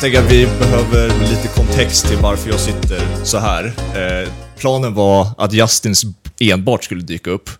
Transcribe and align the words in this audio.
tänker 0.00 0.18
att 0.24 0.32
vi 0.32 0.46
behöver 0.46 1.08
lite 1.20 1.48
kontext 1.48 2.06
till 2.08 2.16
varför 2.16 2.50
jag 2.50 2.60
sitter 2.60 3.02
så 3.24 3.38
här. 3.38 3.64
Eh, 3.94 4.28
planen 4.58 4.94
var 4.94 5.26
att 5.38 5.52
Justins 5.52 6.02
enbart 6.40 6.84
skulle 6.84 7.02
dyka 7.02 7.30
upp. 7.30 7.50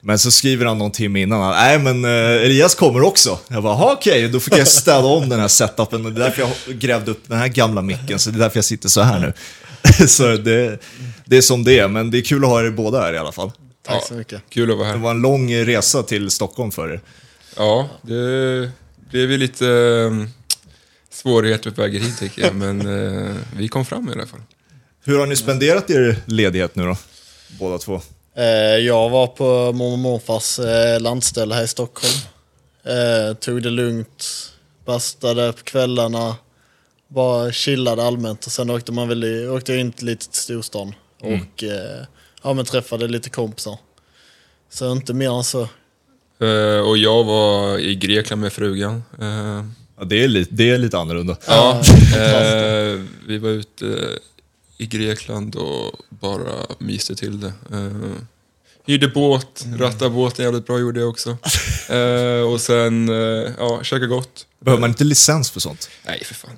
Men 0.00 0.18
så 0.18 0.30
skriver 0.30 0.66
han 0.66 0.78
någon 0.78 0.90
timme 0.90 1.20
innan 1.22 1.50
nej 1.50 1.78
men 1.78 2.04
eh, 2.04 2.10
Elias 2.44 2.74
kommer 2.74 3.02
också. 3.02 3.38
Jag 3.48 3.62
bara, 3.62 3.74
"Jaha, 3.74 3.92
okej, 3.92 4.28
då 4.28 4.40
fick 4.40 4.58
jag 4.58 4.68
städa 4.68 5.04
om 5.06 5.28
den 5.28 5.40
här 5.40 5.48
setupen 5.48 6.06
och 6.06 6.12
det 6.12 6.20
är 6.20 6.24
därför 6.24 6.42
jag 6.42 6.78
grävde 6.78 7.10
upp 7.10 7.22
den 7.26 7.38
här 7.38 7.48
gamla 7.48 7.82
micken, 7.82 8.18
så 8.18 8.30
det 8.30 8.36
är 8.36 8.40
därför 8.40 8.56
jag 8.56 8.64
sitter 8.64 8.88
så 8.88 9.00
här 9.00 9.18
nu. 9.20 9.32
så 10.08 10.22
det, 10.36 10.78
det 11.24 11.36
är 11.36 11.40
som 11.42 11.64
det 11.64 11.78
är, 11.78 11.88
men 11.88 12.10
det 12.10 12.18
är 12.18 12.22
kul 12.22 12.44
att 12.44 12.50
ha 12.50 12.60
er 12.64 12.70
båda 12.70 13.00
här 13.00 13.12
i 13.12 13.18
alla 13.18 13.32
fall. 13.32 13.52
Tack 13.86 14.06
så 14.08 14.14
mycket. 14.14 14.42
Kul 14.50 14.70
att 14.70 14.76
vara 14.78 14.86
Det 14.88 14.92
här. 14.94 15.00
var 15.00 15.10
en 15.10 15.20
lång 15.22 15.54
resa 15.54 16.02
till 16.02 16.30
Stockholm 16.30 16.70
för 16.70 16.92
er. 16.92 17.00
Ja, 17.56 17.88
det 18.02 18.70
blev 19.10 19.30
ju 19.30 19.38
lite 19.38 19.64
um, 19.64 20.28
svårigheter 21.14 21.70
på 21.70 21.80
vägen 21.82 22.02
hit 22.02 22.18
tycker 22.18 22.42
jag, 22.42 22.54
men 22.54 22.80
eh, 23.26 23.34
vi 23.56 23.68
kom 23.68 23.84
fram 23.84 24.08
i 24.08 24.12
alla 24.12 24.26
fall. 24.26 24.40
Hur 25.04 25.18
har 25.18 25.26
ni 25.26 25.36
spenderat 25.36 25.90
er 25.90 26.16
ledighet 26.26 26.76
nu 26.76 26.82
då? 26.84 26.96
Båda 27.58 27.78
två. 27.78 28.00
Eh, 28.36 28.44
Jag 28.86 29.10
var 29.10 29.26
på 29.26 29.44
mormor 29.72 29.92
och 29.92 29.98
morfars 29.98 30.58
eh, 30.58 31.00
landställe 31.00 31.54
här 31.54 31.64
i 31.64 31.68
Stockholm. 31.68 32.14
Eh, 32.84 33.34
Tog 33.36 33.62
det 33.62 33.70
lugnt, 33.70 34.24
bastade 34.84 35.52
på 35.52 35.62
kvällarna, 35.64 36.36
bara 37.08 37.52
chillade 37.52 38.02
allmänt 38.04 38.46
och 38.46 38.52
sen 38.52 38.70
åkte, 38.70 38.92
man 38.92 39.08
väl 39.08 39.24
i, 39.24 39.48
åkte 39.48 39.72
jag 39.72 39.80
in 39.80 39.92
till 39.92 40.06
lite 40.06 40.28
till 40.30 40.40
storstan 40.40 40.94
och 41.20 41.64
eh, 41.64 42.04
ja, 42.42 42.52
men 42.52 42.64
träffade 42.64 43.08
lite 43.08 43.30
kompisar. 43.30 43.78
Så 44.70 44.92
inte 44.92 45.14
mer 45.14 45.36
än 45.36 45.44
så. 45.44 45.60
Eh, 46.40 46.88
och 46.88 46.98
jag 46.98 47.24
var 47.24 47.78
i 47.78 47.94
Grekland 47.94 48.42
med 48.42 48.52
frugan. 48.52 49.02
Eh, 49.96 50.00
Ja, 50.00 50.04
det, 50.04 50.24
är 50.24 50.28
lite, 50.28 50.54
det 50.54 50.70
är 50.70 50.78
lite 50.78 50.98
annorlunda. 50.98 51.36
ja, 51.46 51.82
eh, 52.16 53.00
vi 53.26 53.38
var 53.38 53.48
ute 53.50 54.18
i 54.78 54.86
Grekland 54.86 55.56
och 55.56 55.92
bara 56.08 56.66
myste 56.78 57.14
till 57.14 57.40
det. 57.40 57.52
Eh, 57.72 57.90
hyrde 58.86 59.08
båt, 59.08 59.66
rattade 59.78 60.10
båten 60.10 60.44
jävligt 60.44 60.66
bra 60.66 60.78
gjorde 60.78 61.00
jag 61.00 61.08
också. 61.08 61.36
Eh, 61.90 62.40
och 62.52 62.60
sen, 62.60 63.08
eh, 63.08 63.50
ja, 63.58 63.80
käka 63.82 64.06
gott. 64.06 64.46
Behöver 64.60 64.80
man 64.80 64.90
inte 64.90 65.04
licens 65.04 65.50
för 65.50 65.60
sånt? 65.60 65.88
Nej, 66.06 66.22
för 66.24 66.34
fan. 66.34 66.50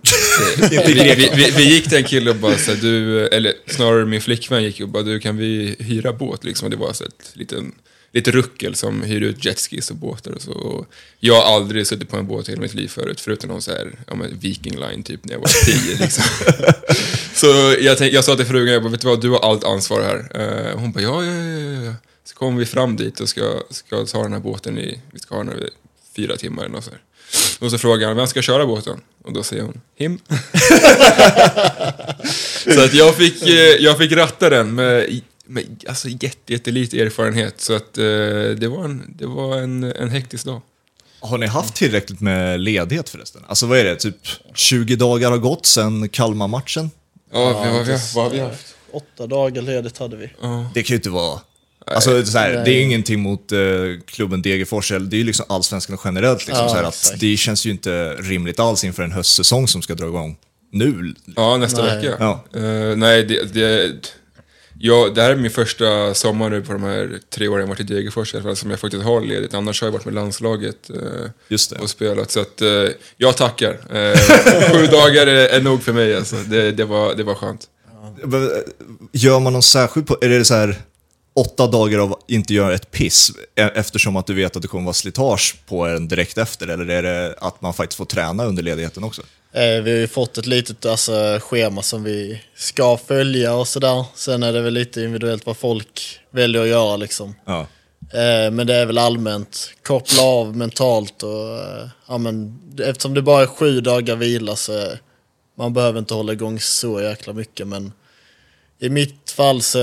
Vi, 0.70 0.92
vi, 0.94 1.30
vi, 1.34 1.50
vi 1.56 1.74
gick 1.74 1.88
till 1.88 1.98
en 1.98 2.04
kille 2.04 2.30
och 2.30 2.36
bara 2.36 2.58
så 2.58 2.70
här, 2.70 2.78
du, 2.80 3.26
eller 3.28 3.52
snarare 3.66 4.06
min 4.06 4.20
flickvän 4.20 4.62
gick 4.64 4.80
och 4.80 4.88
bara, 4.88 5.02
du 5.02 5.20
kan 5.20 5.36
vi 5.36 5.76
hyra 5.78 6.12
båt 6.12 6.44
liksom? 6.44 6.64
Och 6.66 6.70
det 6.70 6.76
var 6.76 6.92
så 6.92 7.04
ett 7.04 7.30
liten, 7.34 7.72
lite 8.16 8.30
ruckel 8.30 8.74
som 8.74 9.02
hyr 9.02 9.20
ut 9.20 9.44
jetskis 9.44 9.90
och 9.90 9.96
båtar 9.96 10.32
och 10.32 10.42
så. 10.42 10.52
Och 10.52 10.86
jag 11.20 11.34
har 11.34 11.54
aldrig 11.54 11.86
suttit 11.86 12.08
på 12.08 12.16
en 12.16 12.26
båt 12.26 12.48
i 12.48 12.52
hela 12.52 12.62
mitt 12.62 12.74
liv 12.74 12.88
förut, 12.88 13.20
förutom 13.20 13.50
någon 13.50 13.62
så 13.62 13.70
här, 13.70 13.92
ja 14.06 14.14
men 14.14 14.38
Viking 14.38 14.78
Line 14.78 15.02
typ 15.02 15.24
när 15.24 15.32
jag 15.32 15.40
var 15.40 15.64
tio 15.64 15.98
liksom. 16.00 16.24
Så 17.34 17.46
jag, 17.80 17.98
tänk, 17.98 18.12
jag 18.12 18.24
sa 18.24 18.36
till 18.36 18.46
frugan, 18.46 18.72
jag 18.74 18.82
bara, 18.82 18.90
vet 18.90 19.00
du 19.00 19.08
vad, 19.08 19.20
du 19.20 19.30
har 19.30 19.38
allt 19.38 19.64
ansvar 19.64 20.02
här. 20.02 20.40
Eh, 20.40 20.78
hon 20.78 20.92
bara, 20.92 21.00
ja, 21.00 21.24
ja, 21.24 21.32
ja, 21.32 21.82
ja. 21.84 21.94
Så 22.24 22.34
kommer 22.34 22.58
vi 22.58 22.66
fram 22.66 22.96
dit 22.96 23.20
och 23.20 23.28
ska, 23.28 23.62
ska 23.70 24.06
ta 24.06 24.22
den 24.22 24.32
här 24.32 24.40
båten 24.40 24.78
i, 24.78 25.00
vi 25.12 25.18
ska 25.18 25.34
ha 25.34 25.44
den 25.44 25.58
i 25.58 25.70
fyra 26.16 26.36
timmar 26.36 26.64
eller 26.64 26.74
något 26.74 26.84
så 26.84 26.90
här. 26.90 27.00
Och 27.58 27.70
så 27.70 27.78
frågar 27.78 28.08
han, 28.08 28.16
vem 28.16 28.26
ska 28.26 28.42
köra 28.42 28.66
båten? 28.66 29.00
Och 29.24 29.32
då 29.32 29.42
säger 29.42 29.62
hon, 29.62 29.80
him. 29.96 30.18
så 32.74 32.84
att 32.84 32.94
jag 32.94 33.16
fick, 33.16 33.42
eh, 33.42 33.76
jag 33.78 33.98
fick 33.98 34.12
ratta 34.12 34.50
den 34.50 34.74
med, 34.74 35.20
med 35.46 35.84
alltså 35.88 36.08
jätte, 36.08 36.52
jättelite 36.52 37.00
erfarenhet. 37.00 37.60
Så 37.60 37.74
att 37.74 37.98
eh, 37.98 38.04
det 38.56 38.68
var, 38.68 38.84
en, 38.84 39.14
det 39.18 39.26
var 39.26 39.56
en, 39.56 39.84
en 39.84 40.10
hektisk 40.10 40.44
dag. 40.44 40.60
Har 41.20 41.38
ni 41.38 41.46
haft 41.46 41.74
tillräckligt 41.74 42.20
med 42.20 42.60
ledighet 42.60 43.08
förresten? 43.08 43.42
Alltså 43.48 43.66
vad 43.66 43.78
är 43.78 43.84
det, 43.84 43.96
typ 43.96 44.16
20 44.54 44.96
dagar 44.96 45.30
har 45.30 45.38
gått 45.38 45.66
sedan 45.66 46.08
Kalmar-matchen? 46.08 46.90
Ja, 47.32 47.62
vi, 47.64 47.70
vad, 47.70 47.86
vi, 47.86 47.98
vad 48.14 48.24
har 48.24 48.30
vi 48.30 48.40
haft? 48.40 48.74
Åtta 48.92 49.26
dagar 49.26 49.62
ledigt 49.62 49.98
hade 49.98 50.16
vi. 50.16 50.30
Det 50.74 50.82
kan 50.82 50.94
ju 50.94 50.96
inte 50.96 51.10
vara... 51.10 51.40
Alltså, 51.86 52.24
så 52.26 52.38
här, 52.38 52.64
det 52.64 52.70
är 52.70 52.82
ingenting 52.82 53.20
mot 53.20 53.52
eh, 53.52 53.58
klubben 54.06 54.42
Degerfors, 54.42 54.92
eller 54.92 55.06
det 55.06 55.16
är 55.16 55.18
ju 55.18 55.24
liksom 55.24 55.46
allsvenskan 55.48 55.98
generellt. 56.04 56.46
Liksom, 56.46 56.64
Ja, 56.64 56.68
så 56.68 56.74
här, 56.76 56.82
att 56.82 56.94
exakt. 56.94 57.20
det 57.20 57.36
känns 57.36 57.66
ju 57.66 57.70
inte 57.70 58.12
rimligt 58.14 58.60
alls 58.60 58.84
inför 58.84 59.02
en 59.02 59.12
höstsäsong 59.12 59.68
som 59.68 59.82
ska 59.82 59.94
dra 59.94 60.06
igång 60.06 60.36
nu. 60.72 61.14
Ja, 61.36 61.56
nästa 61.56 61.82
Nej. 61.82 61.96
vecka. 61.96 62.16
Ja. 62.20 62.44
Eh, 62.60 62.96
nej, 62.96 63.24
det, 63.24 63.54
det, 63.54 63.92
ja, 64.78 65.08
det 65.14 65.22
här 65.22 65.30
är 65.30 65.36
min 65.36 65.50
första 65.50 66.14
sommar 66.14 66.50
nu 66.50 66.62
på 66.62 66.72
de 66.72 66.82
här 66.82 67.18
tre 67.30 67.48
åren 67.48 67.60
jag 67.60 67.68
varit 67.68 67.80
i 67.80 67.82
Degerfors 67.82 68.34
i 68.34 68.36
alla 68.36 68.44
fall, 68.44 68.56
som 68.56 68.70
jag 68.70 68.80
faktiskt 68.80 69.02
har 69.04 69.20
ledigt. 69.20 69.54
Annars 69.54 69.80
har 69.80 69.88
jag 69.88 69.92
varit 69.92 70.04
med 70.04 70.14
landslaget 70.14 70.90
eh, 70.90 71.30
Just 71.48 71.70
det. 71.70 71.76
och 71.78 71.90
spelat. 71.90 72.30
Så 72.30 72.40
att, 72.40 72.62
eh, 72.62 72.68
jag 73.16 73.36
tackar. 73.36 73.70
Eh, 73.72 74.18
sju 74.72 74.86
dagar 74.86 75.26
är, 75.26 75.48
är 75.48 75.60
nog 75.60 75.82
för 75.82 75.92
mig 75.92 76.16
alltså. 76.16 76.36
Det, 76.36 76.72
det, 76.72 76.84
var, 76.84 77.14
det 77.14 77.22
var 77.22 77.34
skönt. 77.34 77.64
Eh, 78.22 78.28
Gör 79.12 79.40
man 79.40 79.52
någon 79.52 79.62
särskild 79.62 80.06
på, 80.06 80.18
är 80.20 80.28
det 80.28 80.44
så 80.44 80.54
här 80.54 80.76
åtta 81.34 81.66
dagar 81.66 81.98
av 81.98 82.20
inte 82.28 82.54
göra 82.54 82.74
ett 82.74 82.90
piss 82.90 83.32
e- 83.54 83.70
eftersom 83.74 84.16
att 84.16 84.26
du 84.26 84.34
vet 84.34 84.56
att 84.56 84.62
det 84.62 84.68
kommer 84.68 84.84
vara 84.84 84.94
slitage 84.94 85.56
på 85.68 85.86
en 85.86 86.08
direkt 86.08 86.38
efter? 86.38 86.68
Eller 86.68 86.88
är 86.90 87.02
det 87.02 87.34
att 87.38 87.62
man 87.62 87.74
faktiskt 87.74 87.96
får 87.98 88.04
träna 88.04 88.44
under 88.44 88.62
ledigheten 88.62 89.04
också? 89.04 89.22
Eh, 89.56 89.82
Vi 89.82 89.90
har 89.90 89.98
ju 89.98 90.08
fått 90.08 90.38
ett 90.38 90.46
litet 90.46 90.86
alltså, 90.86 91.38
schema 91.42 91.82
som 91.82 92.02
vi 92.04 92.42
ska 92.54 92.96
följa 92.96 93.54
och 93.54 93.68
sådär. 93.68 94.04
Sen 94.14 94.42
är 94.42 94.52
det 94.52 94.60
väl 94.60 94.74
lite 94.74 95.00
individuellt 95.00 95.46
vad 95.46 95.56
folk 95.56 96.20
väljer 96.30 96.62
att 96.62 96.68
göra 96.68 96.96
liksom. 96.96 97.34
Ja. 97.46 97.60
Eh, 98.12 98.50
Men 98.50 98.66
det 98.66 98.74
är 98.74 98.86
väl 98.86 98.98
allmänt, 98.98 99.70
koppla 99.82 100.22
av 100.22 100.56
mentalt 100.56 101.22
och 101.22 101.58
eh, 101.58 101.88
ja, 102.08 102.18
men, 102.18 102.58
eftersom 102.80 103.14
det 103.14 103.22
bara 103.22 103.42
är 103.42 103.46
sju 103.46 103.80
dagar 103.80 104.16
vila 104.16 104.56
så 104.56 104.88
man 105.58 105.72
behöver 105.74 105.98
inte 105.98 106.14
hålla 106.14 106.32
igång 106.32 106.60
så 106.60 107.00
jäkla 107.00 107.32
mycket 107.32 107.66
men 107.68 107.92
i 108.78 108.88
mitt 108.88 109.30
fall 109.30 109.62
så 109.62 109.78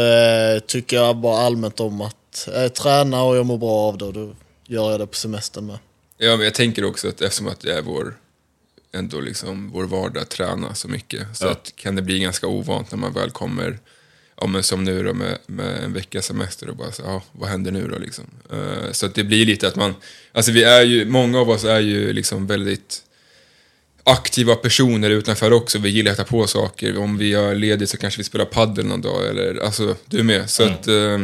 tycker 0.68 0.98
jag 0.98 1.18
bara 1.18 1.38
allmänt 1.46 1.80
om 1.80 2.02
att 2.02 2.48
eh, 2.56 2.68
träna 2.68 3.24
och 3.24 3.38
jag 3.38 3.46
mår 3.46 3.58
bra 3.58 3.80
av 3.88 3.98
det 3.98 4.06
och 4.06 4.14
då 4.14 4.36
gör 4.68 4.92
jag 4.92 5.00
det 5.00 5.08
på 5.08 5.16
semestern 5.16 5.66
med. 5.66 5.78
Ja, 6.18 6.36
men 6.36 6.46
jag 6.46 6.54
tänker 6.54 6.86
också 6.86 7.08
att 7.08 7.22
eftersom 7.22 7.48
att 7.48 7.60
det 7.60 7.74
är 7.74 7.82
vår, 7.82 8.16
ändå 8.94 9.20
liksom 9.20 9.70
vår 9.72 9.84
vardag 9.86 10.30
träna 10.30 10.76
så 10.76 10.88
mycket, 10.88 11.28
så 11.34 11.46
Ja. 11.46 11.52
att 11.52 11.74
kan 11.76 11.96
det 11.96 12.02
bli 12.02 12.20
ganska 12.20 12.48
ovant 12.48 12.92
när 12.92 12.98
man 12.98 13.14
väl 13.14 13.32
kommer, 13.32 13.80
ja 14.42 14.48
men 14.48 14.64
som 14.64 14.84
nu 14.84 15.04
då 15.04 15.14
med, 15.14 15.38
med 15.46 15.84
en 15.84 15.94
veckas 15.94 16.26
semester 16.26 16.70
och 16.70 16.76
bara 16.76 16.92
så, 16.92 17.02
ja, 17.06 17.22
vad 17.32 17.50
händer 17.50 17.72
nu 17.72 17.88
då 17.88 17.98
liksom? 17.98 18.26
Eh, 18.52 18.92
så 18.92 19.06
att 19.06 19.16
det 19.16 19.24
blir 19.24 19.46
lite 19.46 19.68
att 19.68 19.76
man, 19.76 19.96
alltså 20.32 20.52
vi 20.52 20.64
är 20.64 20.82
ju, 20.84 21.06
många 21.06 21.40
av 21.40 21.50
oss 21.50 21.64
är 21.64 21.80
ju 21.80 22.14
liksom 22.14 22.48
väldigt 22.48 23.02
aktiva 24.04 24.56
personer 24.56 25.10
utanför 25.10 25.54
också. 25.54 25.80
Vi 25.80 25.90
gillar 25.90 26.12
att 26.12 26.18
ta 26.18 26.24
på 26.24 26.48
saker. 26.48 26.98
Om 26.98 27.18
vi 27.18 27.34
har 27.34 27.56
ledigt 27.56 27.90
så 27.90 27.98
kanske 27.98 28.18
vi 28.18 28.24
spelar 28.24 28.46
padel 28.46 28.86
någon 28.86 29.02
dag. 29.02 29.28
Eller, 29.28 29.64
alltså, 29.66 29.96
du 30.06 30.20
är 30.20 30.24
med. 30.24 30.50
Så 30.50 30.64
att 30.64 30.88
eh, 30.88 31.20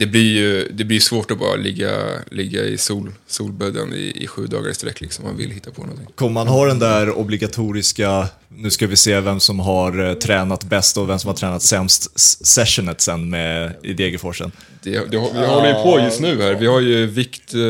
det 0.00 0.06
blir 0.06 0.32
ju 0.32 0.68
det 0.72 0.84
blir 0.84 1.00
svårt 1.00 1.30
att 1.30 1.38
bara 1.38 1.56
ligga, 1.56 1.90
ligga 2.30 2.64
i 2.64 2.78
sol, 2.78 3.12
solbädden 3.26 3.94
i, 3.94 4.12
i 4.22 4.26
sju 4.26 4.46
dagar 4.46 4.70
i 4.70 4.74
sträck. 4.74 5.00
Liksom. 5.00 5.24
Man 5.24 5.36
vill 5.36 5.50
hitta 5.50 5.70
på 5.70 5.80
någonting. 5.82 6.06
Kommer 6.14 6.32
man 6.32 6.48
ha 6.48 6.66
den 6.66 6.78
där 6.78 7.10
obligatoriska, 7.18 8.28
nu 8.48 8.70
ska 8.70 8.86
vi 8.86 8.96
se 8.96 9.20
vem 9.20 9.40
som 9.40 9.60
har 9.60 10.08
eh, 10.08 10.14
tränat 10.14 10.64
bäst 10.64 10.96
och 10.98 11.08
vem 11.08 11.18
som 11.18 11.28
har 11.28 11.34
tränat 11.34 11.62
sämst 11.62 12.20
sessionet 12.46 13.00
sen 13.00 13.30
med, 13.30 13.72
i 13.82 13.92
Degerforsen? 13.92 14.52
Det, 14.82 14.90
det, 14.90 15.06
vi 15.10 15.46
håller 15.46 15.68
ju 15.68 15.74
på 15.82 16.00
just 16.04 16.20
nu 16.20 16.42
här. 16.42 16.54
Vi 16.54 16.66
har 16.66 16.80
ju 16.80 17.06
vikt... 17.06 17.54
eh, 17.54 17.60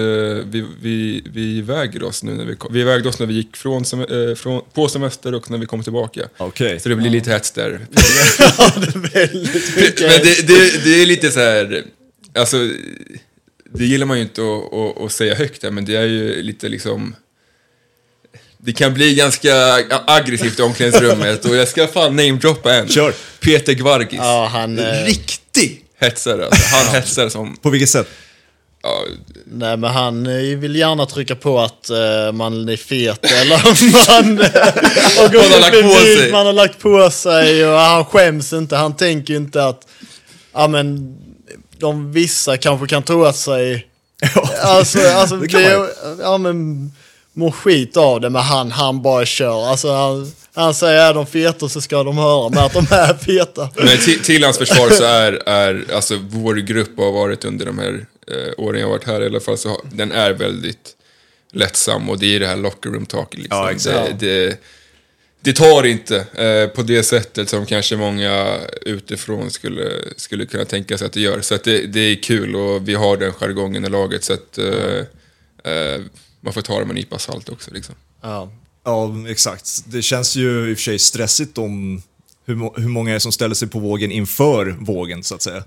Vi, 0.51 0.67
vi, 0.83 1.23
vi 1.33 1.61
väger 1.61 2.03
oss 2.03 2.23
nu 2.23 2.33
när 2.35 2.45
vi 2.45 2.57
Vi 2.71 2.83
vägde 2.83 3.09
oss 3.09 3.19
när 3.19 3.27
vi 3.27 3.35
gick 3.35 3.57
från, 3.57 3.83
sem- 3.85 4.31
eh, 4.31 4.35
från, 4.35 4.63
på 4.75 4.89
semester 4.89 5.35
och 5.35 5.51
när 5.51 5.59
vi 5.59 5.67
kom 5.67 5.83
tillbaka. 5.83 6.23
Okej. 6.39 6.81
Så 6.81 6.89
det 6.89 6.97
blir 6.97 7.11
lite 7.11 7.31
hets 7.31 7.51
där. 7.51 7.81
ja, 8.39 8.73
det 8.77 8.87
är 8.95 9.27
väldigt 9.27 9.77
mycket. 9.77 10.01
Men 10.01 10.21
det, 10.23 10.47
det, 10.47 10.85
det 10.85 11.03
är 11.03 11.07
lite 11.07 11.31
så 11.31 11.41
här, 11.41 11.85
alltså, 12.39 12.57
det 13.73 13.85
gillar 13.85 14.07
man 14.07 14.17
ju 14.17 14.23
inte 14.23 14.41
att, 14.43 14.75
att, 14.75 15.03
att 15.05 15.13
säga 15.13 15.35
högt 15.35 15.63
här, 15.63 15.71
men 15.71 15.85
det 15.85 15.97
är 15.97 16.05
ju 16.07 16.43
lite 16.43 16.69
liksom, 16.69 17.15
det 18.59 18.73
kan 18.73 18.95
bli 18.95 19.15
ganska 19.15 19.55
aggressivt 20.07 20.59
i 20.59 20.63
omklädningsrummet 20.63 21.45
och 21.45 21.57
jag 21.57 21.69
ska 21.69 21.87
fan 21.87 22.17
namedroppa 22.17 22.75
en. 22.75 22.89
Kör. 22.89 23.15
Peter 23.41 23.73
Gvargis. 23.73 24.21
Ja, 24.23 24.49
han, 24.53 24.79
eh, 24.79 25.05
Riktig 25.05 25.85
hetsare 25.99 26.47
alltså. 26.47 26.77
Han 26.77 26.95
hetsar 26.95 27.29
som, 27.29 27.57
På 27.57 27.71
vilket 27.71 27.91
sätt? 27.91 28.09
ja, 28.83 29.05
Nej 29.45 29.77
men 29.77 29.91
han 29.91 30.27
eh, 30.27 30.59
vill 30.59 30.77
gärna 30.77 31.07
trycka 31.07 31.37
på 31.37 31.61
att 31.61 31.91
eh, 31.91 32.33
man 32.33 32.69
är 32.69 32.77
fet 32.77 33.25
eller 33.25 33.57
man, 33.57 34.39
och 35.27 35.33
går 35.33 35.43
Man 35.43 35.53
har 35.53 35.61
lagt 35.61 35.83
på 35.83 36.01
sig. 36.01 36.33
man 36.33 36.47
har 36.47 36.53
lagt 36.53 36.79
på 36.79 37.11
sig 37.11 37.67
och 37.67 37.79
han 37.79 38.05
skäms 38.05 38.53
inte. 38.53 38.77
Han 38.77 38.97
tänker 38.97 39.33
ju 39.33 39.37
inte 39.37 39.65
att 39.65 39.87
ja, 40.53 40.69
men, 40.69 41.17
de 41.81 42.13
vissa 42.13 42.57
kanske 42.57 42.87
kan 42.87 43.03
tro 43.03 43.25
att 43.25 43.37
sig 43.37 43.87
alltså, 44.63 44.99
alltså 44.99 45.37
det 45.37 45.49
kan 45.49 45.63
det, 45.63 45.79
man 45.79 45.89
ja, 46.21 46.39
men, 46.39 46.93
mår 47.33 47.51
skit 47.51 47.97
av 47.97 48.21
det 48.21 48.31
men 48.31 48.43
han, 48.43 48.71
han 48.71 49.03
bara 49.03 49.27
kör. 49.27 49.69
Alltså, 49.69 49.93
han, 49.93 50.33
han 50.55 50.75
säger 50.75 51.01
är 51.01 51.15
de 51.15 51.27
feta 51.27 51.69
så 51.69 51.81
ska 51.81 52.03
de 52.03 52.19
höra 52.19 52.49
med 52.49 52.65
att 52.65 52.73
de 52.73 52.87
är 52.91 53.15
feta. 53.15 53.69
Men 53.77 53.99
till, 53.99 54.23
till 54.23 54.45
hans 54.45 54.59
försvar 54.59 54.91
så 54.91 55.05
är, 55.05 55.33
är 55.49 55.85
alltså 55.95 56.19
vår 56.29 56.55
grupp 56.55 56.99
har 56.99 57.13
varit 57.13 57.45
under 57.45 57.67
de 57.67 57.79
här 57.79 58.07
eh, 58.31 58.65
åren 58.65 58.81
jag 58.81 58.87
har 58.87 58.93
varit 58.93 59.07
här 59.07 59.23
i 59.23 59.27
alla 59.27 59.41
fall, 59.41 59.59
så 59.59 59.69
har, 59.69 59.79
den 59.93 60.13
är 60.13 60.33
väldigt 60.33 60.97
lättsam 61.53 62.11
och 62.11 62.19
det 62.19 62.37
är 62.37 62.41
det 62.41 62.47
här 62.47 62.57
locker 62.57 62.91
room 62.91 63.07
talket 63.07 63.41
liksom. 63.41 63.59
Ja, 63.59 63.71
exakt. 63.71 64.21
det, 64.21 64.47
det, 64.47 64.57
det 65.41 65.53
tar 65.53 65.87
inte 65.87 66.17
eh, 66.35 66.67
på 66.77 66.83
det 66.83 67.03
sättet 67.03 67.49
som 67.49 67.67
kanske 67.67 67.97
många 67.97 68.61
utifrån 68.83 69.51
skulle, 69.51 69.91
skulle 70.17 70.47
kunna 70.47 70.65
tänka 70.65 70.99
sig 70.99 71.07
att 71.07 71.13
det 71.13 71.21
gör. 71.21 71.41
Så 71.41 71.55
att 71.55 71.65
det, 71.65 71.87
det 71.87 72.01
är 72.01 72.23
kul 72.23 72.57
och 72.57 72.89
vi 72.89 72.95
har 72.95 73.17
den 73.17 73.33
jargongen 73.33 73.85
i 73.85 73.89
laget 73.89 74.25
så 74.25 74.33
att 74.33 74.59
eh, 74.59 74.99
eh, 75.73 76.01
man 76.41 76.53
får 76.53 76.63
ta 76.63 76.75
det 76.79 76.85
med 76.85 76.91
en 76.91 76.95
nypa 76.97 77.19
salt 77.19 77.49
också. 77.49 77.71
Liksom. 77.75 77.95
Ja. 78.23 78.53
Ja, 78.85 79.15
exakt. 79.29 79.85
Det 79.87 80.03
känns 80.03 80.37
ju 80.37 80.71
i 80.71 80.75
och 80.75 80.79
för 80.79 80.83
sig 80.83 80.99
stressigt 80.99 81.59
om 81.59 82.03
hur, 82.47 82.81
hur 82.81 82.89
många 82.89 83.15
är 83.15 83.19
som 83.19 83.33
ställer 83.33 83.55
sig 83.55 83.69
på 83.69 83.79
vågen 83.79 84.13
inför 84.13 84.77
vågen, 84.81 85.23
så 85.23 85.35
att 85.35 85.43
säga. 85.43 85.65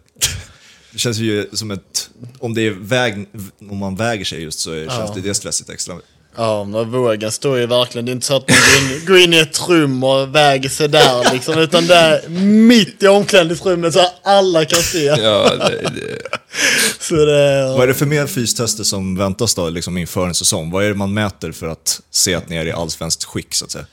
Det 0.91 0.99
känns 0.99 1.17
ju 1.17 1.49
som 1.53 1.71
ett... 1.71 2.09
Om, 2.39 2.53
det 2.53 2.61
är 2.61 2.71
väg, 2.71 3.25
om 3.69 3.77
man 3.77 3.95
väger 3.95 4.25
sig 4.25 4.41
just 4.43 4.59
så 4.59 4.71
är- 4.71 4.89
känns 4.89 5.13
det 5.15 5.21
det 5.21 5.33
stressigt 5.33 5.69
extra. 5.69 5.95
Ja, 6.35 6.63
men 6.63 6.91
vågen 6.91 7.31
står 7.31 7.57
ju 7.57 7.65
verkligen, 7.65 8.05
det 8.05 8.11
är 8.11 8.13
inte 8.13 8.25
så 8.25 8.35
att 8.35 8.49
man 8.49 8.57
går 8.57 8.93
in, 8.99 9.05
går 9.05 9.17
in 9.17 9.33
i 9.33 9.37
ett 9.37 9.69
rum 9.69 10.03
och 10.03 10.35
väger 10.35 10.69
sig 10.69 10.87
där 10.87 11.33
liksom, 11.33 11.59
utan 11.59 11.87
det 11.87 11.95
är 11.95 12.29
mitt 12.67 13.03
i 13.03 13.07
omklädningsrummet 13.07 13.93
så 13.93 13.99
att 13.99 14.13
alla 14.23 14.65
kan 14.65 14.81
se. 14.81 15.03
Ja, 15.05 15.55
det, 15.55 15.81
det, 15.95 16.17
Så 16.99 17.15
det, 17.15 17.63
Vad 17.77 17.83
är 17.83 17.87
det 17.87 17.93
för 17.93 18.05
mer 18.05 18.27
fystester 18.27 18.83
som 18.83 19.15
väntas 19.17 19.55
då, 19.55 19.69
liksom 19.69 19.97
inför 19.97 20.27
en 20.27 20.35
säsong? 20.35 20.71
Vad 20.71 20.83
är 20.85 20.89
det 20.89 20.95
man 20.95 21.13
mäter 21.13 21.51
för 21.51 21.67
att 21.67 22.01
se 22.11 22.33
att 22.35 22.49
ni 22.49 22.55
är 22.55 22.65
i 22.65 22.71
allsvenskt 22.71 23.23
skick, 23.23 23.53
så 23.55 23.65
att 23.65 23.71
säga? 23.71 23.85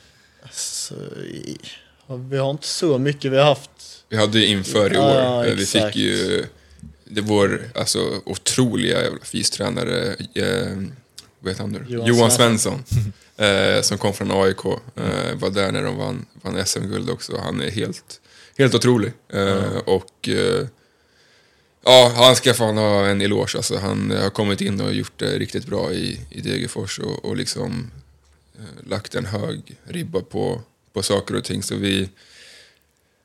så, 0.52 0.94
i- 0.94 1.58
vi 2.30 2.38
har 2.38 2.50
inte 2.50 2.66
så 2.66 2.98
mycket 2.98 3.32
vi 3.32 3.36
har 3.38 3.44
haft. 3.44 3.70
vi 4.08 4.16
hade 4.16 4.38
ju 4.38 4.46
inför 4.46 4.94
i 4.94 4.98
år, 4.98 5.10
Ja, 5.10 5.40
vi 5.56 5.66
fick 5.66 5.96
ju 5.96 6.44
det 7.04 7.20
vår 7.20 7.60
alltså, 7.74 7.98
otroliga 8.26 8.98
fystränare, 9.22 10.14
eh, 10.34 10.76
heter 11.48 11.60
han 11.60 11.72
nu? 11.72 11.84
Johan 11.88 12.06
Johan, 12.06 12.30
Svensson. 12.30 12.84
eh, 13.36 13.82
som 13.82 13.98
kom 13.98 14.12
från 14.12 14.30
AIK, 14.30 14.64
eh, 14.96 15.34
var 15.34 15.50
där 15.50 15.72
när 15.72 15.82
de 15.82 15.96
vann, 15.96 16.26
vann 16.42 16.66
SM-guld 16.66 17.10
också. 17.10 17.40
Han 17.44 17.60
är 17.60 17.70
helt, 17.70 18.20
helt 18.58 18.74
otrolig. 18.74 19.12
Eh, 19.32 19.76
Och 19.76 20.28
eh, 20.28 20.66
ja, 21.84 22.12
han 22.16 22.36
ska 22.36 22.54
fan 22.54 22.76
ha 22.76 23.06
en 23.06 23.20
eloge. 23.20 23.56
Alltså, 23.56 23.78
han 23.78 24.10
har 24.10 24.30
kommit 24.30 24.60
in 24.60 24.80
och 24.80 24.94
gjort 24.94 25.12
det 25.18 25.38
riktigt 25.38 25.66
bra 25.66 25.92
i, 25.92 26.20
i 26.30 26.40
Degerfors 26.40 26.98
och, 26.98 27.24
och 27.24 27.36
liksom 27.36 27.90
eh, 28.58 28.88
lagt 28.90 29.14
en 29.14 29.26
hög 29.26 29.76
ribba 29.84 30.20
på, 30.20 30.62
på 30.92 31.02
saker 31.02 31.36
och 31.36 31.44
ting. 31.44 31.62
Så 31.62 31.74
vi, 31.76 32.08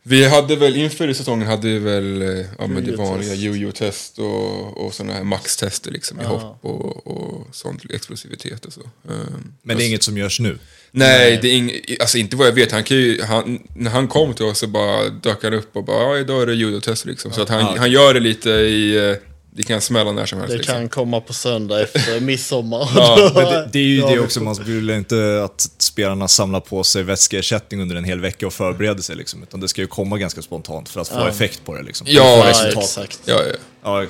vi 0.08 0.26
hade 0.26 0.56
väl, 0.56 0.76
inför 0.76 1.14
säsongen 1.14 1.48
hade 1.48 1.68
vi 1.68 1.80
väl 1.80 2.22
eh, 2.22 2.46
ja, 2.60 2.68
men 2.68 2.86
det 2.86 2.96
vanliga 2.96 3.34
jojo-test 3.34 4.20
och, 4.20 4.86
och 4.86 4.94
sådana 4.94 5.14
här 5.14 5.24
maxtester 5.24 5.92
liksom, 5.92 6.20
i 6.20 6.24
Ja. 6.24 6.30
hopp 6.30 6.58
och, 6.66 7.08
och 7.08 7.48
sånt, 7.56 7.82
explosivitet 7.90 8.66
och 8.66 8.74
så. 8.74 8.82
Ehm, 8.82 9.54
Men 9.64 9.78
det 9.78 9.84
är 9.84 9.88
inget 9.88 10.04
som 10.04 10.18
görs 10.18 10.40
nu. 10.40 10.58
Nej, 10.92 11.40
det 11.42 11.48
är 11.48 11.54
ing, 11.54 11.72
alltså 12.00 12.18
inte 12.18 12.36
vad 12.36 12.48
jag 12.48 12.52
vet. 12.54 12.72
Han 12.72 12.84
kan 12.84 12.98
ju, 12.98 13.22
han, 13.24 13.60
när 13.76 13.92
han 13.92 14.08
kom 14.08 14.34
till 14.34 14.46
oss 14.46 14.60
så 14.60 14.68
bara 14.68 15.10
dök 15.10 15.44
han 15.44 15.54
upp 15.54 15.76
och 15.76 15.84
bara 15.84 16.04
ja, 16.04 16.18
idag 16.20 16.42
är 16.42 16.46
det 16.46 16.54
judotest 16.54 17.06
liksom. 17.06 17.32
Så 17.32 17.42
att 17.42 17.50
han, 17.50 17.60
Ja. 17.60 17.76
han 17.78 17.92
gör 17.92 18.14
det 18.14 18.20
lite 18.20 18.50
i, 18.50 19.10
eh, 19.10 19.16
det 19.58 19.64
kan 19.64 19.82
smälla 19.82 20.12
när 20.12 20.26
som 20.26 20.40
helst 20.40 20.52
Det 20.52 20.58
liksom. 20.58 20.76
kan 20.76 20.90
komma 20.90 21.22
på 21.22 21.34
söndag 21.34 21.82
efter 21.82 22.20
midsommar. 22.22 22.90
Ja, 22.96 23.30
det, 23.34 23.70
det 23.74 23.80
är 23.80 23.84
ju 23.84 23.98
Ja, 24.00 24.08
det 24.10 24.20
också, 24.20 24.42
man 24.44 24.56
vill 24.66 24.90
inte 24.90 25.42
att 25.44 25.62
spelarna 25.78 26.28
samlar 26.28 26.60
på 26.60 26.84
sig 26.84 27.04
vätskeersättning 27.04 27.82
under 27.82 27.96
en 27.96 28.04
hel 28.04 28.20
vecka 28.22 28.48
och 28.48 28.54
förbereder 28.54 29.02
sig. 29.02 29.16
Liksom, 29.16 29.44
utan 29.44 29.60
det 29.60 29.68
ska 29.68 29.82
ju 29.82 29.88
komma 29.88 30.18
ganska 30.18 30.42
spontant 30.42 30.90
för 30.90 31.02
att 31.02 31.08
få 31.08 31.16
Ja. 31.20 31.30
effekt 31.30 31.66
på 31.66 31.74
det. 31.76 31.84
Liksom. 31.84 32.08
Ja, 32.10 32.24
Ja, 32.38 32.50
resultat. 32.50 32.84
exakt. 32.84 33.20
Ja, 33.26 33.42
ja. 33.44 33.56
Ja, 33.84 34.06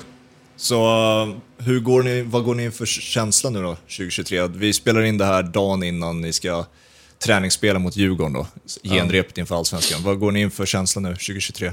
så 0.56 0.76
uh, 1.24 1.34
hur 1.66 1.80
går 1.80 2.02
ni, 2.02 2.22
vad 2.22 2.44
går 2.44 2.54
ni 2.54 2.64
in 2.64 2.72
för 2.72 2.86
känsla 2.86 3.50
nu 3.50 3.62
då, 3.62 3.74
2023? 3.74 4.46
Vi 4.46 4.72
spelar 4.72 5.02
in 5.02 5.18
det 5.18 5.24
här 5.24 5.42
dagen 5.42 5.82
innan 5.82 6.20
ni 6.20 6.32
ska 6.32 6.64
träningsspela 7.24 7.78
mot 7.78 7.96
Djurgården 7.96 8.32
då, 8.32 8.46
genrepet 8.82 9.38
inför 9.38 9.54
Allsvenskan. 9.56 10.02
Vad 10.02 10.18
går 10.18 10.32
ni 10.32 10.40
in 10.40 10.50
för 10.50 10.66
känsla 10.66 11.00
nu, 11.00 11.08
2023? 11.08 11.72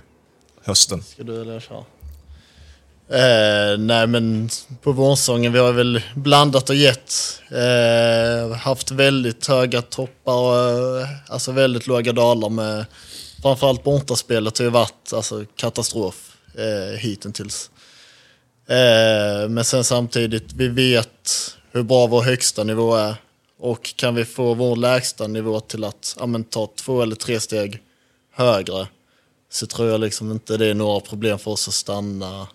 Hösten? 0.66 1.04
Ska 1.04 1.24
du 1.24 1.42
eller 1.42 1.60
köra? 1.60 1.84
Eh, 3.10 3.78
nej 3.80 4.08
men 4.08 4.50
på 4.82 4.92
vårsången 4.92 5.54
vi 5.54 5.60
har 5.60 5.72
väl 5.72 6.02
blandat 6.16 6.70
och 6.70 6.76
gett. 6.76 7.42
Eh, 7.52 8.56
haft 8.56 8.92
väldigt 8.92 9.48
höga 9.48 9.82
toppar 9.82 10.34
och 10.34 11.00
eh, 11.02 11.08
alltså 11.28 11.52
väldigt 11.52 11.88
låga 11.88 12.14
dalar 12.14 12.50
med 12.50 12.86
framförallt 13.42 13.84
bortaspelet 13.84 14.58
har 14.58 14.66
ju 14.66 14.72
varit 14.72 15.14
alltså, 15.14 15.46
katastrof 15.56 16.38
eh, 16.56 17.00
hittills. 17.00 17.70
Eh, 18.68 19.50
men 19.50 19.66
sen 19.66 19.84
samtidigt, 19.84 20.54
vi 20.54 20.68
vet 20.68 21.58
hur 21.72 21.84
bra 21.84 22.08
vår 22.08 22.22
högsta 22.22 22.64
nivå 22.64 22.96
är. 22.96 23.16
Och 23.60 23.96
kan 23.96 24.16
vi 24.16 24.26
få 24.26 24.54
vår 24.54 24.76
lägsta 24.76 25.28
nivå 25.28 25.60
till 25.60 25.84
att 25.84 26.16
ja, 26.20 26.26
men, 26.26 26.44
ta 26.44 26.70
två 26.76 27.02
eller 27.02 27.16
tre 27.16 27.40
steg 27.40 27.80
högre 28.34 28.88
så 29.52 29.68
tror 29.68 29.90
jag 29.90 30.00
liksom 30.00 30.32
inte 30.32 30.58
det 30.58 30.68
är 30.68 30.74
några 30.74 31.00
problem 31.00 31.40
för 31.40 31.52
oss 31.52 31.68
att 31.68 31.74
stanna, 31.74 32.48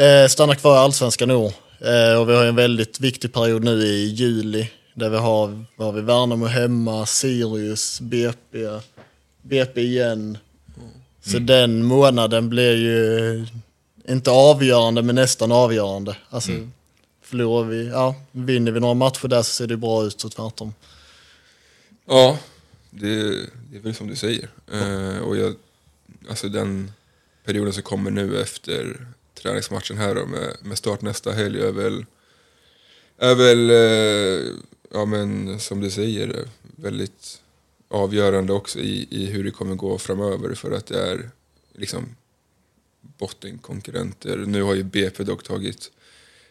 eh, 0.00 0.28
stanna 0.28 0.54
kvar 0.54 0.74
i 0.74 0.78
Allsvenskan 0.78 1.30
i 1.30 1.34
år. 1.34 1.52
Eh, 1.78 2.20
och 2.20 2.28
vi 2.28 2.34
har 2.34 2.44
en 2.44 2.56
väldigt 2.56 3.00
viktig 3.00 3.32
period 3.32 3.64
nu 3.64 3.82
i 3.82 4.04
juli 4.06 4.70
där 4.94 5.10
vi 5.10 5.16
har, 5.16 5.64
har 5.76 5.92
vi 5.92 6.00
Värnamo 6.00 6.46
hemma, 6.46 7.06
Sirius, 7.06 8.00
BP, 8.00 8.80
BP 9.42 9.80
igen. 9.80 10.38
Så 11.24 11.38
den 11.38 11.84
månaden 11.84 12.48
blir 12.48 12.76
ju 12.76 13.46
inte 14.08 14.30
avgörande 14.30 15.02
men 15.02 15.14
nästan 15.14 15.52
avgörande. 15.52 16.16
Alltså, 16.30 16.52
Förlorar 17.22 17.68
vi, 17.68 17.88
ja, 17.88 18.14
vinner 18.32 18.72
vi 18.72 18.80
några 18.80 18.94
matcher 18.94 19.28
där 19.28 19.42
så 19.42 19.50
ser 19.50 19.66
det 19.66 19.76
bra 19.76 20.04
ut 20.04 20.24
och 20.24 20.32
tvärtom. 20.32 20.74
ja 22.06 22.38
det, 22.90 23.16
det 23.70 23.76
är 23.76 23.80
väl 23.80 23.94
som 23.94 24.06
du 24.06 24.16
säger. 24.16 24.48
Eh, 24.72 25.18
och 25.18 25.36
jag, 25.36 25.54
alltså 26.28 26.48
den 26.48 26.92
perioden 27.44 27.72
som 27.72 27.82
kommer 27.82 28.10
nu 28.10 28.40
efter 28.40 29.06
träningsmatchen 29.42 29.98
här 29.98 30.14
då, 30.14 30.26
med, 30.26 30.56
med 30.62 30.78
start 30.78 31.02
nästa 31.02 31.32
helg 31.32 31.60
är 31.60 31.72
väl, 31.72 32.06
är 33.18 33.34
väl 33.34 33.70
eh, 33.70 34.54
ja 34.92 35.04
men 35.04 35.60
som 35.60 35.80
du 35.80 35.90
säger, 35.90 36.48
väldigt 36.76 37.42
avgörande 37.88 38.52
också 38.52 38.78
i, 38.78 39.08
i 39.10 39.26
hur 39.26 39.44
det 39.44 39.50
kommer 39.50 39.74
gå 39.74 39.98
framöver 39.98 40.54
för 40.54 40.72
att 40.72 40.86
det 40.86 41.02
är 41.02 41.30
liksom 41.74 42.16
bottenkonkurrenter. 43.00 44.36
Nu 44.36 44.62
har 44.62 44.74
ju 44.74 44.82
BP 44.82 45.24
dock 45.24 45.42
tagit 45.42 45.90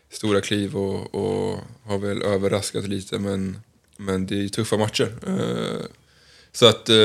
stora 0.10 0.42
kliv 0.42 0.78
och, 0.78 1.16
och 1.16 1.60
har 1.84 1.98
väl 1.98 2.22
överraskat 2.22 2.88
lite 2.88 3.20
men, 3.20 3.60
men 3.98 4.26
det 4.26 4.36
är 4.36 4.42
ju 4.42 4.50
tuffa 4.50 4.78
matcher. 4.78 5.16
Eh, 5.28 5.86
så 6.52 6.66
att 6.66 6.90
eh, 6.90 6.96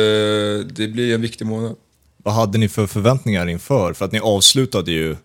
det 0.66 0.92
blir 0.92 1.14
en 1.14 1.20
viktig 1.20 1.46
månad. 1.46 1.76
Vad 2.16 2.34
hade 2.34 2.58
ni 2.58 2.68
för 2.68 2.86
förväntningar 2.86 3.46
inför? 3.46 3.92
För 3.92 4.04
att 4.04 4.12
ni 4.12 4.20
avslutade 4.20 4.90
ju 4.90 5.16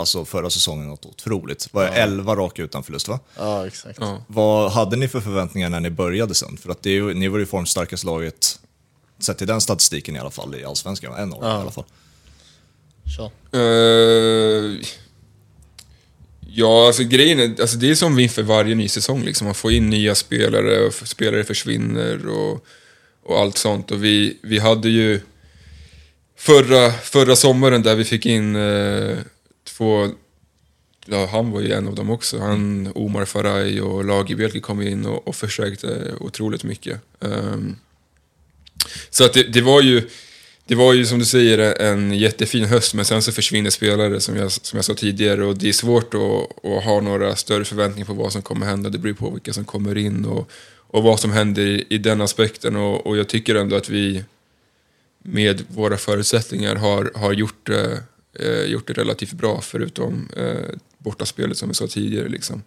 alltså 0.00 0.24
förra 0.24 0.50
säsongen 0.50 0.88
något 0.88 1.06
otroligt. 1.06 1.68
Var 1.72 1.84
det 1.84 1.88
11 1.90 2.36
raka 2.36 2.62
utan 2.62 2.82
förlust 2.82 3.08
va? 3.08 3.20
Ja, 3.36 3.66
exakt. 3.66 3.98
Ja. 4.00 4.24
Vad 4.26 4.72
hade 4.72 4.96
ni 4.96 5.08
för 5.08 5.20
förväntningar 5.20 5.68
när 5.70 5.80
ni 5.80 5.90
började 5.90 6.34
sen? 6.34 6.56
För 6.56 6.70
att 6.70 6.82
det 6.82 6.90
är 6.90 6.94
ju, 6.94 7.14
ni 7.14 7.28
var 7.28 7.38
ju 7.38 7.46
formstarkaste 7.46 8.06
laget, 8.06 8.58
sett 9.18 9.38
till 9.38 9.46
den 9.46 9.60
statistiken 9.60 10.16
i 10.16 10.18
alla 10.18 10.30
fall, 10.30 10.54
i 10.54 10.64
Allsvenskan. 10.64 11.14
En 11.14 11.30
dem 11.30 11.38
Ja. 11.42 11.58
i 11.58 11.60
alla 11.62 11.70
fall. 11.70 11.84
Kör. 13.16 13.30
Eh, 13.52 14.80
ja, 16.52 16.86
alltså 16.86 17.02
grejen 17.02 17.40
är, 17.40 17.60
alltså 17.60 17.76
det 17.76 17.90
är 17.90 17.94
som 17.94 18.18
inför 18.18 18.42
varje 18.42 18.74
ny 18.74 18.88
säsong. 18.88 19.22
Liksom. 19.24 19.44
Man 19.44 19.54
får 19.54 19.72
in 19.72 19.90
nya 19.90 20.14
spelare 20.14 20.86
och 20.86 20.94
spelare 20.94 21.44
försvinner 21.44 22.28
och, 22.28 22.64
och 23.24 23.38
allt 23.40 23.56
sånt. 23.58 23.90
Och 23.90 24.04
vi, 24.04 24.38
vi 24.42 24.58
hade 24.58 24.88
ju 24.88 25.20
förra, 26.36 26.92
förra 26.92 27.36
sommaren 27.36 27.82
där 27.82 27.94
vi 27.94 28.04
fick 28.04 28.26
in 28.26 28.56
eh, 28.56 29.18
få... 29.80 30.12
ja 31.06 31.26
han 31.26 31.50
var 31.50 31.60
ju 31.60 31.72
en 31.72 31.88
av 31.88 31.94
dem 31.94 32.10
också. 32.10 32.38
Han, 32.38 32.92
Omar 32.94 33.24
Faraj 33.24 33.80
och 33.80 34.04
Lagi 34.04 34.34
Bielki 34.34 34.60
kom 34.60 34.82
in 34.82 35.06
och, 35.06 35.28
och 35.28 35.36
försökte 35.36 36.14
otroligt 36.20 36.64
mycket. 36.64 37.00
Um, 37.20 37.76
så 39.10 39.24
att 39.24 39.32
det, 39.32 39.42
det 39.42 39.60
var 39.60 39.82
ju 39.82 40.08
det 40.64 40.74
var 40.74 40.92
ju 40.94 41.06
som 41.06 41.18
du 41.18 41.24
säger 41.24 41.82
en 41.82 42.12
jättefin 42.12 42.64
höst 42.64 42.94
men 42.94 43.04
sen 43.04 43.22
så 43.22 43.32
försvinner 43.32 43.70
spelare 43.70 44.20
som 44.20 44.36
jag, 44.36 44.52
som 44.52 44.76
jag 44.76 44.84
sa 44.84 44.94
tidigare 44.94 45.44
och 45.44 45.58
det 45.58 45.68
är 45.68 45.72
svårt 45.72 46.14
att, 46.14 46.66
att 46.66 46.84
ha 46.84 47.00
några 47.00 47.36
större 47.36 47.64
förväntningar 47.64 48.06
på 48.06 48.14
vad 48.14 48.32
som 48.32 48.42
kommer 48.42 48.66
hända. 48.66 48.90
Det 48.90 48.98
beror 48.98 49.14
på 49.14 49.30
vilka 49.30 49.52
som 49.52 49.64
kommer 49.64 49.98
in 49.98 50.24
och, 50.24 50.50
och 50.76 51.02
vad 51.02 51.20
som 51.20 51.30
händer 51.32 51.66
i, 51.66 51.86
i 51.88 51.98
den 51.98 52.20
aspekten 52.20 52.76
och, 52.76 53.06
och 53.06 53.16
jag 53.16 53.28
tycker 53.28 53.54
ändå 53.54 53.76
att 53.76 53.88
vi 53.88 54.24
med 55.22 55.64
våra 55.68 55.96
förutsättningar 55.96 56.76
har, 56.76 57.12
har 57.14 57.32
gjort, 57.32 57.66
det, 57.66 58.02
eh, 58.38 58.64
gjort 58.64 58.86
det 58.86 58.92
relativt 58.92 59.32
bra 59.32 59.60
förutom 59.60 60.28
eh, 60.36 60.76
bortaspelet 60.98 61.58
som 61.58 61.68
vi 61.68 61.74
sa 61.74 61.86
tidigare. 61.86 62.28
Liksom. 62.28 62.62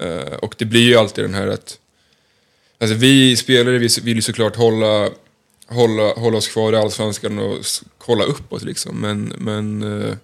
Eh, 0.00 0.34
och 0.34 0.54
det 0.58 0.64
blir 0.64 0.88
ju 0.88 0.96
alltid 0.96 1.24
den 1.24 1.34
här 1.34 1.46
att 1.46 1.78
Alltså 2.80 2.96
vi 2.96 3.36
spelare 3.36 3.78
vi 3.78 3.88
vill 4.02 4.16
ju 4.16 4.22
såklart 4.22 4.56
hålla, 4.56 5.10
hålla, 5.66 6.12
hålla 6.12 6.38
oss 6.38 6.48
kvar 6.48 6.72
i 6.72 6.76
Allsvenskan 6.76 7.38
och 7.38 7.64
kolla 7.98 8.24
uppåt 8.24 8.62
liksom. 8.62 9.00
Men, 9.00 9.32
men 9.38 9.82
eh, 9.82 10.14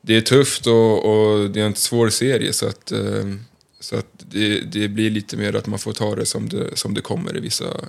det 0.00 0.16
är 0.16 0.20
tufft 0.20 0.66
och, 0.66 1.04
och 1.04 1.50
det 1.50 1.60
är 1.60 1.66
en 1.66 1.74
svår 1.74 2.08
serie 2.08 2.52
så 2.52 2.66
att, 2.66 2.92
eh, 2.92 3.34
så 3.80 3.96
att 3.96 4.06
det, 4.30 4.60
det 4.60 4.88
blir 4.88 5.10
lite 5.10 5.36
mer 5.36 5.56
att 5.56 5.66
man 5.66 5.78
får 5.78 5.92
ta 5.92 6.14
det 6.14 6.26
som 6.26 6.48
det, 6.48 6.76
som 6.76 6.94
det 6.94 7.00
kommer 7.00 7.36
i 7.36 7.40
vissa, 7.40 7.88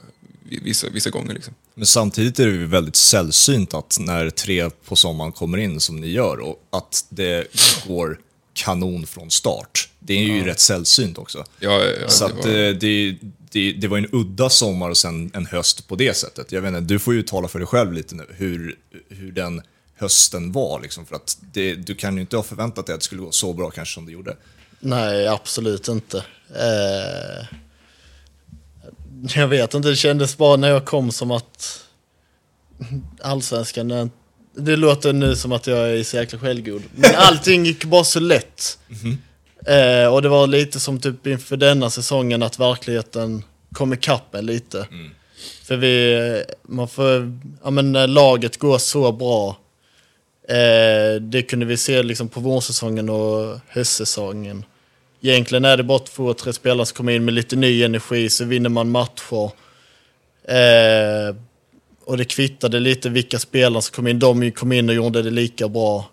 vissa, 0.58 0.88
vissa 0.90 1.10
gånger. 1.10 1.34
Liksom. 1.34 1.54
Men 1.76 1.86
samtidigt 1.86 2.40
är 2.40 2.46
det 2.48 2.52
ju 2.54 2.66
väldigt 2.66 2.96
sällsynt 2.96 3.74
att 3.74 3.98
när 4.00 4.30
tre 4.30 4.70
på 4.70 4.96
sommaren 4.96 5.32
kommer 5.32 5.58
in 5.58 5.80
som 5.80 5.96
ni 6.02 6.08
gör 6.08 6.40
och 6.40 6.68
att 6.72 7.06
det 7.10 7.48
går 7.88 8.20
kanon 8.54 9.06
från 9.08 9.32
start. 9.32 9.90
Det 10.00 10.14
är 10.14 10.24
ju 10.24 10.44
rätt 10.46 10.60
sällsynt 10.60 11.18
också. 11.18 11.46
Ja, 11.60 11.82
ja, 12.02 12.10
Så 12.10 12.28
det 12.28 12.34
att 12.34 12.46
var- 12.46 12.52
det, 12.52 12.74
det, 12.74 13.18
det, 13.52 13.72
det 13.72 13.88
var 13.88 13.98
en 13.98 14.08
udda 14.12 14.50
sommar 14.50 14.90
och 14.90 14.98
sen 14.98 15.32
en 15.34 15.46
höst 15.46 15.88
på 15.88 15.96
det 15.96 16.18
sättet. 16.18 16.52
Jag 16.52 16.62
vet 16.62 16.70
inte, 16.70 16.94
du 16.94 17.00
får 17.00 17.14
ju 17.14 17.24
tala 17.24 17.48
för 17.48 17.60
dig 17.60 17.68
själv 17.68 17.94
lite 17.94 18.16
nu, 18.16 18.26
hur, 18.38 18.76
hur 19.10 19.32
den 19.32 19.62
hösten 19.96 20.52
var. 20.52 20.80
Liksom, 20.82 21.06
för 21.06 21.16
att 21.16 21.38
det, 21.54 21.76
du 21.76 21.96
kan 21.96 22.16
ju 22.16 22.22
inte 22.22 22.36
ha 22.36 22.44
förväntat 22.44 22.86
dig 22.86 22.94
att 22.94 23.00
det 23.00 23.06
skulle 23.06 23.22
gå 23.22 23.32
så 23.32 23.54
bra 23.54 23.70
kanske 23.70 23.94
som 23.94 24.06
det 24.06 24.12
gjorde. 24.12 24.36
Nej, 24.80 25.28
absolut 25.28 25.88
inte. 25.88 26.18
Eh, 26.50 27.46
jag 29.36 29.48
vet 29.48 29.74
inte, 29.74 29.90
det 29.90 29.96
kändes 29.96 30.38
bara 30.38 30.56
när 30.56 30.70
jag 30.70 30.86
kom 30.86 31.12
som 31.12 31.32
att 31.32 31.86
allsvenskan, 33.22 34.12
det 34.56 34.76
låter 34.76 35.14
nu 35.14 35.36
som 35.36 35.52
att 35.52 35.68
jag 35.68 35.90
är 35.90 36.04
så 36.04 36.18
jäkla 36.18 36.40
självgod. 36.40 36.82
Men 36.96 37.12
allting 37.18 37.66
gick 37.66 37.86
bara 37.86 38.04
så 38.04 38.20
lätt. 38.20 38.80
Eh, 39.66 40.14
och 40.14 40.22
det 40.22 40.30
var 40.30 40.48
lite 40.48 40.80
som 40.80 41.00
typ 41.00 41.28
inför 41.28 41.58
denna 41.58 41.90
säsongen 41.90 42.44
att 42.44 42.60
verkligheten 42.60 43.44
kom 43.74 43.94
ikapp 43.94 44.36
en 44.36 44.46
lite. 44.46 44.88
För 45.64 45.78
vi, 45.78 46.44
man 46.64 46.88
får, 46.88 47.40
ja 47.64 47.70
men 47.70 47.92
när 47.92 48.08
laget 48.08 48.58
går 48.58 48.78
så 48.78 49.12
bra 49.12 49.58
Eh, 50.50 51.22
det 51.22 51.42
kunde 51.42 51.66
vi 51.66 51.78
se 51.78 52.04
liksom 52.04 52.30
på 52.30 52.40
vårsäsongen 52.40 53.10
och 53.10 53.60
höstsäsongen. 53.68 54.66
Egentligen 55.22 55.66
är 55.66 55.78
det 55.78 55.84
bara 55.84 56.00
två, 56.00 56.34
tre 56.34 56.54
spelare 56.54 56.86
som 56.86 56.96
kommer 56.96 57.12
in 57.12 57.26
med 57.26 57.34
lite 57.34 57.56
ny 57.56 57.84
energi 57.84 58.30
så 58.30 58.46
vinner 58.46 58.70
man 58.70 58.92
matcher. 58.92 59.52
Eh, 60.44 61.36
och 62.06 62.18
det 62.18 62.26
kvittade 62.26 62.80
lite 62.80 63.10
vilka 63.10 63.40
spelare 63.40 63.82
som 63.82 63.96
kom 63.96 64.08
in. 64.08 64.20
De 64.20 64.52
kom 64.52 64.72
in 64.72 64.90
och 64.90 64.96
gjorde 64.96 65.22
det 65.22 65.30
lika 65.30 65.68
bra. 65.68 66.10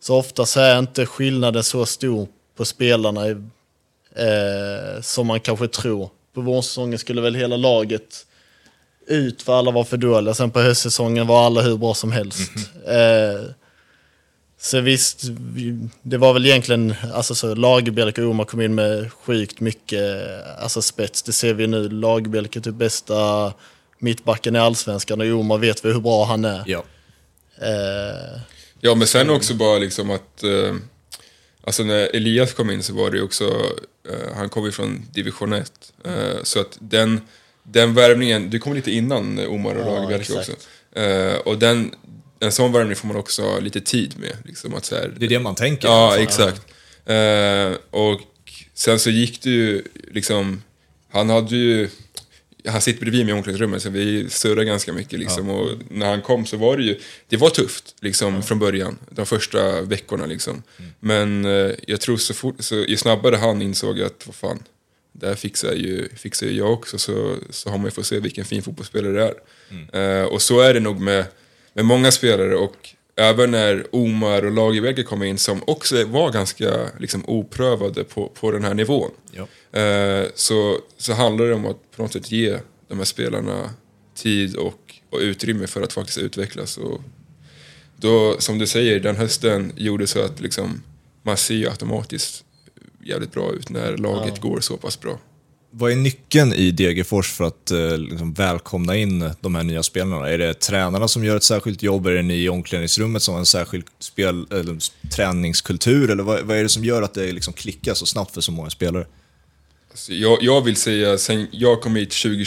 Så 0.00 0.16
ofta 0.16 0.46
så 0.46 0.60
är 0.60 0.78
inte 0.78 1.06
skillnaden 1.06 1.64
så 1.64 1.86
stor 1.86 2.28
på 2.56 2.64
spelarna 2.64 3.26
eh, 3.28 5.00
som 5.00 5.26
man 5.26 5.40
kanske 5.40 5.68
tror. 5.68 6.10
På 6.34 6.40
vårsäsongen 6.40 6.98
skulle 6.98 7.20
väl 7.20 7.34
hela 7.34 7.56
laget 7.56 8.26
ut 9.06 9.42
för 9.42 9.58
alla 9.58 9.70
var 9.70 9.84
för 9.84 9.96
dåliga. 9.96 10.34
Sen 10.34 10.50
på 10.50 10.60
höstsäsongen 10.60 11.26
var 11.26 11.46
alla 11.46 11.60
hur 11.60 11.76
bra 11.76 11.94
som 11.94 12.12
helst. 12.12 12.50
Eh, 12.86 13.50
så 14.60 14.80
visst, 14.80 15.24
vi- 15.24 15.88
det 16.02 16.16
var 16.18 16.32
väl 16.32 16.46
egentligen, 16.46 16.94
alltså 17.14 17.34
så 17.34 17.54
Lagerbielke 17.54 18.22
och 18.22 18.30
Omar 18.30 18.44
kom 18.44 18.60
in 18.60 18.74
med 18.74 19.12
sjukt 19.12 19.60
mycket 19.60 20.02
alltså 20.58 20.82
spets. 20.82 21.22
Det 21.22 21.32
ser 21.32 21.54
vi 21.54 21.66
nu, 21.66 21.88
Lagerbielke 21.88 22.58
är 22.58 22.60
typ 22.60 22.74
bästa 22.74 23.52
mittbacken 23.98 24.56
i 24.56 24.58
allsvenskan 24.58 25.20
och 25.20 25.26
Omar 25.40 25.58
vet 25.58 25.84
vi 25.84 25.92
hur 25.92 26.00
bra 26.00 26.24
han 26.24 26.44
är. 26.44 26.62
Ja. 26.66 26.84
Eh, 27.60 28.40
Ja, 28.80 28.94
men 28.94 29.06
sen 29.06 29.30
också 29.30 29.54
bara 29.54 29.78
liksom 29.78 30.10
att... 30.10 30.42
Eh, 30.42 30.74
alltså 31.64 31.82
när 31.82 32.16
Elias 32.16 32.52
kom 32.52 32.70
in 32.70 32.82
så 32.82 32.94
var 32.94 33.10
det 33.10 33.16
ju 33.16 33.22
också... 33.22 33.44
Eh, 34.10 34.34
han 34.36 34.48
kom 34.48 34.64
ju 34.64 34.72
från 34.72 35.06
division 35.12 35.52
1. 35.52 35.72
Eh, 36.04 36.12
så 36.42 36.60
att 36.60 36.76
den, 36.80 37.20
den 37.62 37.94
värvningen... 37.94 38.50
Du 38.50 38.58
kom 38.58 38.74
lite 38.74 38.90
innan 38.90 39.46
Omar 39.46 39.74
och 39.74 39.80
Ja, 39.80 39.94
Lagerbielke 39.94 40.32
exakt. 40.40 40.48
också. 40.92 41.00
Eh, 41.00 41.34
och 41.36 41.58
den, 41.58 41.94
en 42.40 42.52
sån 42.52 42.72
värvning 42.72 42.96
får 42.96 43.08
man 43.08 43.16
också 43.16 43.42
ha 43.42 43.58
lite 43.58 43.80
tid 43.80 44.14
med. 44.18 44.36
Liksom 44.44 44.74
att 44.74 44.84
så 44.84 44.94
här, 44.94 45.14
Det 45.16 45.26
är 45.26 45.28
det 45.28 45.38
man 45.38 45.54
tänker. 45.54 45.88
Ja, 45.88 46.10
fall. 46.10 46.22
exakt. 46.22 46.62
Eh, 47.06 47.72
och 47.90 48.20
sen 48.74 48.98
så 48.98 49.10
gick 49.10 49.42
det 49.42 49.50
ju 49.50 49.82
liksom... 50.10 50.62
Han 51.10 51.30
hade 51.30 51.56
ju... 51.56 51.88
Han 52.66 52.80
sitter 52.80 53.00
bredvid 53.00 53.26
mig 53.26 53.34
i 53.34 53.38
omklädningsrummet 53.38 53.82
så 53.82 53.90
vi 53.90 54.30
surrade 54.30 54.64
ganska 54.64 54.92
mycket 54.92 55.18
liksom. 55.18 55.50
Och 55.50 55.70
när 55.90 56.06
han 56.06 56.22
kom 56.22 56.46
så 56.46 56.56
var 56.56 56.76
det 56.76 56.82
ju... 56.82 57.00
Det 57.28 57.36
var 57.36 57.50
tufft 57.50 57.94
liksom 58.00 58.42
från 58.42 58.58
början. 58.58 58.98
De 59.10 59.26
första 59.26 59.82
veckorna 59.82 60.26
liksom. 60.26 60.62
Men 61.00 61.44
eh, 61.44 61.70
jag 61.86 62.00
tror 62.00 62.16
så 62.16 62.34
fort... 62.34 62.54
Så 62.58 62.74
ju 62.74 62.96
snabbare 62.96 63.36
han 63.36 63.62
insåg 63.62 64.02
att 64.02 64.26
vad 64.26 64.34
fan. 64.34 64.62
Det 65.12 65.26
här 65.26 65.34
fixar 65.34 65.72
ju, 65.72 66.08
fixar 66.16 66.46
ju 66.46 66.52
jag 66.52 66.72
också 66.72 66.98
så, 66.98 67.36
så 67.50 67.70
har 67.70 67.78
man 67.78 67.84
ju 67.84 67.90
fått 67.90 68.06
se 68.06 68.20
vilken 68.20 68.44
fin 68.44 68.62
fotbollsspelare 68.62 69.12
det 69.12 69.34
är. 69.92 70.20
Eh, 70.20 70.24
och 70.24 70.42
så 70.42 70.60
är 70.60 70.74
det 70.74 70.80
nog 70.80 71.00
med, 71.00 71.24
med 71.72 71.84
många 71.84 72.10
spelare 72.10 72.56
och 72.56 72.94
även 73.16 73.50
när 73.50 73.86
Omar 73.90 74.44
och 74.44 74.52
Lagerbielke 74.52 75.02
kom 75.02 75.22
in 75.22 75.38
som 75.38 75.62
också 75.66 76.04
var 76.04 76.30
ganska 76.30 76.90
liksom, 76.98 77.24
oprövade 77.26 78.04
på, 78.04 78.28
på 78.28 78.50
den 78.50 78.64
här 78.64 78.74
nivån. 78.74 79.10
Ja. 79.32 79.78
Eh, 79.80 80.26
så, 80.34 80.78
så 80.96 81.12
handlar 81.12 81.46
det 81.46 81.54
om 81.54 81.66
att 81.66 81.90
på 81.96 82.02
något 82.02 82.12
sätt 82.12 82.32
ge 82.32 82.58
de 82.88 82.98
här 82.98 83.04
spelarna 83.04 83.70
tid 84.14 84.56
och, 84.56 84.94
och 85.10 85.18
utrymme 85.18 85.66
för 85.66 85.82
att 85.82 85.92
faktiskt 85.92 86.18
utvecklas. 86.18 86.76
Och 86.78 87.00
då, 87.96 88.36
som 88.40 88.58
du 88.58 88.66
säger, 88.66 89.00
den 89.00 89.16
hösten 89.16 89.72
gjorde 89.76 90.06
så 90.06 90.20
att 90.24 90.40
liksom, 90.40 90.82
man 91.22 91.36
ser 91.36 91.54
ju 91.54 91.68
automatiskt 91.68 92.44
jävligt 93.04 93.32
bra 93.32 93.52
ut 93.52 93.70
när 93.70 93.96
laget 93.96 94.40
går 94.40 94.60
så 94.60 94.76
pass 94.76 95.00
bra. 95.00 95.18
Vad 95.70 95.92
är 95.92 95.96
nyckeln 95.96 96.52
i 96.52 96.70
Degerfors 96.70 97.32
för 97.32 97.44
att 97.44 97.70
eh, 97.70 97.98
liksom 97.98 98.32
välkomna 98.32 98.96
in 98.96 99.30
de 99.40 99.54
här 99.54 99.62
nya 99.62 99.82
spelarna? 99.82 100.28
Är 100.28 100.38
det 100.38 100.54
tränarna 100.54 101.08
som 101.08 101.24
gör 101.24 101.36
ett 101.36 101.42
särskilt 101.42 101.82
jobb? 101.82 102.06
Är 102.06 102.12
det 102.12 102.22
ni 102.22 102.34
i 102.34 102.48
omklädningsrummet 102.48 103.22
som 103.22 103.34
har 103.34 103.38
en 103.38 103.46
särskild 103.46 103.84
spel, 103.98 104.46
eller, 104.50 104.78
träningskultur? 105.10 106.10
Eller 106.10 106.22
vad, 106.22 106.42
vad 106.42 106.56
är 106.56 106.62
det 106.62 106.68
som 106.68 106.84
gör 106.84 107.02
att 107.02 107.14
det 107.14 107.32
liksom 107.32 107.52
klickar 107.52 107.94
så 107.94 108.06
snabbt 108.06 108.34
för 108.34 108.40
så 108.40 108.52
många 108.52 108.70
spelare? 108.70 109.06
Alltså, 109.90 110.12
jag, 110.12 110.38
jag 110.42 110.64
vill 110.64 110.76
säga, 110.76 111.18
sen 111.18 111.46
jag 111.50 111.80
kom 111.80 111.96
hit 111.96 112.12
20, 112.12 112.44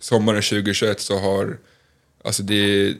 sommaren 0.00 0.42
2021 0.42 1.00
så 1.00 1.18
har, 1.18 1.58
alltså 2.24 2.42
det 2.42 2.54
är 2.54 2.94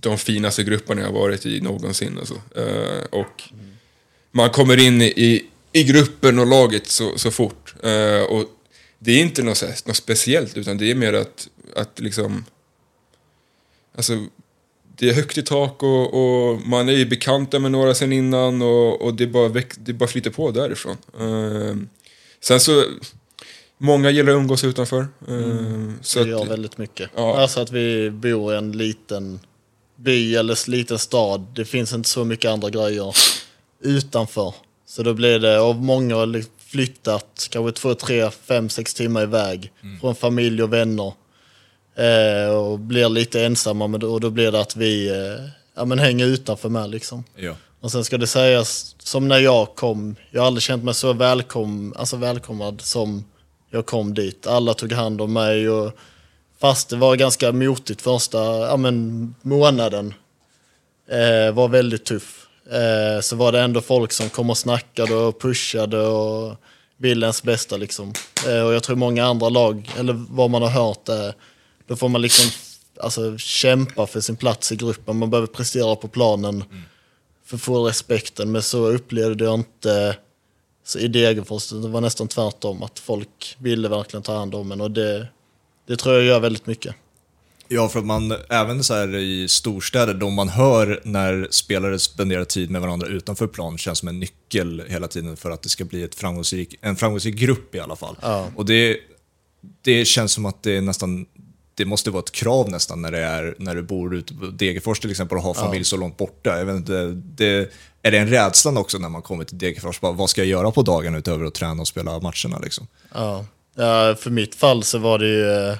de 0.00 0.18
finaste 0.18 0.64
grupperna 0.64 1.00
jag 1.00 1.08
har 1.08 1.14
varit 1.14 1.46
i 1.46 1.60
någonsin. 1.60 2.18
Alltså. 2.18 2.34
Uh, 2.34 3.04
och 3.10 3.42
man 4.30 4.50
kommer 4.50 4.80
in 4.80 5.02
i, 5.02 5.44
i 5.72 5.84
gruppen 5.84 6.38
och 6.38 6.46
laget 6.46 6.86
så, 6.86 7.18
så 7.18 7.30
fort. 7.30 7.74
Uh, 7.84 8.22
och 8.22 8.44
det 9.04 9.12
är 9.12 9.20
inte 9.20 9.42
något, 9.42 9.60
här, 9.60 9.74
något 9.86 9.96
speciellt, 9.96 10.56
utan 10.56 10.78
det 10.78 10.90
är 10.90 10.94
mer 10.94 11.12
att, 11.12 11.48
att 11.76 12.00
liksom... 12.00 12.44
Alltså, 13.96 14.26
det 14.96 15.08
är 15.08 15.14
högt 15.14 15.38
i 15.38 15.42
tak 15.42 15.82
och, 15.82 16.14
och 16.14 16.60
man 16.66 16.88
är 16.88 16.92
ju 16.92 17.06
bekanta 17.06 17.58
med 17.58 17.72
några 17.72 17.94
sen 17.94 18.12
innan 18.12 18.62
och, 18.62 19.02
och 19.02 19.14
det, 19.14 19.26
bara 19.26 19.48
väx, 19.48 19.76
det 19.80 19.92
bara 19.92 20.08
flyter 20.08 20.30
på 20.30 20.50
därifrån. 20.50 20.96
Eh, 21.20 21.76
sen 22.40 22.60
så, 22.60 22.84
många 23.78 24.10
gillar 24.10 24.32
att 24.32 24.36
umgås 24.36 24.64
utanför. 24.64 25.00
Eh, 25.00 25.92
så 26.02 26.18
det 26.18 26.22
att, 26.22 26.28
gör 26.28 26.44
väldigt 26.44 26.78
mycket. 26.78 27.10
Ja. 27.16 27.40
Alltså 27.40 27.60
att 27.60 27.70
vi 27.70 28.10
bor 28.10 28.54
i 28.54 28.56
en 28.56 28.72
liten 28.72 29.40
by 29.96 30.36
eller 30.36 30.70
liten 30.70 30.98
stad. 30.98 31.46
Det 31.54 31.64
finns 31.64 31.92
inte 31.92 32.08
så 32.08 32.24
mycket 32.24 32.50
andra 32.50 32.70
grejer 32.70 33.16
utanför. 33.80 34.54
Så 34.86 35.02
då 35.02 35.14
blir 35.14 35.38
det, 35.38 35.60
och 35.60 35.76
många 35.76 36.16
flyttat 36.72 37.48
kanske 37.50 37.80
två, 37.80 37.94
tre, 37.94 38.30
fem, 38.30 38.68
sex 38.68 38.94
timmar 38.94 39.22
iväg 39.22 39.72
från 40.00 40.14
familj 40.14 40.62
och 40.62 40.72
vänner. 40.72 41.12
Eh, 41.96 42.54
och 42.54 42.78
blir 42.78 43.08
lite 43.08 43.44
ensamma 43.44 43.86
men 43.86 44.00
då, 44.00 44.12
och 44.12 44.20
då 44.20 44.30
blir 44.30 44.52
det 44.52 44.60
att 44.60 44.76
vi 44.76 45.08
eh, 45.08 45.48
ja, 45.74 45.84
men 45.84 45.98
hänger 45.98 46.26
utanför 46.26 46.68
med 46.68 46.90
liksom. 46.90 47.24
Ja. 47.36 47.54
Och 47.80 47.92
sen 47.92 48.04
ska 48.04 48.18
det 48.18 48.26
sägas, 48.26 48.96
som 48.98 49.28
när 49.28 49.38
jag 49.38 49.74
kom, 49.74 50.16
jag 50.30 50.40
har 50.40 50.46
aldrig 50.46 50.62
känt 50.62 50.84
mig 50.84 50.94
så 50.94 51.12
välkom, 51.12 51.94
alltså 51.96 52.16
välkomnad 52.16 52.80
som 52.80 53.24
jag 53.70 53.86
kom 53.86 54.14
dit. 54.14 54.46
Alla 54.46 54.74
tog 54.74 54.92
hand 54.92 55.20
om 55.20 55.32
mig 55.32 55.70
och 55.70 55.92
fast 56.60 56.88
det 56.88 56.96
var 56.96 57.16
ganska 57.16 57.52
motigt 57.52 58.02
första 58.02 58.38
ja, 58.38 58.76
men, 58.76 59.34
månaden, 59.42 60.14
eh, 61.10 61.54
var 61.54 61.68
väldigt 61.68 62.04
tuff, 62.04 62.46
eh, 62.70 63.20
så 63.20 63.36
var 63.36 63.52
det 63.52 63.60
ändå 63.60 63.80
folk 63.80 64.12
som 64.12 64.28
kom 64.28 64.50
och 64.50 64.58
snackade 64.58 65.14
och 65.14 65.40
pushade 65.40 66.06
och 66.06 66.56
ville 66.96 67.26
ens 67.26 67.42
bästa 67.42 67.76
liksom. 67.76 68.12
Eh, 68.48 68.62
och 68.62 68.74
jag 68.74 68.82
tror 68.82 68.96
många 68.96 69.24
andra 69.24 69.48
lag, 69.48 69.90
eller 69.98 70.24
vad 70.30 70.50
man 70.50 70.62
har 70.62 70.70
hört, 70.70 71.08
eh, 71.08 71.30
då 71.86 71.96
får 71.96 72.08
man 72.08 72.22
liksom 72.22 72.50
alltså, 73.00 73.38
kämpa 73.38 74.06
för 74.06 74.20
sin 74.20 74.36
plats 74.36 74.72
i 74.72 74.76
gruppen. 74.76 75.16
Man 75.16 75.30
behöver 75.30 75.46
prestera 75.46 75.96
på 75.96 76.08
planen 76.08 76.64
för 77.44 77.56
att 77.56 77.62
få 77.62 77.88
respekten. 77.88 78.52
Men 78.52 78.62
så 78.62 78.86
upplevde 78.86 79.44
jag 79.44 79.54
inte 79.54 80.16
så 80.84 80.98
i 80.98 81.08
Degerfors. 81.08 81.68
Det 81.68 81.88
var 81.88 82.00
nästan 82.00 82.28
tvärtom. 82.28 82.82
Att 82.82 82.98
folk 82.98 83.56
ville 83.58 83.88
verkligen 83.88 84.22
ta 84.22 84.36
hand 84.36 84.54
om 84.54 84.72
en. 84.72 84.80
Och 84.80 84.90
det, 84.90 85.28
det 85.86 85.96
tror 85.96 86.14
jag 86.14 86.24
gör 86.24 86.40
väldigt 86.40 86.66
mycket. 86.66 86.94
Ja, 87.74 87.88
för 87.88 87.98
att 87.98 88.06
man, 88.06 88.34
även 88.48 88.84
så 88.84 88.94
här 88.94 89.16
i 89.16 89.48
storstäder, 89.48 90.14
de 90.14 90.34
man 90.34 90.48
hör 90.48 91.00
när 91.04 91.48
spelare 91.50 91.98
spenderar 91.98 92.44
tid 92.44 92.70
med 92.70 92.80
varandra 92.80 93.06
utanför 93.06 93.46
plan 93.46 93.78
känns 93.78 93.98
som 93.98 94.08
en 94.08 94.20
nyckel 94.20 94.82
hela 94.88 95.08
tiden 95.08 95.36
för 95.36 95.50
att 95.50 95.62
det 95.62 95.68
ska 95.68 95.84
bli 95.84 96.02
ett 96.02 96.14
framgångsrik, 96.14 96.78
en 96.80 96.96
framgångsrik 96.96 97.34
grupp 97.34 97.74
i 97.74 97.80
alla 97.80 97.96
fall. 97.96 98.16
Ja. 98.22 98.46
Och 98.56 98.66
det, 98.66 98.96
det 99.82 100.04
känns 100.04 100.32
som 100.32 100.46
att 100.46 100.62
det 100.62 100.80
nästan, 100.80 101.26
det 101.74 101.84
måste 101.84 102.10
vara 102.10 102.22
ett 102.22 102.32
krav 102.32 102.70
nästan 102.70 103.02
när, 103.02 103.12
det 103.12 103.20
är, 103.20 103.54
när 103.58 103.74
du 103.74 103.82
bor 103.82 104.14
ute 104.14 104.34
på 104.34 104.46
Degerfors 104.46 105.00
till 105.00 105.10
exempel 105.10 105.38
och 105.38 105.44
har 105.44 105.54
familj 105.54 105.84
så 105.84 105.96
långt 105.96 106.16
borta. 106.16 106.58
Jag 106.58 106.64
vet 106.64 106.76
inte, 106.76 107.06
det, 107.14 107.72
är 108.02 108.10
det 108.10 108.18
en 108.18 108.28
rädsla 108.28 108.80
också 108.80 108.98
när 108.98 109.08
man 109.08 109.22
kommer 109.22 109.44
till 109.44 109.58
Degerfors? 109.58 110.00
Bara, 110.00 110.12
vad 110.12 110.30
ska 110.30 110.40
jag 110.40 110.48
göra 110.48 110.70
på 110.70 110.82
dagen 110.82 111.14
utöver 111.14 111.44
att 111.44 111.54
träna 111.54 111.80
och 111.80 111.88
spela 111.88 112.20
matcherna? 112.20 112.58
Liksom? 112.62 112.86
Ja. 113.14 113.46
Ja, 113.74 114.14
för 114.18 114.30
mitt 114.30 114.54
fall 114.54 114.82
så 114.82 114.98
var 114.98 115.18
det 115.18 115.28
ju... 115.28 115.76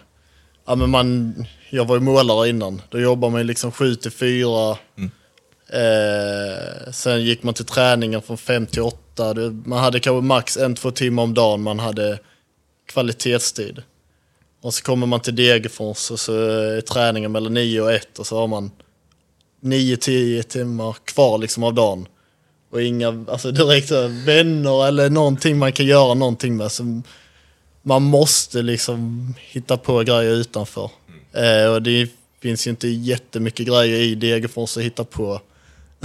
ja 0.66 0.74
men 0.74 0.90
man, 0.90 1.34
jag 1.74 1.84
var 1.84 1.96
ju 1.96 2.00
målare 2.00 2.48
innan. 2.48 2.82
Då 2.90 3.00
jobbar 3.00 3.30
man 3.30 3.46
liksom 3.46 3.72
7 3.72 3.94
till 3.94 4.10
4. 4.10 4.70
Eh, 5.68 6.92
sen 6.92 7.22
gick 7.22 7.42
man 7.42 7.54
till 7.54 7.64
träningen 7.64 8.22
från 8.22 8.38
5 8.38 8.66
till 8.66 8.82
8. 8.82 9.34
Det, 9.34 9.50
man 9.50 9.78
hade 9.78 10.00
kanske 10.00 10.26
max 10.26 10.56
en, 10.56 10.74
två 10.74 10.90
timmar 10.90 11.22
om 11.22 11.34
dagen 11.34 11.62
man 11.62 11.78
hade 11.78 12.18
kvalitetstid. 12.86 13.82
Och 14.62 14.74
så 14.74 14.82
kommer 14.82 15.06
man 15.06 15.20
till 15.20 15.36
Degerfors 15.36 16.10
och 16.10 16.20
så 16.20 16.34
är 16.34 16.80
träningen 16.80 17.32
mellan 17.32 17.54
9 17.54 17.80
och 17.80 17.92
1 17.92 18.18
och 18.18 18.26
så 18.26 18.36
har 18.36 18.46
man 18.46 18.70
9-10 19.62 20.42
timmar 20.42 20.96
kvar 21.04 21.38
liksom 21.38 21.62
av 21.62 21.74
dagen. 21.74 22.08
Och 22.70 22.82
inga 22.82 23.24
alltså 23.28 23.50
direkt 23.50 23.90
vänner 24.26 24.86
eller 24.86 25.10
någonting 25.10 25.58
man 25.58 25.72
kan 25.72 25.86
göra 25.86 26.14
någonting 26.14 26.56
med. 26.56 26.72
Så 26.72 27.02
man 27.82 28.02
måste 28.02 28.62
liksom 28.62 29.34
hitta 29.38 29.76
på 29.76 29.98
grejer 29.98 30.32
utanför. 30.32 30.90
Eh, 31.34 31.72
och 31.72 31.82
det 31.82 32.08
finns 32.42 32.66
ju 32.66 32.70
inte 32.70 32.88
jättemycket 32.88 33.66
grejer 33.66 34.00
i 34.00 34.14
Degerfors 34.14 34.76
att 34.76 34.82
hitta 34.82 35.04
på. 35.04 35.40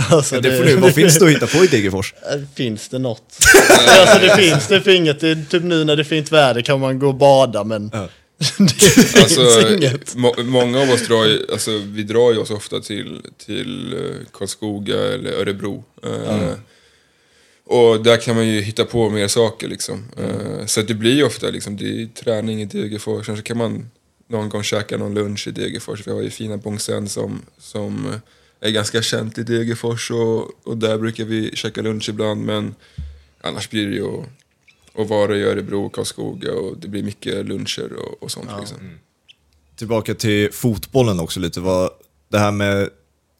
Alltså, 0.09 0.41
Det 0.41 0.57
får 0.57 0.63
ni, 0.65 0.75
vad 0.75 0.93
finns 0.93 1.19
det 1.19 1.25
att 1.25 1.31
hitta 1.31 1.47
på 1.47 1.63
i 1.63 1.67
Degerfors? 1.67 2.13
Eh, 2.33 2.39
Finns 2.55 2.89
det 2.89 2.99
något? 2.99 3.37
alltså 3.99 4.19
det 4.19 4.35
finns 4.35 4.67
det 4.67 4.81
finns 4.81 4.97
inget. 4.97 5.19
Det 5.19 5.29
är 5.29 5.45
typ 5.49 5.63
nu 5.63 5.83
när 5.83 5.95
det 5.95 6.01
är 6.01 6.03
fint 6.03 6.31
väder 6.31 6.61
kan 6.61 6.79
man 6.79 6.99
gå 6.99 7.07
och 7.07 7.15
bada 7.15 7.63
men 7.63 7.89
Ja. 7.93 8.09
det 8.57 8.69
finns 8.73 9.15
Alltså, 9.37 9.73
inget. 9.73 10.15
må, 10.15 10.33
många 10.43 10.81
av 10.81 10.89
oss 10.89 11.07
drar 11.07 11.25
ju, 11.25 11.45
alltså, 11.51 11.71
vi 11.85 12.03
drar 12.03 12.31
ju 12.33 12.37
oss 12.39 12.51
ofta 12.51 12.79
till, 12.79 13.21
till 13.45 13.93
eh, 13.93 14.15
Karlskoga 14.33 14.95
eller 15.13 15.31
Örebro. 15.31 15.83
Eh, 16.03 16.51
Och 17.65 18.03
där 18.03 18.17
kan 18.17 18.35
man 18.35 18.47
ju 18.47 18.61
hitta 18.61 18.85
på 18.85 19.09
mer 19.09 19.27
saker 19.27 19.67
liksom. 19.67 20.05
Eh, 20.17 20.65
så 20.65 20.79
att 20.79 20.87
det 20.87 20.93
blir 20.93 21.15
ju 21.15 21.23
ofta 21.23 21.49
liksom, 21.49 21.77
det 21.77 21.85
är 22.01 22.05
träning 22.23 22.61
i 22.61 22.65
Degerfors, 22.65 23.25
sen 23.25 23.37
så 23.37 23.43
kan 23.43 23.57
man 23.57 23.89
någon 24.27 24.49
gång 24.49 24.63
käka 24.63 24.97
någon 24.97 25.13
lunch 25.13 25.47
i 25.47 25.51
Degerfors. 25.51 26.07
Vi 26.07 26.11
har 26.11 26.21
ju 26.21 26.29
fina 26.29 26.57
Bongsen 26.57 27.09
som, 27.09 27.41
som 27.57 28.13
är 28.59 28.71
ganska 28.71 29.01
känt 29.01 29.37
i 29.37 29.43
Degerfors 29.43 30.11
och, 30.11 30.67
och 30.67 30.77
där 30.77 30.97
brukar 30.97 31.25
vi 31.25 31.51
käka 31.55 31.81
lunch 31.81 32.09
ibland 32.09 32.45
men 32.45 32.75
annars 33.41 33.69
blir 33.69 33.87
det 33.87 33.95
ju 33.95 34.07
att, 34.07 34.29
att 34.95 35.07
vara 35.07 35.37
i 35.37 35.43
Örebro 35.43 35.85
och 35.85 35.95
Karlskoga 35.95 36.53
och 36.53 36.77
det 36.77 36.87
blir 36.87 37.03
mycket 37.03 37.45
luncher 37.45 37.93
och, 37.93 38.23
och 38.23 38.31
sånt 38.31 38.49
liksom. 38.59 38.77
Tillbaka 39.75 40.13
till 40.13 40.51
fotbollen 40.51 41.19
också 41.19 41.39
lite. 41.39 41.59
Vad, 41.59 41.89
det 42.29 42.39
här 42.39 42.51
med 42.51 42.89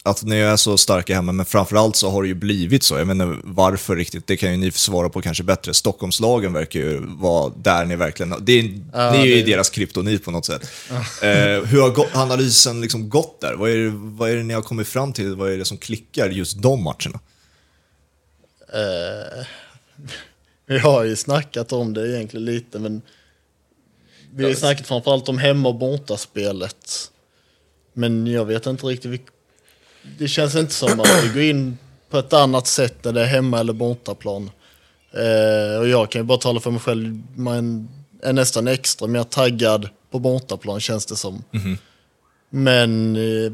att 0.10 0.24
ni 0.24 0.36
är 0.38 0.56
så 0.56 0.78
starka 0.78 1.16
hemma, 1.16 1.32
men 1.32 1.46
framförallt 1.46 1.96
så 1.96 2.10
har 2.10 2.22
det 2.22 2.28
ju 2.28 2.34
blivit 2.36 2.84
så. 2.84 2.98
Jag 2.98 3.08
menar 3.08 3.42
varför 3.44 3.96
riktigt, 3.96 4.28
det 4.28 4.38
kan 4.38 4.52
ju 4.52 4.58
ni 4.58 4.72
svara 4.72 5.10
på 5.10 5.22
kanske 5.22 5.44
bättre. 5.44 5.74
Stockholmslagen 5.74 6.54
verkar 6.54 6.80
ju 6.80 7.00
vara 7.06 7.54
där 7.64 7.86
ni 7.86 7.96
verkligen... 7.96 8.36
Det 8.42 8.52
är, 8.60 8.80
Ja, 8.94 9.12
ni 9.12 9.18
är 9.18 9.26
ju 9.26 9.36
det- 9.44 9.52
deras 9.52 9.70
kryptonit 9.70 10.26
på 10.26 10.32
något 10.32 10.46
sätt. 10.46 10.72
Eh, 11.22 11.64
hur 11.66 11.82
har 11.82 12.08
analysen 12.14 12.82
liksom 12.82 13.10
gått 13.10 13.42
där? 13.42 13.54
Vad 13.54 13.70
är, 13.70 13.78
det, 13.78 13.90
vad 13.94 14.30
är 14.30 14.36
det 14.36 14.44
ni 14.44 14.54
har 14.54 14.62
kommit 14.62 14.88
fram 14.88 15.14
till? 15.14 15.36
Vad 15.36 15.52
är 15.52 15.58
det 15.58 15.66
som 15.66 15.78
klickar 15.78 16.30
just 16.30 16.62
de 16.62 16.84
matcherna? 16.84 17.20
Eh, 18.74 19.46
vi 20.66 20.80
har 20.80 21.04
ju 21.04 21.16
snackat 21.16 21.72
om 21.72 21.94
det 21.94 22.10
egentligen 22.16 22.46
lite 22.46 22.80
men 22.80 23.02
vi 24.36 24.44
har 24.44 24.50
ju 24.50 24.56
snackat 24.56 24.88
framförallt 24.88 25.30
om 25.30 25.38
hemma 25.38 25.70
och 25.70 25.76
bortaspelet. 25.76 27.12
Men 27.94 28.28
jag 28.28 28.46
vet 28.46 28.66
inte 28.66 28.86
riktigt. 28.86 29.22
Det 30.18 30.28
känns 30.28 30.56
inte 30.56 30.74
som 30.74 31.00
att 31.00 31.24
vi 31.24 31.28
går 31.34 31.42
in 31.44 31.78
på 32.10 32.18
ett 32.18 32.34
annat 32.34 32.68
sätt 32.68 33.04
när 33.04 33.12
det 33.12 33.22
är 33.22 33.26
hemma 33.26 33.60
eller 33.60 33.74
bortaplan. 33.74 34.50
Eh, 35.14 35.80
och 35.80 35.88
jag 35.88 36.12
kan 36.12 36.22
ju 36.22 36.24
bara 36.26 36.38
tala 36.38 36.60
för 36.60 36.72
mig 36.72 36.80
själv. 36.80 37.22
Man 37.36 37.90
är 38.24 38.34
nästan 38.34 38.68
extra 38.68 39.08
mer 39.08 39.24
taggad 39.24 39.90
på 40.12 40.20
bortaplan 40.20 40.80
känns 40.80 41.06
det 41.06 41.16
som. 41.16 41.44
Men 42.50 43.16
eh, 43.16 43.52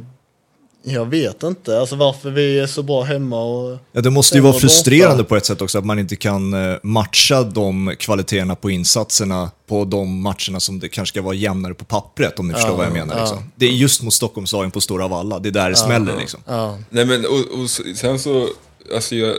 jag 0.84 1.06
vet 1.06 1.44
inte 1.44 1.80
alltså 1.80 1.96
varför 1.96 2.30
vi 2.30 2.60
är 2.60 2.68
så 2.68 2.84
bra 2.84 3.04
hemma. 3.04 3.44
Och, 3.44 3.78
Ja, 3.92 4.02
det 4.02 4.10
måste 4.10 4.36
ju 4.36 4.42
vara 4.42 4.54
frustrerande 4.54 5.18
borta. 5.24 5.30
på 5.30 5.36
ett 5.36 5.46
sätt 5.46 5.62
också 5.62 5.78
att 5.78 5.86
man 5.86 6.00
inte 6.00 6.16
kan 6.16 6.54
eh, 6.54 6.78
matcha 6.84 7.44
de 7.44 7.96
kvaliteterna 8.00 8.56
på 8.56 8.72
insatserna 8.72 9.52
på 9.68 9.86
de 9.86 10.22
matcherna 10.22 10.60
som 10.60 10.80
det 10.80 10.90
kanske 10.90 11.14
ska 11.14 11.22
vara 11.22 11.36
jämnare 11.36 11.74
på 11.74 11.86
pappret 11.86 12.40
om 12.40 12.48
ni 12.48 12.54
förstår 12.54 12.76
vad 12.78 12.86
jag 12.86 12.94
menar. 12.94 13.20
Liksom. 13.20 13.52
Det 13.56 13.66
är 13.66 13.70
just 13.72 14.02
mot 14.02 14.14
Stockholmslagen 14.14 14.72
på 14.72 14.82
Stora 14.82 15.08
Valla, 15.08 15.40
det 15.40 15.50
är 15.50 15.52
där 15.52 15.70
det 15.70 15.76
smäller 15.76 16.18
liksom. 16.18 16.40
ja. 16.48 16.78
Nej 16.90 17.06
men 17.06 17.26
och, 17.26 17.60
och 17.62 17.70
sen 17.98 18.20
så, 18.20 18.48
alltså 18.96 19.16
jag... 19.16 19.38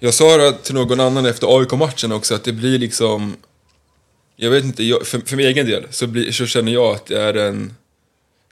Jag 0.00 0.14
sa 0.14 0.36
det 0.36 0.52
till 0.52 0.74
någon 0.74 1.00
annan 1.00 1.26
efter 1.26 1.58
AIK-matchen 1.58 2.12
också 2.12 2.34
att 2.34 2.44
det 2.44 2.52
blir 2.52 2.78
liksom... 2.78 3.36
Jag 4.36 4.50
vet 4.50 4.64
inte, 4.64 4.84
jag, 4.84 5.06
för, 5.06 5.20
för 5.26 5.36
min 5.36 5.46
egen 5.46 5.66
del 5.66 5.86
så, 5.90 6.06
blir, 6.06 6.32
så 6.32 6.46
känner 6.46 6.72
jag 6.72 6.94
att 6.94 7.06
det 7.06 7.22
är 7.22 7.34
en... 7.34 7.74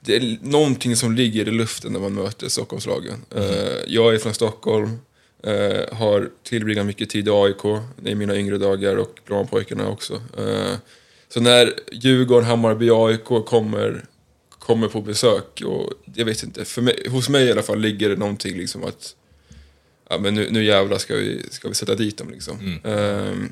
Det 0.07 0.15
är 0.15 0.37
någonting 0.41 0.95
som 0.95 1.15
ligger 1.15 1.47
i 1.47 1.51
luften 1.51 1.93
när 1.93 1.99
man 1.99 2.13
möter 2.13 2.49
Stockholmslagen. 2.49 3.25
Eh, 3.35 3.77
jag 3.87 4.15
är 4.15 4.19
från 4.19 4.33
Stockholm, 4.33 4.99
eh, 5.43 5.97
har 5.97 6.29
tillbringat 6.43 6.85
mycket 6.85 7.09
tid 7.09 7.27
i 7.27 7.31
AIK 7.31 7.65
i 8.05 8.15
mina 8.15 8.35
yngre 8.35 8.57
dagar 8.57 8.95
och 8.95 9.19
Brommapojkarna 9.25 9.89
också. 9.89 10.13
Eh, 10.13 10.75
så 11.29 11.41
när 11.41 11.73
Djurgården, 11.91 12.45
Hammarby 12.45 12.89
AIK 12.91 13.45
kommer, 13.45 14.05
kommer 14.49 14.87
på 14.87 15.01
besök 15.01 15.61
och 15.65 15.93
jag 16.15 16.25
vet 16.25 16.43
inte, 16.43 16.65
för 16.65 16.81
mig, 16.81 17.07
hos 17.09 17.29
mig 17.29 17.45
i 17.45 17.51
alla 17.51 17.63
fall 17.63 17.79
ligger 17.79 18.09
det 18.09 18.15
någonting 18.15 18.57
liksom 18.57 18.83
att 18.83 19.15
ja, 20.09 20.17
men 20.17 20.35
nu, 20.35 20.47
nu 20.51 20.63
jävlar 20.63 20.97
ska 20.97 21.15
vi, 21.15 21.45
ska 21.51 21.67
vi 21.67 21.75
sätta 21.75 21.95
dit 21.95 22.17
dem 22.17 22.29
liksom. 22.29 22.79
Ehm, 22.83 23.51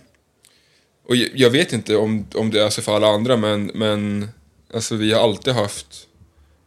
och 1.07 1.15
jag, 1.15 1.29
jag 1.33 1.49
vet 1.49 1.73
inte 1.73 1.95
om, 1.95 2.27
om 2.33 2.51
det 2.51 2.61
är 2.61 2.69
så 2.69 2.81
för 2.81 2.95
alla 2.95 3.07
andra 3.07 3.37
men, 3.37 3.71
men 3.73 4.27
alltså, 4.73 4.95
vi 4.95 5.13
har 5.13 5.23
alltid 5.23 5.53
haft 5.53 6.07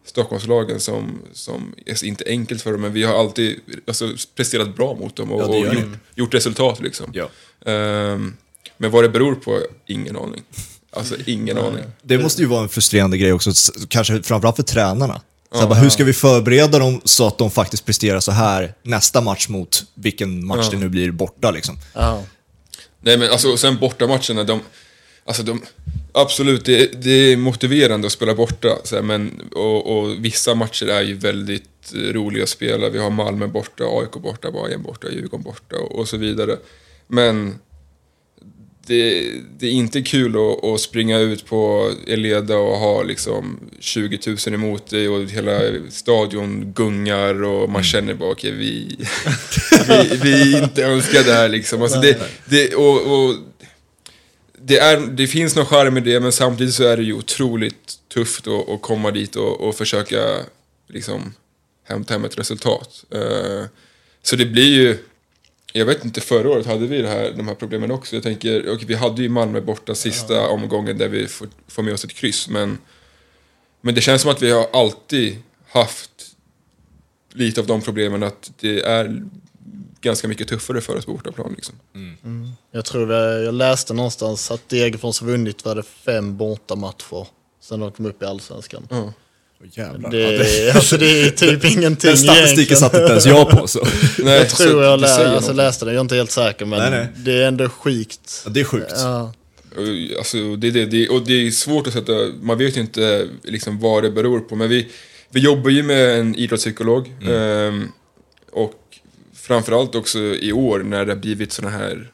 Stockholmslagen 0.08 0.80
som, 0.80 1.18
som 1.32 1.74
är 1.86 2.04
inte 2.04 2.24
enkelt 2.26 2.62
för 2.62 2.72
dem 2.72 2.80
men 2.80 2.92
vi 2.92 3.04
har 3.04 3.20
alltid 3.20 3.60
alltså, 3.86 4.12
presterat 4.34 4.76
bra 4.76 4.94
mot 4.94 5.16
dem 5.16 5.32
och, 5.32 5.40
Ja, 5.40 5.46
och 5.46 5.74
gjort, 5.74 5.84
gjort 6.14 6.34
resultat 6.34 6.80
liksom. 6.80 7.10
Ja. 7.14 7.28
Ehm, 7.72 8.36
men 8.76 8.90
vad 8.90 9.04
det 9.04 9.08
beror 9.08 9.34
på, 9.34 9.60
ingen 9.86 10.16
aning. 10.16 10.42
Alltså 10.90 11.14
ingen 11.26 11.58
aning. 11.58 11.84
Det 12.02 12.18
måste 12.18 12.42
ju 12.42 12.48
vara 12.48 12.62
en 12.62 12.68
frustrerande 12.68 13.18
grej 13.18 13.32
också, 13.32 13.50
kanske 13.88 14.22
framförallt 14.22 14.56
för 14.56 14.62
tränarna. 14.62 15.20
Så 15.52 15.58
här, 15.58 15.66
bara, 15.66 15.78
hur 15.78 15.88
ska 15.88 16.04
vi 16.04 16.12
förbereda 16.12 16.78
dem 16.78 17.00
så 17.04 17.26
att 17.26 17.38
de 17.38 17.50
faktiskt 17.50 17.84
presterar 17.84 18.20
så 18.20 18.32
här 18.32 18.74
nästa 18.82 19.20
match 19.20 19.48
mot 19.48 19.84
vilken 19.94 20.46
match 20.46 20.68
det 20.70 20.76
nu 20.76 20.88
blir 20.88 21.10
borta 21.10 21.50
liksom? 21.50 21.78
Ja. 21.94 22.22
Nej 23.00 23.18
men 23.18 23.30
alltså, 23.30 23.56
sen 23.56 23.78
bortamatcherna, 23.78 24.44
de... 24.44 24.60
Alltså 25.28 25.42
de... 25.42 25.62
Absolut, 26.12 26.64
det, 26.64 27.02
det 27.02 27.10
är 27.10 27.36
motiverande 27.36 28.06
att 28.06 28.12
spela 28.12 28.34
borta. 28.34 28.78
Så 28.84 28.96
här, 28.96 29.02
men, 29.02 29.42
och, 29.52 29.98
och 29.98 30.24
vissa 30.24 30.54
matcher 30.54 30.86
är 30.86 31.02
ju 31.02 31.14
väldigt 31.14 31.92
roliga 31.92 32.42
att 32.42 32.48
spela. 32.48 32.88
Vi 32.88 32.98
har 32.98 33.10
Malmö 33.10 33.46
borta, 33.46 33.84
AIK 33.84 34.12
borta, 34.12 34.50
Bayern 34.50 34.82
borta, 34.82 35.08
Djurgården 35.10 35.42
borta 35.42 35.76
och, 35.76 35.98
och 35.98 36.08
så 36.08 36.16
vidare. 36.16 36.56
Men 37.06 37.58
det, 38.86 39.30
det 39.58 39.66
är 39.66 39.70
inte 39.70 40.02
kul 40.02 40.36
att, 40.36 40.64
att 40.64 40.80
springa 40.80 41.18
ut 41.18 41.46
på 41.46 41.92
Eleda 42.06 42.56
och 42.56 42.78
ha 42.78 43.02
liksom 43.02 43.60
20 43.80 44.18
000 44.26 44.54
emot 44.54 44.90
dig 44.90 45.08
och 45.08 45.30
hela 45.30 45.60
stadion 45.90 46.72
gungar 46.72 47.42
och 47.42 47.70
man 47.70 47.82
känner 47.82 48.14
bara 48.14 48.30
okej 48.30 48.50
vi, 48.50 48.96
vi, 49.88 50.16
vi 50.22 50.54
är 50.54 50.62
inte 50.62 50.84
önskade 50.84 51.32
här 51.32 51.48
liksom. 51.48 51.82
Alltså 51.82 52.00
det, 52.00 52.18
det, 52.44 52.74
och, 52.74 53.00
och 53.00 53.34
det, 54.68 54.78
är, 54.78 55.00
det 55.00 55.26
finns 55.26 55.56
någon 55.56 55.66
charm 55.66 55.96
i 55.96 56.00
det 56.00 56.20
men 56.20 56.32
samtidigt 56.32 56.74
så 56.74 56.84
är 56.84 56.96
det 56.96 57.02
ju 57.02 57.12
otroligt 57.12 57.98
tufft 58.08 58.46
att, 58.46 58.68
att 58.68 58.82
komma 58.82 59.10
dit 59.10 59.36
och, 59.36 59.60
och 59.60 59.74
försöka 59.74 60.36
liksom 60.88 61.34
hämta 61.84 62.14
hem 62.14 62.24
ett 62.24 62.38
resultat. 62.38 63.04
Eh, 63.10 63.64
så 64.22 64.36
det 64.36 64.46
blir 64.46 64.68
ju 64.68 64.98
jag 65.72 65.86
vet 65.86 66.04
inte, 66.04 66.20
förra 66.20 66.50
året 66.50 66.66
hade 66.66 66.86
vi 66.86 67.02
det 67.02 67.08
här, 67.08 67.32
de 67.36 67.48
här 67.48 67.54
problemen 67.54 67.90
också. 67.90 68.16
Jag 68.16 68.22
tänker, 68.22 68.68
och 68.68 68.82
vi 68.86 68.94
hade 68.94 69.22
ju 69.22 69.28
Malmö 69.28 69.60
borta 69.60 69.94
sista 69.94 70.48
omgången 70.48 70.98
där 70.98 71.08
vi 71.08 71.26
får, 71.26 71.48
får 71.68 71.82
med 71.82 71.94
oss 71.94 72.04
ett 72.04 72.14
kryss. 72.14 72.48
Men, 72.48 72.78
men 73.80 73.94
det 73.94 74.00
känns 74.00 74.22
som 74.22 74.30
att 74.30 74.42
vi 74.42 74.50
har 74.50 74.68
alltid 74.72 75.36
haft 75.68 76.10
lite 77.32 77.60
av 77.60 77.66
de 77.66 77.82
problemen 77.82 78.22
att 78.22 78.52
det 78.60 78.80
är 78.80 79.22
ganska 80.00 80.28
mycket 80.28 80.48
tuffare 80.48 80.80
för 80.80 80.96
oss 80.96 81.04
på 81.04 81.12
bortaplan. 81.12 81.54
Liksom. 81.56 81.74
Jag 82.72 82.84
tror 82.84 83.06
vi, 83.06 83.44
jag 83.44 83.54
läste 83.54 83.94
någonstans 83.94 84.50
att 84.50 84.68
Degerfors 84.68 85.20
har 85.20 85.26
vunnit 85.26 85.64
var 85.64 85.74
det 85.74 85.82
fem 85.82 86.36
bortamatcher 86.36 87.26
sen 87.62 87.80
de 87.80 87.92
kom 87.92 88.06
upp 88.06 88.22
i 88.22 88.24
Allsvenskan. 88.24 88.86
Ja. 88.90 89.12
Jävlar. 89.72 90.10
Det, 90.10 90.74
alltså 90.74 90.96
det 90.96 91.22
är 91.22 91.30
typ 91.30 91.64
ingenting 91.76 92.08
den 92.10 92.18
statistiken 92.18 92.48
egentligen. 92.54 92.76
satte 92.80 92.96
inte 92.98 93.10
ens 93.10 93.26
jag 93.26 93.50
på. 93.50 93.66
Så. 93.66 93.86
Nej, 94.18 94.38
Jag 94.38 94.48
tror 94.48 94.84
jag 94.84 95.00
lä, 95.00 95.34
alltså, 95.34 95.52
läste 95.52 95.84
det, 95.84 95.90
jag 95.90 95.96
är 95.96 96.00
inte 96.00 96.14
helt 96.16 96.30
säker 96.30 96.64
men 96.64 96.78
Nej, 96.78 96.90
nej. 96.90 97.08
det 97.16 97.42
är 97.42 97.48
ändå 97.48 97.68
skikt. 97.68 98.42
Ja, 98.44 98.50
det 98.50 98.60
är 98.60 98.64
sjukt. 98.64 98.92
Ja. 98.96 99.32
Och, 99.76 100.18
Alltså, 100.18 100.56
det, 100.56 100.70
det, 100.70 100.84
det, 100.86 101.08
och 101.08 101.22
det 101.26 101.46
är 101.46 101.50
svårt 101.50 101.86
att 101.86 101.92
sätta, 101.92 102.12
man 102.42 102.58
vet 102.58 102.76
ju 102.76 102.80
inte 102.80 103.28
liksom 103.44 103.78
vad 103.80 104.02
det 104.02 104.10
beror 104.10 104.40
på. 104.40 104.56
Men 104.56 104.68
vi, 104.68 104.88
vi 105.30 105.40
jobbar 105.40 105.70
ju 105.70 105.82
med 105.82 106.20
en 106.20 106.34
idrottspsykolog. 106.34 107.12
ehm, 107.28 107.88
och 108.52 108.87
framförallt 109.48 109.94
också 109.94 110.18
i 110.18 110.52
år 110.52 110.78
när 110.78 111.04
det 111.04 111.12
har 111.12 111.20
blivit 111.20 111.52
såna 111.52 111.68
här 111.70 112.12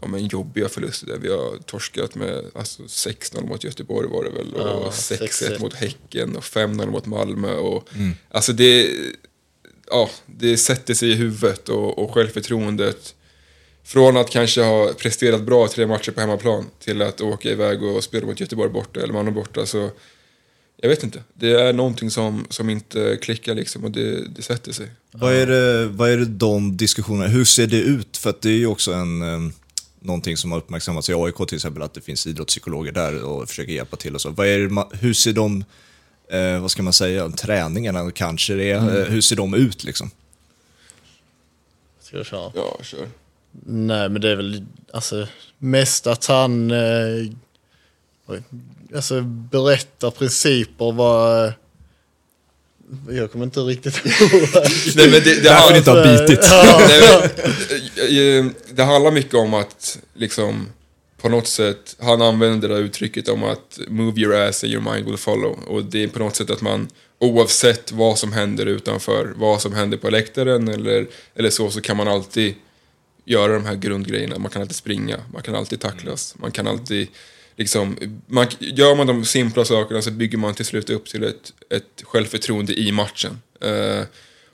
ja, 0.00 0.08
men 0.08 0.26
jobbiga 0.26 0.68
förluster 0.68 1.06
där 1.06 1.18
vi 1.18 1.28
har 1.30 1.58
torskat 1.66 2.14
med 2.14 2.44
alltså 2.54 2.82
6-0 2.82 3.46
mot 3.48 3.64
Göteborg 3.64 4.08
var 4.08 4.24
det 4.24 4.30
väl 4.30 4.54
och 4.54 4.68
Ja, 4.68 4.90
6-1 4.90 5.50
6-1. 5.56 5.60
mot 5.60 5.74
Häcken 5.74 6.36
och 6.36 6.42
5-0 6.42 6.86
mot 6.90 7.06
Malmö 7.06 7.54
och 7.54 7.88
alltså 8.30 8.52
det, 8.52 8.90
ja, 9.90 10.10
det 10.26 10.56
sätter 10.56 10.94
sig 10.94 11.10
i 11.10 11.14
huvudet 11.14 11.68
och, 11.68 11.98
och 11.98 12.14
självförtroendet 12.14 13.14
från 13.84 14.16
att 14.16 14.30
kanske 14.30 14.62
ha 14.62 14.92
presterat 14.92 15.42
bra 15.42 15.68
tre 15.68 15.86
matcher 15.86 16.12
på 16.12 16.20
hemmaplan 16.20 16.66
till 16.78 17.02
att 17.02 17.20
åka 17.20 17.50
iväg 17.50 17.82
och 17.82 18.04
spela 18.04 18.26
mot 18.26 18.40
Göteborg 18.40 18.70
borta 18.70 19.00
eller 19.00 19.12
Malmö 19.12 19.30
borta 19.30 19.66
så 19.66 19.90
jag 20.80 20.88
vet 20.88 21.02
inte. 21.02 21.22
Det 21.34 21.52
är 21.52 21.72
någonting 21.72 22.10
som, 22.10 22.46
som 22.50 22.70
inte 22.70 23.18
klickar 23.22 23.54
liksom 23.54 23.84
och 23.84 23.90
det, 23.90 24.28
det 24.28 24.42
sätter 24.42 24.72
sig. 24.72 24.90
Vad 25.10 25.32
är, 25.32 25.46
det, 25.46 25.86
vad 25.86 26.10
är 26.10 26.16
det 26.16 26.24
de 26.24 26.76
diskussionerna, 26.76 27.28
hur 27.28 27.44
ser 27.44 27.66
det 27.66 27.80
ut? 27.80 28.16
För 28.16 28.30
att 28.30 28.40
det 28.40 28.50
är 28.50 28.56
ju 28.56 28.66
också 28.66 28.92
en, 28.92 29.52
någonting 30.00 30.36
som 30.36 30.52
har 30.52 30.58
uppmärksammats 30.58 31.10
i 31.10 31.14
AIK 31.14 31.36
till 31.36 31.56
exempel, 31.56 31.82
att 31.82 31.94
det 31.94 32.00
finns 32.00 32.26
idrottspsykologer 32.26 32.92
där 32.92 33.22
och 33.24 33.48
försöker 33.48 33.72
hjälpa 33.72 33.96
till 33.96 34.14
och 34.14 34.20
så. 34.20 34.30
Vad 34.30 34.46
är 34.46 34.58
det, 34.58 34.96
hur 34.96 35.14
ser 35.14 35.32
de, 35.32 35.64
eh, 36.30 36.60
vad 36.60 36.70
ska 36.70 36.82
man 36.82 36.92
säga, 36.92 37.28
träningarna 37.28 38.10
kanske 38.10 38.54
det 38.54 38.70
är, 38.70 39.00
eh, 39.00 39.04
hur 39.04 39.20
ser 39.20 39.36
de 39.36 39.54
ut 39.54 39.84
liksom? 39.84 40.10
Ska 42.00 42.16
jag 42.16 42.26
köra? 42.26 42.52
Ja, 42.54 42.78
kör. 42.82 43.08
Nej, 43.66 44.08
men 44.08 44.20
det 44.20 44.30
är 44.30 44.36
väl 44.36 44.66
alltså, 44.92 45.26
mest 45.58 46.06
att 46.06 46.26
han 46.26 46.70
eh, 46.70 47.32
alltså, 48.94 49.20
berättar 49.22 50.10
principer 50.10 50.92
vad... 50.92 51.44
eh, 51.46 51.52
Jag 53.10 53.32
kommer 53.32 53.44
inte 53.44 53.60
riktigt 53.60 53.96
ihåg. 54.06 54.30
Nej, 54.96 55.10
men 55.10 55.10
det, 55.10 55.20
det, 55.20 55.68
det 55.70 55.78
inte 55.78 55.90
har 55.90 56.04
bitit. 56.26 56.38
Ja, 56.42 56.80
Nej, 56.88 57.00
men, 57.96 58.46
eh, 58.46 58.52
det 58.70 58.82
handlar 58.82 59.10
mycket 59.10 59.34
om 59.34 59.54
att 59.54 59.98
liksom 60.14 60.66
på 61.20 61.28
något 61.28 61.46
sätt, 61.46 61.96
han 62.00 62.22
använder 62.22 62.68
det 62.68 62.74
där 62.74 62.80
uttrycket 62.82 63.28
om 63.28 63.44
att 63.44 63.78
move 63.88 64.20
your 64.20 64.34
ass 64.34 64.64
and 64.64 64.72
your 64.72 64.92
mind 64.92 65.06
will 65.06 65.16
follow. 65.16 65.58
Och 65.66 65.84
det 65.84 66.02
är 66.02 66.08
på 66.08 66.18
något 66.18 66.36
sätt 66.36 66.50
att 66.50 66.60
man 66.60 66.88
oavsett 67.18 67.92
vad 67.92 68.18
som 68.18 68.32
händer 68.32 68.66
utanför, 68.66 69.32
vad 69.36 69.60
som 69.62 69.74
händer 69.74 69.98
på 69.98 70.10
läktaren 70.10 70.68
eller, 70.68 71.06
eller 71.34 71.50
så, 71.50 71.70
så 71.70 71.80
kan 71.80 71.96
man 71.96 72.08
alltid 72.08 72.54
göra 73.24 73.52
de 73.52 73.64
här 73.66 73.74
grundgrejerna. 73.74 74.38
Man 74.38 74.50
kan 74.50 74.62
alltid 74.62 74.76
springa, 74.76 75.16
man 75.32 75.42
kan 75.42 75.54
alltid 75.54 75.80
tacklas, 75.80 76.34
man 76.38 76.50
kan 76.52 76.66
alltid 76.66 77.08
liksom, 77.58 77.96
man, 78.26 78.46
gör 78.58 78.94
man 78.94 79.06
de 79.06 79.24
simpla 79.24 79.64
sakerna 79.64 80.02
så 80.02 80.10
bygger 80.10 80.38
man 80.38 80.54
till 80.54 80.64
slut 80.64 80.90
upp 80.90 81.06
till 81.06 81.24
ett, 81.24 81.52
ett 81.70 82.02
självförtroende 82.02 82.80
i 82.80 82.92
matchen. 82.92 83.40
Eh, 83.60 84.02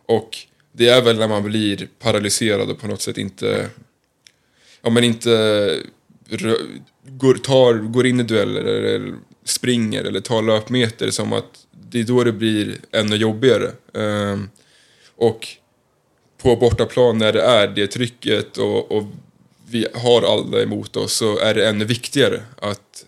och 0.06 0.38
det 0.72 0.88
är 0.88 1.02
väl 1.02 1.18
när 1.18 1.28
man 1.28 1.42
blir 1.42 1.88
paralyserad 1.98 2.70
och 2.70 2.80
på 2.80 2.86
något 2.86 3.02
sätt 3.02 3.18
inte, 3.18 3.70
ja 4.82 4.90
men 4.90 5.04
inte 5.04 5.30
rö- 6.28 6.80
går, 7.06 7.34
tar, 7.34 7.74
går 7.74 8.06
in 8.06 8.20
i 8.20 8.22
dueller 8.22 8.64
eller 8.64 9.14
springer 9.44 10.04
eller 10.04 10.20
tar 10.20 10.42
löpmeter 10.42 11.10
som 11.10 11.32
att 11.32 11.66
det 11.90 12.00
är 12.00 12.04
då 12.04 12.24
det 12.24 12.32
blir 12.32 12.76
ännu 12.92 13.16
jobbigare. 13.16 13.70
Ehm, 13.94 14.48
och 15.16 15.48
på 16.42 16.56
bortaplan 16.56 17.18
när 17.18 17.32
det 17.32 17.42
är 17.42 17.68
det 17.68 17.86
trycket 17.86 18.58
och, 18.58 18.92
och 18.92 19.04
vi 19.74 19.86
har 19.94 20.22
alla 20.22 20.62
emot 20.62 20.96
oss 20.96 21.12
så 21.12 21.38
är 21.38 21.54
det 21.54 21.68
ännu 21.68 21.84
viktigare 21.84 22.40
att 22.60 23.04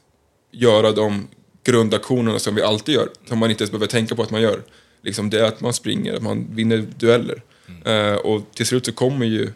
göra 0.50 0.92
de 0.92 1.28
grundaktionerna 1.64 2.38
som 2.38 2.54
vi 2.54 2.62
alltid 2.62 2.94
gör, 2.94 3.08
som 3.28 3.38
man 3.38 3.50
inte 3.50 3.62
ens 3.62 3.70
behöver 3.70 3.86
tänka 3.86 4.14
på 4.14 4.22
att 4.22 4.30
man 4.30 4.42
gör. 4.42 4.62
Liksom 5.02 5.30
det 5.30 5.40
är 5.40 5.44
att 5.44 5.60
man 5.60 5.72
springer, 5.72 6.14
att 6.14 6.22
man 6.22 6.46
vinner 6.50 6.84
dueller. 6.98 7.42
Eh, 7.84 8.14
och 8.14 8.42
till 8.54 8.66
slut 8.66 8.86
så 8.86 8.92
kommer 8.92 9.26
ju 9.26 9.52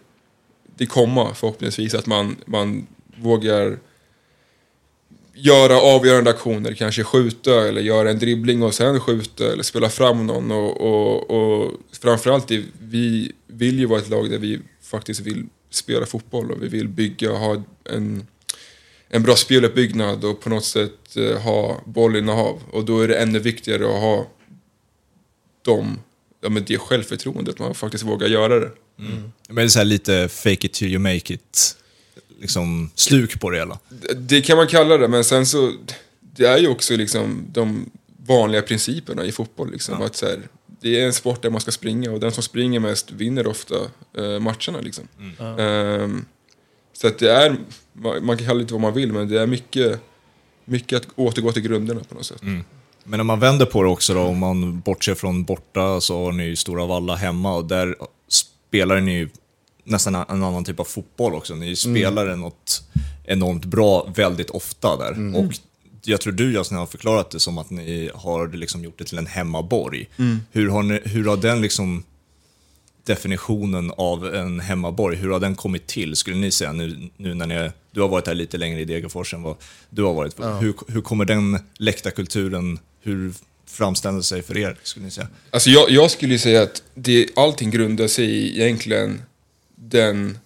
det 0.77 0.87
komma 0.87 1.35
förhoppningsvis 1.35 1.94
att 1.94 2.07
man, 2.07 2.37
man 2.44 2.87
vågar 3.16 3.79
göra 5.35 5.81
avgörande 5.81 6.31
aktioner, 6.31 6.75
kanske 6.75 7.05
skjuta 7.05 7.68
eller 7.68 7.81
göra 7.81 8.11
en 8.11 8.18
dribbling 8.18 8.62
och 8.62 8.75
sen 8.75 9.01
skjuta 9.01 9.53
eller 9.53 9.62
spela 9.62 9.88
fram 9.88 10.27
någon. 10.27 10.51
Och, 10.51 10.81
och, 10.81 11.31
och 11.31 11.73
framförallt, 12.03 12.49
det, 12.49 12.64
vi 12.81 13.33
vill 13.46 13.79
ju 13.79 13.87
vara 13.87 14.01
ett 14.01 14.11
lag 14.11 14.31
där 14.31 14.38
vi 14.38 14.61
faktiskt 14.83 15.20
vill 15.20 15.46
spela 15.70 16.06
fotboll 16.06 16.50
och 16.50 16.62
vi 16.62 16.68
vill 16.68 16.88
bygga 16.88 17.33
och 17.33 17.38
ha 17.38 17.62
en, 17.85 18.26
en 19.09 19.22
bra 19.22 19.37
speluppbyggnad 19.37 20.24
och 20.24 20.40
på 20.40 20.48
något 20.48 20.64
sätt 20.64 21.16
eh, 21.16 21.38
ha 21.38 21.80
bollinnehav. 21.85 22.62
Och 22.70 22.85
då 22.85 23.00
är 23.00 23.09
det 23.09 23.16
ännu 23.16 23.38
viktigare 23.38 23.85
att 23.85 24.00
ha 24.00 24.26
de, 25.62 25.98
ja, 26.40 26.48
men 26.48 26.64
det 26.64 26.78
självförtroendet, 26.78 27.59
man 27.59 27.74
faktiskt 27.74 28.04
vågar 28.04 28.28
göra 28.28 28.61
det. 28.61 28.70
Men 29.48 29.56
det 29.56 29.62
är 29.62 29.68
så 29.68 29.78
här 29.78 29.85
lite 29.85 30.28
fake 30.28 30.66
it 30.66 30.72
till 30.72 30.88
you 30.88 30.98
make 30.98 31.35
it, 31.35 31.76
liksom 32.40 32.90
sluk 32.94 33.40
på 33.40 33.50
det 33.50 33.59
hela. 33.59 33.78
Det 34.16 34.40
kan 34.40 34.56
man 34.56 34.66
kalla 34.66 34.96
det, 34.96 35.09
men 35.09 35.24
sen 35.24 35.46
så... 35.46 35.72
Det 36.37 36.46
är 36.46 36.59
ju 36.59 36.68
också 36.68 36.96
liksom 36.96 37.44
de 37.52 37.90
vanliga 38.26 38.62
principerna 38.62 39.24
i 39.24 39.33
fotboll. 39.33 39.70
Liksom, 39.70 40.02
att 40.02 40.16
så 40.16 40.26
här, 40.26 40.48
det 40.81 41.01
är 41.01 41.07
en 41.07 41.12
sport 41.12 41.43
där 41.43 41.51
man 41.51 41.61
ska 41.61 41.71
springa 41.71 42.11
och 42.11 42.21
den 42.21 42.33
som 42.33 42.43
springer 42.43 42.81
mest 42.81 43.11
vinner 43.11 43.47
ofta 43.47 43.75
eh, 44.16 44.38
matcherna. 44.40 44.81
Liksom. 44.81 45.09
Ehm, 45.59 46.25
så 46.93 47.07
att 47.07 47.19
det 47.19 47.33
är... 47.33 47.57
Man, 47.93 48.25
man 48.25 48.37
kan 48.37 48.47
kalla 48.47 48.55
det 48.55 48.62
lite 48.62 48.75
vad 48.75 48.81
man 48.81 48.95
vill, 48.95 49.12
men 49.12 49.29
det 49.29 49.40
är 49.40 49.47
mycket, 49.47 50.01
mycket 50.64 50.97
att 50.97 51.09
återgå 51.16 51.53
till 51.53 51.62
grunderna 51.62 52.01
på 52.09 52.14
något 52.14 52.27
sätt. 52.27 52.43
Men 53.05 53.21
om 53.21 53.27
man 53.27 53.40
vänder 53.40 53.66
på 53.66 53.83
det 53.83 53.88
också 53.88 54.14
då, 54.14 54.21
om 54.21 54.38
man 54.38 54.81
bortser 54.81 55.14
från 55.14 55.45
borta 55.45 56.01
så 56.01 56.25
har 56.25 56.33
ni 56.33 56.45
ju 56.45 56.57
Stora 56.57 56.87
Valla 56.87 57.14
hemma 57.14 57.57
och 57.57 57.64
där 57.64 57.97
spelar 58.29 59.01
ni 59.01 59.12
ju 59.12 59.29
nästan 59.85 60.14
en 60.14 60.25
annan 60.29 60.64
typ 60.64 60.81
av 60.81 60.85
fotboll 60.85 61.35
också. 61.35 61.55
Ni 61.55 61.77
spelar 61.77 62.37
något 62.37 62.83
enormt 63.25 63.64
bra 63.64 64.12
väldigt 64.14 64.51
ofta 64.51 64.97
där. 64.97 65.37
Och 65.37 65.55
jag 66.03 66.21
tror 66.21 66.33
du 66.33 66.53
Jasmin 66.53 66.79
har 66.79 66.87
förklarat 66.87 67.31
det 67.31 67.41
som 67.41 67.59
att 67.59 67.71
ni 67.71 68.11
har 68.15 68.49
liksom 68.49 68.85
gjort 68.85 68.99
det 68.99 69.05
till 69.05 69.19
en 69.19 69.27
hemmaborg. 69.27 70.09
Hur, 70.51 70.69
har 70.69 70.83
ni, 70.83 71.01
hur 71.05 71.25
har 71.25 71.37
den 71.37 71.61
liksom 71.61 72.05
definitionen 73.05 73.93
av 73.97 74.35
en 74.35 74.61
hemmaborg, 74.61 75.17
hur 75.17 75.31
har 75.31 75.41
den 75.41 75.55
kommit 75.55 75.87
till 75.87 76.17
skulle 76.17 76.37
ni 76.37 76.51
säga 76.51 76.73
nu, 76.73 77.11
nu 77.17 77.35
när 77.35 77.47
ni, 77.47 77.71
du 77.91 78.01
har 78.01 78.09
varit 78.09 78.27
här 78.27 78.35
lite 78.35 78.59
längre 78.59 78.81
i 78.81 78.85
Degerfors 78.85 79.35
än 79.35 79.43
vad 79.43 79.57
du 79.91 80.03
har 80.03 80.15
varit. 80.15 80.41
Hur, 80.61 80.75
hur 80.93 81.01
kommer 81.01 81.25
den 81.25 81.59
läktarkulturen, 81.79 82.79
hur 83.01 83.33
framställer 83.67 84.21
sig 84.21 84.43
för 84.43 84.59
er 84.59 84.77
skulle 84.83 85.05
ni 85.05 85.11
säga? 85.11 85.29
Alltså 85.51 85.71
jag, 85.71 85.91
jag 85.91 86.11
skulle 86.11 86.39
säga 86.39 86.63
att 86.63 86.83
det, 86.95 87.29
allting 87.37 87.71
grundar 87.71 88.09
sig 88.09 88.25
i 88.25 88.63
egentligen 88.63 89.23
den... 89.75 90.39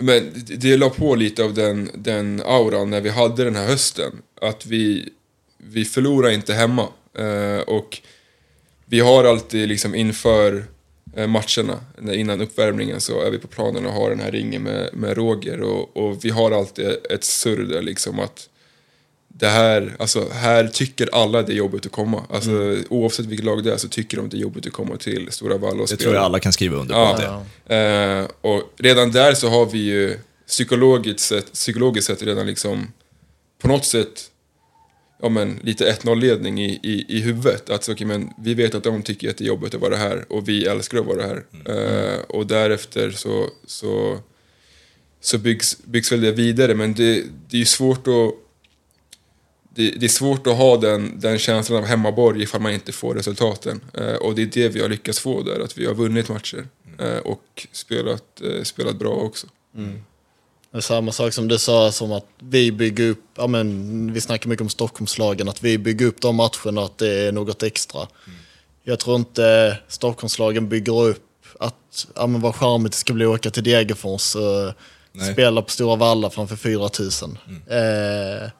Men 0.00 0.32
det, 0.34 0.76
la 0.76 0.90
på 0.90 1.14
lite 1.14 1.44
av 1.44 1.54
den, 1.54 1.90
den 1.94 2.42
auran 2.44 2.90
när 2.90 3.00
vi 3.00 3.08
hade 3.08 3.44
den 3.44 3.56
här 3.56 3.66
hösten. 3.66 4.12
Att 4.40 4.66
vi, 4.66 5.08
vi 5.58 5.84
förlorar 5.84 6.30
inte 6.30 6.54
hemma. 6.54 6.88
Eh, 7.18 7.60
och 7.60 7.98
vi 8.86 9.00
har 9.00 9.24
alltid 9.24 9.68
liksom 9.68 9.94
inför 9.94 10.64
eh, 11.16 11.26
matcherna, 11.26 11.80
innan 12.14 12.40
uppvärmningen 12.40 13.00
så 13.00 13.20
är 13.20 13.30
vi 13.30 13.38
på 13.38 13.48
planen 13.48 13.86
och 13.86 13.92
har 13.92 14.10
den 14.10 14.20
här 14.20 14.32
ringen 14.32 14.62
med, 14.62 14.90
med 14.92 15.16
Roger. 15.16 15.60
Och, 15.60 15.96
och 15.96 16.24
vi 16.24 16.30
har 16.30 16.50
alltid 16.50 16.86
ett 17.10 17.24
surr 17.24 17.62
där 17.62 17.82
liksom 17.82 18.20
att 18.20 18.48
det 19.34 19.48
här, 19.48 19.96
alltså 19.98 20.28
här 20.32 20.66
tycker 20.68 21.08
alla 21.12 21.42
det 21.42 21.52
är 21.52 21.56
jobbigt 21.56 21.86
att 21.86 21.92
komma. 21.92 22.24
Alltså 22.30 22.76
oavsett 22.88 23.26
vilket 23.26 23.46
lag 23.46 23.64
det 23.64 23.72
är 23.72 23.76
så 23.76 23.88
tycker 23.88 24.16
de 24.16 24.28
det 24.28 24.36
är 24.36 24.40
jobbigt 24.40 24.66
att 24.66 24.72
komma 24.72 24.96
till 24.96 25.28
Stora 25.30 25.58
Valla 25.58 25.72
och 25.72 25.78
Det 25.78 25.86
spela. 25.86 25.98
tror 25.98 26.14
jag 26.14 26.24
alla 26.24 26.40
kan 26.40 26.52
skriva 26.52 26.76
under 26.76 26.94
på. 26.94 27.22
Ja. 27.22 27.44
Det. 27.66 27.76
Eh, 27.76 28.26
och 28.40 28.62
redan 28.76 29.12
där 29.12 29.34
så 29.34 29.48
har 29.48 29.66
vi 29.66 29.78
ju 29.78 30.18
psykologiskt 30.46 31.20
sett, 31.20 31.52
psykologiskt 31.52 32.06
sett 32.06 32.22
redan 32.22 32.46
liksom 32.46 32.92
på 33.62 33.68
något 33.68 33.84
sätt 33.84 34.30
ja, 35.22 35.28
men, 35.28 35.60
lite 35.62 35.92
1-0-ledning 35.92 36.62
i, 36.62 36.80
i, 36.82 37.04
i 37.08 37.20
huvudet. 37.20 37.70
Att, 37.70 37.88
okay, 37.88 38.06
men, 38.06 38.30
vi 38.38 38.54
vet 38.54 38.74
att 38.74 38.84
de 38.84 39.02
tycker 39.02 39.30
att 39.30 39.36
det 39.36 39.44
är 39.44 39.48
jobbigt 39.48 39.74
att 39.74 39.80
vara 39.80 39.96
här 39.96 40.24
och 40.28 40.48
vi 40.48 40.66
älskar 40.66 40.98
att 40.98 41.06
vara 41.06 41.22
här. 41.22 41.44
Eh, 41.64 42.20
och 42.20 42.46
därefter 42.46 43.10
så, 43.10 43.46
så, 43.66 44.18
så 45.20 45.38
byggs, 45.38 45.78
byggs 45.84 46.12
väl 46.12 46.20
det 46.20 46.32
vidare. 46.32 46.74
Men 46.74 46.94
det, 46.94 47.24
det 47.48 47.56
är 47.56 47.58
ju 47.58 47.64
svårt 47.64 48.06
att 48.06 48.34
det, 49.80 49.90
det 49.90 50.06
är 50.06 50.08
svårt 50.08 50.46
att 50.46 50.56
ha 50.56 50.76
den, 50.76 51.20
den 51.20 51.38
känslan 51.38 51.78
av 51.78 51.84
hemmaborg 51.84 52.42
ifall 52.42 52.60
man 52.60 52.72
inte 52.72 52.92
får 52.92 53.14
resultaten. 53.14 53.80
Eh, 53.94 54.14
och 54.14 54.34
det 54.34 54.42
är 54.42 54.46
det 54.46 54.68
vi 54.68 54.80
har 54.80 54.88
lyckats 54.88 55.18
få 55.18 55.42
där, 55.42 55.60
att 55.60 55.78
vi 55.78 55.86
har 55.86 55.94
vunnit 55.94 56.28
matcher. 56.28 56.66
Eh, 56.98 57.18
och 57.18 57.66
spelat, 57.72 58.40
eh, 58.40 58.62
spelat 58.62 58.96
bra 58.96 59.12
också. 59.12 59.46
Det 60.72 60.76
är 60.78 60.80
samma 60.80 61.12
sak 61.12 61.32
som 61.32 61.48
du 61.48 61.58
sa, 61.58 61.92
som 61.92 62.12
att 62.12 62.26
vi 62.38 62.72
bygger 62.72 63.10
upp, 63.10 63.24
ja 63.36 63.46
men 63.46 64.12
vi 64.12 64.20
snackar 64.20 64.48
mycket 64.48 64.62
om 64.62 64.68
Stockholmslagen, 64.68 65.48
att 65.48 65.62
vi 65.62 65.78
bygger 65.78 66.06
upp 66.06 66.20
de 66.20 66.36
matcherna, 66.36 66.82
att 66.82 66.98
det 66.98 67.26
är 67.26 67.32
något 67.32 67.62
extra. 67.62 68.08
Jag 68.84 68.98
tror 68.98 69.16
inte 69.16 69.76
Stockholmslagen 69.88 70.68
bygger 70.68 71.02
upp 71.02 71.26
att, 71.58 72.06
ja 72.14 72.26
men 72.26 72.40
vad 72.40 72.54
charmigt 72.54 72.92
det 72.92 72.98
ska 72.98 73.12
bli 73.12 73.24
att 73.24 73.30
åka 73.30 73.50
till 73.50 73.64
Degerfors 73.64 74.36
och 74.36 74.74
Nej. 75.12 75.32
spela 75.32 75.62
på 75.62 75.70
Stora 75.70 75.96
Valla 75.96 76.30
framför 76.30 76.56
4000. 76.56 77.38
Eh, 77.66 78.50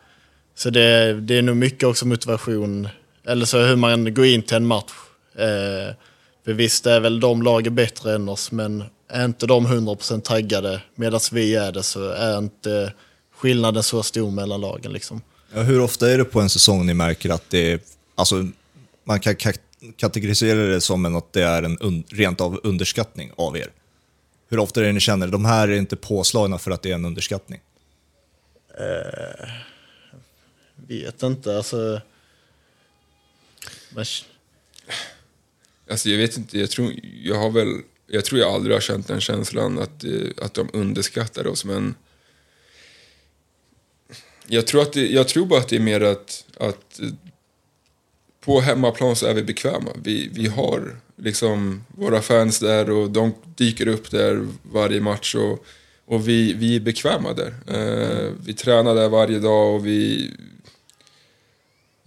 så 0.61 0.71
det, 0.71 1.21
det 1.21 1.39
är 1.39 1.43
nog 1.43 1.57
mycket 1.57 1.89
också 1.89 2.07
motivation, 2.07 2.89
eller 3.27 3.45
så 3.45 3.59
hur 3.63 3.77
man 3.77 4.15
går 4.15 4.27
in 4.27 4.43
till 4.43 4.57
en 4.57 4.67
match. 4.67 4.93
Eh, 5.35 5.95
för 6.45 6.53
visst 6.53 6.87
är 6.87 7.01
väl 7.01 7.21
de 7.21 7.43
lagen 7.43 7.75
bättre 7.75 8.15
än 8.15 8.29
oss, 8.29 8.53
men 8.53 8.85
är 9.09 9.25
inte 9.25 9.47
de 9.47 9.67
100% 9.67 10.21
taggade 10.21 10.83
medan 10.95 11.21
vi 11.33 11.55
är 11.55 11.73
det 11.73 11.83
så 11.83 12.09
är 12.09 12.39
inte 12.39 12.93
skillnaden 13.37 13.83
så 13.83 14.03
stor 14.03 14.31
mellan 14.31 14.61
lagen. 14.61 14.93
Liksom. 14.93 15.23
Ja, 15.55 15.63
hur 15.63 15.81
ofta 15.81 16.11
är 16.11 16.19
det 16.19 16.25
på 16.25 16.41
en 16.41 16.51
säsong 16.51 16.87
ni 16.87 16.95
märker 16.95 17.31
att 17.31 17.51
det 17.51 17.73
är, 17.73 17.81
alltså 18.15 18.47
man 19.05 19.21
kan 19.21 19.37
ka 19.37 19.53
kategorisera 19.97 20.59
det 20.59 20.81
som 20.81 21.07
en, 21.07 21.17
att 21.17 21.33
det 21.33 21.43
är 21.43 21.63
en 21.63 21.79
un, 21.81 22.05
rent 22.09 22.41
av 22.41 22.61
underskattning 22.63 23.33
av 23.37 23.57
er? 23.57 23.69
Hur 24.51 24.59
ofta 24.59 24.81
är 24.81 24.85
det 24.85 24.93
ni 24.93 25.01
känner, 25.01 25.27
de 25.27 25.45
här 25.45 25.69
är 25.69 25.77
inte 25.77 25.97
påslagna 25.97 26.59
för 26.59 26.71
att 26.71 26.83
det 26.83 26.91
är 26.91 26.95
en 26.95 27.05
underskattning? 27.05 27.61
Eh, 28.79 29.70
vet 30.91 31.23
inte, 31.23 31.57
alltså... 31.57 32.01
Men, 33.91 34.05
Alltså 35.91 36.11
jag 36.11 36.19
vet 36.19 36.37
inte, 36.37 36.59
jag 36.59 36.71
tror 36.71 36.93
jag 37.23 37.35
har 37.35 37.51
väl, 37.51 37.69
jag 38.07 38.25
tror 38.25 38.41
jag 38.41 38.55
aldrig 38.55 38.77
har 38.77 38.81
känt 38.81 39.09
den 39.09 39.21
känslan 39.21 39.79
att, 39.79 40.05
eh, 40.05 40.45
att 40.45 40.55
de 40.55 40.71
underskattar 40.73 41.47
oss 41.47 41.65
men 41.65 41.95
jag 44.47 44.67
tror, 44.67 44.83
att 44.83 44.93
det, 44.93 45.07
jag 45.07 45.29
tror 45.29 45.47
bara 45.47 45.61
att 45.61 45.69
det 45.69 45.77
är 45.77 45.81
mer 45.81 46.01
att, 46.01 46.45
att 46.57 47.01
eh, 47.01 47.09
på 48.41 48.61
hemmaplan 48.61 49.17
så 49.17 49.27
är 49.27 49.35
vi 49.35 49.43
bekväma. 49.43 49.91
Vi, 50.03 50.31
vi 50.33 50.47
har 50.47 50.97
liksom 51.17 51.85
våra 51.89 52.23
fans 52.23 52.59
där 52.59 52.91
och 52.91 53.11
de 53.11 53.35
dyker 53.57 53.89
upp 53.89 54.11
där 54.11 54.49
varje 54.63 55.01
match 55.01 55.35
och, 55.35 55.65
och 56.05 56.29
vi, 56.29 56.53
vi 56.53 56.77
är 56.77 56.81
bekväma 56.81 57.33
där. 57.33 57.55
Eh, 57.67 58.33
vi 58.45 58.55
tränar 58.55 58.95
där 58.95 59.09
varje 59.09 59.39
dag 59.39 59.75
och 59.75 59.87
vi... 59.87 60.31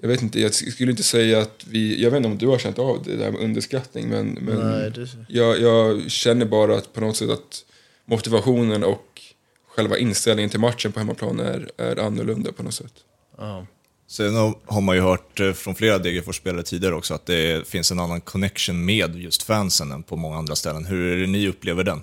Jag 0.03 0.07
vet 0.09 0.21
inte, 0.21 0.39
jag 0.39 0.53
skulle 0.53 0.91
inte 0.91 1.03
säga 1.03 1.41
att 1.41 1.65
vi... 1.67 2.03
Jag 2.03 2.11
vet 2.11 2.17
inte 2.17 2.29
om 2.29 2.37
du 2.37 2.47
har 2.47 2.57
känt 2.57 2.79
av 2.79 3.03
det 3.03 3.15
där 3.15 3.31
med 3.31 3.41
underskattning 3.41 4.09
men, 4.09 4.27
men 4.27 4.71
nej, 4.71 4.91
det, 4.91 5.07
jag, 5.27 5.61
jag 5.61 6.11
känner 6.11 6.45
bara 6.45 6.77
att 6.77 6.93
på 6.93 7.01
något 7.01 7.17
sätt 7.17 7.29
att 7.29 7.65
motivationen 8.05 8.83
och 8.83 9.21
själva 9.67 9.97
inställningen 9.97 10.49
till 10.49 10.59
matchen 10.59 10.91
på 10.91 10.99
hemmaplan 10.99 11.39
är, 11.39 11.71
är 11.77 11.99
annorlunda 11.99 12.51
på 12.51 12.63
något 12.63 12.73
sätt. 12.73 12.93
ja. 13.37 13.65
Sen 14.07 14.35
har 14.65 14.81
man 14.81 14.95
ju 14.95 15.01
hört 15.01 15.39
eh, 15.39 15.53
från 15.53 15.75
flera 15.75 15.97
Degerfors-spelare 15.97 16.63
tidigare 16.63 16.95
också 16.95 17.13
att 17.13 17.25
det 17.25 17.67
finns 17.67 17.91
en 17.91 17.99
annan 17.99 18.21
connection 18.21 18.85
med 18.85 19.15
just 19.15 19.43
fansen 19.43 19.91
än 19.91 20.03
på 20.03 20.15
många 20.15 20.37
andra 20.37 20.55
ställen. 20.55 20.85
Hur 20.85 21.13
är 21.13 21.21
det 21.21 21.27
ni 21.27 21.47
upplever 21.47 21.83
den? 21.83 22.01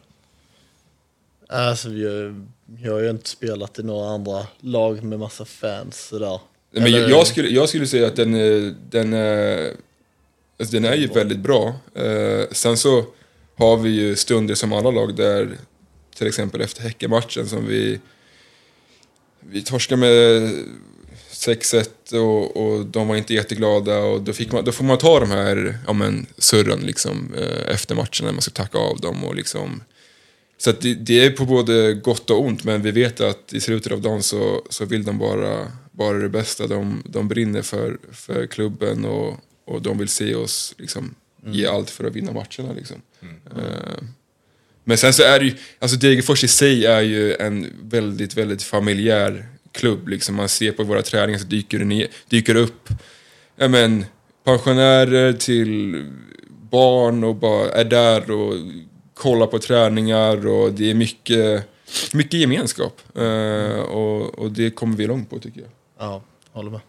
Alltså, 1.48 1.90
jag, 1.90 2.46
jag 2.78 2.92
har 2.92 3.00
ju 3.00 3.10
inte 3.10 3.28
spelat 3.28 3.78
i 3.78 3.82
några 3.82 4.10
andra 4.10 4.46
lag 4.60 5.02
med 5.02 5.18
massa 5.18 5.44
fans 5.44 6.06
sådär. 6.08 6.40
Men 6.72 6.82
Eller- 6.82 6.98
jag, 7.00 7.10
jag, 7.10 7.26
skulle, 7.26 7.48
jag 7.48 7.68
skulle 7.68 7.86
säga 7.86 8.06
att 8.06 8.16
den, 8.16 8.34
är- 8.34 8.74
den, 8.90 9.12
är- 9.12 9.72
alltså 10.60 10.72
den 10.74 10.84
är 10.84 10.94
ju 10.96 11.06
väldigt 11.06 11.38
bra. 11.38 11.74
Eh, 11.94 12.44
sen 12.52 12.76
så 12.76 13.04
har 13.56 13.76
vi 13.76 13.90
ju 13.90 14.16
stunder 14.16 14.54
som 14.54 14.72
alla 14.72 14.90
lag 14.90 15.16
där, 15.16 15.58
till 16.16 16.26
exempel 16.26 16.60
efter 16.60 16.82
Häckenmatchen 16.82 17.46
som 17.48 17.66
vi, 17.66 18.00
vi 19.40 19.62
torskar 19.62 19.96
med 19.96 20.52
6-1 21.32 21.88
och, 22.14 22.56
och 22.56 22.86
de 22.86 23.08
var 23.08 23.16
inte 23.16 23.34
jätteglada 23.34 23.98
och 23.98 24.20
då, 24.22 24.32
fick 24.32 24.52
man, 24.52 24.64
då 24.64 24.72
får 24.72 24.84
man 24.84 24.98
ta 24.98 25.20
de 25.20 25.30
här 25.30 25.78
ja, 25.86 25.92
men, 25.92 26.26
surren 26.38 26.80
liksom, 26.80 27.34
eh, 27.38 27.74
efter 27.74 27.94
matchen 27.94 28.26
när 28.26 28.32
man 28.32 28.42
ska 28.42 28.50
tacka 28.50 28.78
av 28.78 29.00
dem 29.00 29.24
och 29.24 29.34
liksom 29.34 29.82
så 30.58 30.72
det, 30.72 30.94
det 30.94 31.24
är 31.24 31.30
på 31.30 31.44
både 31.44 31.94
gott 31.94 32.30
och 32.30 32.40
ont, 32.44 32.64
men 32.64 32.82
vi 32.82 32.90
vet 32.90 33.20
att 33.20 33.52
i 33.52 33.60
slutet 33.60 33.92
av 33.92 34.00
dagen 34.00 34.22
så, 34.22 34.62
så 34.70 34.84
vill 34.84 35.04
de 35.04 35.18
bara, 35.18 35.72
bara 35.90 36.18
det 36.18 36.28
bästa. 36.28 36.66
De, 36.66 37.02
de 37.06 37.28
brinner 37.28 37.62
för, 37.62 37.98
för 38.12 38.46
klubben 38.46 39.04
och, 39.04 39.36
och 39.64 39.82
de 39.82 39.98
vill 39.98 40.08
se 40.08 40.34
oss 40.34 40.74
liksom, 40.78 41.14
ge 41.46 41.66
allt 41.66 41.90
för 41.90 42.04
att 42.04 42.16
vinna 42.16 42.32
matcherna. 42.32 42.72
Liksom. 42.76 43.02
Eh, 43.56 44.02
men 44.84 44.98
sen 44.98 45.12
så 45.12 45.22
är 45.22 45.38
det 45.38 45.44
ju, 45.44 45.54
alltså 45.78 45.96
Degerfors 45.96 46.44
i 46.44 46.48
sig 46.48 46.86
är 46.86 47.00
ju 47.00 47.34
en 47.34 47.66
väldigt, 47.82 48.36
väldigt 48.36 48.62
familjär 48.62 49.46
klubb. 49.72 50.08
Liksom. 50.08 50.34
Man 50.34 50.48
ser 50.48 50.72
på 50.72 50.84
våra 50.84 51.02
träningar 51.02 51.38
så 51.38 51.46
dyker 51.46 51.78
det 51.78 51.84
ner, 51.84 52.06
dyker 52.28 52.54
upp 52.54 52.88
ja, 53.56 53.68
men, 53.68 54.04
pensionärer 54.44 55.32
till 55.32 56.04
barn 56.70 57.24
och 57.24 57.36
bara 57.36 57.70
är 57.70 57.84
där 57.84 58.30
och 58.30 58.54
kollar 59.14 59.46
på 59.46 59.58
träningar 59.58 60.46
och 60.46 60.72
det 60.72 60.90
är 60.90 60.94
mycket, 60.94 61.64
mycket 62.12 62.40
gemenskap. 62.40 63.00
Eh, 63.16 63.80
och, 63.80 64.38
och 64.38 64.52
det 64.52 64.70
kommer 64.70 64.96
vi 64.96 65.06
långt 65.06 65.30
på 65.30 65.38
tycker 65.38 65.60
jag. 65.60 65.70
Ja, 66.00 66.22
håller 66.52 66.70
med. 66.70 66.80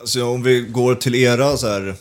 Alltså 0.00 0.24
om 0.24 0.42
vi 0.42 0.60
går 0.60 0.94
till 0.94 1.14
era 1.14 1.56
så 1.56 1.68
här, 1.68 1.94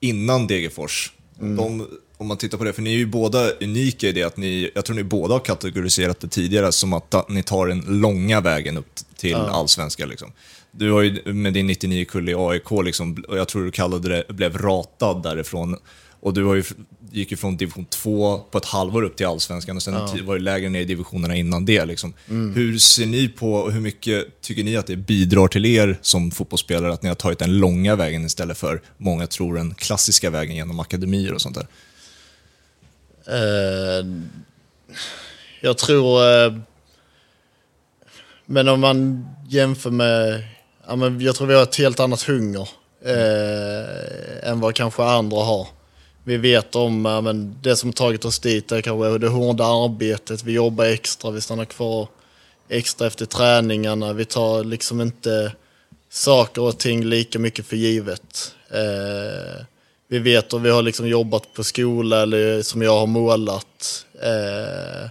innan 0.00 0.46
Degerfors. 0.46 1.12
De, 1.38 1.86
om 2.16 2.26
man 2.26 2.36
tittar 2.36 2.58
på 2.58 2.64
det, 2.64 2.72
för 2.72 2.82
ni 2.82 2.94
är 2.94 2.98
ju 2.98 3.06
båda 3.06 3.50
unika 3.50 4.08
i 4.08 4.12
det 4.12 4.22
att 4.22 4.36
ni, 4.36 4.70
jag 4.74 4.84
tror 4.84 4.96
ni 4.96 5.04
båda 5.04 5.34
har 5.34 5.40
kategoriserat 5.40 6.20
det 6.20 6.28
tidigare 6.28 6.72
som 6.72 6.92
att 6.92 7.10
ta, 7.10 7.26
ni 7.28 7.42
tar 7.42 7.66
den 7.66 7.84
långa 8.00 8.40
vägen 8.40 8.76
upp 8.76 8.94
till 9.16 9.34
allsvenska. 9.34 10.06
Liksom. 10.06 10.32
Du 10.70 10.90
har 10.90 11.02
ju 11.02 11.32
med 11.32 11.52
din 11.52 11.70
99-kull 11.70 12.28
i 12.28 12.34
AIK, 12.34 12.70
liksom, 12.84 13.24
och 13.28 13.38
jag 13.38 13.48
tror 13.48 13.64
du 13.64 13.70
kallade 13.70 14.08
det, 14.08 14.34
blev 14.34 14.58
ratad 14.58 15.22
därifrån. 15.22 15.76
Och 16.20 16.34
du 16.34 16.44
har 16.44 16.54
ju, 16.54 16.64
gick 17.10 17.30
ju 17.30 17.36
från 17.36 17.56
division 17.56 17.84
2 17.84 18.38
på 18.38 18.58
ett 18.58 18.64
halvår 18.64 19.02
upp 19.02 19.16
till 19.16 19.26
allsvenskan 19.26 19.76
och 19.76 19.82
sen 19.82 19.94
var 20.26 20.34
det 20.34 20.42
lägre 20.42 20.68
ner 20.68 20.80
i 20.80 20.84
divisionerna 20.84 21.36
innan 21.36 21.64
det. 21.64 21.84
Liksom. 21.84 22.14
Hur 22.54 22.78
ser 22.78 23.06
ni 23.06 23.28
på, 23.28 23.54
och 23.54 23.72
hur 23.72 23.80
mycket 23.80 24.40
tycker 24.40 24.64
ni 24.64 24.76
att 24.76 24.86
det 24.86 24.96
bidrar 24.96 25.48
till 25.48 25.66
er 25.66 25.98
som 26.02 26.30
fotbollsspelare 26.30 26.92
att 26.92 27.02
ni 27.02 27.08
har 27.08 27.16
tagit 27.16 27.38
den 27.38 27.58
långa 27.58 27.96
vägen 27.96 28.24
istället 28.24 28.58
för, 28.58 28.82
många 28.96 29.26
tror, 29.26 29.56
den 29.56 29.74
klassiska 29.74 30.30
vägen 30.30 30.56
genom 30.56 30.80
akademier 30.80 31.32
och 31.32 31.40
sånt 31.40 31.56
där? 31.56 31.66
Eh, 33.26 34.06
jag 35.60 35.78
tror... 35.78 36.44
Eh, 36.44 36.54
men 38.46 38.68
om 38.68 38.80
man 38.80 39.28
jämför 39.48 39.90
med... 39.90 40.44
Ja, 40.86 40.96
men 40.96 41.20
jag 41.20 41.34
tror 41.34 41.46
vi 41.46 41.54
har 41.54 41.62
ett 41.62 41.76
helt 41.76 42.00
annat 42.00 42.22
hunger 42.22 42.68
eh, 43.04 44.50
än 44.50 44.60
vad 44.60 44.74
kanske 44.74 45.02
andra 45.02 45.36
har. 45.36 45.68
Vi 46.28 46.36
vet 46.36 46.76
om 46.76 47.06
äh, 47.06 47.22
men 47.22 47.56
det 47.62 47.76
som 47.76 47.92
tagit 47.92 48.24
oss 48.24 48.38
dit 48.38 48.72
är 48.72 48.80
kanske 48.80 49.18
det 49.18 49.28
hårda 49.28 49.64
arbetet. 49.64 50.42
Vi 50.42 50.52
jobbar 50.52 50.84
extra, 50.84 51.30
vi 51.30 51.40
stannar 51.40 51.64
kvar 51.64 52.08
extra 52.68 53.06
efter 53.06 53.26
träningarna. 53.26 54.12
Vi 54.12 54.24
tar 54.24 54.64
liksom 54.64 55.00
inte 55.00 55.52
saker 56.10 56.62
och 56.62 56.78
ting 56.78 57.04
lika 57.04 57.38
mycket 57.38 57.66
för 57.66 57.76
givet. 57.76 58.54
Eh, 58.70 59.64
vi 60.08 60.18
vet 60.18 60.52
och 60.52 60.64
vi 60.64 60.70
har 60.70 60.82
liksom 60.82 61.08
jobbat 61.08 61.54
på 61.54 61.64
skola 61.64 62.22
eller 62.22 62.62
som 62.62 62.82
jag 62.82 62.98
har 62.98 63.06
målat. 63.06 64.06
Eh, 64.22 65.10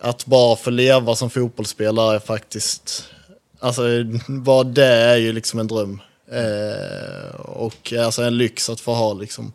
att 0.00 0.26
bara 0.26 0.56
få 0.56 0.70
leva 0.70 1.14
som 1.14 1.30
fotbollsspelare 1.30 2.14
är 2.14 2.20
faktiskt, 2.20 3.04
alltså 3.58 3.82
bara 4.26 4.64
det 4.64 4.94
är 4.94 5.16
ju 5.16 5.32
liksom 5.32 5.60
en 5.60 5.66
dröm. 5.66 6.00
Eh, 6.30 7.40
och 7.40 7.92
alltså 7.92 8.22
en 8.22 8.38
lyx 8.38 8.70
att 8.70 8.80
få 8.80 8.94
ha 8.94 9.12
liksom. 9.12 9.52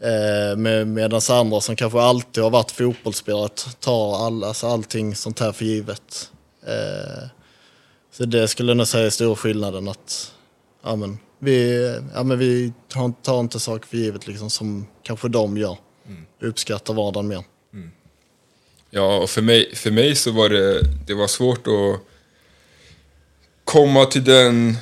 Eh, 0.00 0.56
med, 0.56 0.86
medan 0.86 1.20
andra 1.30 1.60
som 1.60 1.76
kanske 1.76 2.00
alltid 2.00 2.42
har 2.42 2.50
varit 2.50 2.70
fotbollsspelare 2.70 3.48
tar 3.80 4.26
all, 4.26 4.44
alltså 4.44 4.66
allting 4.66 5.14
sånt 5.14 5.40
här 5.40 5.52
för 5.52 5.64
givet. 5.64 6.30
Eh, 6.66 7.28
så 8.12 8.24
det 8.24 8.48
skulle 8.48 8.70
jag 8.70 8.76
nog 8.76 8.86
säga 8.86 9.06
är 9.06 9.10
stora 9.10 9.36
skillnaden 9.36 9.88
att 9.88 10.32
ja, 10.84 10.96
men, 10.96 11.18
vi, 11.38 11.86
ja, 12.14 12.22
men 12.22 12.38
vi 12.38 12.72
tar, 12.88 13.12
tar 13.22 13.40
inte 13.40 13.60
saker 13.60 13.86
för 13.86 13.96
givet 13.96 14.26
liksom, 14.26 14.50
som 14.50 14.86
kanske 15.02 15.28
de 15.28 15.56
gör. 15.56 15.76
Vi 16.40 16.46
uppskattar 16.46 16.94
vardagen 16.94 17.28
mer. 17.28 17.44
Ja, 18.90 19.16
och 19.16 19.30
för 19.30 19.42
mig, 19.42 19.74
för 19.74 19.90
mig 19.90 20.14
så 20.14 20.30
var 20.30 20.48
det, 20.48 20.82
det 21.06 21.14
var 21.14 21.26
svårt 21.26 21.66
att 21.66 22.00
komma 23.64 24.04
till 24.04 24.24
den 24.24 24.76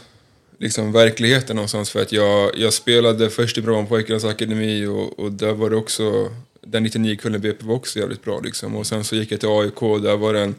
liksom, 0.59 0.93
verkligheten 0.93 1.57
någonstans. 1.57 1.91
För 1.91 2.03
att 2.03 2.13
jag, 2.13 2.59
jag 2.59 2.73
spelade 2.73 3.31
först 3.31 3.59
i 3.59 3.63
Brommapojkarnas 3.63 4.25
akademi 4.25 4.87
och, 4.87 5.19
och 5.19 5.33
där 5.33 5.53
var 5.53 5.71
det 5.71 5.77
också, 5.77 6.31
den 6.61 6.87
99-kullen 6.87 7.41
BP 7.41 7.65
var 7.67 7.75
också 7.75 7.99
jävligt 7.99 8.25
bra. 8.25 8.41
Liksom. 8.41 8.77
Och 8.77 8.87
sen 8.87 9.05
så 9.05 9.17
gick 9.17 9.33
jag 9.33 9.41
till 9.41 9.49
AIK 9.49 9.83
och 9.83 10.03
där 10.03 10.17
var 10.17 10.33
den, 10.35 10.55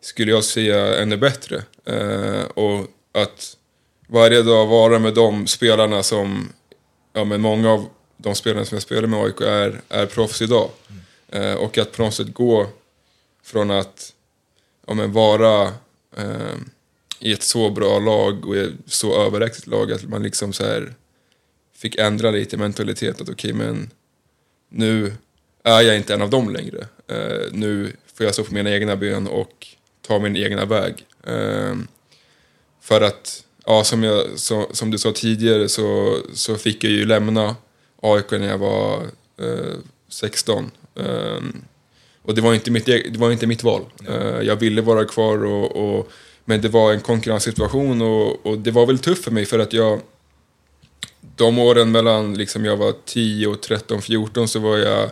skulle 0.00 0.30
jag 0.32 0.44
säga, 0.44 1.02
ännu 1.02 1.16
bättre. 1.16 1.62
Eh, 1.84 2.44
och 2.44 2.86
att 3.12 3.56
varje 4.06 4.42
dag 4.42 4.66
vara 4.66 4.98
med 4.98 5.14
de 5.14 5.46
spelarna 5.46 6.02
som, 6.02 6.48
ja 7.12 7.24
men 7.24 7.40
många 7.40 7.70
av 7.70 7.86
de 8.16 8.34
spelarna 8.34 8.64
som 8.64 8.76
jag 8.76 8.82
spelar 8.82 9.06
med 9.06 9.20
i 9.20 9.22
AIK 9.22 9.40
är, 9.40 9.80
är 9.88 10.06
proffs 10.06 10.42
idag. 10.42 10.70
Eh, 11.28 11.54
och 11.54 11.78
att 11.78 11.92
på 11.92 12.02
något 12.02 12.14
sätt 12.14 12.34
gå 12.34 12.66
från 13.42 13.70
att 13.70 14.12
ja, 14.86 14.94
men 14.94 15.12
vara 15.12 15.62
eh, 16.16 16.54
i 17.18 17.32
ett 17.32 17.42
så 17.42 17.70
bra 17.70 17.98
lag 17.98 18.46
och 18.46 18.56
ett 18.56 18.72
så 18.86 19.26
överlägset 19.26 19.66
lag 19.66 19.92
att 19.92 20.04
man 20.04 20.22
liksom 20.22 20.52
så 20.52 20.64
här 20.64 20.94
fick 21.76 21.98
ändra 21.98 22.30
lite 22.30 22.56
mentalitet 22.56 23.20
att 23.20 23.28
okej 23.28 23.52
men 23.52 23.90
nu 24.68 25.12
är 25.64 25.80
jag 25.80 25.96
inte 25.96 26.14
en 26.14 26.22
av 26.22 26.30
dem 26.30 26.50
längre. 26.50 26.86
Eh, 27.08 27.52
nu 27.52 27.92
får 28.14 28.26
jag 28.26 28.34
stå 28.34 28.44
på 28.44 28.54
mina 28.54 28.70
egna 28.70 28.96
ben 28.96 29.26
och 29.26 29.66
ta 30.06 30.18
min 30.18 30.36
egna 30.36 30.64
väg. 30.64 31.06
Eh, 31.26 31.74
för 32.80 33.00
att, 33.00 33.44
ja 33.66 33.84
som, 33.84 34.02
jag, 34.02 34.38
så, 34.38 34.68
som 34.72 34.90
du 34.90 34.98
sa 34.98 35.12
tidigare 35.12 35.68
så, 35.68 36.18
så 36.34 36.56
fick 36.56 36.84
jag 36.84 36.92
ju 36.92 37.04
lämna 37.04 37.56
AIK 38.02 38.30
när 38.30 38.48
jag 38.48 38.58
var 38.58 39.02
eh, 39.40 39.74
16. 40.08 40.70
Ehm, 40.96 41.64
och 42.22 42.34
det 42.34 42.40
var 42.40 42.54
inte 42.54 42.70
mitt, 42.70 42.88
e- 42.88 43.06
det 43.10 43.18
var 43.18 43.32
inte 43.32 43.46
mitt 43.46 43.62
val. 43.62 43.84
Eh, 44.08 44.40
jag 44.42 44.56
ville 44.56 44.82
vara 44.82 45.04
kvar, 45.04 45.44
och, 45.44 45.76
och, 45.76 46.10
men 46.44 46.60
det 46.60 46.68
var 46.68 46.92
en 46.92 47.00
konkurrenssituation 47.00 48.02
och, 48.02 48.46
och 48.46 48.58
det 48.58 48.70
var 48.70 48.86
väl 48.86 48.98
tufft 48.98 49.24
för 49.24 49.30
mig 49.30 49.44
för 49.44 49.58
att 49.58 49.72
jag... 49.72 50.00
De 51.36 51.58
åren 51.58 51.92
mellan 51.92 52.34
liksom 52.34 52.64
jag 52.64 52.76
var 52.76 52.94
10 53.04 53.46
och 53.46 53.60
13, 53.60 54.02
14 54.02 54.48
så 54.48 54.58
var 54.58 54.78
jag, 54.78 55.10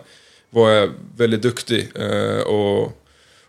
var 0.51 0.71
jag 0.71 0.90
väldigt 1.16 1.42
duktig. 1.42 1.88
Eh, 1.95 2.40
och, 2.40 3.03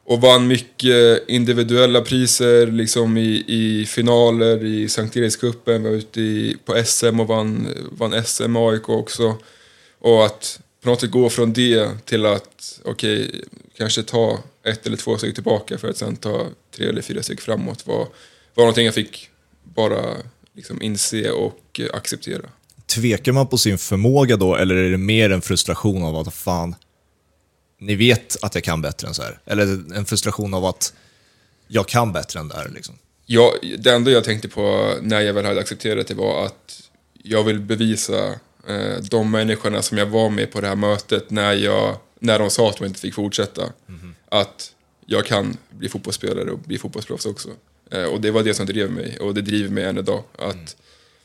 och 0.04 0.22
vann 0.22 0.48
mycket 0.48 1.24
individuella 1.28 2.02
priser 2.02 2.67
liksom 2.67 3.17
i, 3.17 3.43
i 3.48 3.86
finaler 3.86 4.65
i 4.65 4.89
Sankt 4.89 5.17
Erikscupen, 5.17 5.84
var 5.84 5.91
ute 5.91 6.22
i, 6.22 6.58
på 6.65 6.84
SM 6.86 7.19
och 7.19 7.28
vann, 7.28 7.67
vann 7.91 8.24
SM 8.24 8.52
med 8.52 8.62
AIK 8.62 8.89
också. 8.89 9.36
Och 10.00 10.26
att 10.26 10.60
på 10.84 10.89
något 10.89 11.02
sätt 11.02 11.12
gå 11.12 11.30
från 11.30 11.54
det 11.54 11.89
till 12.06 12.26
att, 12.26 12.80
okej, 12.84 13.28
okay, 13.28 13.41
kanske 13.78 14.04
ta 14.04 14.39
ett 14.63 14.88
eller 14.88 14.98
två 14.98 15.17
steg 15.17 15.36
tillbaka 15.36 15.78
för 15.78 15.89
att 15.89 15.98
sen 15.98 16.15
ta 16.15 16.48
tre 16.75 16.89
eller 16.89 17.01
fyra 17.01 17.23
steg 17.23 17.41
framåt 17.41 17.88
var, 17.88 18.07
var 18.53 18.63
någonting 18.63 18.86
jag 18.86 18.95
fick 18.95 19.29
bara 19.63 20.17
liksom 20.53 20.81
inse 20.81 21.31
och 21.31 21.81
acceptera. 21.93 22.49
Tvekar 22.86 23.31
man 23.31 23.47
på 23.47 23.57
sin 23.57 23.77
förmåga 23.77 24.38
då, 24.38 24.55
eller 24.55 24.75
är 24.75 24.91
det 24.91 24.97
mer 24.97 25.29
en 25.29 25.41
frustration 25.41 26.03
av 26.03 26.15
att 26.15 26.33
fan, 26.33 26.75
ni 27.79 27.95
vet 27.95 28.43
att 28.43 28.55
jag 28.55 28.63
kan 28.63 28.81
bättre 28.81 29.07
än 29.07 29.13
så 29.13 29.21
här? 29.21 29.39
Eller 29.45 29.95
en 29.95 30.05
frustration 30.05 30.53
av 30.53 30.65
att 30.65 30.93
jag 31.67 31.88
kan 31.88 32.13
bättre 32.13 32.39
än 32.39 32.47
det 32.47 32.55
här 32.55 32.69
liksom? 32.69 32.95
Ja, 33.25 33.53
det 33.79 33.91
enda 33.91 34.12
jag 34.12 34.23
tänkte 34.23 34.49
på 34.49 34.93
när 35.01 35.21
jag 35.21 35.33
väl 35.33 35.45
hade 35.45 35.59
accepterat 35.59 36.07
det 36.07 36.13
var 36.13 36.45
att 36.45 36.89
jag 37.23 37.43
vill 37.43 37.59
bevisa 37.59 38.27
eh, 38.67 38.97
de 39.12 39.31
människorna 39.31 39.81
som 39.81 39.97
jag 39.97 40.05
var 40.05 40.29
med 40.29 40.51
på 40.51 40.62
det 40.62 40.67
här 40.67 40.75
mötet 40.75 41.29
när, 41.29 41.53
jag, 41.53 41.97
när 42.19 42.39
de 42.39 42.49
sa 42.49 42.69
att 42.69 42.77
de 42.77 42.86
inte 42.86 42.99
fick 42.99 43.13
fortsätta. 43.13 43.62
Mm. 43.89 44.15
Att 44.29 44.72
jag 45.05 45.25
kan 45.25 45.57
bli 45.69 45.89
fotbollsspelare 45.89 46.51
och 46.51 46.59
bli 46.59 46.77
fotbollsproffs 46.77 47.25
också. 47.25 47.49
Eh, 47.91 48.03
och 48.03 48.21
det 48.21 48.31
var 48.31 48.43
det 48.43 48.53
som 48.53 48.65
drev 48.65 48.91
mig 48.91 49.17
och 49.19 49.33
det 49.33 49.41
driver 49.41 49.69
mig 49.69 49.83
än 49.83 49.97
idag. 49.97 50.23
Att, 50.37 50.53
mm. 50.55 50.65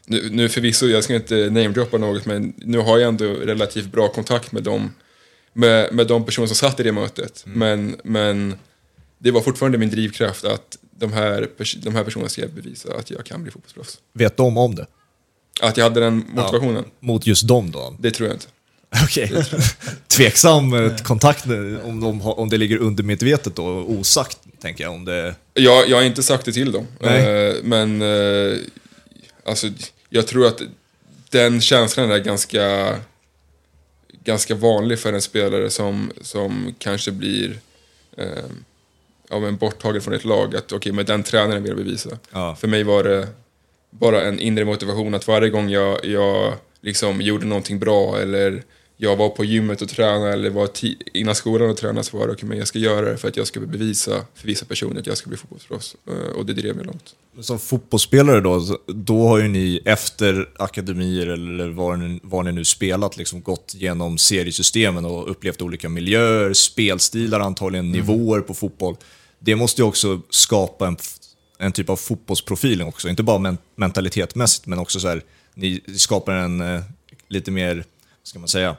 nu, 0.07 0.29
nu 0.31 0.49
förvisso, 0.49 0.87
jag 0.87 1.05
ska 1.05 1.15
inte 1.15 1.35
namedroppa 1.35 1.99
något, 1.99 2.27
men 2.27 2.53
nu 2.57 2.79
har 2.79 2.99
jag 2.99 3.09
ändå 3.09 3.25
relativt 3.25 3.87
bra 3.87 4.09
kontakt 4.09 4.53
med 4.53 4.63
dem 4.63 4.91
med, 5.53 5.95
med 5.95 6.07
de 6.07 6.25
personer 6.25 6.47
som 6.47 6.57
satt 6.57 6.81
i 6.81 6.83
det 6.83 6.93
mötet. 6.93 7.45
Mm. 7.47 7.59
Men, 7.59 7.97
men 8.05 8.59
det 9.19 9.31
var 9.31 9.41
fortfarande 9.41 9.79
min 9.79 9.91
drivkraft 9.91 10.45
att 10.45 10.79
de 10.91 11.13
här, 11.13 11.49
de 11.77 11.95
här 11.95 12.05
personerna 12.05 12.29
ska 12.29 12.47
bevisa 12.47 12.97
att 12.97 13.11
jag 13.11 13.25
kan 13.25 13.43
bli 13.43 13.53
fotbollsproffs. 13.53 13.99
Vet 14.13 14.37
de 14.37 14.59
om 14.59 14.75
det? 14.75 14.87
Att 15.61 15.77
jag 15.77 15.85
hade 15.85 16.01
den 16.01 16.17
motivationen? 16.17 16.85
Ja, 16.87 17.07
mot 17.07 17.27
just 17.27 17.49
dem 17.49 17.71
då? 17.71 17.97
Det 17.99 18.11
tror 18.11 18.29
jag 18.29 18.37
inte. 18.37 18.47
Okej. 19.05 19.25
Okay. 19.25 19.61
Tveksam 20.09 20.73
eh, 20.73 20.97
kontakt 20.97 21.45
om, 21.85 22.01
de, 22.01 22.23
om 22.23 22.49
det 22.49 22.57
ligger 22.57 22.77
undermedvetet 22.77 23.57
då, 23.57 23.65
osagt, 23.67 24.39
tänker 24.61 24.85
jag. 24.85 24.93
Om 24.93 25.05
det... 25.05 25.35
jag, 25.55 25.89
jag 25.89 25.97
har 25.97 26.05
inte 26.05 26.23
sagt 26.23 26.45
det 26.45 26.53
till 26.53 26.73
dem. 26.73 26.87
Nej. 27.01 27.49
Eh, 27.49 27.55
men 27.63 28.03
eh, 28.03 28.59
alltså, 29.45 29.67
jag 30.09 30.27
tror 30.27 30.47
att 30.47 30.61
den 31.31 31.61
känslan 31.61 32.11
är 32.11 32.19
ganska 32.19 32.97
ganska 34.25 34.55
vanlig 34.55 34.99
för 34.99 35.13
en 35.13 35.23
spelare 35.23 35.71
som, 35.71 36.13
som 36.21 36.75
kanske 36.79 37.13
blir 37.13 37.59
eh, 38.17 38.45
av 39.31 39.47
en 39.47 39.57
borttagen 39.57 40.03
från 40.03 40.15
ett 40.15 40.25
lag. 40.25 40.57
Att 40.57 40.65
okej, 40.65 40.77
okay, 40.77 40.93
men 40.93 41.05
den 41.05 41.23
tränaren 41.23 41.63
vill 41.63 41.71
jag 41.71 41.79
bevisa. 41.79 42.19
Ja. 42.33 42.57
För 42.57 42.69
mig 42.69 42.83
var 42.83 43.05
det 43.05 43.29
bara 43.91 44.23
en 44.23 44.41
inre 44.41 44.65
motivation 44.65 45.15
att 45.15 45.29
varje 45.29 45.51
gång 45.51 45.71
jag, 45.71 46.05
jag 46.05 46.55
liksom 46.81 47.21
gjorde 47.21 47.47
någonting 47.47 47.79
bra 47.79 48.19
eller 48.21 48.63
jag 49.01 49.17
var 49.17 49.29
på 49.29 49.45
gymmet 49.45 49.83
och 49.83 49.89
tränade 49.89 50.33
eller 50.33 50.51
var 50.51 50.69
innan 51.13 51.35
skolan 51.35 51.71
och 51.71 51.77
tränade 51.77 52.05
så 52.05 52.19
var 52.19 52.27
det 52.27 52.33
okay, 52.33 52.49
men 52.49 52.59
jag 52.59 52.69
ska 52.69 52.79
göra 52.79 53.11
det 53.11 53.17
för 53.17 53.29
att 53.29 53.37
jag 53.37 53.47
ska 53.47 53.61
bevisa 53.61 54.25
för 54.35 54.47
vissa 54.47 54.67
personer 54.67 55.01
att 55.01 55.07
jag 55.07 55.19
ska 55.19 55.29
bli 55.29 55.37
fotbollsproffs. 55.37 55.97
Eh, 56.07 56.37
och 56.37 56.47
det 56.47 56.53
drev 56.53 56.77
mig 56.77 56.85
långt. 56.85 57.15
Som 57.41 57.59
fotbollsspelare 57.59 58.41
då, 58.41 58.79
då 58.87 59.29
har 59.29 59.39
ju 59.39 59.49
ni 59.49 59.81
efter 59.85 60.49
akademier 60.59 61.27
eller 61.27 61.69
var 61.69 61.97
ni, 61.97 62.21
var 62.23 62.43
ni 62.43 62.53
nu 62.53 62.65
spelat, 62.65 63.17
liksom 63.17 63.43
gått 63.43 63.75
genom 63.77 64.19
seriesystemen 64.19 65.05
och 65.05 65.31
upplevt 65.31 65.63
olika 65.63 65.89
miljöer, 65.89 66.53
spelstilar, 66.53 67.41
antagligen 67.41 67.87
mm. 67.87 68.01
nivåer 68.01 68.41
på 68.41 68.55
fotboll. 68.55 68.97
Det 69.39 69.57
måste 69.57 69.83
ju 69.83 69.89
också 69.89 70.21
skapa 70.31 70.87
en, 70.87 70.97
en 71.59 71.73
typ 71.73 71.91
av 71.91 71.97
fotbollsprofil 71.97 72.83
också, 72.83 73.09
inte 73.09 73.23
bara 73.23 73.39
men, 73.39 73.59
mentalitetmässigt, 73.77 74.67
men 74.67 74.79
också 74.79 75.01
så 75.01 75.09
här, 75.09 75.23
ni 75.55 75.81
skapar 75.97 76.33
en 76.33 76.61
eh, 76.61 76.83
lite 77.29 77.51
mer, 77.51 77.85
ska 78.23 78.39
man 78.39 78.49
säga, 78.49 78.77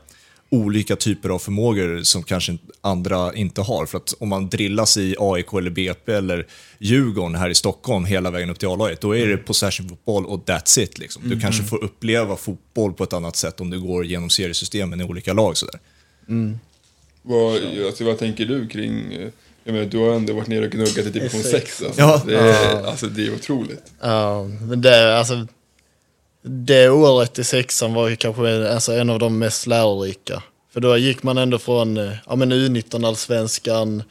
olika 0.50 0.96
typer 0.96 1.30
av 1.30 1.40
förmågor 1.40 2.04
som 2.04 2.24
kanske 2.24 2.58
andra 2.82 3.34
inte 3.34 3.62
har. 3.62 3.86
För 3.86 3.98
att 3.98 4.14
om 4.20 4.30
man 4.30 4.50
drillas 4.50 4.98
i 4.98 5.16
AIK 5.20 5.54
eller 5.54 5.70
BP 5.70 6.14
eller 6.14 6.48
Djurgården 6.78 7.36
här 7.36 7.50
i 7.50 7.56
Stockholm 7.56 8.06
hela 8.06 8.32
vägen 8.32 8.50
upp 8.50 8.60
till 8.60 8.68
A-laget, 8.68 9.02
då 9.02 9.18
är 9.18 9.28
det 9.28 9.38
possession-fotboll 9.38 10.26
och 10.26 10.46
that's 10.46 10.80
it. 10.80 10.98
Liksom. 10.98 11.22
Du 11.24 11.28
mm. 11.28 11.42
kanske 11.42 11.64
får 11.64 11.84
uppleva 11.84 12.36
fotboll 12.36 12.94
på 12.94 13.04
ett 13.04 13.14
annat 13.14 13.36
sätt 13.36 13.62
om 13.62 13.70
du 13.70 13.80
går 13.80 14.06
genom 14.06 14.30
seriesystemen 14.30 15.02
i 15.02 15.04
olika 15.04 15.34
lag. 15.34 15.58
Sådär. 15.58 15.80
Mm. 16.30 16.60
Vad, 17.22 17.62
alltså, 17.86 18.04
vad 18.04 18.18
tänker 18.18 18.46
du 18.46 18.68
kring 18.68 19.14
eh, 19.14 19.30
jag 19.64 19.74
menar, 19.74 19.86
du 19.90 19.98
har 19.98 20.16
ändå 20.16 20.34
varit 20.34 20.48
nere 20.48 20.66
och 20.66 20.72
gnuggat 20.72 20.98
i 21.06 21.10
division 21.10 21.44
6. 21.44 21.82
Alltså. 21.84 22.02
Ja. 22.02 22.22
Det, 22.26 22.40
är, 22.40 22.84
alltså, 22.86 23.08
det 23.08 23.28
är 23.28 23.34
otroligt. 23.34 23.84
Ja, 24.02 24.44
men 24.44 24.82
det, 24.82 25.18
alltså, 25.18 25.48
det 26.42 26.90
året 26.90 27.40
i 27.40 27.44
sexan 27.44 27.94
var 27.94 28.08
ju 28.08 28.16
kanske 28.16 28.74
alltså, 28.74 28.92
en 28.94 29.10
av 29.10 29.20
de 29.20 29.40
mest 29.40 29.68
lärorika. 29.68 30.44
För 30.74 30.80
då 30.80 30.98
gick 30.98 31.24
man 31.24 31.38
ändå 31.38 31.60
från 31.60 31.98
eh, 31.98 32.14
ja, 32.28 32.36
men 32.36 32.54
U19-allsvenskan, 32.54 34.04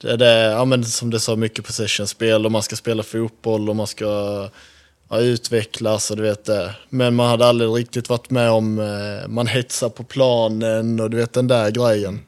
det, 0.00 0.16
det, 0.16 0.40
ja, 0.40 0.64
men 0.64 0.84
som 0.84 1.10
du 1.10 1.18
sa, 1.18 1.36
mycket 1.36 1.66
possession-spel 1.66 2.46
och 2.46 2.52
man 2.52 2.62
ska 2.62 2.76
spela 2.76 3.02
fotboll 3.02 3.68
och 3.68 3.76
man 3.76 3.86
ska 3.86 4.48
ja, 5.08 5.20
utvecklas 5.20 6.10
och 6.10 6.16
du 6.16 6.22
vet 6.22 6.44
det. 6.44 6.74
Men 6.88 7.14
man 7.14 7.28
hade 7.30 7.46
aldrig 7.46 7.70
riktigt 7.70 8.08
varit 8.08 8.30
med 8.30 8.50
om, 8.50 8.78
eh, 8.78 9.28
man 9.28 9.46
hetsar 9.46 9.88
på 9.88 10.04
planen 10.04 11.00
och 11.00 11.10
du 11.10 11.16
vet 11.16 11.32
den 11.32 11.48
där 11.48 11.70
grejen. 11.70 12.20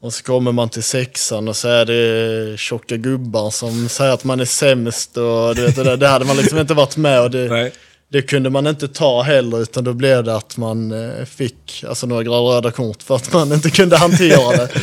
Och 0.00 0.14
så 0.14 0.24
kommer 0.24 0.52
man 0.52 0.68
till 0.68 0.82
sexan 0.82 1.48
och 1.48 1.56
så 1.56 1.68
är 1.68 1.84
det 1.84 2.58
tjocka 2.58 2.96
gubbar 2.96 3.50
som 3.50 3.88
säger 3.88 4.12
att 4.12 4.24
man 4.24 4.40
är 4.40 4.44
sämst 4.44 5.16
och 5.16 5.54
du 5.54 5.62
vet 5.62 5.76
det, 5.76 5.84
där, 5.84 5.96
det 5.96 6.08
hade 6.08 6.24
man 6.24 6.36
liksom 6.36 6.58
inte 6.58 6.74
varit 6.74 6.96
med 6.96 7.22
och 7.22 7.30
det, 7.30 7.72
det 8.14 8.22
kunde 8.22 8.50
man 8.50 8.66
inte 8.66 8.88
ta 8.88 9.22
heller 9.22 9.62
utan 9.62 9.84
då 9.84 9.92
blev 9.92 10.24
det 10.24 10.36
att 10.36 10.56
man 10.56 10.92
eh, 10.92 11.24
fick 11.24 11.84
alltså, 11.88 12.06
några 12.06 12.30
röda 12.30 12.70
kort 12.70 13.02
för 13.02 13.16
att 13.16 13.32
man 13.32 13.52
inte 13.52 13.70
kunde 13.70 13.96
hantera 13.96 14.56
det. 14.56 14.68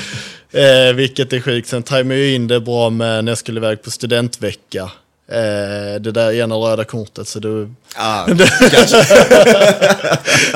Eh, 0.54 0.94
vilket 0.94 1.34
är 1.34 1.42
sjukt. 1.42 1.68
Sen 1.68 1.84
tajmade 1.84 2.20
jag 2.20 2.36
in 2.36 2.48
det 2.48 2.60
bra 2.60 2.90
med 2.90 3.26
när 3.26 3.32
jag 3.32 3.38
skulle 3.38 3.60
iväg 3.60 3.82
på 3.82 3.92
studentvecka. 3.92 4.82
Eh, 5.28 6.02
det 6.02 6.12
där 6.12 6.32
ena 6.32 6.56
röda 6.56 6.84
kortet. 6.84 7.28
Så, 7.28 7.40
det, 7.40 7.70
ah, 7.96 8.26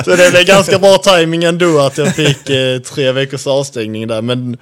så 0.04 0.10
det 0.10 0.30
blev 0.30 0.44
ganska 0.44 0.78
bra 0.78 0.98
timing 0.98 1.44
ändå 1.44 1.80
att 1.80 1.98
jag 1.98 2.14
fick 2.14 2.50
eh, 2.50 2.78
tre 2.78 3.12
veckors 3.12 3.46
avstängning 3.46 4.08
där. 4.08 4.22
Men, 4.22 4.56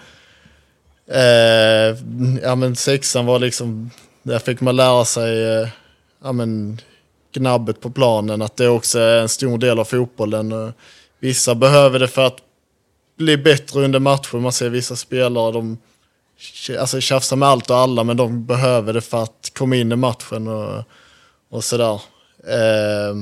eh, 1.10 1.96
ja, 2.42 2.54
men 2.54 2.76
sexan 2.76 3.26
var 3.26 3.38
liksom, 3.38 3.90
där 4.22 4.38
fick 4.38 4.60
man 4.60 4.76
lära 4.76 5.04
sig 5.04 5.60
eh, 5.60 5.68
ja, 6.24 6.32
men, 6.32 6.80
gnabbet 7.34 7.80
på 7.80 7.90
planen, 7.90 8.42
att 8.42 8.56
det 8.56 8.68
också 8.68 8.98
är 8.98 9.20
en 9.20 9.28
stor 9.28 9.58
del 9.58 9.78
av 9.78 9.84
fotbollen. 9.84 10.72
Vissa 11.20 11.54
behöver 11.54 11.98
det 11.98 12.08
för 12.08 12.26
att 12.26 12.38
bli 13.16 13.36
bättre 13.36 13.84
under 13.84 13.98
matcher. 13.98 14.36
Man 14.36 14.52
ser 14.52 14.70
vissa 14.70 14.96
spelare, 14.96 15.52
de 15.52 15.78
alltså, 16.78 17.00
tjafsar 17.00 17.36
med 17.36 17.48
allt 17.48 17.70
och 17.70 17.76
alla, 17.76 18.04
men 18.04 18.16
de 18.16 18.46
behöver 18.46 18.92
det 18.92 19.00
för 19.00 19.22
att 19.22 19.50
komma 19.54 19.76
in 19.76 19.92
i 19.92 19.96
matchen 19.96 20.48
och, 20.48 20.84
och 21.50 21.64
sådär. 21.64 22.00
Eh, 22.46 23.16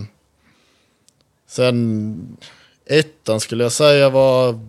sen 1.48 2.36
ettan 2.86 3.40
skulle 3.40 3.62
jag 3.62 3.72
säga 3.72 4.10
var 4.10 4.60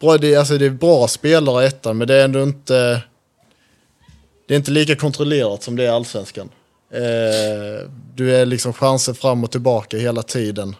bra, 0.00 0.18
det, 0.18 0.36
alltså 0.36 0.58
det 0.58 0.66
är 0.66 0.70
bra 0.70 1.08
spelare 1.08 1.64
i 1.64 1.66
ettan, 1.66 1.98
men 1.98 2.08
det 2.08 2.14
är 2.14 2.24
ändå 2.24 2.42
inte 2.42 3.02
det 4.46 4.54
är 4.54 4.56
inte 4.56 4.70
lika 4.70 4.96
kontrollerat 4.96 5.62
som 5.62 5.76
det 5.76 5.82
är 5.82 5.86
i 5.86 5.90
allsvenskan. 5.90 6.48
Eh, 6.96 7.88
du 8.14 8.36
är 8.36 8.46
liksom 8.46 8.72
chanser 8.72 9.12
fram 9.12 9.44
och 9.44 9.50
tillbaka 9.50 9.96
hela 9.96 10.22
tiden. 10.22 10.76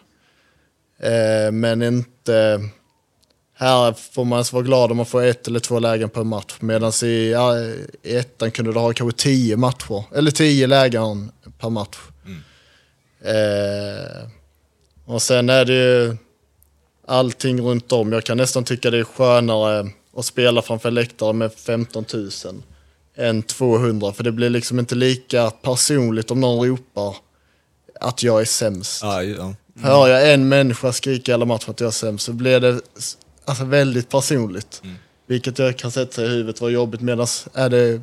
Eh, 0.99 1.51
men 1.51 1.83
inte... 1.83 2.59
Här 3.59 3.93
får 3.93 4.25
man 4.25 4.43
vara 4.51 4.63
glad 4.63 4.91
om 4.91 4.97
man 4.97 5.05
får 5.05 5.23
ett 5.23 5.47
eller 5.47 5.59
två 5.59 5.79
lägen 5.79 6.09
per 6.09 6.23
match. 6.23 6.55
Medan 6.59 6.91
i, 7.03 7.31
ja, 7.31 7.59
i 8.03 8.15
ettan 8.15 8.51
kunde 8.51 8.73
du 8.73 8.79
ha 8.79 8.93
kanske 8.93 9.23
tio 9.23 9.57
matcher, 9.57 10.03
eller 10.15 10.31
tio 10.31 10.67
lägen 10.67 11.31
per 11.59 11.69
match. 11.69 11.97
Mm. 12.25 12.39
Eh, 13.21 14.29
och 15.05 15.21
sen 15.21 15.49
är 15.49 15.65
det 15.65 15.73
ju 15.73 16.17
allting 17.07 17.61
runt 17.61 17.91
om. 17.91 18.11
Jag 18.11 18.23
kan 18.23 18.37
nästan 18.37 18.63
tycka 18.63 18.91
det 18.91 18.99
är 18.99 19.03
skönare 19.03 19.89
att 20.17 20.25
spela 20.25 20.61
framför 20.61 20.91
läktare 20.91 21.33
med 21.33 21.53
15 21.53 22.05
000 22.13 22.31
än 23.17 23.43
200. 23.43 24.13
För 24.13 24.23
det 24.23 24.31
blir 24.31 24.49
liksom 24.49 24.79
inte 24.79 24.95
lika 24.95 25.49
personligt 25.49 26.31
om 26.31 26.41
någon 26.41 26.67
ropar 26.67 27.15
att 27.99 28.23
jag 28.23 28.41
är 28.41 28.45
sämst. 28.45 29.03
Ja, 29.03 29.23
ja. 29.23 29.55
För 29.81 29.87
hör 29.87 30.07
jag 30.07 30.33
en 30.33 30.49
människa 30.49 30.93
skrika 30.93 31.31
hela 31.31 31.45
matchen 31.45 31.71
att 31.71 31.79
jag 31.79 31.87
är 31.87 31.91
sämst 31.91 32.25
så 32.25 32.33
blir 32.33 32.59
det 32.59 32.81
alltså, 33.45 33.65
väldigt 33.65 34.09
personligt. 34.09 34.81
Vilket 35.27 35.59
jag 35.59 35.77
kan 35.77 35.91
sätta 35.91 36.25
i 36.25 36.27
huvudet 36.27 36.61
var 36.61 36.69
jobbigt 36.69 37.01
medan 37.01 37.27
är 37.53 37.69
det 37.69 38.01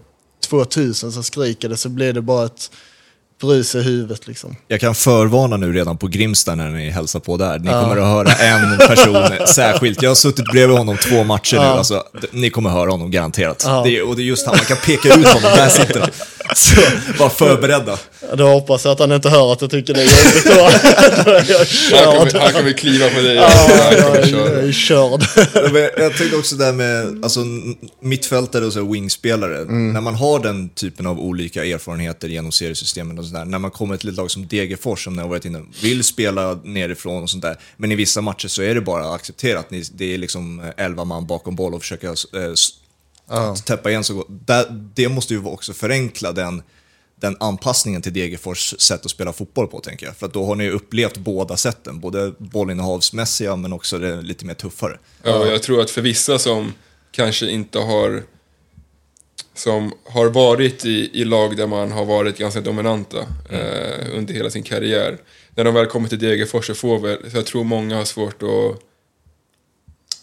2000 0.48 1.12
som 1.12 1.22
skriker 1.22 1.68
det 1.68 1.76
så 1.76 1.88
blir 1.88 2.12
det 2.12 2.22
bara 2.22 2.46
ett 2.46 2.70
brus 3.40 3.74
i 3.74 3.82
huvudet 3.82 4.26
liksom. 4.26 4.56
Jag 4.68 4.80
kan 4.80 4.94
förvarna 4.94 5.56
nu 5.56 5.72
redan 5.72 5.96
på 5.98 6.06
Grimsta 6.06 6.54
när 6.54 6.70
ni 6.70 6.90
hälsar 6.90 7.20
på 7.20 7.36
där. 7.36 7.58
Ni 7.58 7.66
kommer 7.68 7.96
att 7.96 8.04
höra 8.06 8.32
en 8.32 8.78
person 8.78 9.46
särskilt. 9.46 10.02
Jag 10.02 10.10
har 10.10 10.14
suttit 10.14 10.44
bredvid 10.52 10.78
honom 10.78 10.96
två 10.96 11.24
matcher 11.24 11.56
nu. 11.56 11.62
Alltså, 11.62 12.02
ni 12.30 12.50
kommer 12.50 12.70
höra 12.70 12.90
honom 12.90 13.10
garanterat. 13.10 13.62
Ja. 13.66 13.82
Det 13.84 13.96
är, 13.98 14.08
och 14.08 14.16
det 14.16 14.22
är 14.22 14.24
just 14.24 14.46
han, 14.46 14.56
man 14.56 14.64
kan 14.66 14.76
peka 14.76 15.08
ut 15.08 15.26
honom. 15.26 15.42
Där 15.56 15.68
sitter 15.68 16.00
han. 16.00 16.10
Så, 16.54 16.80
var 17.18 17.28
förberedda. 17.28 17.98
Då 18.36 18.46
hoppas 18.48 18.84
jag 18.84 18.92
att 18.92 18.98
han 18.98 19.12
inte 19.12 19.28
hör 19.28 19.52
att 19.52 19.60
jag 19.60 19.70
tycker 19.70 19.94
det 19.94 20.00
är 20.00 20.04
jobbigt 20.04 20.44
då. 20.56 20.64
Han 21.94 22.04
kommer, 22.18 22.40
han 22.40 22.52
kommer 22.52 22.72
kliva 22.72 23.08
på 23.08 23.20
dig. 23.20 23.34
Ja, 23.34 23.50
jag, 23.70 24.16
är- 24.16 24.26
köra. 24.26 24.54
jag 24.54 24.64
är 24.68 24.72
körd. 24.72 25.22
Jag 25.98 26.16
tänkte 26.16 26.36
också 26.36 26.56
där 26.56 26.72
med 26.72 27.24
alltså, 27.24 27.40
mittfältare 28.02 28.64
och 28.66 28.74
här 28.74 28.92
wingspelare. 28.92 29.64
När 29.64 30.00
man 30.00 30.14
har 30.14 30.38
den 30.38 30.68
typen 30.68 31.06
av 31.06 31.20
olika 31.20 31.64
erfarenheter 31.64 32.28
genom 32.28 32.52
seriesystemen 32.52 33.18
och 33.24 33.28
sådär. 33.30 33.44
När 33.44 33.58
man 33.58 33.70
kommer 33.70 33.96
till 33.96 34.08
ett 34.08 34.14
lag 34.16 34.30
som 34.30 34.46
Degerfors, 34.46 35.04
som 35.04 35.16
ni 35.16 35.22
har 35.22 35.28
varit 35.28 35.44
inne 35.44 35.62
vill 35.82 36.04
spela 36.04 36.54
nerifrån 36.64 37.22
och 37.22 37.30
sånt 37.30 37.42
där. 37.42 37.58
Men 37.76 37.92
i 37.92 37.94
vissa 37.94 38.20
matcher 38.20 38.48
så 38.48 38.62
är 38.62 38.74
det 38.74 38.80
bara 38.80 39.12
accepterat. 39.14 39.70
Ni- 39.70 39.84
Det 39.94 40.14
är 40.14 40.18
liksom 40.18 40.60
eh, 40.60 40.70
11 40.76 41.04
man 41.04 41.26
bakom 41.26 41.56
boll 41.56 41.74
och 41.74 41.80
försöka 41.80 42.06
eh, 42.08 42.42
s- 42.52 42.68
täppa 43.64 43.90
igen 43.90 44.04
så 44.04 44.14
gott. 44.14 44.26
Där- 44.30 44.90
Det 44.94 45.08
måste 45.08 45.34
ju 45.34 45.44
också 45.44 45.72
förenkla 45.72 46.32
den 46.32 46.62
den 47.20 47.36
anpassningen 47.40 48.02
till 48.02 48.12
Degerfors 48.12 48.74
sätt 48.78 49.04
att 49.04 49.10
spela 49.10 49.32
fotboll 49.32 49.66
på, 49.66 49.80
tänker 49.80 50.06
jag. 50.06 50.16
För 50.16 50.26
att 50.26 50.32
då 50.32 50.46
har 50.46 50.54
ni 50.54 50.70
upplevt 50.70 51.16
båda 51.16 51.56
sätten, 51.56 52.00
både 52.00 52.32
bollinnehavsmässiga 52.38 53.56
men 53.56 53.72
också 53.72 53.98
det 53.98 54.22
lite 54.22 54.44
mer 54.44 54.54
tuffare. 54.54 54.98
Ja, 55.22 55.46
jag 55.46 55.62
tror 55.62 55.80
att 55.80 55.90
för 55.90 56.00
vissa 56.02 56.38
som 56.38 56.72
kanske 57.12 57.50
inte 57.50 57.78
har 57.78 58.22
som 59.54 59.92
har 60.04 60.26
varit 60.26 60.84
i, 60.84 61.10
i 61.20 61.24
lag 61.24 61.56
där 61.56 61.66
man 61.66 61.92
har 61.92 62.04
varit 62.04 62.38
ganska 62.38 62.60
dominanta 62.60 63.18
eh, 63.50 64.16
under 64.16 64.34
hela 64.34 64.50
sin 64.50 64.62
karriär. 64.62 65.18
När 65.54 65.64
de 65.64 65.74
väl 65.74 65.86
kommer 65.86 66.08
till 66.08 66.18
Degerfors 66.18 66.66
så 66.66 66.74
får 66.74 66.98
väl, 66.98 67.30
så 67.30 67.36
jag 67.36 67.46
tror 67.46 67.64
många 67.64 67.96
har 67.96 68.04
svårt 68.04 68.42
att 68.42 68.80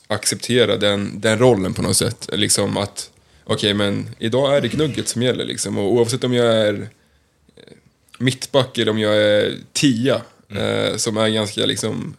acceptera 0.07 0.77
den, 0.77 1.21
den 1.21 1.39
rollen 1.39 1.73
på 1.73 1.81
något 1.81 1.97
sätt. 1.97 2.29
Liksom 2.33 2.77
att, 2.77 3.11
okej 3.43 3.73
men 3.73 4.15
idag 4.19 4.57
är 4.57 4.61
det 4.61 4.67
gnugget 4.67 5.07
som 5.07 5.21
gäller 5.21 5.45
liksom. 5.45 5.77
Och 5.77 5.93
oavsett 5.93 6.23
om 6.23 6.33
jag 6.33 6.45
är 6.45 6.73
eh, 7.55 7.73
mittback 8.19 8.77
eller 8.77 8.91
om 8.91 8.99
jag 8.99 9.15
är 9.15 9.55
tia, 9.73 10.21
eh, 10.49 10.95
som 10.95 11.17
är 11.17 11.29
ganska 11.29 11.65
liksom 11.65 12.15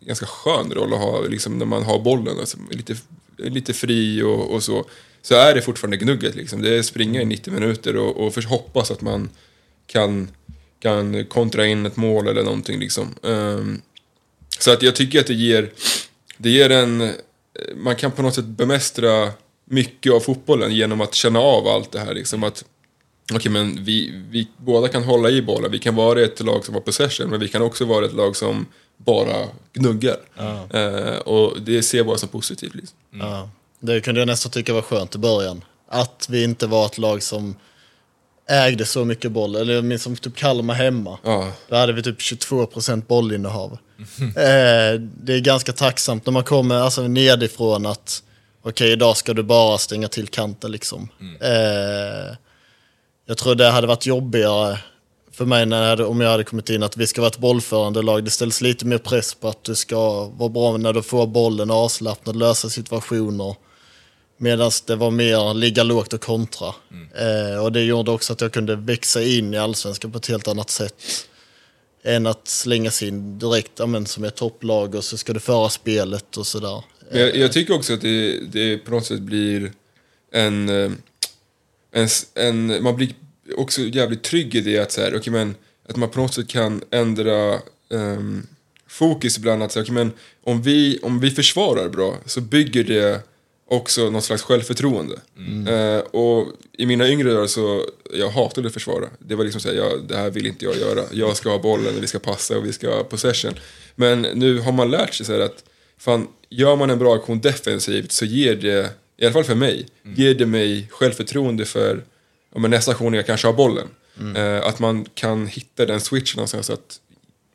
ganska 0.00 0.26
skön 0.26 0.72
roll 0.74 0.92
att 0.92 1.00
ha 1.00 1.20
liksom, 1.20 1.58
när 1.58 1.66
man 1.66 1.82
har 1.82 1.98
bollen. 1.98 2.38
Alltså, 2.38 2.58
lite, 2.70 2.96
lite 3.36 3.72
fri 3.72 4.22
och, 4.22 4.50
och 4.50 4.62
så. 4.62 4.84
Så 5.26 5.34
är 5.34 5.54
det 5.54 5.62
fortfarande 5.62 5.96
gnugget. 5.96 6.34
Liksom. 6.34 6.62
Det 6.62 6.78
är 6.78 6.82
springa 6.82 7.22
i 7.22 7.24
90 7.24 7.52
minuter 7.52 7.96
och, 7.96 8.16
och 8.16 8.34
för, 8.34 8.42
hoppas 8.42 8.90
att 8.90 9.00
man 9.00 9.30
kan, 9.86 10.30
kan 10.80 11.24
kontra 11.24 11.66
in 11.66 11.86
ett 11.86 11.96
mål 11.96 12.28
eller 12.28 12.42
någonting. 12.42 12.80
Liksom. 12.80 13.14
Ehm, 13.22 13.80
så 14.58 14.72
att 14.72 14.82
jag 14.82 14.96
tycker 14.96 15.20
att 15.20 15.26
det 15.26 15.34
ger, 15.34 15.70
det 16.36 16.50
ger 16.50 16.70
en... 16.70 17.12
Man 17.76 17.96
kan 17.96 18.12
på 18.12 18.22
något 18.22 18.34
sätt 18.34 18.44
bemästra 18.44 19.30
mycket 19.64 20.12
av 20.12 20.20
fotbollen 20.20 20.74
genom 20.74 21.00
att 21.00 21.14
känna 21.14 21.38
av 21.38 21.66
allt 21.66 21.92
det 21.92 22.00
här. 22.00 22.14
Liksom 22.14 22.44
att 22.44 22.64
Okej, 23.34 23.52
men 23.52 23.84
vi, 23.84 24.22
vi 24.30 24.48
båda 24.56 24.88
kan 24.88 25.02
hålla 25.02 25.30
i 25.30 25.42
bollen. 25.42 25.70
Vi 25.70 25.78
kan 25.78 25.94
vara 25.94 26.20
ett 26.20 26.40
lag 26.40 26.64
som 26.64 26.74
har 26.74 26.80
possession, 26.80 27.30
men 27.30 27.40
vi 27.40 27.48
kan 27.48 27.62
också 27.62 27.84
vara 27.84 28.04
ett 28.04 28.14
lag 28.14 28.36
som 28.36 28.66
bara 28.96 29.46
gnuggar. 29.72 30.18
Eh, 30.70 31.18
och 31.18 31.62
det 31.62 31.82
ser 31.82 31.98
jag 31.98 32.06
bara 32.06 32.18
som 32.18 32.28
positivt. 32.28 32.74
Liksom. 32.74 32.98
Ja. 33.10 33.50
Det 33.80 34.00
kunde 34.00 34.20
jag 34.20 34.26
nästan 34.26 34.52
tycka 34.52 34.72
var 34.74 34.82
skönt 34.82 35.14
i 35.14 35.18
början. 35.18 35.64
Att 35.88 36.26
vi 36.30 36.44
inte 36.44 36.66
var 36.66 36.86
ett 36.86 36.98
lag 36.98 37.22
som 37.22 37.56
ägde 38.48 38.86
så 38.86 39.04
mycket 39.04 39.32
boll. 39.32 39.56
Eller 39.56 39.74
jag 39.74 39.84
minns 39.84 40.02
som 40.02 40.16
typ 40.16 40.36
Kalmar 40.36 40.74
hemma. 40.74 41.18
Ja, 41.24 41.52
Då 41.68 41.76
hade 41.76 41.92
vi 41.92 42.02
typ 42.02 42.18
22% 42.18 43.06
bollinnehav. 43.06 43.72
eh, 44.20 45.00
det 45.00 45.34
är 45.34 45.40
ganska 45.40 45.72
tacksamt 45.72 46.26
när 46.26 46.32
man 46.32 46.44
kommer 46.44 46.74
alltså, 46.74 47.02
nedifrån 47.08 47.86
att 47.86 48.22
okej, 48.62 48.92
idag 48.92 49.16
ska 49.16 49.34
du 49.34 49.42
bara 49.42 49.78
stänga 49.78 50.08
till 50.08 50.28
kanten 50.28 50.72
liksom. 50.72 51.08
Eh, 51.40 52.36
jag 53.26 53.38
tror 53.38 53.54
det 53.54 53.70
hade 53.70 53.86
varit 53.86 54.06
jobbigare 54.06 54.78
för 55.36 55.44
mig 55.44 55.66
när 55.66 55.82
jag 55.82 55.88
hade, 55.88 56.04
om 56.04 56.20
jag 56.20 56.30
hade 56.30 56.44
kommit 56.44 56.70
in 56.70 56.82
att 56.82 56.96
vi 56.96 57.06
ska 57.06 57.20
vara 57.20 57.30
ett 57.30 57.38
bollförande 57.38 58.02
lag. 58.02 58.24
Det 58.24 58.30
ställs 58.30 58.60
lite 58.60 58.86
mer 58.86 58.98
press 58.98 59.34
på 59.34 59.48
att 59.48 59.64
du 59.64 59.74
ska 59.74 60.24
vara 60.24 60.48
bra 60.48 60.76
när 60.76 60.92
du 60.92 61.02
får 61.02 61.26
bollen, 61.26 61.70
avslappnad, 61.70 62.36
lösa 62.36 62.70
situationer. 62.70 63.56
Medan 64.38 64.70
det 64.86 64.96
var 64.96 65.10
mer 65.10 65.54
ligga 65.54 65.82
lågt 65.82 66.12
och 66.12 66.20
kontra. 66.20 66.74
Eh, 67.14 67.64
och 67.64 67.72
det 67.72 67.82
gjorde 67.82 68.10
också 68.10 68.32
att 68.32 68.40
jag 68.40 68.52
kunde 68.52 68.76
växa 68.76 69.22
in 69.22 69.54
i 69.54 69.58
allsvenskan 69.58 70.12
på 70.12 70.18
ett 70.18 70.26
helt 70.26 70.48
annat 70.48 70.70
sätt. 70.70 70.94
Än 72.04 72.26
att 72.26 72.48
slänga 72.48 72.90
sig 72.90 73.08
in 73.08 73.38
direkt 73.38 73.72
ja, 73.78 73.86
men, 73.86 74.06
som 74.06 74.24
ett 74.24 74.36
topplag 74.36 74.94
och 74.94 75.04
så 75.04 75.18
ska 75.18 75.32
du 75.32 75.40
föra 75.40 75.70
spelet 75.70 76.36
och 76.36 76.46
sådär. 76.46 76.82
Jag, 77.12 77.36
jag 77.36 77.52
tycker 77.52 77.74
också 77.74 77.94
att 77.94 78.00
det, 78.00 78.40
det 78.52 78.78
på 78.78 78.90
något 78.90 79.06
sätt 79.06 79.20
blir 79.20 79.72
en, 80.32 80.68
eh, 80.68 80.92
en, 81.92 82.08
en... 82.34 82.82
Man 82.82 82.96
blir 82.96 83.14
också 83.56 83.80
jävligt 83.82 84.22
trygg 84.22 84.54
i 84.54 84.60
det 84.60 84.78
att, 84.78 84.92
så 84.92 85.00
här, 85.00 85.16
okay, 85.16 85.32
men, 85.32 85.54
att 85.88 85.96
man 85.96 86.08
på 86.08 86.20
något 86.20 86.34
sätt 86.34 86.48
kan 86.48 86.82
ändra 86.90 87.60
ehm, 87.90 88.46
fokus 88.88 89.38
ibland. 89.38 89.62
Att, 89.62 89.72
så 89.72 89.78
här, 89.78 89.84
okay, 89.84 89.94
men, 89.94 90.12
om, 90.42 90.62
vi, 90.62 90.98
om 91.02 91.20
vi 91.20 91.30
försvarar 91.30 91.88
bra 91.88 92.16
så 92.26 92.40
bygger 92.40 92.84
det 92.84 93.22
också 93.68 94.10
något 94.10 94.24
slags 94.24 94.42
självförtroende. 94.42 95.20
Eh, 95.68 95.98
och 95.98 96.52
i 96.72 96.86
mina 96.86 97.08
yngre 97.08 97.40
år 97.40 97.46
så, 97.46 97.84
jag 98.12 98.30
hatade 98.30 98.66
att 98.66 98.74
försvara. 98.74 99.08
Det 99.18 99.34
var 99.34 99.44
liksom 99.44 99.60
såhär, 99.60 99.76
jag, 99.76 100.08
det 100.08 100.16
här 100.16 100.30
vill 100.30 100.46
inte 100.46 100.64
jag 100.64 100.76
göra. 100.76 101.04
Jag 101.12 101.36
ska 101.36 101.50
ha 101.50 101.58
bollen, 101.58 102.00
vi 102.00 102.06
ska 102.06 102.18
passa 102.18 102.56
och 102.58 102.66
vi 102.66 102.72
ska 102.72 102.94
ha 102.94 103.04
possession. 103.04 103.54
Men 103.94 104.22
nu 104.22 104.58
har 104.58 104.72
man 104.72 104.90
lärt 104.90 105.14
sig 105.14 105.26
så 105.26 105.40
att, 105.42 105.64
fan, 105.98 106.28
gör 106.48 106.76
man 106.76 106.90
en 106.90 106.98
bra 106.98 107.14
aktion 107.14 107.40
defensivt 107.40 108.12
så 108.12 108.24
ger 108.24 108.56
det, 108.56 108.90
i 109.16 109.24
alla 109.24 109.32
fall 109.32 109.44
för 109.44 109.54
mig, 109.54 109.86
ger 110.02 110.34
det 110.34 110.46
mig 110.46 110.88
självförtroende 110.90 111.64
för 111.64 112.04
men 112.60 112.70
nästa 112.70 112.90
aktion 112.90 113.14
jag 113.14 113.26
kanske 113.26 113.46
har 113.46 113.54
bollen. 113.54 113.88
Eh, 114.36 114.66
att 114.66 114.78
man 114.78 115.06
kan 115.14 115.46
hitta 115.46 115.86
den 115.86 116.00
switchen 116.00 116.36
någonstans 116.36 116.66
så 116.66 116.72
att 116.72 117.00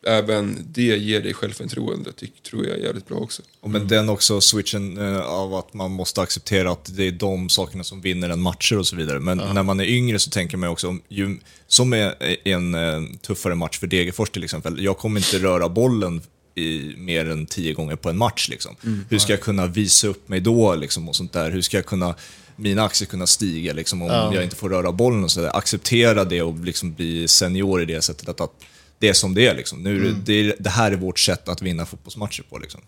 även 0.08 0.68
det 0.72 0.82
ger 0.82 1.22
dig 1.22 1.34
självförtroende, 1.34 2.12
tyck, 2.12 2.44
tror 2.44 2.66
jag 2.66 2.78
är 2.78 2.84
jävligt 2.84 3.08
bra 3.08 3.18
också. 3.18 3.42
Och 3.60 3.70
men 3.70 3.88
den 3.88 4.10
också 4.10 4.42
switchen 4.42 4.98
eh, 4.98 5.22
av 5.22 5.56
att 5.56 5.74
man 5.74 5.92
måste 5.92 6.22
acceptera 6.22 6.72
att 6.72 6.96
det 6.96 7.08
är 7.08 7.12
de 7.12 7.50
sakerna 7.50 7.84
som 7.84 8.02
vinner 8.02 8.30
en 8.30 8.42
matcher 8.42 8.78
och 8.78 8.88
så 8.88 8.96
vidare. 8.96 9.20
Men 9.20 9.38
när 9.38 9.64
man 9.64 9.80
är 9.80 9.86
yngre 9.86 10.20
så 10.20 10.30
tänker 10.30 10.58
man 10.58 10.70
också, 10.70 10.88
om, 10.88 11.02
ju, 11.08 11.40
som 11.68 11.94
är 11.94 12.38
en 12.48 12.76
eh, 12.76 13.02
tuffare 13.22 13.56
match 13.56 13.80
för 13.80 13.88
Degerfors 13.88 14.30
till 14.30 14.44
exempel, 14.44 14.84
jag 14.84 14.98
kommer 14.98 15.20
inte 15.20 15.40
röra 15.40 15.70
bollen 15.70 16.22
i 16.56 16.94
mer 16.98 17.30
än 17.30 17.46
tio 17.46 17.74
gånger 17.74 17.96
på 17.96 18.10
en 18.10 18.18
match. 18.18 18.50
Liksom. 18.50 18.76
Hur 19.10 19.20
ska 19.20 19.34
jag 19.34 19.42
kunna 19.42 19.68
visa 19.68 20.08
upp 20.08 20.30
mig 20.30 20.40
då 20.40 20.76
liksom, 20.76 21.10
och 21.10 21.16
sånt 21.16 21.34
där? 21.34 21.52
Hur 21.52 21.62
ska 21.62 21.78
jag 21.78 21.86
kunna, 21.86 22.16
mina 22.56 22.84
aktier 22.84 23.08
kunna 23.08 23.28
stiga 23.28 23.74
liksom, 23.74 24.02
om 24.02 24.34
jag 24.34 24.44
inte 24.44 24.56
får 24.56 24.70
röra 24.70 24.92
bollen 24.92 25.24
och 25.24 25.32
sådär? 25.32 25.58
Acceptera 25.58 26.26
det 26.26 26.42
och 26.42 26.60
liksom 26.60 26.94
bli 26.94 27.28
senior 27.28 27.82
i 27.82 27.86
det 27.86 28.02
sättet 28.02 28.30
att, 28.30 28.42
att 28.42 28.52
det 29.00 29.10
är 29.10 29.14
som 29.14 29.34
det 29.34 29.48
är. 29.48 29.56
Liksom. 29.56 29.84
Nu, 29.84 29.98
är 30.00 30.04
det- 30.04 30.16
det, 30.26 30.34
är- 30.34 30.56
det 30.60 30.70
här 30.70 30.92
är 30.92 30.96
vårt 30.96 31.20
sätt 31.20 31.50
att 31.50 31.62
vinna 31.62 31.86
fotbollsmatcher 31.86 32.44
på. 32.50 32.58
Liksom. 32.58 32.82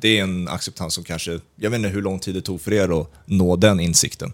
Det 0.00 0.18
är 0.18 0.22
en 0.22 0.48
acceptans 0.48 0.94
som 0.94 1.04
kanske, 1.04 1.40
jag 1.56 1.70
vet 1.70 1.78
inte 1.78 1.88
hur 1.88 2.02
lång 2.02 2.18
tid 2.18 2.34
det 2.34 2.40
tog 2.42 2.60
för 2.60 2.72
er 2.72 3.00
att 3.00 3.10
nå 3.26 3.56
den 3.56 3.80
insikten. 3.80 4.32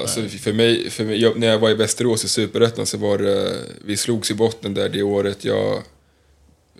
Alltså, 0.00 0.28
för 0.28 0.52
mig, 0.52 0.90
för 0.90 1.04
mig 1.04 1.20
jag, 1.20 1.38
när 1.38 1.46
jag 1.46 1.58
var 1.58 1.70
i 1.70 1.74
Västerås 1.74 2.24
i 2.24 2.28
Superettan 2.28 2.86
så 2.86 2.98
var 2.98 3.18
det, 3.18 3.58
vi 3.84 3.96
slogs 3.96 4.30
i 4.30 4.34
botten 4.34 4.74
där 4.74 4.88
det 4.88 5.02
året 5.02 5.44
jag, 5.44 5.82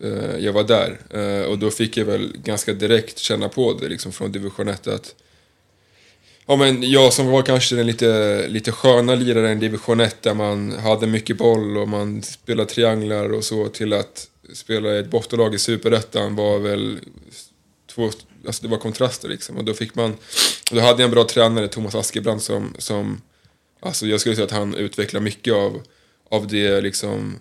eh, 0.03 0.37
jag 0.39 0.53
var 0.53 0.65
där. 0.65 0.99
Eh, 1.11 1.47
och 1.47 1.59
då 1.59 1.71
fick 1.71 1.97
jag 1.97 2.05
väl 2.05 2.33
ganska 2.45 2.73
direkt 2.73 3.19
känna 3.19 3.49
på 3.49 3.73
det 3.81 3.89
liksom 3.89 4.13
från 4.13 4.33
division 4.33 4.69
1 4.69 4.87
att 4.87 5.15
Ja 6.47 6.57
men 6.57 6.91
jag 6.91 7.13
som 7.13 7.27
var 7.27 7.43
kanske 7.43 7.77
den 7.77 7.87
lite, 7.87 8.45
lite 8.49 8.73
sköna 8.73 9.15
liraren 9.15 9.59
i 9.59 9.61
division 9.61 10.01
1 10.01 10.23
där 10.23 10.35
man 10.35 10.73
hade 10.73 11.07
mycket 11.07 11.39
boll 11.39 11.79
och 11.79 11.89
man 11.89 12.23
spelade 12.23 12.71
trianglar 12.71 13.33
och 13.33 13.45
så 13.45 13.69
till 13.69 13.93
att 13.93 14.29
spela 14.53 14.95
i 14.95 14.99
ett 14.99 15.11
bottenlag 15.11 15.55
i 15.55 15.59
Superettan 15.59 16.37
var 16.37 16.59
väl 16.59 16.99
två, 17.95 18.11
alltså 18.47 18.63
det 18.63 18.69
var 18.69 18.79
kontraster 18.79 19.29
liksom. 19.29 19.57
Och 19.57 19.65
då 19.65 19.75
fick 19.75 19.95
man, 19.95 20.17
då 20.71 20.81
hade 20.81 21.03
jag 21.03 21.09
en 21.09 21.11
bra 21.11 21.25
tränare, 21.25 21.69
Thomas 21.69 21.95
Askebrand, 21.95 22.43
som, 22.43 22.75
som 22.79 23.21
alltså 23.81 24.07
jag 24.07 24.21
skulle 24.21 24.35
säga 24.35 24.45
att 24.45 24.51
han 24.51 24.75
utvecklar 24.75 25.21
mycket 25.21 25.55
av, 25.55 25.83
av 26.31 26.47
det 26.47 26.81
liksom 26.81 27.41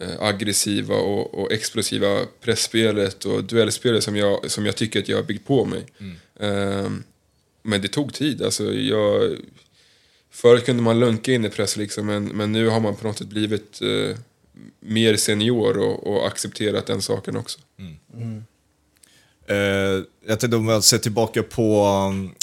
eh, 0.00 0.20
aggressiva 0.22 0.94
och, 0.94 1.34
och 1.34 1.52
explosiva 1.52 2.26
pressspelet 2.40 3.24
och 3.24 3.44
duellspelet 3.44 4.04
som 4.04 4.16
jag, 4.16 4.50
som 4.50 4.66
jag 4.66 4.76
tycker 4.76 5.00
att 5.00 5.08
jag 5.08 5.16
har 5.16 5.22
byggt 5.22 5.46
på 5.46 5.64
mig. 5.64 5.86
Ehm, 6.40 7.02
men 7.66 7.82
det 7.82 7.88
tog 7.88 8.14
tid. 8.14 8.42
Alltså 8.42 8.72
jag, 8.72 9.36
förut 10.30 10.64
kunde 10.64 10.82
man 10.82 11.00
lunka 11.00 11.32
in 11.32 11.44
i 11.44 11.50
press, 11.50 11.76
liksom, 11.76 12.06
men, 12.06 12.24
men 12.24 12.52
nu 12.52 12.68
har 12.68 12.80
man 12.80 12.96
på 12.96 13.06
något 13.06 13.18
sätt 13.18 13.28
blivit, 13.28 13.82
eh, 13.82 14.16
mer 14.80 15.16
senior 15.16 15.78
och, 15.78 16.06
och 16.06 16.26
accepterat 16.26 16.86
den 16.86 17.02
saken 17.02 17.36
också. 17.36 17.58
Eh, 19.48 20.02
jag 20.26 20.40
tänkte 20.40 20.56
om 20.56 20.68
jag 20.68 20.84
ser 20.84 20.98
tillbaka 20.98 21.42
på 21.42 21.86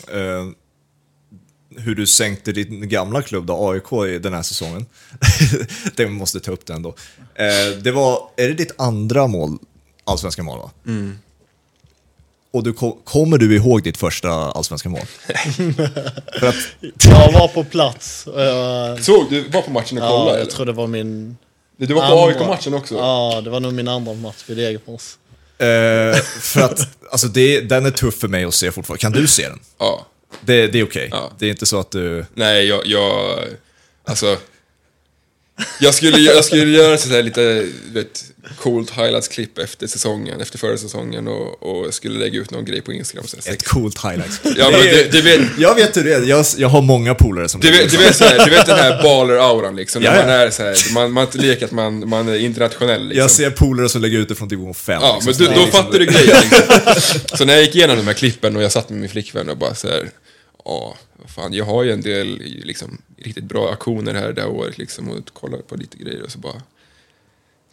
eh, 0.07 0.47
hur 1.77 1.95
du 1.95 2.07
sänkte 2.07 2.51
din 2.51 2.89
gamla 2.89 3.21
klubb 3.21 3.45
då, 3.45 3.69
AIK 3.69 4.13
i 4.15 4.19
den 4.19 4.33
här 4.33 4.41
säsongen. 4.41 4.85
det 5.95 6.07
måste 6.07 6.39
ta 6.39 6.51
upp 6.51 6.65
det 6.65 6.73
ändå. 6.73 6.95
Eh, 7.35 7.77
det 7.81 7.91
var, 7.91 8.29
är 8.37 8.47
det 8.47 8.53
ditt 8.53 8.73
andra 8.77 9.27
mål, 9.27 9.57
allsvenska 10.03 10.43
mål 10.43 10.59
va? 10.59 10.71
Och 12.53 12.63
du, 12.63 12.73
ko- 12.73 12.97
kommer 13.03 13.37
du 13.37 13.55
ihåg 13.55 13.83
ditt 13.83 13.97
första 13.97 14.29
allsvenska 14.31 14.89
mål? 14.89 15.01
För 16.39 16.47
att, 16.47 16.55
Jag 17.03 17.31
var 17.31 17.47
på 17.47 17.63
plats. 17.63 18.27
jag- 18.35 19.03
Såg 19.03 19.29
du 19.29 19.41
var 19.49 19.61
på 19.61 19.71
matchen 19.71 19.97
och 19.97 20.03
Ja, 20.03 20.09
kollade? 20.09 20.29
jag 20.31 20.41
eller? 20.41 20.51
tror 20.51 20.65
det 20.65 20.71
var 20.71 20.87
min... 20.87 21.37
Du 21.77 21.93
var 21.93 22.07
på 22.07 22.13
andra- 22.17 22.25
AIK-matchen 22.39 22.73
också? 22.73 22.95
Ja, 22.95 23.41
det 23.43 23.49
var 23.49 23.59
nog 23.59 23.73
min 23.73 23.87
andra 23.87 24.13
match 24.13 24.43
vid 24.47 24.57
Degerfors. 24.57 25.15
eh, 25.57 26.21
för 26.41 26.61
att 26.61 26.87
alltså 27.11 27.27
det, 27.27 27.61
den 27.61 27.85
är 27.85 27.91
tuff 27.91 28.15
för 28.15 28.27
mig 28.27 28.43
att 28.43 28.53
se 28.53 28.71
fortfarande. 28.71 29.01
Kan 29.01 29.11
du 29.11 29.27
se 29.27 29.49
den? 29.49 29.59
Ja. 29.79 30.05
Det, 30.41 30.67
det 30.67 30.79
är 30.79 30.83
okej. 30.83 31.09
Ja. 31.11 31.31
Det 31.39 31.45
är 31.45 31.49
inte 31.49 31.65
så 31.65 31.79
att 31.79 31.91
du... 31.91 32.25
Nej, 32.33 32.65
jag, 32.65 32.85
jag 32.85 33.39
alltså... 34.05 34.37
Jag 35.79 35.93
skulle, 35.93 36.17
jag 36.17 36.45
skulle 36.45 36.71
göra 36.71 36.97
så 36.97 37.09
här 37.09 37.23
lite 37.23 37.65
vet, 37.93 38.23
coolt 38.59 38.89
highlights-klipp 38.91 39.57
efter 39.57 39.87
säsongen, 39.87 40.41
efter 40.41 40.57
förra 40.57 40.77
säsongen 40.77 41.27
och, 41.27 41.63
och 41.63 41.93
skulle 41.93 42.19
lägga 42.19 42.39
ut 42.39 42.51
någon 42.51 42.65
grej 42.65 42.81
på 42.81 42.93
Instagram. 42.93 43.27
Så 43.27 43.37
här, 43.45 43.53
Ett 43.53 43.63
coolt 43.67 44.05
highlights. 44.05 44.39
Ja, 44.57 44.69
men 44.71 44.79
det, 44.81 45.11
det 45.11 45.21
vet, 45.21 45.41
Jag 45.57 45.75
vet 45.75 45.97
hur 45.97 46.03
det 46.03 46.13
är. 46.13 46.21
Jag, 46.21 46.45
jag 46.57 46.69
har 46.69 46.81
många 46.81 47.15
polare 47.15 47.49
som... 47.49 47.61
du 47.61 47.71
vet, 47.71 47.91
du 47.91 47.97
vet, 47.97 48.15
så 48.15 48.23
här, 48.23 48.45
du 48.45 48.51
vet 48.51 48.65
den 48.65 48.77
här 48.77 49.03
baller-auran 49.03 49.75
liksom, 49.75 50.03
när 50.03 50.09
Ja, 50.09 50.15
ja. 50.19 50.25
man 50.25 50.35
är 50.35 50.49
så 50.49 50.63
här, 50.63 50.93
man, 50.93 51.11
man 51.11 51.27
leker 51.33 51.65
att 51.65 51.71
man, 51.71 52.09
man 52.09 52.27
är 52.27 52.35
internationell 52.35 53.07
liksom. 53.07 53.21
Jag 53.21 53.31
ser 53.31 53.49
polare 53.49 53.89
som 53.89 54.01
lägger 54.01 54.19
ut 54.19 54.29
det 54.29 54.35
från 54.35 54.47
division 54.47 54.73
5. 54.73 55.01
Ja, 55.01 55.21
men 55.25 55.33
du, 55.33 55.45
då 55.45 55.65
fattar 55.65 55.99
du 55.99 56.05
grejen. 56.05 56.37
Liksom. 56.41 57.19
Så 57.37 57.45
när 57.45 57.53
jag 57.53 57.63
gick 57.63 57.75
igenom 57.75 57.97
de 57.97 58.07
här 58.07 58.13
klippen 58.13 58.55
och 58.55 58.63
jag 58.63 58.71
satt 58.71 58.89
med 58.89 58.99
min 58.99 59.09
flickvän 59.09 59.49
och 59.49 59.57
bara 59.57 59.75
så 59.75 59.87
här, 59.87 60.09
ja, 60.65 60.97
vad 61.21 61.29
fan, 61.29 61.53
jag 61.53 61.65
har 61.65 61.83
ju 61.83 61.91
en 61.91 62.01
del 62.01 62.41
liksom, 62.63 63.01
riktigt 63.23 63.43
bra 63.43 63.71
aktioner 63.71 64.13
här 64.13 64.33
det 64.33 64.41
här 64.41 64.49
året 64.49 64.77
liksom 64.77 65.09
och 65.09 65.33
kollar 65.33 65.57
på 65.57 65.75
lite 65.75 65.97
grejer 65.97 66.23
och 66.23 66.31
så 66.31 66.39
bara, 66.39 66.61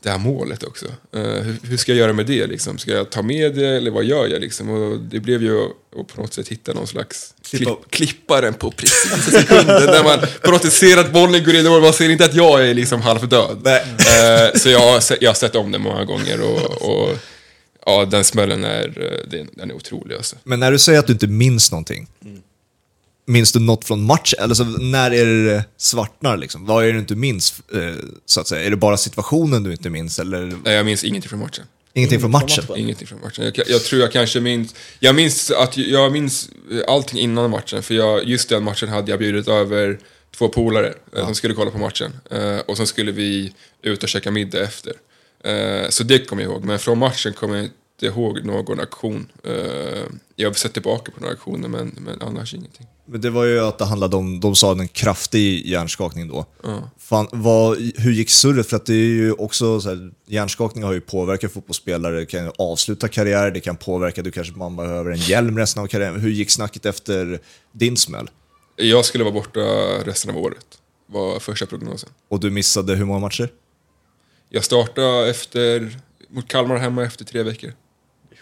det 0.03 0.11
här 0.11 0.18
målet 0.18 0.62
också. 0.62 0.86
Eh, 1.12 1.20
hur, 1.22 1.57
hur 1.62 1.76
ska 1.76 1.92
jag 1.92 1.98
göra 1.98 2.12
med 2.12 2.26
det 2.26 2.46
liksom? 2.46 2.78
Ska 2.78 2.90
jag 2.90 3.11
ta 3.11 3.22
med 3.22 3.55
det 3.55 3.68
eller 3.68 3.90
vad 3.90 4.05
gör 4.05 4.26
jag 4.28 4.40
liksom? 4.40 4.70
Och 4.70 5.01
det 5.01 5.20
blev 5.20 5.42
ju 5.42 5.64
att 5.64 6.07
på 6.14 6.20
något 6.22 6.34
sätt 6.34 6.48
hitta 6.48 6.72
någon 6.72 6.86
slags 6.86 7.34
Klippa- 7.42 7.76
klipp, 7.90 7.90
klipparen 7.90 8.55
på 8.55 8.70
precis 8.70 9.24
sekunden 9.24 9.86
när 9.86 10.05
man 10.05 10.18
på 10.42 10.51
något 10.51 10.62
sätt 10.62 10.72
ser 10.72 10.96
att 10.96 11.12
bollen 11.12 11.44
går 11.44 11.55
in 11.55 11.66
och 11.66 11.82
man 11.82 11.92
ser 11.92 12.09
inte 12.09 12.24
att 12.24 12.34
jag 12.34 12.68
är 12.68 12.74
liksom 12.74 13.01
halvdöd. 13.01 13.61
Nej. 13.64 13.82
Eh, 13.90 14.59
så 14.59 14.68
jag 14.68 14.78
har, 14.80 15.03
jag 15.20 15.30
har 15.30 15.34
sett 15.34 15.55
om 15.57 15.72
det 15.72 15.78
många 15.78 16.05
gånger 16.05 16.40
och, 16.40 16.82
och 16.90 17.16
ja, 17.86 18.05
den 18.05 18.24
smällen 18.24 18.64
är, 18.64 19.03
eh, 19.03 19.30
den, 19.55 19.70
är 19.70 19.74
otrolig 19.74 20.16
alltså. 20.16 20.36
Men 20.44 20.61
när 20.61 20.72
du 20.72 20.78
säger 20.78 20.98
att 20.98 21.07
du 21.07 21.12
inte 21.12 21.26
minns 21.26 21.70
någonting, 21.70 22.09
minns 23.30 23.52
du 23.52 23.60
något 23.60 23.84
från 23.84 24.02
matchen? 24.02 24.38
Eller 24.42 24.54
så, 24.54 24.64
när 24.64 25.10
är 25.10 25.26
det 25.26 25.44
det 25.44 25.64
svartnar 25.76 26.36
liksom? 26.36 26.66
Vad 26.66 26.82
är 26.84 26.86
det 26.86 26.92
du 26.92 26.98
inte 26.98 27.16
minns, 27.16 27.62
eh, 27.74 27.94
så 28.26 28.40
att 28.40 28.48
säga? 28.48 28.66
Är 28.66 28.70
det 28.70 28.76
bara 28.76 28.96
situationen 28.96 29.62
du 29.62 29.72
inte 29.72 29.90
minns, 29.90 30.18
eller 30.18 30.58
Nej, 30.64 30.74
jag 30.74 30.86
minns 30.86 31.04
ingenting 31.04 31.28
från 31.28 31.40
matchen. 31.40 31.64
ingenting 31.92 32.20
från 32.20 32.30
matchen? 32.30 32.64
Ingenting 32.76 33.06
från 33.06 33.20
matchen. 33.20 33.44
Jag, 33.54 33.68
jag 33.68 33.84
tror 33.84 34.02
jag 34.02 34.12
kanske 34.12 34.40
minns... 34.40 34.74
Jag 34.98 35.14
minns, 35.14 35.50
att, 35.50 35.76
jag 35.76 36.12
minns 36.12 36.50
allting 36.88 37.18
innan 37.18 37.50
matchen, 37.50 37.82
för 37.82 37.94
jag, 37.94 38.24
just 38.24 38.48
den 38.48 38.64
matchen 38.64 38.88
hade 38.88 39.10
jag 39.10 39.18
bjudit 39.18 39.48
över 39.48 39.98
två 40.36 40.48
polare 40.48 40.94
eh, 41.16 41.24
som 41.24 41.34
skulle 41.34 41.54
kolla 41.54 41.70
på 41.70 41.78
matchen. 41.78 42.12
Eh, 42.30 42.58
och 42.58 42.76
sen 42.76 42.86
skulle 42.86 43.12
vi 43.12 43.52
ut 43.82 44.02
och 44.02 44.08
käka 44.08 44.30
middag 44.30 44.60
efter. 44.60 44.92
Eh, 45.44 45.88
så 45.88 46.04
det 46.04 46.18
kommer 46.18 46.42
jag 46.42 46.52
ihåg, 46.52 46.64
men 46.64 46.78
från 46.78 46.98
matchen 46.98 47.32
kommer 47.32 47.56
jag 47.56 47.64
inte 47.64 48.06
ihåg 48.06 48.44
någon 48.44 48.80
aktion. 48.80 49.32
Eh, 49.44 50.02
jag 50.36 50.48
har 50.48 50.54
sett 50.54 50.72
tillbaka 50.72 51.12
på 51.12 51.20
några 51.20 51.32
aktioner, 51.32 51.68
men, 51.68 51.94
men 51.98 52.22
annars 52.22 52.54
ingenting. 52.54 52.86
Men 53.11 53.20
det 53.20 53.30
var 53.30 53.44
ju 53.44 53.61
att 53.61 53.78
det 53.78 53.84
handlade 53.84 54.16
om, 54.16 54.40
de 54.40 54.56
sa 54.56 54.72
en 54.72 54.88
kraftig 54.88 55.66
hjärnskakning 55.66 56.28
då. 56.28 56.46
Fan, 56.98 57.28
vad, 57.32 57.78
hur 57.96 58.12
gick 58.12 58.30
surret? 58.30 58.66
För 58.66 58.76
att 58.76 58.86
det 58.86 58.94
är 58.94 58.96
ju 58.96 59.32
också 59.32 59.80
så 59.80 59.88
här, 59.88 60.11
hjärnskakning 60.26 60.84
har 60.84 60.92
ju 60.92 61.00
påverkat 61.00 61.52
fotbollsspelare, 61.52 62.18
det 62.20 62.26
kan 62.26 62.52
avsluta 62.58 63.08
karriär, 63.08 63.50
det 63.50 63.61
kan 63.61 63.76
påverka, 63.76 64.22
du 64.22 64.30
kanske 64.30 64.54
man 64.54 64.76
behöver 64.76 65.11
en 65.11 65.18
hjälm 65.18 65.58
resten 65.58 65.82
av 65.82 65.86
karriären. 65.86 66.20
Hur 66.20 66.30
gick 66.30 66.50
snacket 66.50 66.86
efter 66.86 67.40
din 67.72 67.96
smäll? 67.96 68.30
Jag 68.76 69.04
skulle 69.04 69.24
vara 69.24 69.34
borta 69.34 69.61
resten 70.04 70.30
av 70.30 70.36
året, 70.36 70.66
var 71.06 71.40
första 71.40 71.66
prognosen. 71.66 72.11
Och 72.28 72.40
du 72.40 72.50
missade 72.50 72.94
hur 72.94 73.04
många 73.04 73.20
matcher? 73.20 73.48
Jag 74.48 74.64
startade 74.64 75.30
efter, 75.30 75.98
mot 76.28 76.48
Kalmar 76.48 76.76
hemma 76.76 77.04
efter 77.04 77.24
tre 77.24 77.42
veckor. 77.42 77.72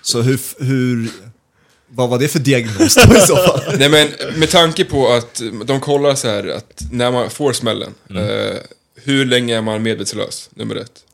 Så 0.03 0.23
hur, 0.23 0.65
hur, 0.65 1.11
vad 1.89 2.09
var 2.09 2.19
det 2.19 2.29
för 2.29 2.39
diagnos 2.39 2.95
då 2.95 3.17
i 3.17 3.21
så 3.21 3.37
fall? 3.37 3.61
Nej 3.79 3.89
men 3.89 4.09
med 4.39 4.51
tanke 4.51 4.85
på 4.85 5.09
att 5.09 5.43
de 5.65 5.81
kollar 5.81 6.15
så 6.15 6.29
här 6.29 6.49
att 6.49 6.83
när 6.93 7.13
man 7.13 7.31
får 7.31 7.53
smällen, 7.53 7.95
eh, 8.11 8.57
hur 8.95 9.25
länge 9.25 9.57
är 9.57 9.63
man 9.63 9.83
medvetslös, 9.83 10.51
nummer 10.55 10.77
ett. 10.77 11.05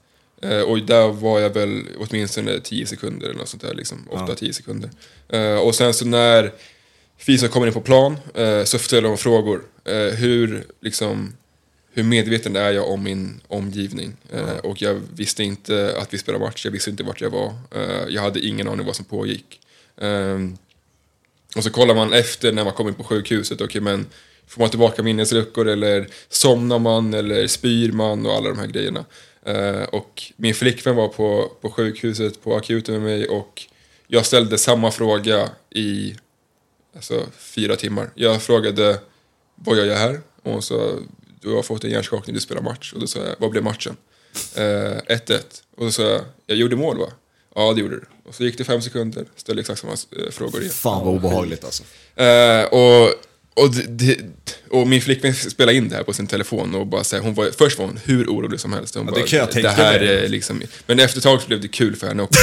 Eh, 0.43 0.61
och 0.61 0.79
där 0.79 1.09
var 1.09 1.41
jag 1.41 1.51
väl 1.51 1.83
åtminstone 1.99 2.61
10 2.61 2.87
sekunder 2.87 3.27
eller 3.27 3.39
något 3.39 3.49
sånt 3.49 3.63
där, 3.63 3.75
liksom, 3.75 4.09
8-10 4.11 4.53
sekunder. 4.53 4.91
Eh, 5.29 5.57
och 5.57 5.75
sen 5.75 5.95
så 5.95 6.05
när 6.05 6.53
fysen 7.19 7.49
kommer 7.49 7.67
in 7.67 7.73
på 7.73 7.81
plan 7.81 8.17
eh, 8.35 8.65
så 8.65 8.79
ställer 8.79 9.09
de 9.09 9.17
frågor. 9.17 9.63
Eh, 9.85 10.15
hur, 10.15 10.65
liksom, 10.81 11.33
hur 11.93 12.03
medveten 12.03 12.57
är 12.57 12.71
jag 12.73 12.91
om 12.91 13.03
min 13.03 13.41
omgivning? 13.49 14.13
Eh, 14.33 14.57
och 14.57 14.83
jag 14.83 15.01
visste 15.15 15.45
inte 15.45 15.97
att 15.99 16.15
vi 16.15 16.19
spelade 16.19 16.45
match, 16.45 16.65
jag 16.65 16.73
visste 16.73 16.91
inte 16.91 17.03
vart 17.03 17.21
jag 17.21 17.31
var. 17.31 17.55
Eh, 17.75 18.09
jag 18.09 18.23
hade 18.23 18.41
ingen 18.41 18.69
aning 18.69 18.87
vad 18.87 18.97
som 18.97 19.05
pågick. 19.05 19.61
Ehm, 20.01 20.57
och 21.57 21.65
så 21.65 21.71
kollar 21.71 21.95
man 21.95 22.13
efter 22.13 22.53
när 22.53 22.65
man 22.65 22.73
kommer 22.73 22.91
in 22.91 22.97
på 22.97 23.05
sjukhuset, 23.05 23.61
okej 23.61 23.81
men 23.81 24.07
får 24.47 24.61
man 24.61 24.71
tillbaka 24.71 25.03
minnesluckor 25.03 25.69
eller 25.69 26.09
somnar 26.29 26.79
man 26.79 27.15
eller 27.15 27.47
spyr 27.47 27.93
man 27.93 28.27
och 28.27 28.33
alla 28.33 28.49
de 28.49 28.59
här 28.59 28.67
grejerna. 28.67 29.05
Eh, 29.43 29.83
och 29.83 30.23
min 30.37 30.55
flickvän 30.55 30.97
var 30.97 31.09
på, 31.09 31.53
på 31.61 31.71
sjukhuset 31.71 32.43
på 32.43 32.57
akuten 32.57 32.95
med 32.95 33.03
mig 33.03 33.29
och 33.29 33.63
jag 34.07 34.27
ställde 34.27 34.59
samma 34.59 34.91
fråga 34.91 35.51
i 35.71 36.15
alltså, 36.95 37.27
fyra 37.39 37.77
timmar. 37.77 38.11
Jag 38.15 38.43
frågade 38.43 38.99
vad 39.55 39.79
jag 39.79 39.87
gör 39.87 39.97
här? 39.97 40.21
Och 40.43 40.53
hon 40.53 40.63
sa 40.63 40.91
du 41.41 41.51
har 41.51 41.63
fått 41.63 41.85
en 41.85 41.91
hjärnskakning, 41.91 42.35
du 42.35 42.41
spelar 42.41 42.63
match. 42.63 42.93
Och 42.93 43.01
då 43.01 43.07
sa 43.07 43.19
jag, 43.19 43.35
vad 43.39 43.51
blev 43.51 43.65
matchen? 43.65 43.97
Eh, 44.57 44.63
1-1. 44.63 45.41
Och 45.77 45.85
då 45.85 45.91
sa 45.91 46.03
jag, 46.03 46.21
jag 46.47 46.59
gjorde 46.59 46.77
mål 46.77 46.99
va? 46.99 47.07
Ja, 47.55 47.73
det 47.73 47.81
gjorde 47.81 47.95
du. 47.97 48.05
Och 48.29 48.35
så 48.35 48.45
gick 48.45 48.59
det 48.59 48.65
fem 48.65 48.83
sekunder, 48.83 49.25
ställde 49.37 49.61
exakt 49.61 49.81
samma 49.81 49.93
eh, 49.93 50.31
frågor 50.31 50.61
igen. 50.61 50.73
Fan 50.73 51.05
vad 51.07 51.15
obehagligt 51.15 51.65
alltså. 51.65 51.83
Eh, 52.17 52.65
och, 52.65 53.03
och, 53.57 53.71
det, 53.89 54.19
och 54.71 54.87
min 54.89 55.01
flickvän 55.01 55.35
spelade 55.35 55.77
in 55.79 55.89
det 55.89 55.97
här 55.97 56.03
på 56.03 56.13
sin 56.13 56.27
telefon 56.27 56.75
och 56.75 56.87
bara 56.87 57.05
så 57.05 57.17
här, 57.17 57.23
hon 57.23 57.35
var, 57.35 57.51
först 57.59 57.79
var 57.79 57.87
hon 57.87 57.99
hur 58.05 58.27
orolig 58.27 58.61
som 58.61 58.73
helst. 58.73 58.95
Hon 58.95 59.07
Ja, 59.07 59.13
bara, 59.13 59.21
det 59.21 59.27
kan 59.29 59.39
jag 59.39 59.51
tänka 59.51 59.71
här 59.71 60.01
mig. 60.01 60.09
är 60.25 60.29
liksom, 60.29 60.63
men 60.87 61.01
efter 61.01 61.19
ett 61.19 61.25
tag 61.25 61.41
så 61.43 61.47
blev 61.47 61.61
det 61.61 61.69
kul 61.69 61.97
för 61.97 62.07
henne 62.07 62.23
också. 62.23 62.41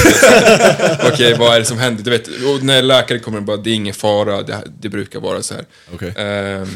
Okej, 1.12 1.36
vad 1.38 1.54
är 1.56 1.58
det 1.60 1.64
som 1.66 1.78
händer? 1.78 2.04
Du 2.04 2.10
vet, 2.10 2.26
och 2.28 2.62
när 2.64 2.82
läkaren 2.82 3.20
kommer 3.20 3.38
och 3.38 3.44
bara, 3.44 3.56
det 3.56 3.70
är 3.70 3.74
ingen 3.74 3.94
fara, 3.94 4.42
det, 4.42 4.54
här- 4.54 4.66
det 4.80 4.88
brukar 4.88 5.20
vara 5.20 5.42
så 5.42 5.54
här. 5.54 5.64
Okej. 5.94 6.12
Ehm, 6.16 6.68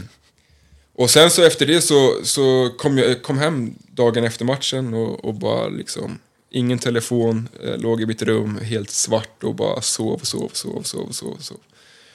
och 0.99 1.11
sen 1.11 1.31
så 1.31 1.43
efter 1.43 1.67
det 1.67 1.81
så, 1.81 2.15
så 2.23 2.71
kom 2.79 2.99
jag 2.99 3.23
kom 3.23 3.39
hem 3.39 3.75
dagen 3.91 4.25
efter 4.25 4.45
matchen 4.45 4.95
och, 4.95 5.25
och 5.25 5.35
bara 5.35 5.69
liksom, 5.69 6.19
ingen 6.57 6.79
telefon, 6.79 7.49
eh, 7.65 7.79
låg 7.79 8.03
i 8.03 8.07
mitt 8.07 8.23
rum 8.23 8.59
helt 8.63 8.91
svart 8.91 9.45
och 9.45 9.55
bara 9.55 9.81
sov, 9.81 10.19
sov, 10.19 10.51
sov, 10.53 10.83
sov, 10.83 11.11
sov, 11.11 11.37
sov. 11.41 11.59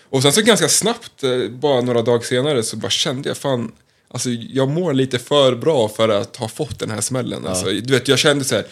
Och 0.10 0.22
sen 0.22 0.34
så 0.34 0.42
ganska 0.42 0.70
snabbt, 0.70 1.24
eh, 1.24 1.50
bara 1.50 1.82
några 1.82 2.02
dagar 2.02 2.22
senare, 2.22 2.64
så 2.64 2.78
bara 2.78 2.90
kände 2.90 3.30
jag 3.30 3.38
fan, 3.38 3.72
alltså 4.08 4.30
jag 4.30 4.70
mår 4.70 4.94
lite 4.94 5.20
för 5.20 5.56
bra 5.56 5.90
för 5.90 6.10
att 6.10 6.36
ha 6.36 6.48
fått 6.48 6.80
den 6.80 6.92
här 6.92 7.02
smällen. 7.02 7.48
Alltså, 7.48 7.66
du 7.66 7.94
vet, 7.94 8.08
jag 8.08 8.20
kände 8.20 8.46
så 8.46 8.56
här, 8.56 8.66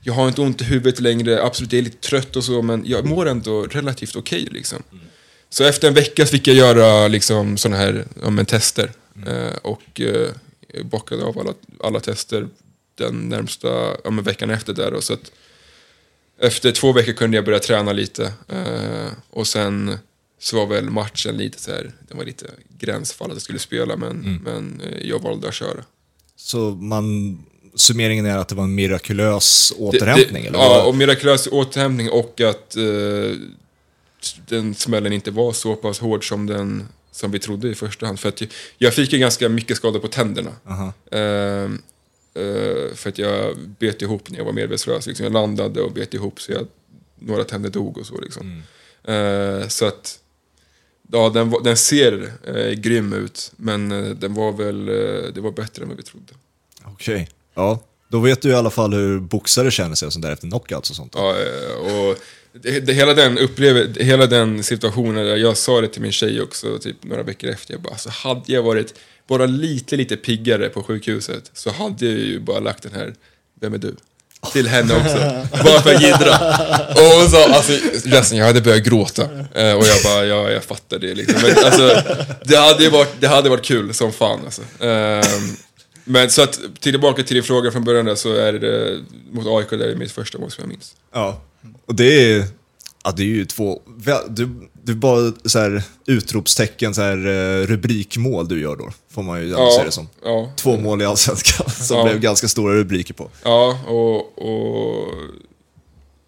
jag 0.00 0.12
har 0.12 0.28
inte 0.28 0.40
ont 0.40 0.60
i 0.60 0.64
huvudet 0.64 1.00
längre, 1.00 1.42
absolut 1.42 1.72
jag 1.72 1.78
är 1.78 1.84
lite 1.84 2.08
trött 2.08 2.36
och 2.36 2.44
så, 2.44 2.62
men 2.62 2.82
jag 2.86 3.04
mår 3.04 3.28
ändå 3.28 3.62
relativt 3.62 4.16
okej 4.16 4.48
liksom. 4.50 4.82
Så 5.50 5.64
efter 5.64 5.88
en 5.88 5.94
vecka 5.94 6.26
fick 6.26 6.48
jag 6.48 6.56
göra 6.56 7.08
liksom 7.08 7.56
såna 7.56 7.76
här 7.76 8.06
ja, 8.22 8.30
men, 8.30 8.46
tester. 8.46 8.90
Eh, 9.26 9.56
och 9.62 10.00
eh, 10.00 10.30
bockade 10.84 11.24
av 11.24 11.38
alla, 11.38 11.54
alla 11.80 12.00
tester 12.00 12.48
den 13.04 13.28
närmsta 13.28 13.68
ja, 14.04 14.10
veckan 14.10 14.50
efter 14.50 14.72
där. 14.72 14.94
Och 14.94 15.04
så 15.04 15.12
att 15.12 15.32
efter 16.40 16.72
två 16.72 16.92
veckor 16.92 17.12
kunde 17.12 17.36
jag 17.36 17.44
börja 17.44 17.58
träna 17.58 17.92
lite. 17.92 18.32
Eh, 18.48 19.08
och 19.30 19.46
sen 19.46 19.98
så 20.38 20.56
var 20.56 20.66
väl 20.66 20.90
matchen 20.90 21.36
lite 21.36 21.60
så 21.60 21.70
här, 21.70 21.92
det 22.08 22.14
var 22.14 22.24
lite 22.24 22.46
gränsfall 22.78 23.28
att 23.30 23.34
jag 23.34 23.42
skulle 23.42 23.58
spela, 23.58 23.96
men, 23.96 24.40
men 24.44 24.80
eh, 24.80 25.06
jag 25.08 25.22
valde 25.22 25.48
att 25.48 25.54
köra. 25.54 25.84
Så 26.36 26.70
man, 26.70 27.38
summeringen 27.74 28.26
är 28.26 28.36
att 28.38 28.48
det 28.48 28.54
var 28.54 28.64
en 28.64 28.74
mirakulös 28.74 29.72
återhämtning? 29.78 30.42
Det, 30.42 30.48
eller? 30.48 30.58
ja, 30.58 30.84
och 30.84 30.94
mirakulös 30.94 31.46
återhämtning 31.46 32.10
och 32.10 32.40
att 32.40 32.76
eh, 32.76 33.36
den 34.48 34.74
smällen 34.74 35.12
inte 35.12 35.30
var 35.30 35.52
så 35.52 35.76
pass 35.76 35.98
hård 35.98 36.28
som, 36.28 36.46
den, 36.46 36.88
som 37.12 37.30
vi 37.30 37.38
trodde 37.38 37.68
i 37.68 37.74
första 37.74 38.06
hand. 38.06 38.20
För 38.20 38.28
att 38.28 38.40
jag- 38.40 38.50
jag 38.78 38.94
fick 38.94 39.12
ju 39.12 39.18
ganska 39.18 39.48
mycket 39.48 39.76
skador 39.76 40.00
på 40.00 40.08
tänderna. 40.08 40.50
Aha. 40.68 40.92
Eh, 41.18 41.70
Eh, 42.34 42.94
för 42.94 43.08
att 43.08 43.18
jag 43.18 43.58
bet 43.58 44.02
ihop 44.02 44.30
när 44.30 44.38
jag 44.38 44.44
var 44.44 44.52
medvetslös. 44.52 45.06
Liksom. 45.06 45.24
Jag 45.24 45.32
landade 45.32 45.80
och 45.80 45.92
bet 45.92 46.14
ihop 46.14 46.40
så 46.40 46.52
jag, 46.52 46.66
några 47.18 47.44
tänder 47.44 47.70
dog 47.70 47.98
och 47.98 48.06
så. 48.06 48.20
Liksom. 48.20 48.62
Eh, 49.04 49.68
så 49.68 49.86
att, 49.86 50.18
ja, 51.12 51.28
den, 51.28 51.54
den 51.64 51.76
ser 51.76 52.32
eh, 52.44 52.70
grym 52.70 53.12
ut, 53.12 53.52
men 53.56 53.88
den 54.20 54.34
var 54.34 54.52
väl, 54.52 54.86
det 55.34 55.40
var 55.40 55.50
bättre 55.50 55.82
än 55.82 55.88
vad 55.88 55.96
vi 55.96 56.02
trodde. 56.02 56.32
Okej. 56.84 57.28
Ja, 57.54 57.82
då 58.08 58.20
vet 58.20 58.42
du 58.42 58.48
i 58.48 58.54
alla 58.54 58.70
fall 58.70 58.94
hur 58.94 59.20
boxare 59.20 59.70
känner 59.70 59.94
sig 59.94 60.06
och 60.06 60.12
sånt 60.12 60.24
där 60.24 60.32
efter 60.32 60.48
knockouts 60.48 60.90
och 60.90 60.96
sånt. 60.96 61.12
Ja, 61.16 61.36
och 61.78 62.16
det, 62.52 62.80
det, 62.80 62.92
hela, 62.92 63.14
den 63.14 63.38
uppleve, 63.38 64.04
hela 64.04 64.26
den 64.26 64.62
situationen, 64.62 65.40
jag 65.40 65.56
sa 65.56 65.80
det 65.80 65.88
till 65.88 66.02
min 66.02 66.12
tjej 66.12 66.40
också 66.42 66.78
typ 66.78 67.04
några 67.04 67.22
veckor 67.22 67.50
efter. 67.50 67.74
Jag 67.74 67.80
bara, 67.80 67.92
alltså, 67.92 68.08
hade 68.08 68.52
jag 68.52 68.62
varit 68.62 68.94
bara 69.30 69.46
lite, 69.46 69.96
lite 69.96 70.16
piggare 70.16 70.68
på 70.68 70.82
sjukhuset 70.82 71.50
så 71.54 71.70
hade 71.70 72.06
jag 72.06 72.18
ju 72.18 72.40
bara 72.40 72.60
lagt 72.60 72.82
den 72.82 72.92
här, 72.92 73.14
vem 73.60 73.74
är 73.74 73.78
du? 73.78 73.96
Till 74.52 74.68
henne 74.68 74.94
också. 74.94 75.16
bara 75.64 75.82
för 75.82 75.94
att 75.94 76.02
jiddra. 76.02 76.34
Och 76.88 77.20
hon 77.20 77.30
sa, 77.30 77.54
alltså, 77.54 77.72
ledsen, 78.08 78.38
jag 78.38 78.46
hade 78.46 78.60
börjat 78.60 78.84
gråta. 78.84 79.22
Eh, 79.54 79.72
och 79.72 79.86
jag 79.86 80.02
bara, 80.04 80.26
ja, 80.26 80.50
jag 80.50 80.64
fattar 80.64 80.98
det 80.98 81.14
liksom. 81.14 81.40
Men 81.42 81.64
alltså, 81.64 82.02
det 82.44 82.56
hade 82.56 82.84
ju 82.84 82.90
varit, 82.90 83.20
det 83.20 83.28
hade 83.28 83.50
varit 83.50 83.64
kul 83.64 83.94
som 83.94 84.12
fan 84.12 84.40
alltså. 84.44 84.62
Ehm, 84.80 85.56
men 86.04 86.30
så 86.30 86.42
att, 86.42 86.60
tillbaka 86.80 87.22
till 87.22 87.34
din 87.34 87.44
fråga 87.44 87.70
från 87.70 87.84
början 87.84 88.04
där, 88.04 88.14
så 88.14 88.34
är 88.34 88.52
det 88.52 89.00
mot 89.30 89.46
AIK, 89.46 89.70
det 89.70 89.90
är 89.90 89.96
mitt 89.96 90.12
första 90.12 90.38
mål 90.38 90.50
som 90.50 90.62
jag 90.62 90.68
minns. 90.68 90.94
Ja. 91.12 91.42
Och 91.86 91.94
det 91.94 92.32
är, 92.32 92.44
ja, 93.04 93.12
det 93.16 93.22
är 93.22 93.26
ju 93.26 93.44
två, 93.44 93.82
du, 94.28 94.48
det 94.82 94.92
är 94.92 94.96
bara 94.96 95.32
så 95.44 95.58
här 95.58 95.82
utropstecken, 96.06 96.94
så 96.94 97.02
här 97.02 97.26
eh, 97.26 97.66
rubrikmål 97.66 98.48
du 98.48 98.60
gör 98.60 98.76
då, 98.76 98.90
får 99.10 99.22
man 99.22 99.40
ju 99.40 99.46
ändå 99.46 99.70
se 99.78 99.84
det 99.84 99.90
som. 99.90 100.08
ja, 100.24 100.52
Två 100.56 100.76
mål 100.76 101.02
i 101.02 101.04
Allsvenskan 101.04 101.70
som 101.80 101.96
Ja. 101.96 102.04
blev 102.04 102.20
ganska 102.20 102.48
stora 102.48 102.74
rubriker 102.74 103.14
på. 103.14 103.30
ja 103.44 103.80
och, 103.86 104.38
och 104.38 105.08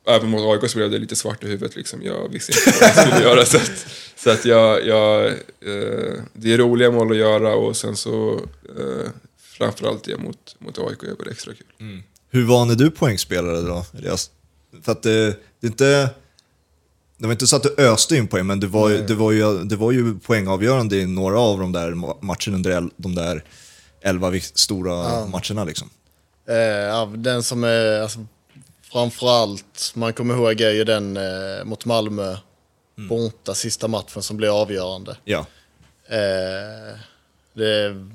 även 0.07 0.28
mot 0.30 0.40
AIK 0.62 0.70
så 0.70 0.78
blev 0.78 0.90
det 0.90 0.98
lite 0.98 1.16
svart 1.16 1.44
i 1.44 1.46
huvudet 1.46 1.76
liksom. 1.76 2.03
Jag 2.03 2.28
visste 2.32 2.53
inte 2.53 2.78
vad 2.80 2.88
jag 2.90 3.07
skulle 3.07 3.22
göra. 3.28 3.44
Så 3.46 3.57
att, 3.57 3.86
så 4.16 4.30
att 4.30 4.44
jag, 4.44 4.86
jag 4.86 5.26
eh, 5.26 6.12
det 6.34 6.53
är 6.53 6.59
roliga 6.59 6.90
mål 6.90 7.11
att 7.11 7.16
göra 7.16 7.55
och 7.55 7.76
sen 7.76 7.96
så 7.96 8.32
eh, 8.78 9.11
framförallt 9.59 10.05
det 10.05 10.16
mot, 10.18 10.57
mot 10.59 10.78
AIK 10.78 11.03
är 11.03 11.16
väl 11.24 11.28
extra 11.32 11.53
kul. 11.55 12.03
Hur 12.30 12.44
van 12.44 12.70
är 12.70 12.74
du 12.74 12.90
poängspelare 12.90 13.61
då, 13.61 13.84
Elias? 13.98 14.30
För 14.82 14.92
att 14.92 15.03
det, 15.03 15.26
det 15.61 15.66
är 15.66 15.70
inte... 15.70 16.11
Det 17.22 17.28
var 17.28 17.32
inte 17.32 17.46
så 17.46 17.56
att 17.56 17.62
du 17.62 17.74
öste 17.78 18.16
in 18.16 18.28
poäng, 18.28 18.46
men 18.46 18.60
det 18.60 18.66
var, 18.66 18.90
det 18.90 19.14
var, 19.14 19.32
ju, 19.32 19.64
det 19.64 19.76
var 19.76 19.92
ju 19.92 20.18
poängavgörande 20.18 20.96
i 20.96 21.06
några 21.06 21.40
av 21.40 21.58
de 21.58 21.72
där 21.72 21.90
ma- 21.90 22.18
matcherna 22.22 22.56
under 22.56 22.90
de 22.96 23.14
där 23.14 23.44
elva 24.00 24.32
stora 24.54 25.26
matcherna 25.26 25.64
liksom. 25.64 25.90
Eh, 26.48 26.56
ja, 26.56 27.12
den 27.16 27.42
som 27.42 27.64
är, 27.64 28.00
alltså, 28.00 28.26
framförallt, 28.92 29.92
man 29.94 30.12
kommer 30.12 30.34
ihåg 30.34 30.60
är 30.60 30.70
ju 30.70 30.84
den 30.84 31.16
eh, 31.16 31.64
mot 31.64 31.84
Malmö 31.84 32.36
borta 33.08 33.54
sista 33.54 33.88
matchen 33.88 34.22
som 34.22 34.36
blev 34.36 34.52
avgörande. 34.52 35.16
Ja. 35.24 35.46
Eh, 36.08 36.98
det, 37.54 38.06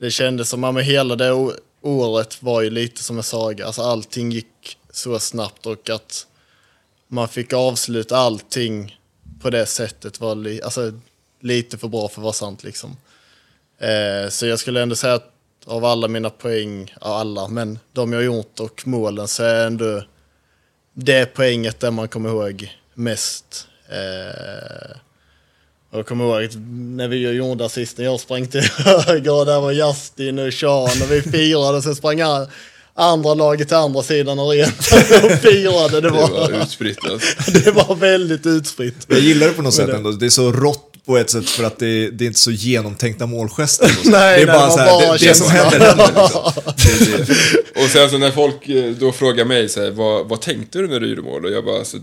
det 0.00 0.10
kändes 0.10 0.48
som 0.48 0.64
att 0.64 0.82
hela 0.84 1.16
det 1.16 1.52
året 1.82 2.42
var 2.42 2.62
ju 2.62 2.70
lite 2.70 3.02
som 3.02 3.16
en 3.16 3.22
saga. 3.22 3.66
Alltså 3.66 3.82
allting 3.82 4.32
gick 4.32 4.78
så 4.92 5.18
snabbt 5.18 5.66
och 5.66 5.90
att 5.90 6.26
man 7.12 7.28
fick 7.28 7.52
avsluta 7.52 8.16
allting 8.16 8.98
på 9.40 9.50
det 9.50 9.66
sättet 9.66 10.20
var 10.20 10.34
li, 10.34 10.62
alltså, 10.62 10.92
lite 11.40 11.78
för 11.78 11.88
bra 11.88 12.08
för 12.08 12.20
att 12.20 12.22
vara 12.22 12.32
sant 12.32 12.64
liksom. 12.64 12.96
Eh, 13.78 14.28
så 14.28 14.46
jag 14.46 14.58
skulle 14.58 14.82
ändå 14.82 14.96
säga 14.96 15.14
att 15.14 15.32
av 15.66 15.84
alla 15.84 16.08
mina 16.08 16.30
poäng, 16.30 16.94
ja 17.00 17.06
alla, 17.18 17.48
men 17.48 17.78
de 17.92 18.12
jag 18.12 18.24
gjort 18.24 18.60
och 18.60 18.82
målen 18.86 19.28
så 19.28 19.42
är 19.42 19.66
ändå 19.66 20.02
det 20.94 21.26
poänget 21.26 21.80
där 21.80 21.90
man 21.90 22.08
kommer 22.08 22.28
ihåg 22.28 22.78
mest. 22.94 23.66
Eh, 23.88 24.96
och 25.90 25.98
jag 25.98 26.06
kommer 26.06 26.24
ihåg 26.24 26.54
när 26.96 27.08
vi 27.08 27.30
gjorde 27.30 27.64
assisten, 27.64 28.04
jag 28.04 28.20
sprang 28.20 28.46
till 28.46 28.60
höger 28.78 29.32
och 29.40 29.46
där 29.46 29.60
var 29.60 29.72
Justin 29.72 30.38
och 30.38 30.54
Sean 30.54 31.02
och 31.02 31.10
vi 31.10 31.22
firade 31.32 31.76
och 31.76 31.82
sen 31.82 31.96
sprang 31.96 32.20
han- 32.20 32.48
andra 33.00 33.34
laget 33.34 33.68
till 33.68 33.76
andra 33.76 34.02
sidan 34.02 34.38
arenan 34.38 34.70
och 35.24 35.30
firade. 35.42 36.00
Det 36.00 36.00
Det 36.00 36.10
var, 36.10 36.28
var 36.28 36.62
utspritt 36.62 36.98
alltså. 37.10 37.50
det 37.64 37.70
var 37.70 37.94
väldigt 37.94 38.46
utspritt. 38.46 38.94
Jag 39.08 39.18
gillar 39.20 39.46
det 39.46 39.52
på 39.52 39.62
något 39.62 39.74
sätt 39.74 39.86
det- 39.86 39.96
ändå. 39.96 40.10
Det 40.12 40.26
är 40.26 40.30
så 40.30 40.52
rått 40.52 40.86
på 41.06 41.16
ett 41.18 41.30
sätt 41.30 41.48
för 41.50 41.64
att 41.64 41.78
det, 41.78 42.10
det 42.10 42.24
är 42.24 42.26
inte 42.26 42.38
så 42.40 42.50
genomtänkta 42.50 43.26
målgester. 43.26 43.90
Nej, 44.04 44.36
det 44.36 44.42
är 44.42 44.46
nej, 44.46 44.54
bara 44.56 44.70
så 44.70 44.78
här, 44.78 44.86
bara 44.86 45.12
det, 45.16 45.26
det 45.28 45.34
som 45.34 45.50
händer 45.50 45.78
händer 45.80 46.06
liksom. 46.06 46.52
Det 46.76 47.16
det. 47.74 47.82
Och 47.84 47.90
sen 47.90 48.10
så 48.10 48.18
när 48.18 48.30
folk 48.30 48.68
eh, 48.68 48.90
då 49.00 49.12
frågar 49.12 49.44
mig 49.44 49.68
så 49.68 49.80
här, 49.84 49.90
vad, 49.90 50.28
vad 50.28 50.40
tänkte 50.40 50.78
du 50.78 50.88
när 50.88 51.00
du 51.00 51.08
gjorde 51.08 51.22
mål? 51.22 51.44
Och 51.44 51.50
jag 51.50 51.64
bara, 51.64 51.78
alltså, 51.78 51.96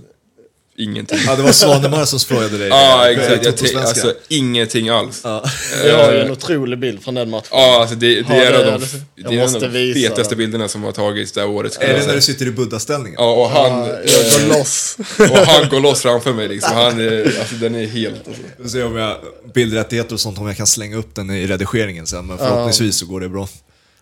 ingenting. 0.78 1.20
Ja, 1.26 1.36
det 1.36 1.42
var 1.44 1.52
Svanemar 1.52 2.06
som 2.06 2.20
frågade 2.20 2.58
dig. 2.58 2.68
Ja, 2.70 3.10
eh, 3.10 3.18
exakt. 3.20 3.46
Jag 3.46 3.60
Svenska. 3.60 3.80
alltså, 3.80 4.14
ingenting 4.28 4.90
alls. 4.90 5.22
Ja. 5.24 5.46
Jag 5.86 6.06
har 6.06 6.14
ju 6.14 6.20
en 6.20 6.32
otrolig 6.32 6.80
bild 6.80 7.04
från 7.04 7.14
den 7.16 7.30
matchen. 7.30 7.48
Ja, 7.52 7.82
alltså 7.82 7.96
det, 7.96 8.22
det 8.22 8.34
är 8.34 8.46
en 8.46 8.52
det- 8.54 8.74
av 8.74 8.80
de, 8.82 8.88
det- 9.16 9.36
är 9.36 9.48
en 9.48 9.56
av 9.56 9.62
de 9.72 9.94
fetaste 9.94 10.30
den. 10.30 10.38
bilderna 10.38 10.68
som 10.68 10.84
har 10.84 10.92
tagits 10.92 11.32
det 11.32 11.42
här 11.42 11.48
året. 11.50 11.78
Är 11.82 11.94
det 12.00 12.06
när 12.08 12.16
du 12.16 12.22
sitter 12.22 12.46
i 12.48 12.52
buddha-ställningen? 12.52 13.16
Ja, 13.20 13.34
och 13.34 13.50
han, 13.50 13.72
Ja, 13.80 13.88
jag 13.88 14.48
går 14.48 14.52
eh, 14.54 14.58
loss. 14.60 14.98
och 15.20 15.38
han 15.38 15.70
går 15.70 15.80
loss 15.80 16.02
framför 16.02 16.34
mig 16.34 16.48
liksom. 16.48 16.74
Han 16.76 17.00
är, 17.02 17.40
alltså 17.40 17.56
den 17.56 17.76
är 17.76 17.88
helt... 17.88 18.28
Alltså. 18.28 18.44
Vi 18.58 18.64
får 18.64 18.70
se 18.70 18.84
om 18.84 18.96
jag 18.96 19.18
bildrättigheter 19.54 20.14
och 20.14 20.20
sånt, 20.20 20.38
om 20.38 20.48
jag 20.48 20.58
kan 20.58 20.68
slänga 20.68 20.98
upp 20.98 21.16
den 21.16 21.30
i 21.30 21.48
redigeringen 21.48 22.08
sen. 22.08 22.26
Men 22.28 22.38
förhoppningsvis 22.38 22.96
så 22.98 23.06
går 23.06 23.20
det 23.20 23.30
bra. 23.30 23.48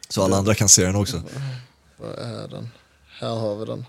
Så 0.09 0.23
alla 0.23 0.37
andra 0.37 0.55
kan 0.55 0.69
se 0.69 0.83
den 0.85 0.95
också. 0.95 1.21
Var 1.97 2.09
är 2.43 2.47
den? 2.47 2.69
Här 3.19 3.27
har 3.29 3.55
vi 3.55 3.65
den. 3.65 3.85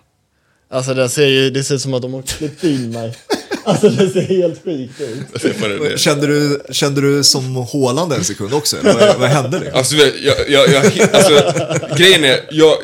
Alltså 0.69 0.95
den 0.95 1.11
ser 1.11 1.27
ju, 1.27 1.51
det 1.51 1.65
ser 1.65 1.75
ut 1.75 1.81
som 1.81 1.95
att 1.95 2.03
de 2.03 2.15
har 2.15 2.23
klippt 2.23 2.65
in 2.65 2.91
mig. 2.91 3.17
Alltså 3.65 3.89
det 3.89 4.11
ser 4.11 4.21
helt 4.21 4.65
sjukt 4.65 5.01
ut. 5.01 5.43
Det, 5.43 5.89
det. 5.89 5.99
Kände 5.99 6.27
du, 6.27 6.61
kände 6.71 7.01
du 7.01 7.25
som 7.25 7.57
Håland 7.57 8.13
en 8.13 8.25
sekund 8.25 8.55
också? 8.55 8.77
Eller 8.77 8.95
vad, 8.95 9.19
vad 9.19 9.29
hände? 9.29 9.59
Liksom? 9.59 9.79
Alltså, 9.79 9.97
jag, 9.97 10.13
jag, 10.49 10.69
jag, 10.69 10.85
alltså, 11.13 11.53
grejen 11.97 12.25
är, 12.25 12.41
jag, 12.51 12.77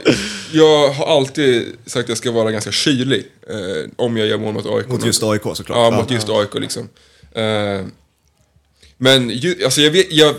jag 0.53 0.89
har 0.89 1.17
alltid 1.17 1.67
sagt 1.87 2.05
att 2.05 2.09
jag 2.09 2.19
ska 2.19 2.31
vara 2.31 2.51
ganska 2.51 2.73
kylig 2.73 3.25
eh, 3.49 3.91
om 3.97 4.17
jag 4.17 4.29
gör 4.29 4.39
mål 4.39 4.55
mot 4.55 4.67
AIK. 4.67 4.89
Mot 4.89 5.07
just 5.07 5.23
AIK 5.23 5.43
såklart. 5.43 5.69
Ja, 5.69 5.91
mot 5.91 6.11
just 6.11 6.29
AIK 6.29 6.55
liksom. 6.55 6.89
Eh, 7.35 7.87
men 8.99 9.31
ju, 9.31 9.65
alltså 9.65 9.81
jag 9.81 9.91
vet, 9.91 10.13
jag, 10.13 10.35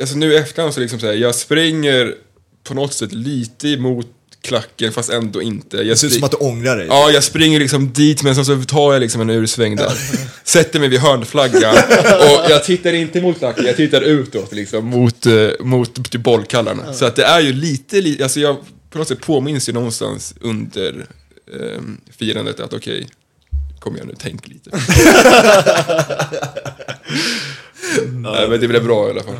alltså 0.00 0.16
nu 0.16 0.32
i 0.32 0.36
efterhand 0.36 0.74
så 0.74 0.80
liksom 0.80 1.00
så 1.00 1.06
här, 1.06 1.14
jag 1.14 1.34
springer 1.34 2.14
på 2.64 2.74
något 2.74 2.94
sätt 2.94 3.12
lite 3.12 3.68
emot 3.68 4.06
klacken 4.42 4.92
fast 4.92 5.10
ändå 5.10 5.42
inte. 5.42 5.76
Jag 5.76 5.86
Det 5.86 5.96
ser 5.96 6.06
ut 6.06 6.12
som 6.14 6.24
att 6.24 6.30
du 6.30 6.36
ångrar 6.36 6.76
dig. 6.76 6.86
Ja, 6.86 7.10
jag 7.10 7.24
springer 7.24 7.58
liksom 7.60 7.92
dit 7.92 8.22
men 8.22 8.34
sen 8.34 8.44
så 8.44 8.62
tar 8.62 8.92
jag 8.92 9.00
liksom 9.00 9.20
en 9.20 9.30
ursväng 9.30 9.76
där. 9.76 9.92
Sätter 10.44 10.80
mig 10.80 10.88
vid 10.88 11.00
hörnflaggan 11.00 11.74
och 12.20 12.50
jag 12.50 12.64
tittar 12.64 12.92
inte 12.92 13.20
mot 13.20 13.38
klacken, 13.38 13.64
jag 13.66 13.76
tittar 13.76 14.00
utåt 14.00 14.52
liksom 14.52 14.84
mot, 14.86 15.26
eh, 15.26 15.48
mot 15.60 16.10
till 16.10 16.20
bollkallarna. 16.20 16.92
Så 16.92 17.04
att 17.04 17.16
det 17.16 17.24
är 17.24 17.40
ju 17.40 17.52
lite, 17.52 18.00
li- 18.00 18.22
alltså 18.22 18.40
jag 18.40 18.56
på 18.90 18.98
något 18.98 19.08
sätt 19.08 19.20
påminns 19.20 19.68
ju 19.68 19.72
någonstans 19.72 20.34
under 20.40 21.06
eh, 21.60 21.80
firandet 22.18 22.60
att 22.60 22.72
okej, 22.72 23.06
kom 23.80 23.94
igen 23.96 24.06
nu, 24.08 24.14
tänk 24.18 24.48
lite. 24.48 24.70
Nej, 28.12 28.48
men 28.48 28.60
det 28.60 28.68
blev 28.68 28.84
bra 28.84 29.08
i 29.08 29.10
alla 29.10 29.22
fall. 29.22 29.34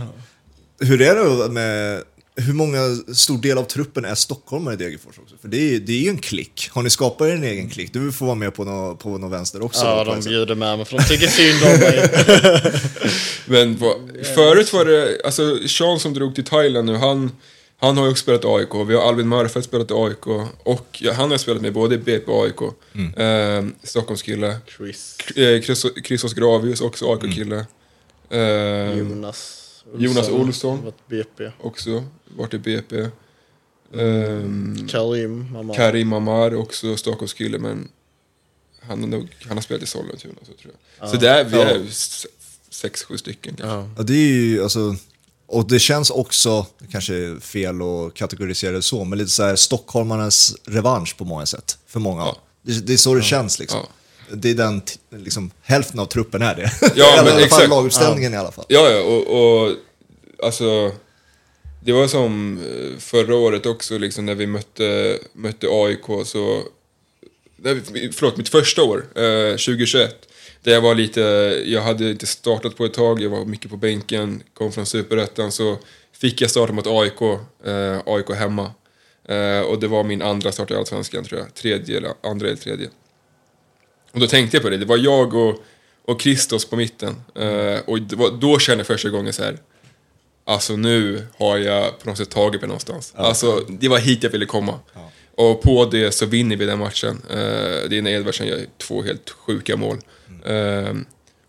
Hur 0.81 1.03
är 1.03 1.15
det 1.15 1.49
med, 1.53 2.03
hur 2.37 2.53
många, 2.53 2.79
stor 3.15 3.39
del 3.39 3.59
av 3.59 3.65
truppen 3.65 4.05
är 4.05 4.15
stockholmare 4.15 4.75
i 4.75 4.77
Degerfors 4.77 5.19
också? 5.19 5.35
För 5.41 5.49
det 5.49 5.75
är, 5.75 5.81
det 5.81 5.93
är 5.93 6.01
ju 6.01 6.09
en 6.09 6.19
klick. 6.19 6.69
Har 6.73 6.83
ni 6.83 6.91
skapat 6.91 7.29
er 7.29 7.33
en 7.35 7.45
egen 7.45 7.69
klick? 7.69 7.93
Du 7.93 8.13
får 8.13 8.27
vara 8.27 8.35
med 8.35 8.55
på 8.55 8.65
någon 8.65 8.97
på 8.97 9.19
nå 9.19 9.29
vänster 9.29 9.63
också. 9.63 9.85
Ja, 9.85 10.05
på 10.05 10.15
de 10.15 10.21
bjuder 10.21 10.55
med 10.55 10.77
mig 10.77 10.87
för 10.87 10.97
de 10.99 11.05
tycker 11.05 11.27
synd 11.27 11.63
om 11.65 11.81
mig. 11.81 12.11
Men 13.47 13.77
vad, 13.77 13.97
förut 14.35 14.73
var 14.73 14.85
det, 14.85 15.21
alltså 15.25 15.69
Sean 15.69 16.01
som 16.01 16.15
drog 16.15 16.35
till 16.35 16.45
Thailand 16.45 16.87
nu, 16.87 16.95
han, 16.97 17.31
han 17.79 17.97
har 17.97 18.05
ju 18.05 18.11
också 18.11 18.23
spelat 18.23 18.45
i 18.45 18.47
AIK. 18.47 18.89
Vi 18.89 18.95
har 18.95 19.09
Albin 19.09 19.29
Mörfeldt 19.29 19.69
spelat 19.69 19.91
i 19.91 19.95
AIK. 19.95 20.27
Och 20.63 20.99
ja, 21.01 21.13
han 21.13 21.31
har 21.31 21.39
spelat 21.39 21.63
med 21.63 21.73
både 21.73 21.95
i 21.95 21.99
BP 21.99 22.31
och 22.33 22.45
AIK. 22.45 22.61
Eh, 23.17 23.65
Stockholmskille. 23.83 24.57
Chris, 24.77 25.17
Eh, 25.37 25.43
Christos- 25.43 26.03
Christos 26.05 26.35
Gravius, 26.35 26.81
också 26.81 27.13
AIK-kille. 27.13 27.67
Eh, 28.31 28.99
Jonas 28.99 29.63
Jonas 29.99 30.29
Olsson. 30.29 30.93
BP. 31.11 31.51
också 31.63 32.05
varit 32.37 32.55
i 32.55 32.59
BP. 32.59 32.99
Eh, 33.01 33.09
Karim, 34.89 35.53
mamma. 35.53 35.75
Karim 35.75 36.13
Amar, 36.13 36.55
också 36.55 36.97
Stockholmskille, 36.97 37.59
men 37.59 37.89
han 38.83 39.01
har, 39.01 39.09
nog, 39.09 39.29
han 39.49 39.57
har 39.57 39.63
spelat 39.63 39.83
i 39.83 39.87
Sollentuna. 39.87 40.35
Så, 40.41 40.53
tror 40.63 40.75
jag. 41.01 41.11
så 41.11 41.17
det 41.17 41.29
är, 41.29 41.45
vi 41.45 41.59
är 41.61 41.85
s- 41.89 42.27
sex, 42.71 43.03
sju 43.05 43.19
stycken 43.19 43.57
kanske. 43.57 43.77
Ja. 43.77 43.89
Ja, 43.97 44.03
det 44.03 44.13
är 44.13 44.17
ju 44.33 44.63
alltså, 44.63 44.97
och 45.47 45.69
det 45.69 45.79
känns 45.79 46.11
också, 46.11 46.67
kanske 46.93 47.15
är 47.15 47.41
fel 47.41 47.75
att 47.83 48.15
kategorisera 48.15 48.73
det 48.73 48.83
så, 48.83 49.05
men 49.05 49.19
lite 49.19 49.31
så 49.31 49.43
här 49.43 49.57
stockholmarnas 49.57 50.55
revansch 50.65 51.17
på 51.17 51.25
många 51.25 51.47
sätt. 51.47 51.79
För 51.87 52.01
många. 52.01 52.21
Ja. 52.23 52.37
Det, 52.63 52.87
det 52.87 52.93
är 52.93 52.97
så 52.97 53.15
det 53.15 53.23
känns 53.23 53.59
liksom. 53.59 53.81
Det 54.33 54.51
är 54.51 54.55
den, 54.55 54.83
liksom, 55.11 55.51
hälften 55.63 56.01
av 56.01 56.07
truppen 56.07 56.43
är 56.43 56.55
det. 56.55 56.73
Ja, 56.97 57.13
Eller 57.19 57.23
men 57.23 57.27
i 57.27 57.31
alla 57.31 57.33
fall 57.33 57.43
exakt. 57.45 57.69
lagutställningen 57.69 58.35
i 58.35 58.37
alla 58.37 58.53
fall. 58.53 58.65
Ja, 58.69 58.89
ja, 58.91 59.03
och, 59.03 59.67
och 59.67 59.73
alltså... 60.43 60.93
Det 61.87 61.93
var 61.93 62.09
som 62.09 62.59
eh, 62.59 62.99
förra 62.99 63.37
året 63.37 63.67
också, 63.67 63.99
liksom, 63.99 64.27
när 64.27 64.35
vi 64.35 64.47
mötte, 64.47 65.19
mötte 65.33 65.67
AIK. 65.71 66.27
Så, 66.27 66.63
nej, 67.57 67.77
förlåt, 68.13 68.37
mitt 68.37 68.49
första 68.49 68.83
år, 68.83 69.07
eh, 69.15 69.51
2021. 69.51 70.29
Där 70.63 70.73
jag 70.73 70.81
var 70.81 70.95
lite, 70.95 71.21
jag 71.67 71.83
hade 71.83 72.11
inte 72.11 72.27
startat 72.27 72.77
på 72.77 72.85
ett 72.85 72.95
tag, 72.95 73.23
jag 73.23 73.31
var 73.31 73.45
mycket 73.45 73.71
på 73.71 73.77
bänken, 73.77 74.43
kom 74.55 74.73
från 74.73 74.87
Superettan. 74.87 75.53
Så 75.53 75.79
fick 76.13 76.41
jag 76.41 76.51
starta 76.51 76.73
mot 76.73 76.87
AIK, 76.87 77.23
eh, 77.65 78.01
AIK 78.07 78.31
hemma. 78.31 78.71
Eh, 79.29 79.61
och 79.61 79.81
det 79.81 79.89
var 79.89 80.05
min 80.05 80.23
andra 80.23 80.53
start 80.53 80.71
i 80.71 80.75
Allsvenskan 80.75 81.25
tror 81.25 81.41
jag, 81.41 81.55
tredje 81.55 81.97
eller 81.97 82.13
andra 82.23 82.47
eller 82.47 82.57
tredje. 82.57 82.89
Och 84.13 84.21
då 84.21 84.27
tänkte 84.27 84.57
jag 84.57 84.65
på 84.65 84.71
det, 84.71 84.77
det 84.77 84.87
var 84.87 84.99
jag 84.99 85.35
och, 85.35 85.65
och 86.05 86.23
Christos 86.23 86.65
på 86.65 86.77
mitten. 86.77 87.15
Eh, 87.35 87.79
och 87.87 87.99
var, 87.99 88.41
då 88.41 88.59
kände 88.59 88.81
jag 88.81 88.87
första 88.87 89.09
gången 89.09 89.33
så 89.33 89.43
här. 89.43 89.59
Alltså 90.49 90.77
nu 90.77 91.27
har 91.39 91.59
jag 91.59 91.99
på 91.99 92.09
något 92.09 92.19
sätt 92.19 92.31
tagit 92.31 92.61
mig 92.61 92.69
någonstans. 92.69 93.13
Ja. 93.17 93.23
Alltså 93.23 93.61
det 93.69 93.89
var 93.89 93.99
hit 93.99 94.23
jag 94.23 94.31
ville 94.31 94.47
komma. 94.47 94.79
Ja. 94.95 95.11
Och 95.35 95.63
på 95.63 95.85
det 95.85 96.13
så 96.13 96.27
vinner 96.27 96.57
vi 96.57 96.67
den 96.67 96.79
matchen. 96.79 97.23
Uh, 97.31 97.89
det 97.89 97.99
är 97.99 98.03
när 98.03 98.11
Edvardsen 98.11 98.47
gör 98.47 98.67
två 98.79 99.03
helt 99.03 99.31
sjuka 99.31 99.77
mål. 99.77 99.99
Mm. 100.29 100.57
Uh, 100.57 101.03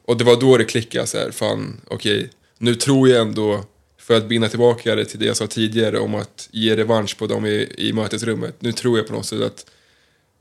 och 0.06 0.18
det 0.18 0.24
var 0.24 0.39
då 0.39 0.58
det 0.58 0.66
klickade 0.66 1.08
så 1.08 1.18
här, 1.18 1.32
fan 1.32 1.82
okej, 1.88 2.18
okay, 2.18 2.30
nu 2.58 2.76
tror 2.76 3.10
jag 3.10 3.22
ändå, 3.22 3.64
för 4.00 4.18
att 4.18 4.28
binda 4.28 4.50
tillbaka 4.50 4.95
det 4.95 5.06
till 5.06 5.20
det 5.20 5.26
jag 5.26 5.38
sa 5.38 5.48
tidigare 5.48 6.00
om 6.00 6.16
att 6.16 6.50
ge 6.52 6.76
revansch 6.76 7.18
på 7.18 7.28
dem 7.28 7.45
i, 7.45 7.74
i 7.78 7.93
mötesrummet. 7.93 8.56
Nu 8.60 8.72
tror 8.72 8.98
jag 8.98 9.08
på 9.08 9.14
något 9.14 9.26
sätt 9.26 9.41
att 9.41 9.66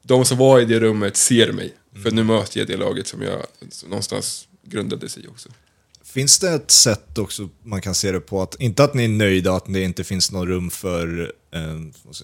de 0.03 0.25
som 0.25 0.39
var 0.39 0.61
i 0.61 0.65
det 0.65 0.81
rummet 0.81 1.17
ser 1.17 1.53
mig. 1.53 1.75
Mm. 1.93 2.03
För 2.03 2.11
nu 2.11 2.25
möter 2.25 2.61
jag 2.61 2.67
det 2.69 2.77
laget 2.77 3.07
som 3.07 3.23
jag 3.23 3.47
någonstans 3.87 4.49
grundades 4.63 5.19
i 5.19 5.27
också. 5.29 5.49
Finns 6.07 6.39
det 6.39 6.51
ett 6.51 6.71
sätt 6.71 7.19
också 7.19 7.49
man 7.63 7.81
kan 7.81 7.95
se 7.95 8.13
det 8.13 8.21
på, 8.21 8.43
att, 8.43 8.61
inte 8.61 8.85
att 8.85 8.95
ni 8.95 9.05
är 9.05 9.09
nöjda 9.09 9.57
att 9.57 9.65
det 9.67 9.83
inte 9.83 10.05
finns 10.05 10.33
något 10.33 10.49
rum 10.49 10.71
för 10.71 11.33
eh, 11.55 11.81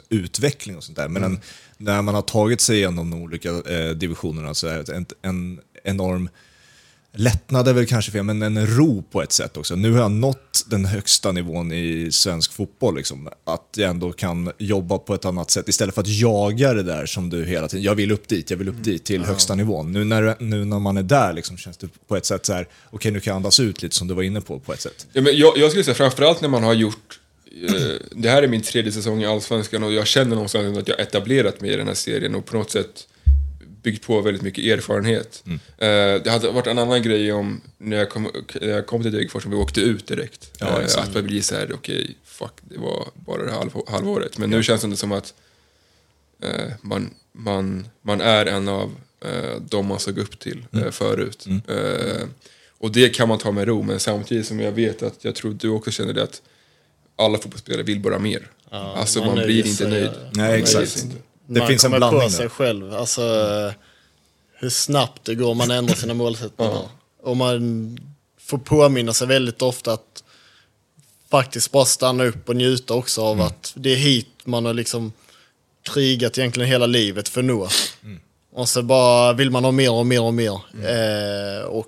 utveckling 0.08 0.76
och 0.76 0.84
sånt 0.84 0.96
där, 0.96 1.08
men 1.08 1.24
mm. 1.24 1.32
en, 1.32 1.40
när 1.76 2.02
man 2.02 2.14
har 2.14 2.22
tagit 2.22 2.60
sig 2.60 2.76
igenom 2.76 3.10
de 3.10 3.22
olika 3.22 3.48
eh, 3.48 3.90
divisionerna 3.90 4.54
så 4.54 4.66
är 4.66 4.82
det 4.82 4.92
en, 4.92 5.06
en 5.22 5.60
enorm 5.84 6.28
lättnad 7.14 7.68
är 7.68 7.72
väl 7.72 7.86
kanske 7.86 8.12
fel, 8.12 8.22
men 8.22 8.42
en 8.42 8.66
ro 8.66 9.02
på 9.02 9.22
ett 9.22 9.32
sätt 9.32 9.56
också. 9.56 9.76
Nu 9.76 9.92
har 9.92 10.00
jag 10.00 10.10
nått 10.10 10.64
den 10.66 10.84
högsta 10.84 11.32
nivån 11.32 11.72
i 11.72 12.08
svensk 12.12 12.52
fotboll, 12.52 12.96
liksom. 12.96 13.28
att 13.44 13.68
jag 13.76 13.90
ändå 13.90 14.12
kan 14.12 14.52
jobba 14.58 14.98
på 14.98 15.14
ett 15.14 15.24
annat 15.24 15.50
sätt 15.50 15.68
istället 15.68 15.94
för 15.94 16.00
att 16.00 16.08
jaga 16.08 16.72
det 16.72 16.82
där 16.82 17.06
som 17.06 17.30
du 17.30 17.44
hela 17.44 17.68
tiden, 17.68 17.84
jag 17.84 17.94
vill 17.94 18.12
upp 18.12 18.28
dit, 18.28 18.50
jag 18.50 18.58
vill 18.58 18.68
upp 18.68 18.84
dit 18.84 19.04
till 19.04 19.16
mm. 19.16 19.28
högsta 19.28 19.54
nivån. 19.54 19.92
Nu 19.92 20.04
när, 20.04 20.36
nu 20.38 20.64
när 20.64 20.78
man 20.78 20.96
är 20.96 21.02
där 21.02 21.32
liksom, 21.32 21.56
känns 21.56 21.76
det 21.76 21.88
på 22.08 22.16
ett 22.16 22.26
sätt 22.26 22.46
så 22.46 22.52
här, 22.52 22.62
okej 22.62 22.96
okay, 22.96 23.12
nu 23.12 23.20
kan 23.20 23.30
jag 23.30 23.36
andas 23.36 23.60
ut 23.60 23.82
lite 23.82 23.94
som 23.94 24.08
du 24.08 24.14
var 24.14 24.22
inne 24.22 24.40
på, 24.40 24.58
på 24.58 24.72
ett 24.72 24.80
sätt. 24.80 25.06
Ja, 25.12 25.22
men 25.22 25.36
jag, 25.36 25.58
jag 25.58 25.70
skulle 25.70 25.84
säga 25.84 25.94
framförallt 25.94 26.40
när 26.40 26.48
man 26.48 26.62
har 26.62 26.74
gjort 26.74 27.20
eh, 27.68 27.72
det 28.10 28.28
här 28.28 28.42
är 28.42 28.48
min 28.48 28.62
tredje 28.62 28.92
säsong 28.92 29.22
i 29.22 29.26
Allsvenskan 29.26 29.82
och 29.82 29.92
jag 29.92 30.06
känner 30.06 30.34
någonstans 30.34 30.78
att 30.78 30.88
jag 30.88 31.00
etablerat 31.00 31.60
mig 31.60 31.72
i 31.72 31.76
den 31.76 31.86
här 31.86 31.94
serien 31.94 32.34
och 32.34 32.46
på 32.46 32.56
något 32.56 32.70
sätt 32.70 33.06
byggt 33.82 34.06
på 34.06 34.20
väldigt 34.20 34.42
mycket 34.42 34.64
erfarenhet. 34.64 35.44
Mm. 35.46 35.56
Uh, 35.56 36.22
det 36.22 36.30
hade 36.30 36.50
varit 36.50 36.66
en 36.66 36.78
annan 36.78 37.02
grej 37.02 37.32
om 37.32 37.60
när 37.78 37.96
jag 37.96 38.10
kom, 38.10 38.30
när 38.60 38.68
jag 38.68 38.86
kom 38.86 39.02
till 39.02 39.12
Degerfors, 39.12 39.44
om 39.44 39.50
vi 39.50 39.56
åkte 39.56 39.80
ut 39.80 40.06
direkt. 40.06 40.50
Ja, 40.58 40.66
uh, 40.66 40.98
att 40.98 41.14
man 41.14 41.24
blir 41.24 41.42
såhär, 41.42 41.72
okej, 41.74 42.02
okay, 42.02 42.14
fuck, 42.24 42.52
det 42.60 42.78
var 42.78 43.08
bara 43.14 43.44
det 43.44 43.52
halv, 43.52 43.70
halvåret. 43.86 44.38
Men 44.38 44.50
ja. 44.50 44.56
nu 44.56 44.62
känns 44.62 44.82
det 44.82 44.96
som 44.96 45.12
att 45.12 45.34
uh, 46.44 46.72
man, 46.80 47.10
man, 47.32 47.86
man 48.02 48.20
är 48.20 48.46
en 48.46 48.68
av 48.68 48.94
uh, 49.24 49.60
de 49.68 49.86
man 49.86 49.98
såg 50.00 50.18
upp 50.18 50.38
till 50.38 50.64
mm. 50.72 50.92
förut. 50.92 51.46
Mm. 51.46 51.60
och 52.78 52.92
det 52.92 53.08
kan 53.08 53.28
man 53.28 53.38
ta 53.38 53.52
med 53.52 53.68
ro, 53.68 53.82
men 53.82 54.00
samtidigt 54.00 54.46
som 54.46 54.60
jag 54.60 54.72
vet 54.72 55.02
att, 55.02 55.24
jag 55.24 55.34
tror 55.34 55.54
du 55.54 55.68
också 55.68 55.90
känner 55.90 56.12
det, 56.12 56.22
att 56.22 56.42
alla 57.16 57.38
fotbollsspelare 57.38 57.82
vill 57.82 58.00
bara 58.00 58.18
mer. 58.18 58.50
Ja, 58.70 58.94
alltså 58.96 59.18
man, 59.18 59.34
man 59.34 59.44
blir 59.44 59.66
inte 59.66 59.88
nöjd. 59.88 60.10
Nej, 60.32 60.60
exakt 60.60 61.06
det 61.46 61.58
man 61.58 61.68
finns 61.68 61.84
en 61.84 61.90
blandning 61.90 62.22
på 62.22 62.30
sig 62.30 62.42
där. 62.42 62.48
själv. 62.48 62.94
Alltså, 62.94 63.22
hur 64.54 64.70
snabbt 64.70 65.24
det 65.24 65.34
går 65.34 65.54
man 65.54 65.70
ändrar 65.70 65.94
sina 65.94 66.14
målsättningar. 66.14 66.72
Ja. 66.72 66.90
Och 67.22 67.36
man 67.36 67.98
får 68.40 68.58
påminna 68.58 69.12
sig 69.12 69.26
väldigt 69.26 69.62
ofta 69.62 69.92
att 69.92 70.22
faktiskt 71.30 71.72
bara 71.72 71.84
stanna 71.84 72.24
upp 72.24 72.48
och 72.48 72.56
njuta 72.56 72.94
också 72.94 73.22
av 73.22 73.34
mm. 73.34 73.46
att 73.46 73.72
det 73.76 73.92
är 73.92 73.96
hit 73.96 74.28
man 74.44 74.64
har 74.64 74.74
liksom 74.74 75.12
krigat 75.82 76.38
egentligen 76.38 76.68
hela 76.68 76.86
livet 76.86 77.28
för 77.28 77.40
att 77.40 77.46
nå. 77.46 77.68
Mm. 78.02 78.20
Och 78.52 78.68
så 78.68 78.82
bara 78.82 79.32
vill 79.32 79.50
man 79.50 79.64
ha 79.64 79.72
mer 79.72 79.92
och 79.92 80.06
mer 80.06 80.22
och 80.22 80.34
mer. 80.34 80.60
Mm. 80.74 80.86
Eh, 80.86 81.62
och 81.62 81.86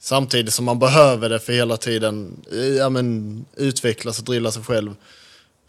samtidigt 0.00 0.54
som 0.54 0.64
man 0.64 0.78
behöver 0.78 1.28
det 1.28 1.40
för 1.40 1.52
hela 1.52 1.76
tiden 1.76 2.44
ja, 2.78 2.88
men, 2.88 3.44
utvecklas 3.56 4.18
och 4.18 4.24
drilla 4.24 4.50
sig 4.50 4.62
själv 4.62 4.94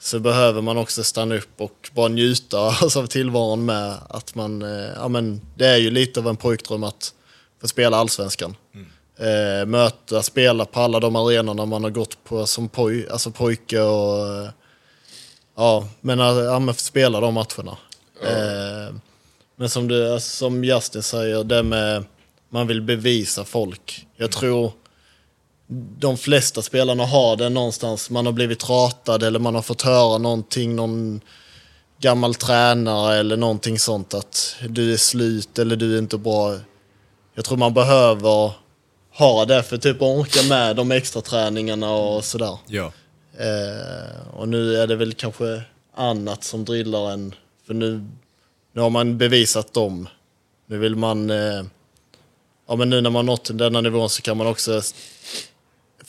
så 0.06 0.20
behöver 0.20 0.62
man 0.62 0.78
också 0.78 1.04
stanna 1.04 1.36
upp 1.36 1.62
och 1.62 1.90
bara 1.94 2.08
njuta 2.08 2.60
alltså, 2.82 3.00
av 3.00 3.08
tillvaron 3.08 3.66
med 3.66 3.98
att 4.10 4.36
man, 4.36 4.62
eh, 4.62 4.90
ja 4.96 5.08
men 5.08 5.42
det 5.56 5.68
är 5.68 5.78
ju 5.78 5.92
lite 5.92 6.20
av 6.20 6.28
en 6.28 6.38
pojkdröm 6.38 6.84
att 6.84 7.14
få 7.62 7.68
spela 7.68 7.98
allsvenskan. 7.98 8.56
Mm. 8.74 8.88
Eh, 9.18 9.66
möta, 9.66 10.24
spela 10.24 10.66
på 10.66 10.80
alla 10.80 11.00
de 11.00 11.16
arenorna 11.16 11.66
man 11.66 11.84
har 11.84 11.92
gått 11.92 12.24
på 12.24 12.48
som 12.48 12.70
poj, 12.70 13.10
alltså 13.10 13.32
pojke 13.32 13.82
och 13.82 14.28
eh, 14.28 14.50
ja, 15.56 15.88
men, 16.02 16.20
eh, 16.20 16.26
ja, 16.26 16.60
men 16.60 16.76
spela 16.76 17.20
de 17.20 17.34
matcherna. 17.34 17.78
Mm. 18.24 18.88
Eh, 18.88 18.94
men 19.56 19.70
som, 19.70 19.88
du, 19.88 20.18
som 20.20 20.64
Justin 20.64 21.04
säger, 21.04 21.44
det 21.44 21.64
med 21.64 22.04
man 22.50 22.68
vill 22.68 22.82
bevisa 22.82 23.46
folk. 23.46 24.08
Jag 24.16 24.32
tror 24.32 24.72
de 25.98 26.18
flesta 26.18 26.62
spelarna 26.62 27.06
har 27.06 27.36
det 27.36 27.50
någonstans. 27.50 28.10
Man 28.10 28.26
har 28.26 28.34
blivit 28.34 28.70
ratad 28.70 29.24
eller 29.24 29.40
man 29.40 29.56
har 29.56 29.62
fått 29.62 29.82
höra 29.82 30.18
någonting, 30.18 30.76
någon 30.76 31.22
gammal 32.00 32.36
tränare 32.36 33.16
eller 33.18 33.38
någonting 33.38 33.80
sånt 33.80 34.14
att 34.14 34.56
du 34.70 34.94
är 34.94 34.98
slut 34.98 35.60
eller 35.60 35.76
du 35.76 35.96
är 35.96 36.00
inte 36.00 36.18
bra. 36.18 36.58
Jag 37.36 37.46
tror 37.46 37.58
man 37.58 37.74
behöver 37.74 38.52
ha 39.12 39.46
det 39.46 39.64
för 39.64 39.78
typ 39.78 39.96
att 39.96 40.02
orka 40.02 40.44
med 40.50 40.76
de 40.76 40.92
extra 40.92 41.22
träningarna 41.22 41.92
och 41.92 42.26
sådär. 42.26 42.58
Ja. 42.68 42.92
Eh, 43.38 44.28
och 44.34 44.48
nu 44.50 44.76
är 44.76 44.88
det 44.88 44.96
väl 44.96 45.14
kanske 45.14 45.62
annat 45.96 46.44
som 46.44 46.66
drillar 46.66 47.12
en, 47.12 47.36
för 47.68 47.74
nu, 47.74 48.06
nu 48.74 48.82
har 48.82 48.90
man 48.90 49.18
bevisat 49.18 49.74
dem. 49.74 50.10
Nu 50.68 50.78
vill 50.78 50.96
man, 50.96 51.30
eh, 51.30 51.64
ja 52.68 52.76
men 52.76 52.90
nu 52.90 53.02
när 53.02 53.10
man 53.10 53.26
nått 53.26 53.50
denna 53.54 53.82
nivån 53.82 54.10
så 54.10 54.22
kan 54.22 54.38
man 54.38 54.48
också 54.48 54.82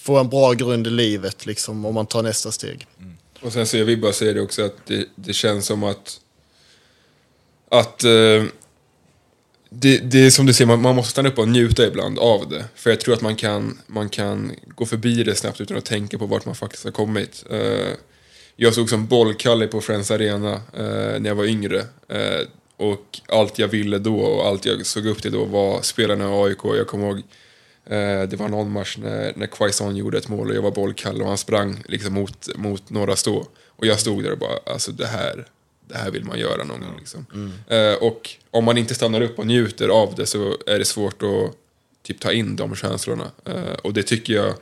få 0.06 0.18
en 0.18 0.28
bra 0.28 0.52
grund 0.52 0.86
i 0.86 0.90
livet 0.90 1.46
liksom, 1.46 1.84
om 1.84 1.94
man 1.94 2.06
tar 2.06 2.22
nästa 2.22 2.52
steg. 2.52 2.86
Mm. 2.98 3.16
Och 3.40 3.52
sen 3.52 3.66
så 3.66 3.76
jag 3.76 3.84
vill 3.84 4.00
bara 4.00 4.12
säga 4.12 4.32
det 4.32 4.40
också 4.40 4.64
att 4.64 4.86
det, 4.86 5.08
det 5.14 5.32
känns 5.32 5.66
som 5.66 5.82
att 5.82 6.20
att 7.68 8.04
eh, 8.04 8.44
det, 9.70 9.98
det 9.98 10.26
är 10.26 10.30
som 10.30 10.46
du 10.46 10.52
säger, 10.52 10.66
man, 10.66 10.82
man, 10.82 10.96
måste 10.96 11.10
stanna 11.10 11.28
upp 11.28 11.38
och 11.38 11.48
njuta 11.48 11.86
ibland 11.86 12.18
av 12.18 12.48
det. 12.48 12.64
För 12.74 12.90
jag 12.90 13.00
tror 13.00 13.14
att 13.14 13.20
man 13.20 13.36
kan, 13.36 13.78
man 13.86 14.08
kan 14.08 14.52
gå 14.74 14.86
förbi 14.86 15.22
det 15.22 15.34
snabbt 15.34 15.60
utan 15.60 15.76
att 15.76 15.84
tänka 15.84 16.18
på 16.18 16.26
vart 16.26 16.44
man 16.46 16.54
faktiskt 16.54 16.84
har 16.84 16.90
kommit. 16.90 17.44
Eh, 17.50 17.92
jag 18.56 18.74
såg 18.74 18.90
som 18.90 19.06
bollkalle 19.06 19.66
på 19.66 19.80
Friends 19.80 20.10
Arena 20.10 20.52
eh, 20.52 21.20
när 21.20 21.26
jag 21.26 21.34
var 21.34 21.44
yngre. 21.44 21.78
Eh, 22.08 22.46
och 22.76 23.20
allt 23.28 23.58
jag 23.58 23.68
ville 23.68 23.98
då 23.98 24.20
och 24.20 24.46
allt 24.46 24.64
jag 24.64 24.86
såg 24.86 25.06
upp 25.06 25.22
till 25.22 25.32
då 25.32 25.44
var 25.44 25.82
spelarna 25.82 26.24
i 26.24 26.42
AIK. 26.42 26.64
Jag 26.64 26.86
kommer 26.86 27.06
ihåg 27.06 27.22
det 28.28 28.36
var 28.38 28.48
någon 28.48 28.70
match 28.72 28.96
när, 28.98 29.32
när 29.36 29.46
Quaison 29.46 29.96
gjorde 29.96 30.18
ett 30.18 30.28
mål 30.28 30.50
och 30.50 30.56
jag 30.56 30.62
var 30.62 30.70
bollkall 30.70 31.22
och 31.22 31.28
han 31.28 31.38
sprang 31.38 31.82
liksom 31.88 32.14
mot, 32.14 32.56
mot 32.56 32.90
några 32.90 33.16
stå. 33.16 33.46
Och 33.66 33.86
jag 33.86 34.00
stod 34.00 34.22
där 34.22 34.32
och 34.32 34.38
bara, 34.38 34.58
alltså 34.66 34.92
det 34.92 35.06
här, 35.06 35.46
det 35.88 35.98
här 35.98 36.10
vill 36.10 36.24
man 36.24 36.38
göra 36.38 36.64
någon 36.64 36.80
gång. 36.80 36.96
Liksom. 36.98 37.26
Mm. 37.34 37.52
Eh, 37.66 37.98
och 37.98 38.30
om 38.50 38.64
man 38.64 38.78
inte 38.78 38.94
stannar 38.94 39.20
upp 39.20 39.38
och 39.38 39.46
njuter 39.46 39.88
av 39.88 40.14
det 40.14 40.26
så 40.26 40.56
är 40.66 40.78
det 40.78 40.84
svårt 40.84 41.22
att 41.22 41.56
typ, 42.02 42.20
ta 42.20 42.32
in 42.32 42.56
de 42.56 42.74
känslorna. 42.74 43.30
Eh, 43.44 43.72
och 43.82 43.92
det 43.92 44.02
tycker 44.02 44.34
jag, 44.34 44.54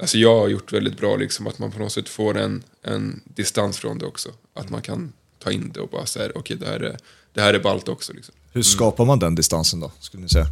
alltså 0.00 0.18
jag 0.18 0.40
har 0.40 0.48
gjort 0.48 0.72
väldigt 0.72 0.96
bra, 0.98 1.16
liksom, 1.16 1.46
att 1.46 1.58
man 1.58 1.72
på 1.72 1.78
något 1.78 1.92
sätt 1.92 2.08
får 2.08 2.38
en, 2.38 2.62
en 2.82 3.20
distans 3.24 3.78
från 3.78 3.98
det 3.98 4.06
också. 4.06 4.28
Att 4.54 4.70
man 4.70 4.82
kan 4.82 5.12
ta 5.38 5.50
in 5.50 5.70
det 5.74 5.80
och 5.80 5.88
bara 5.88 6.06
säga, 6.06 6.30
okej 6.34 6.40
okay, 6.40 6.56
det, 6.56 6.66
här 6.66 6.80
är, 6.80 6.98
det 7.32 7.40
här 7.40 7.54
är 7.54 7.60
ballt 7.60 7.88
också. 7.88 8.12
Liksom. 8.12 8.34
Hur 8.52 8.62
skapar 8.62 9.04
man 9.04 9.18
den 9.18 9.34
distansen 9.34 9.80
då, 9.80 9.92
skulle 10.00 10.22
ni 10.22 10.28
säga? 10.28 10.46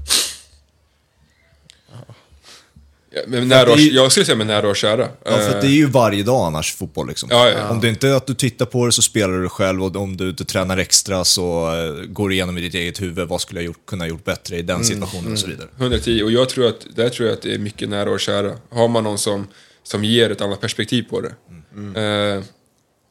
Men 3.27 3.49
nära 3.49 3.73
och, 3.73 3.79
jag 3.79 4.13
skulle 4.13 4.27
säga 4.27 4.37
med 4.37 4.47
nära 4.47 4.69
och 4.69 4.77
kära. 4.77 5.09
Ja, 5.25 5.39
för 5.39 5.61
det 5.61 5.67
är 5.67 5.71
ju 5.71 5.87
varje 5.87 6.23
dag 6.23 6.47
annars, 6.47 6.75
fotboll. 6.75 7.09
Liksom. 7.09 7.29
Ja, 7.33 7.51
ja. 7.51 7.71
Om 7.71 7.81
det 7.81 7.89
inte 7.89 8.09
är 8.09 8.15
att 8.15 8.27
du 8.27 8.35
tittar 8.35 8.67
på 8.67 8.87
det 8.87 8.93
så 8.93 9.03
spelar 9.03 9.39
du 9.39 9.49
själv 9.49 9.85
och 9.85 9.97
om 9.97 10.17
du 10.17 10.29
inte 10.29 10.45
tränar 10.45 10.77
extra 10.77 11.25
så 11.25 11.75
uh, 11.75 12.05
går 12.05 12.29
du 12.29 12.35
igenom 12.35 12.59
i 12.59 12.61
ditt 12.61 12.75
eget 12.75 13.03
huvud, 13.03 13.29
vad 13.29 13.41
skulle 13.41 13.61
jag 13.61 13.67
gjort, 13.67 13.87
kunna 13.87 14.07
gjort 14.07 14.25
bättre 14.25 14.57
i 14.57 14.63
den 14.63 14.77
mm, 14.77 14.85
situationen 14.85 15.21
mm, 15.21 15.33
och 15.33 15.39
så 15.39 15.47
vidare. 15.47 15.69
110, 15.77 16.23
och 16.23 16.33
jag 16.33 16.49
tror 16.49 16.67
att, 16.67 16.87
där 16.95 17.09
tror 17.09 17.29
jag 17.29 17.37
att 17.37 17.43
det 17.43 17.55
är 17.55 17.59
mycket 17.59 17.89
nära 17.89 18.11
och 18.11 18.21
kära. 18.21 18.53
Har 18.71 18.89
man 18.89 19.05
någon 19.05 19.19
som, 19.19 19.47
som 19.83 20.05
ger 20.05 20.31
ett 20.31 20.41
annat 20.41 20.61
perspektiv 20.61 21.03
på 21.11 21.21
det, 21.21 21.35
mm. 21.75 21.97
uh, 21.97 22.45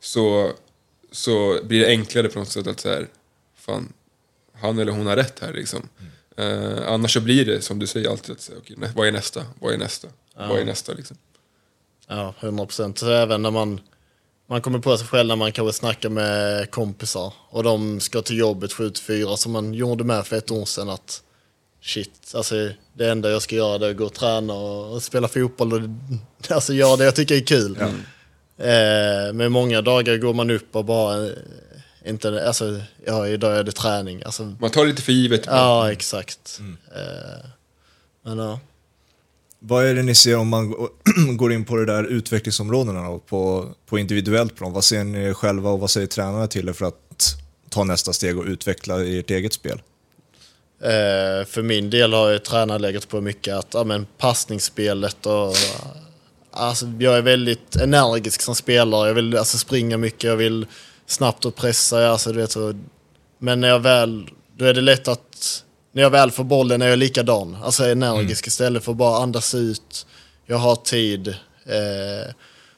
så, 0.01 0.51
så 1.11 1.59
blir 1.63 1.79
det 1.79 1.87
enklare 1.87 2.27
på 2.27 2.39
något 2.39 2.51
sätt 2.51 2.67
att 2.67 2.79
säga, 2.79 3.05
fan, 3.59 3.93
han 4.61 4.79
eller 4.79 4.91
hon 4.91 5.07
har 5.07 5.15
rätt 5.15 5.39
här 5.39 5.53
liksom. 5.53 5.89
Mm. 5.99 6.11
Uh, 6.39 6.87
annars 6.87 7.13
så 7.13 7.21
blir 7.21 7.45
det 7.45 7.61
som 7.61 7.79
du 7.79 7.87
säger 7.87 8.09
alltid, 8.09 8.35
att, 8.35 8.51
okay, 8.57 8.77
vad 8.95 9.07
är 9.07 9.11
nästa? 9.11 9.45
Vad 9.59 9.73
är 9.73 9.77
nästa? 9.77 10.07
Ja. 10.37 10.47
Vad 10.47 10.59
är 10.59 10.65
nästa 10.65 10.93
liksom? 10.93 11.17
Ja, 12.07 12.33
hundra 12.39 12.65
procent. 12.65 13.03
Även 13.03 13.41
när 13.41 13.51
man 13.51 13.81
man 14.47 14.61
kommer 14.61 14.79
på 14.79 14.97
sig 14.97 15.07
själv 15.07 15.27
när 15.27 15.35
man 15.35 15.51
kanske 15.51 15.73
snackar 15.73 16.09
med 16.09 16.71
kompisar 16.71 17.33
och 17.49 17.63
de 17.63 17.99
ska 17.99 18.21
till 18.21 18.37
jobbet 18.37 18.71
7-4 18.71 19.35
som 19.35 19.51
man 19.51 19.73
gjorde 19.73 20.03
med 20.03 20.27
för 20.27 20.35
ett 20.35 20.51
år 20.51 20.65
sedan 20.65 20.89
att 20.89 21.21
shit, 21.81 22.31
alltså 22.35 22.69
det 22.93 23.09
enda 23.09 23.31
jag 23.31 23.41
ska 23.41 23.55
göra 23.55 23.77
det 23.77 23.85
är 23.85 23.91
att 23.91 23.97
gå 23.97 24.05
och 24.05 24.13
träna 24.13 24.53
och 24.53 25.03
spela 25.03 25.27
fotboll 25.27 25.73
och 25.73 25.81
alltså 26.55 26.73
göra 26.73 26.95
det 26.95 27.05
jag 27.05 27.15
tycker 27.15 27.35
är 27.35 27.41
kul. 27.41 27.77
Mm. 27.77 27.95
Eh, 28.57 29.33
men 29.33 29.51
många 29.51 29.81
dagar 29.81 30.17
går 30.17 30.33
man 30.33 30.49
upp 30.49 30.75
och 30.75 30.85
bara, 30.85 31.25
eh, 31.25 31.31
inte, 32.05 32.47
alltså, 32.47 32.81
ja 33.05 33.27
idag 33.27 33.57
är 33.57 33.63
det 33.63 33.71
träning. 33.71 34.23
Alltså, 34.23 34.55
man 34.59 34.69
tar 34.69 34.85
lite 34.85 35.01
för 35.01 35.11
givet. 35.11 35.45
Ja, 35.45 35.91
exakt. 35.91 36.59
Mm. 36.59 36.77
Eh, 36.95 37.49
men 38.23 38.37
ja. 38.37 38.59
Vad 39.59 39.85
är 39.85 39.95
det 39.95 40.03
ni 40.03 40.15
ser 40.15 40.37
om 40.37 40.47
man 40.47 40.73
går 41.37 41.53
in 41.53 41.65
på 41.65 41.75
det 41.75 41.85
där 41.85 42.03
utvecklingsområdena 42.03 43.19
på, 43.27 43.73
på 43.85 43.99
individuellt 43.99 44.55
plan? 44.55 44.73
Vad 44.73 44.83
ser 44.83 45.03
ni 45.03 45.33
själva 45.33 45.69
och 45.69 45.79
vad 45.79 45.89
säger 45.89 46.07
tränarna 46.07 46.47
till 46.47 46.69
er 46.69 46.73
för 46.73 46.85
att 46.85 47.37
ta 47.69 47.83
nästa 47.83 48.13
steg 48.13 48.37
och 48.37 48.45
utveckla 48.45 49.05
ert 49.05 49.31
eget 49.31 49.53
spel? 49.53 49.81
Eh, 50.81 51.45
för 51.47 51.61
min 51.61 51.89
del 51.89 52.13
har 52.13 52.31
jag 52.31 52.43
tränat 52.43 52.81
legat 52.81 53.07
på 53.07 53.21
mycket 53.21 53.55
att 53.55 53.73
ja, 53.73 53.83
men 53.83 54.07
passningsspelet 54.17 55.25
och 55.25 55.53
alltså, 56.51 56.85
jag 56.99 57.17
är 57.17 57.21
väldigt 57.21 57.75
energisk 57.75 58.41
som 58.41 58.55
spelare. 58.55 59.07
Jag 59.07 59.15
vill 59.15 59.37
alltså, 59.37 59.57
springa 59.57 59.97
mycket, 59.97 60.23
jag 60.23 60.35
vill 60.35 60.65
snabbt 61.05 61.45
och 61.45 61.55
pressa. 61.55 62.09
Alltså, 62.09 62.31
du 62.31 62.39
vet, 62.39 62.51
så, 62.51 62.73
men 63.39 63.61
när 63.61 63.67
jag 63.67 63.79
väl, 63.79 64.29
då 64.57 64.65
är 64.65 64.73
det 64.73 64.81
lätt 64.81 65.07
att 65.07 65.63
när 65.91 66.01
jag 66.01 66.09
väl 66.09 66.31
får 66.31 66.43
bollen 66.43 66.81
är 66.81 66.87
jag 66.87 66.99
likadan. 66.99 67.57
Alltså 67.63 67.85
energisk 67.85 68.45
mm. 68.45 68.47
istället 68.47 68.83
för 68.83 68.91
att 68.91 68.97
bara 68.97 69.23
andas 69.23 69.55
ut. 69.55 70.05
Jag 70.45 70.57
har 70.57 70.75
tid. 70.75 71.27
Eh, 71.65 72.33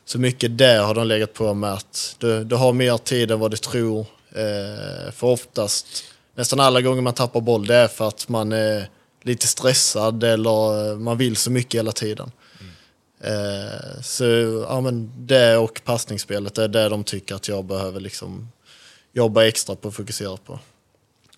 så 0.06 0.20
mycket 0.20 0.58
där 0.58 0.84
har 0.84 0.96
de 0.96 1.08
legat 1.08 1.34
på 1.34 1.54
med 1.54 1.74
att 1.74 2.16
du, 2.18 2.44
du 2.44 2.56
har 2.56 2.74
mer 2.74 2.98
tid 2.98 3.32
än 3.32 3.40
vad 3.40 3.52
du 3.52 3.58
tror. 3.58 4.06
Eh, 4.32 5.12
för 5.12 5.28
oftast, 5.28 5.88
nästan 6.36 6.60
alla 6.60 6.82
gånger 6.82 7.02
man 7.02 7.14
tappar 7.14 7.42
boll, 7.42 7.66
det 7.66 7.76
är 7.76 7.88
för 7.88 8.08
att 8.08 8.30
man 8.30 8.52
är 8.52 8.90
lite 9.24 9.48
stressad 9.48 10.24
eller 10.24 10.96
man 10.96 11.18
vill 11.18 11.36
så 11.36 11.52
mycket 11.52 11.80
hela 11.80 11.92
tiden. 11.92 12.32
Eh, 13.22 14.02
så 14.02 14.26
ja, 14.70 14.82
men 14.82 15.12
det 15.18 15.58
och 15.58 15.82
passningsspelet, 15.84 16.56
det 16.56 16.64
är 16.64 16.68
det 16.68 16.90
de 16.90 17.04
tycker 17.04 17.36
att 17.36 17.48
jag 17.48 17.66
behöver 17.66 18.00
liksom 18.00 18.50
jobba 19.14 19.46
extra 19.46 19.76
på 19.76 19.88
och 19.88 19.96
fokusera 19.96 20.38
på. 20.38 20.60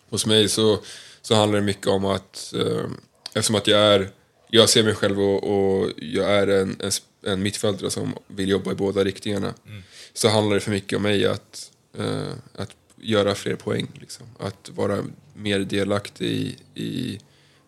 Hos 0.09 0.25
mig 0.25 0.49
så 0.49 0.80
så 1.21 1.36
handlar 1.36 1.59
det 1.59 1.65
mycket 1.65 1.88
om 1.88 2.05
att 2.05 2.53
eh, 2.55 2.86
eftersom 3.34 3.55
att 3.55 3.67
jag 3.67 3.80
är, 3.80 4.09
jag 4.49 4.69
ser 4.69 4.84
mig 4.84 4.95
själv 4.95 5.21
och, 5.21 5.43
och 5.43 5.89
jag 5.97 6.32
är 6.32 6.47
en, 6.47 6.77
en, 6.80 6.91
en 7.32 7.43
mittfältare 7.43 7.91
som 7.91 8.13
vill 8.27 8.49
jobba 8.49 8.71
i 8.71 8.75
båda 8.75 9.03
riktningarna. 9.03 9.53
Mm. 9.67 9.84
Så 10.13 10.30
handlar 10.30 10.55
det 10.55 10.61
för 10.61 10.71
mycket 10.71 10.97
om 10.97 11.03
mig 11.03 11.25
att, 11.25 11.71
eh, 11.97 12.34
att 12.55 12.75
göra 12.95 13.36
fler 13.36 13.55
poäng. 13.55 13.88
Liksom. 13.99 14.25
Att 14.39 14.69
vara 14.75 15.03
mer 15.34 15.59
delaktig 15.59 16.25
i, 16.25 16.57
i, 16.84 17.19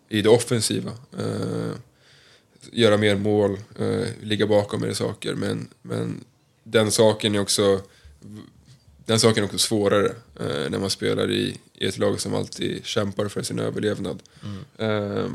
i 0.08 0.22
det 0.22 0.28
offensiva. 0.28 0.90
Eh, 1.18 1.72
göra 2.72 2.96
mer 2.96 3.16
mål, 3.16 3.58
eh, 3.78 4.06
ligga 4.22 4.46
bakom 4.46 4.80
mer 4.80 4.92
saker. 4.92 5.34
Men, 5.34 5.68
men 5.82 6.24
den 6.64 6.90
saken 6.90 7.34
är 7.34 7.40
också 7.40 7.80
den 9.06 9.20
saken 9.20 9.42
är 9.42 9.46
också 9.46 9.58
svårare 9.58 10.06
eh, 10.40 10.70
när 10.70 10.78
man 10.78 10.90
spelar 10.90 11.30
i, 11.30 11.56
i 11.74 11.86
ett 11.86 11.98
lag 11.98 12.20
som 12.20 12.34
alltid 12.34 12.84
kämpar 12.84 13.28
för 13.28 13.42
sin 13.42 13.58
överlevnad. 13.58 14.22
Mm. 14.42 15.18
Eh, 15.18 15.30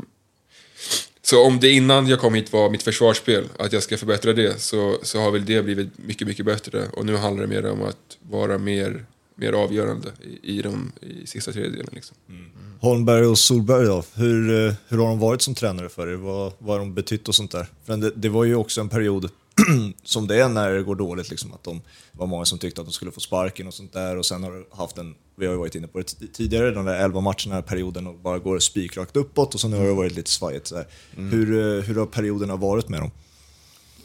så 1.22 1.44
om 1.46 1.60
det 1.60 1.70
innan 1.70 2.06
jag 2.06 2.18
kom 2.18 2.34
hit 2.34 2.52
var 2.52 2.70
mitt 2.70 2.82
försvarsspel, 2.82 3.44
att 3.58 3.72
jag 3.72 3.82
ska 3.82 3.96
förbättra 3.96 4.32
det, 4.32 4.60
så, 4.60 4.98
så 5.02 5.20
har 5.20 5.30
väl 5.30 5.44
det 5.44 5.62
blivit 5.62 5.98
mycket, 5.98 6.28
mycket 6.28 6.46
bättre. 6.46 6.88
Och 6.92 7.06
nu 7.06 7.16
handlar 7.16 7.46
det 7.46 7.48
mer 7.48 7.66
om 7.66 7.82
att 7.82 8.18
vara 8.20 8.58
mer, 8.58 9.04
mer 9.38 9.52
avgörande 9.52 10.12
i, 10.42 10.58
i, 10.58 10.62
de, 10.62 10.92
i 11.00 11.26
sista 11.26 11.52
tredjedelen. 11.52 11.88
Liksom. 11.92 12.16
Mm. 12.28 12.50
Holmberg 12.80 13.26
och 13.26 13.38
Solberg 13.38 13.86
då, 13.86 14.04
hur, 14.14 14.66
eh, 14.66 14.74
hur 14.88 14.98
har 14.98 15.08
de 15.08 15.18
varit 15.18 15.42
som 15.42 15.54
tränare 15.54 15.88
för 15.88 16.08
er? 16.08 16.14
Vad, 16.14 16.52
vad 16.58 16.74
har 16.74 16.78
de 16.78 16.94
betytt 16.94 17.28
och 17.28 17.34
sånt 17.34 17.50
där? 17.50 17.66
För 17.84 17.96
det, 17.96 18.10
det 18.10 18.28
var 18.28 18.44
ju 18.44 18.54
också 18.54 18.80
en 18.80 18.88
period 18.88 19.30
som 20.04 20.26
det 20.26 20.42
är 20.42 20.48
när 20.48 20.72
det 20.72 20.82
går 20.82 20.96
dåligt. 20.96 21.30
Liksom, 21.30 21.52
att 21.52 21.64
de 21.64 21.80
var 22.12 22.26
många 22.26 22.44
som 22.44 22.58
tyckte 22.58 22.80
att 22.80 22.86
de 22.86 22.92
skulle 22.92 23.10
få 23.10 23.20
sparken 23.20 23.66
och 23.66 23.74
sånt 23.74 23.92
där. 23.92 24.16
Och 24.16 24.26
sen 24.26 24.42
har 24.42 24.50
du 24.50 24.66
haft 24.70 24.98
en, 24.98 25.14
vi 25.36 25.46
har 25.46 25.52
ju 25.52 25.58
varit 25.58 25.74
inne 25.74 25.86
på 25.86 25.98
det 25.98 26.04
tidigare, 26.32 26.70
de 26.70 26.84
där 26.84 27.04
11 27.04 27.20
matcherna 27.20 27.54
här 27.54 27.62
perioden 27.62 28.06
och 28.06 28.14
bara 28.14 28.38
går 28.38 28.58
spikrakt 28.58 29.16
uppåt 29.16 29.54
och 29.54 29.60
så 29.60 29.68
nu 29.68 29.76
har 29.76 29.84
det 29.84 29.92
varit 29.92 30.16
lite 30.16 30.30
svajigt. 30.30 30.66
Så 30.66 30.84
mm. 31.16 31.30
hur, 31.30 31.78
eh, 31.78 31.84
hur 31.84 31.94
har 31.94 32.06
perioderna 32.06 32.56
varit 32.56 32.88
med 32.88 33.00
dem? 33.00 33.10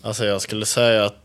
Alltså 0.01 0.25
jag 0.25 0.41
skulle 0.41 0.65
säga 0.65 1.05
att 1.05 1.22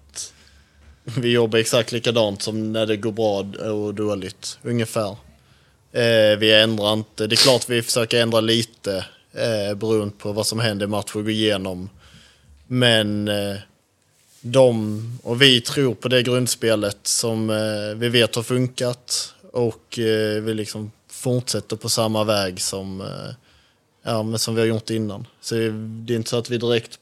vi 1.16 1.32
jobbar 1.32 1.58
exakt 1.58 1.92
likadant 1.92 2.42
som 2.42 2.72
när 2.72 2.86
det 2.86 2.96
går 2.96 3.12
bra 3.12 3.38
och 3.72 3.94
dåligt, 3.94 4.58
ungefär. 4.62 5.16
Eh, 5.92 6.38
vi 6.38 6.54
ändrar 6.62 6.92
inte, 6.92 7.26
det 7.26 7.34
är 7.34 7.36
klart 7.36 7.68
vi 7.68 7.82
försöker 7.82 8.22
ändra 8.22 8.40
lite 8.40 9.06
eh, 9.32 9.76
beroende 9.76 10.14
på 10.18 10.32
vad 10.32 10.46
som 10.46 10.58
händer 10.58 10.86
i 10.86 10.88
matchen 10.88 11.18
och 11.18 11.24
går 11.24 11.30
igenom. 11.30 11.90
Men 12.66 13.28
eh, 13.28 13.56
de 14.40 15.18
och 15.22 15.42
vi 15.42 15.60
tror 15.60 15.94
på 15.94 16.08
det 16.08 16.22
grundspelet 16.22 16.98
som 17.02 17.50
eh, 17.50 17.96
vi 17.96 18.08
vet 18.08 18.34
har 18.34 18.42
funkat 18.42 19.34
och 19.52 19.98
eh, 19.98 20.42
vi 20.42 20.54
liksom 20.54 20.90
fortsätter 21.10 21.76
på 21.76 21.88
samma 21.88 22.24
väg 22.24 22.60
som, 22.60 23.00
eh, 23.00 23.34
ja, 24.02 24.22
men 24.22 24.38
som 24.38 24.54
vi 24.54 24.60
har 24.60 24.68
gjort 24.68 24.90
innan. 24.90 25.26
Så 25.40 25.54
det 25.54 26.12
är 26.12 26.16
inte 26.16 26.30
så 26.30 26.38
att 26.38 26.50
vi 26.50 26.58
direkt 26.58 26.98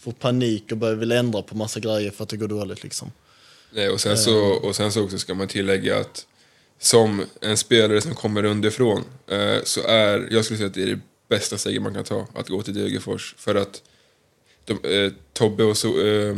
får 0.00 0.12
panik 0.12 0.72
och 0.72 0.78
börjar 0.78 0.94
vilja 0.94 1.18
ändra 1.18 1.42
på 1.42 1.56
massa 1.56 1.80
grejer 1.80 2.10
för 2.10 2.22
att 2.22 2.28
det 2.28 2.36
går 2.36 2.48
dåligt. 2.48 2.82
Liksom. 2.82 3.12
Nej, 3.72 3.88
och, 3.88 4.00
sen 4.00 4.18
så, 4.18 4.38
och 4.38 4.76
sen 4.76 4.92
så 4.92 5.04
också 5.04 5.18
ska 5.18 5.34
man 5.34 5.48
tillägga 5.48 5.98
att 5.98 6.26
som 6.78 7.24
en 7.40 7.56
spelare 7.56 8.00
som 8.00 8.14
kommer 8.14 8.44
underifrån 8.44 9.04
så 9.64 9.82
är, 9.82 10.28
jag 10.30 10.44
skulle 10.44 10.58
säga 10.58 10.66
att 10.66 10.74
det 10.74 10.82
är 10.82 10.86
det 10.86 11.00
bästa 11.28 11.58
steget 11.58 11.82
man 11.82 11.94
kan 11.94 12.04
ta, 12.04 12.26
att 12.34 12.48
gå 12.48 12.62
till 12.62 12.74
Degerfors. 12.74 13.34
För 13.38 13.54
att 13.54 13.82
de, 14.64 14.72
eh, 14.84 15.12
Tobbe 15.32 15.64
och 15.64 15.76
så, 15.76 16.06
eh, 16.06 16.36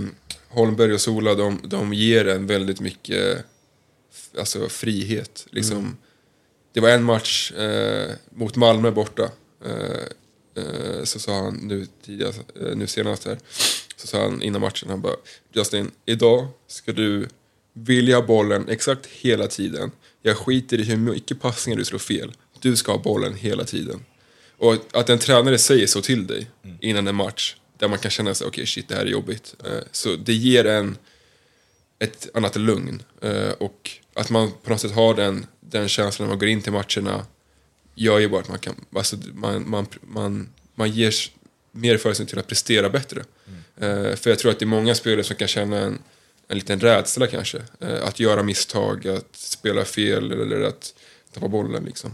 Holmberg 0.48 0.92
och 0.92 1.00
Sola, 1.00 1.34
de, 1.34 1.60
de 1.64 1.94
ger 1.94 2.28
en 2.28 2.46
väldigt 2.46 2.80
mycket 2.80 3.44
alltså, 4.38 4.68
frihet. 4.68 5.46
Liksom. 5.50 5.78
Mm. 5.78 5.96
Det 6.72 6.80
var 6.80 6.90
en 6.90 7.04
match 7.04 7.52
eh, 7.52 8.10
mot 8.30 8.56
Malmö 8.56 8.90
borta. 8.90 9.30
Eh, 9.64 10.62
eh, 10.64 11.04
så 11.04 11.18
sa 11.18 11.44
han 11.44 11.54
nu, 11.54 11.86
tidigast, 12.04 12.40
eh, 12.60 12.76
nu 12.76 12.86
senast 12.86 13.24
här, 13.24 13.38
så 14.04 14.08
sa 14.08 14.22
han 14.22 14.42
innan 14.42 14.60
matchen, 14.60 14.90
han 14.90 15.00
bara 15.00 15.16
Justin, 15.52 15.90
idag 16.06 16.48
ska 16.66 16.92
du 16.92 17.28
vilja 17.72 18.16
ha 18.16 18.26
bollen 18.26 18.68
exakt 18.68 19.06
hela 19.06 19.46
tiden. 19.46 19.90
Jag 20.22 20.36
skiter 20.36 20.80
i 20.80 20.82
hur 20.82 20.96
mycket 20.96 21.40
passningar 21.40 21.78
du 21.78 21.84
slår 21.84 21.98
fel. 21.98 22.32
Du 22.60 22.76
ska 22.76 22.92
ha 22.92 22.98
bollen 22.98 23.34
hela 23.34 23.64
tiden. 23.64 24.04
Och 24.56 24.74
att 24.92 25.10
en 25.10 25.18
tränare 25.18 25.58
säger 25.58 25.86
så 25.86 26.00
till 26.00 26.26
dig 26.26 26.50
mm. 26.64 26.76
innan 26.80 27.08
en 27.08 27.14
match, 27.14 27.56
där 27.78 27.88
man 27.88 27.98
kan 27.98 28.10
känna 28.10 28.34
sig, 28.34 28.46
okej 28.46 28.62
okay, 28.62 28.66
shit 28.66 28.88
det 28.88 28.94
här 28.94 29.02
är 29.02 29.10
jobbigt. 29.10 29.54
Uh, 29.66 29.80
så 29.92 30.16
det 30.16 30.32
ger 30.32 30.66
en 30.66 30.96
ett 31.98 32.28
annat 32.34 32.56
lugn. 32.56 33.02
Uh, 33.24 33.50
och 33.50 33.90
att 34.14 34.30
man 34.30 34.50
på 34.62 34.70
något 34.70 34.80
sätt 34.80 34.92
har 34.92 35.14
den, 35.14 35.46
den 35.60 35.88
känslan 35.88 36.26
när 36.26 36.32
man 36.32 36.38
går 36.38 36.48
in 36.48 36.62
till 36.62 36.72
matcherna 36.72 37.26
gör 37.94 38.18
ju 38.18 38.28
bara 38.28 38.40
att 38.40 38.48
man 38.48 38.58
kan, 38.58 38.74
alltså 38.96 39.16
man, 39.34 39.70
man, 39.70 39.86
man, 40.00 40.48
man 40.74 40.90
ger 40.90 41.14
mer 41.72 41.98
förutsättningar 41.98 42.28
till 42.28 42.38
att 42.38 42.46
prestera 42.46 42.90
bättre. 42.90 43.24
Mm. 43.48 43.63
Uh, 43.82 44.14
för 44.14 44.30
jag 44.30 44.38
tror 44.38 44.50
att 44.50 44.58
det 44.58 44.64
är 44.64 44.66
många 44.66 44.94
spelare 44.94 45.24
som 45.24 45.36
kan 45.36 45.48
känna 45.48 45.78
en, 45.78 45.98
en 46.48 46.58
liten 46.58 46.80
rädsla 46.80 47.26
kanske. 47.26 47.62
att 48.02 48.20
göra 48.20 48.42
misstag, 48.42 49.08
att 49.08 49.36
spela 49.36 49.84
fel 49.84 50.32
eller 50.32 50.60
att 50.60 50.94
tappa 51.32 51.48
bollen. 51.48 51.84
Liksom. 51.84 52.10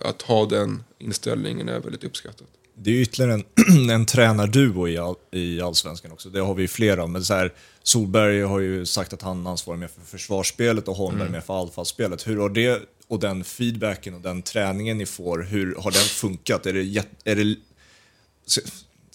att 0.00 0.22
ha 0.22 0.46
den 0.46 0.84
inställningen 0.98 1.68
är 1.68 1.80
väldigt 1.80 2.04
uppskattat 2.04 2.46
det 2.82 2.90
är 2.90 2.94
ytterligare 2.94 3.34
en, 3.34 3.44
en 3.90 4.06
tränarduo 4.06 4.88
i, 4.88 4.98
all, 4.98 5.14
i 5.30 5.60
Allsvenskan 5.60 6.12
också. 6.12 6.28
Det 6.28 6.40
har 6.40 6.54
vi 6.54 6.68
flera 6.68 7.02
av. 7.02 7.10
Men 7.10 7.24
så 7.24 7.34
här, 7.34 7.52
Solberg 7.82 8.42
har 8.42 8.60
ju 8.60 8.86
sagt 8.86 9.12
att 9.12 9.22
han 9.22 9.46
ansvarar 9.46 9.78
mer 9.78 9.88
för 9.88 10.00
försvarsspelet 10.00 10.88
och 10.88 10.96
Holmberg 10.96 11.20
mm. 11.20 11.32
mer 11.32 11.40
för 11.40 11.62
anfallsspelet. 11.62 12.26
Hur 12.26 12.36
har 12.36 12.48
det 12.48 12.82
och 13.08 13.20
den 13.20 13.44
feedbacken 13.44 14.14
och 14.14 14.20
den 14.20 14.42
träningen 14.42 14.98
ni 14.98 15.06
får, 15.06 15.38
hur 15.38 15.74
har 15.74 15.90
den 15.90 16.00
funkat? 16.00 16.66
Är 16.66 16.72
det, 16.72 17.04
är 17.24 17.36
det 17.36 17.56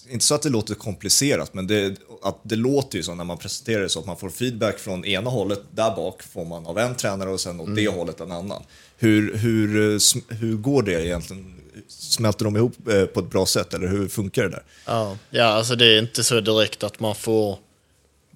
inte 0.08 0.24
så 0.24 0.34
att 0.34 0.42
det 0.42 0.48
låter 0.48 0.74
komplicerat, 0.74 1.54
men 1.54 1.66
det, 1.66 1.96
att 2.22 2.38
det 2.42 2.56
låter 2.56 2.98
ju 2.98 3.02
så 3.02 3.14
när 3.14 3.24
man 3.24 3.38
presenterar 3.38 3.82
det 3.82 3.88
så 3.88 4.00
att 4.00 4.06
man 4.06 4.16
får 4.16 4.30
feedback 4.30 4.78
från 4.78 5.04
ena 5.04 5.30
hållet, 5.30 5.60
där 5.70 5.96
bak 5.96 6.22
får 6.22 6.44
man 6.44 6.66
av 6.66 6.78
en 6.78 6.94
tränare 6.94 7.30
och 7.30 7.40
sen 7.40 7.60
åt 7.60 7.66
mm. 7.66 7.84
det 7.84 7.88
hållet 7.88 8.20
en 8.20 8.32
annan. 8.32 8.62
Hur, 8.98 9.36
hur, 9.36 9.68
hur 10.34 10.56
går 10.56 10.82
det 10.82 11.06
egentligen 11.06 11.56
smälter 11.88 12.44
de 12.44 12.56
ihop 12.56 12.88
eh, 12.88 13.04
på 13.04 13.20
ett 13.20 13.30
bra 13.30 13.46
sätt 13.46 13.74
eller 13.74 13.88
hur 13.88 14.08
funkar 14.08 14.42
det 14.42 14.48
där? 14.48 14.62
Ja, 14.86 15.18
ja 15.30 15.44
alltså 15.44 15.76
det 15.76 15.86
är 15.86 15.98
inte 15.98 16.24
så 16.24 16.40
direkt 16.40 16.84
att 16.84 17.00
man 17.00 17.14
får 17.14 17.58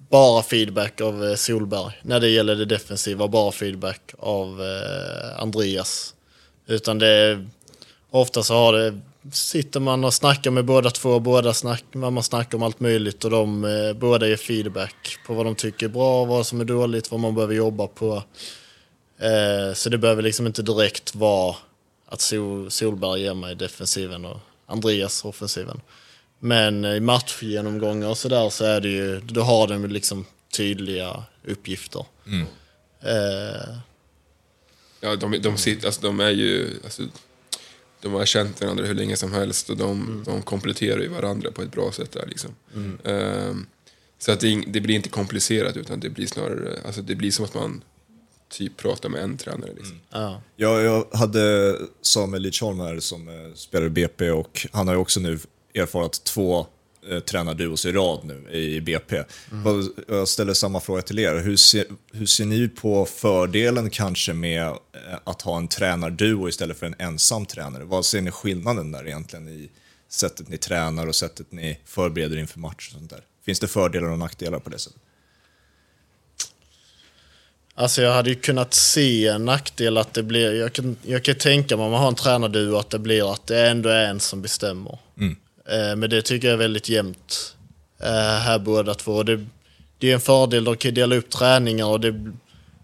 bara 0.09 0.43
feedback 0.43 1.01
av 1.01 1.25
eh, 1.25 1.35
Solberg 1.35 1.93
när 2.01 2.19
det 2.19 2.29
gäller 2.29 2.55
det 2.55 2.65
defensiva, 2.65 3.27
bara 3.27 3.51
feedback 3.51 4.13
av 4.19 4.61
eh, 4.61 5.41
Andreas. 5.41 6.13
Utan 6.67 6.99
det 6.99 7.07
är, 7.07 7.49
ofta 8.09 8.43
så 8.43 8.53
har 8.53 8.73
det 8.73 8.99
sitter 9.31 9.79
man 9.79 10.03
och 10.03 10.13
snackar 10.13 10.51
med 10.51 10.65
båda 10.65 10.89
två, 10.89 11.19
båda 11.19 11.53
snack, 11.53 11.83
man 11.91 12.23
snackar 12.23 12.57
om 12.57 12.63
allt 12.63 12.79
möjligt 12.79 13.23
och 13.23 13.31
de 13.31 13.65
eh, 13.65 13.93
båda 13.93 14.27
ger 14.27 14.37
feedback 14.37 15.17
på 15.25 15.33
vad 15.33 15.45
de 15.45 15.55
tycker 15.55 15.85
är 15.85 15.89
bra, 15.89 16.25
vad 16.25 16.47
som 16.47 16.61
är 16.61 16.65
dåligt, 16.65 17.11
vad 17.11 17.19
man 17.19 17.35
behöver 17.35 17.55
jobba 17.55 17.87
på. 17.87 18.23
Eh, 19.17 19.73
så 19.73 19.89
det 19.89 19.97
behöver 19.97 20.21
liksom 20.21 20.47
inte 20.47 20.61
direkt 20.61 21.15
vara 21.15 21.55
att 22.07 22.21
Sol, 22.21 22.71
Solberg 22.71 23.21
ger 23.21 23.33
mig 23.33 23.55
defensiven 23.55 24.25
och 24.25 24.37
Andreas 24.65 25.25
offensiven. 25.25 25.81
Men 26.39 26.85
i 26.85 26.99
matchgenomgångar 26.99 28.07
och 28.07 28.17
sådär 28.17 28.49
så 28.49 28.65
är 28.65 28.81
det 28.81 28.89
ju, 28.89 29.19
då 29.19 29.41
har 29.41 29.67
de 29.67 29.85
liksom 29.85 30.25
tydliga 30.51 31.23
uppgifter. 31.47 32.05
Eh, 33.01 33.77
Ja, 35.03 35.15
de, 35.15 35.41
de, 35.41 35.57
sitter, 35.57 35.85
alltså, 35.85 36.01
de 36.01 36.19
är 36.19 36.29
ju... 36.29 36.79
Alltså, 36.83 37.03
de 38.01 38.13
har 38.13 38.25
känt 38.25 38.61
varandra 38.61 38.85
hur 38.85 38.93
länge 38.93 39.17
som 39.17 39.33
helst 39.33 39.69
och 39.69 39.77
de, 39.77 40.23
de 40.25 40.41
kompletterar 40.41 41.01
ju 41.01 41.07
varandra 41.07 41.51
på 41.51 41.61
ett 41.61 41.71
bra 41.71 41.91
sätt 41.91 42.11
där 42.11 42.25
liksom. 42.27 42.55
Ehm, 43.03 43.65
så 44.19 44.31
att 44.31 44.39
det, 44.39 44.63
det 44.67 44.81
blir 44.81 44.95
inte 44.95 45.09
komplicerat 45.09 45.77
utan 45.77 45.99
det 45.99 46.09
blir 46.09 46.27
snarare, 46.27 46.79
alltså 46.85 47.01
det 47.01 47.15
blir 47.15 47.31
som 47.31 47.45
att 47.45 47.53
man 47.53 47.83
typ 48.49 48.77
pratar 48.77 49.09
med 49.09 49.23
en 49.23 49.37
tränare 49.37 49.73
liksom. 49.75 49.99
ja. 50.09 50.41
Jag, 50.55 50.83
jag 50.83 51.07
hade 51.13 51.75
Samuel 52.01 52.41
Lidsholm 52.41 52.79
här 52.79 52.99
som 52.99 53.27
eh, 53.27 53.53
spelar 53.55 53.85
i 53.85 53.89
BP 53.89 54.31
och 54.31 54.67
han 54.71 54.87
har 54.87 54.95
ju 54.95 55.01
också 55.01 55.19
nu 55.19 55.39
erfarit 55.73 56.23
två 56.23 56.65
eh, 57.09 57.19
tränarduos 57.19 57.85
i 57.85 57.91
rad 57.91 58.19
nu 58.23 58.51
i 58.51 58.81
BP. 58.81 59.23
Mm. 59.51 59.89
Jag 60.07 60.27
ställer 60.27 60.53
samma 60.53 60.79
fråga 60.79 61.01
till 61.01 61.19
er. 61.19 61.35
Hur 61.35 61.57
ser, 61.57 61.85
hur 62.11 62.25
ser 62.25 62.45
ni 62.45 62.67
på 62.67 63.05
fördelen 63.05 63.89
kanske 63.89 64.33
med 64.33 64.67
eh, 64.67 64.75
att 65.23 65.41
ha 65.41 65.57
en 65.57 65.67
tränarduo 65.67 66.49
istället 66.49 66.79
för 66.79 66.85
en 66.85 66.95
ensam 66.99 67.45
tränare? 67.45 67.83
Vad 67.83 68.05
ser 68.05 68.21
ni 68.21 68.31
skillnaden 68.31 68.91
där 68.91 69.07
egentligen 69.07 69.47
i 69.47 69.69
sättet 70.09 70.49
ni 70.49 70.57
tränar 70.57 71.07
och 71.07 71.15
sättet 71.15 71.51
ni 71.51 71.79
förbereder 71.85 72.37
inför 72.37 72.59
match 72.59 72.87
och 72.87 72.99
sånt 72.99 73.09
där? 73.09 73.21
Finns 73.45 73.59
det 73.59 73.67
fördelar 73.67 74.09
och 74.09 74.19
nackdelar 74.19 74.59
på 74.59 74.69
det 74.69 74.79
sättet? 74.79 75.01
Alltså 77.75 78.01
jag 78.01 78.13
hade 78.13 78.29
ju 78.29 78.35
kunnat 78.35 78.73
se 78.73 79.27
en 79.27 79.45
nackdel 79.45 79.97
att 79.97 80.13
det 80.13 80.23
blir, 80.23 80.53
jag 80.53 80.73
kan, 80.73 80.97
jag 81.03 81.23
kan 81.23 81.35
tänka 81.35 81.77
mig 81.77 81.85
om 81.85 81.91
man 81.91 82.01
har 82.01 82.07
en 82.07 82.15
tränarduo 82.15 82.77
att 82.77 82.89
det 82.89 82.99
blir 82.99 83.33
att 83.33 83.47
det 83.47 83.69
ändå 83.69 83.89
är 83.89 84.05
en 84.05 84.19
som 84.19 84.41
bestämmer. 84.41 84.97
Eh, 85.69 85.95
men 85.95 86.09
det 86.09 86.21
tycker 86.21 86.47
jag 86.47 86.53
är 86.53 86.57
väldigt 86.57 86.89
jämnt 86.89 87.55
eh, 87.99 88.39
här 88.39 88.59
båda 88.59 88.93
två. 88.93 89.23
Det, 89.23 89.45
det 89.97 90.09
är 90.09 90.13
en 90.13 90.21
fördel, 90.21 90.63
de 90.63 90.77
kan 90.77 90.93
dela 90.93 91.15
upp 91.15 91.29
träningar 91.29 91.85
och 91.85 91.99
det 91.99 92.11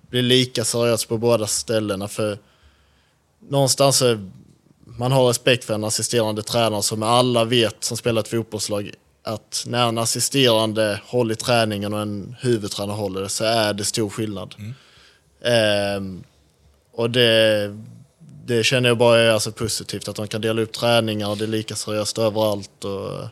blir 0.10 0.22
lika 0.22 0.64
seriöst 0.64 1.10
på 1.10 1.18
båda 1.18 1.48
ställena 1.48 2.08
för 2.08 2.38
någonstans 3.50 4.02
är, 4.02 4.30
man 4.86 5.12
har 5.12 5.28
respekt 5.28 5.64
för 5.64 5.74
en 5.74 5.84
assisterande 5.84 6.44
tränare 6.44 6.84
som 6.84 7.04
alla 7.04 7.46
vet 7.46 7.84
som 7.84 7.98
spelar 7.98 8.22
ett 8.22 8.28
fotbollslag 8.28 8.92
att 9.24 9.64
när 9.68 9.88
en 9.88 9.98
assisterande 9.98 11.00
håller 11.06 11.34
i 11.34 11.36
träningen 11.36 11.94
och 11.94 12.02
en 12.02 12.36
huvudtränare 12.40 12.96
håller 12.96 13.22
det 13.22 13.30
så 13.30 13.44
är 13.44 13.74
det 13.74 13.84
stor 13.84 14.10
skillnad. 14.10 14.56
Ehm, 15.44 16.24
och 16.94 17.10
det, 17.10 17.78
det 18.48 18.64
känner 18.64 18.90
jag 18.90 18.98
bara 18.98 19.20
är 19.20 19.30
alltså 19.30 19.52
positivt, 19.52 20.08
att 20.08 20.16
de 20.16 20.28
kan 20.28 20.42
dela 20.42 20.62
upp 20.62 20.72
träningar 20.72 21.30
och 21.30 21.38
det 21.38 21.46
är 21.46 21.48
lika 21.48 21.76
seriöst 21.76 22.18
överallt. 22.18 22.84
Och, 22.84 23.28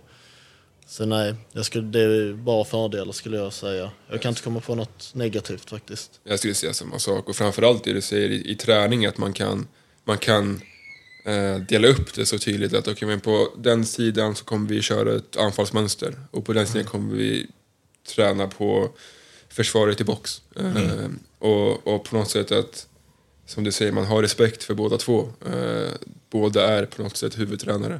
så 0.87 1.05
nej, 1.05 1.35
jag 1.51 1.65
skulle, 1.65 1.87
det 1.87 2.01
är 2.01 2.33
bara 2.33 2.65
fördelar 2.65 3.11
skulle 3.11 3.37
jag 3.37 3.53
säga. 3.53 3.91
Jag 4.09 4.21
kan 4.21 4.29
inte 4.29 4.41
komma 4.41 4.59
på 4.59 4.75
något 4.75 5.11
negativt 5.13 5.69
faktiskt. 5.69 6.19
Jag 6.23 6.39
skulle 6.39 6.53
säga 6.53 6.73
samma 6.73 6.99
sak 6.99 7.29
och 7.29 7.35
framförallt 7.35 7.83
det 7.83 7.93
du 7.93 8.01
säger 8.01 8.29
i, 8.29 8.51
i 8.51 8.55
träning 8.55 9.05
att 9.05 9.17
man 9.17 9.33
kan, 9.33 9.67
man 10.03 10.17
kan 10.17 10.61
eh, 11.25 11.55
dela 11.55 11.87
upp 11.87 12.13
det 12.13 12.25
så 12.25 12.39
tydligt 12.39 12.73
att 12.73 12.87
okej 12.87 13.07
men 13.07 13.19
på 13.19 13.47
den 13.57 13.85
sidan 13.85 14.35
så 14.35 14.45
kommer 14.45 14.69
vi 14.69 14.81
köra 14.81 15.15
ett 15.15 15.37
anfallsmönster 15.37 16.13
och 16.31 16.45
på 16.45 16.53
den 16.53 16.67
sidan 16.67 16.87
kommer 16.87 17.15
vi 17.15 17.47
träna 18.15 18.47
på 18.47 18.89
försvaret 19.49 20.01
i 20.01 20.03
box. 20.03 20.41
Eh, 20.55 21.09
och, 21.39 21.87
och 21.87 22.03
på 22.03 22.15
något 22.15 22.29
sätt 22.29 22.51
att, 22.51 22.87
som 23.45 23.63
du 23.63 23.71
säger, 23.71 23.91
man 23.91 24.05
har 24.05 24.21
respekt 24.21 24.63
för 24.63 24.73
båda 24.73 24.97
två. 24.97 25.29
Eh, 25.45 25.91
båda 26.29 26.67
är 26.67 26.85
på 26.85 27.03
något 27.03 27.17
sätt 27.17 27.39
huvudtränare. 27.39 27.99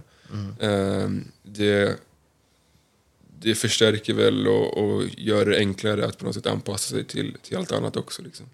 Eh, 0.60 1.10
det, 1.44 2.00
det 3.40 3.56
förstärker 3.56 4.14
väl 4.14 4.48
och, 4.48 4.78
och 4.78 5.04
gör 5.18 5.46
det 5.46 5.58
enklare 5.58 6.06
att 6.06 6.18
på 6.18 6.26
något 6.26 6.36
sätt 6.36 6.48
anpassa 6.48 6.96
sig 6.96 7.04
till, 7.04 7.38
till 7.42 7.58
allt 7.58 7.72
annat 7.72 7.98
också. 7.98 8.22
Liksom. 8.22 8.46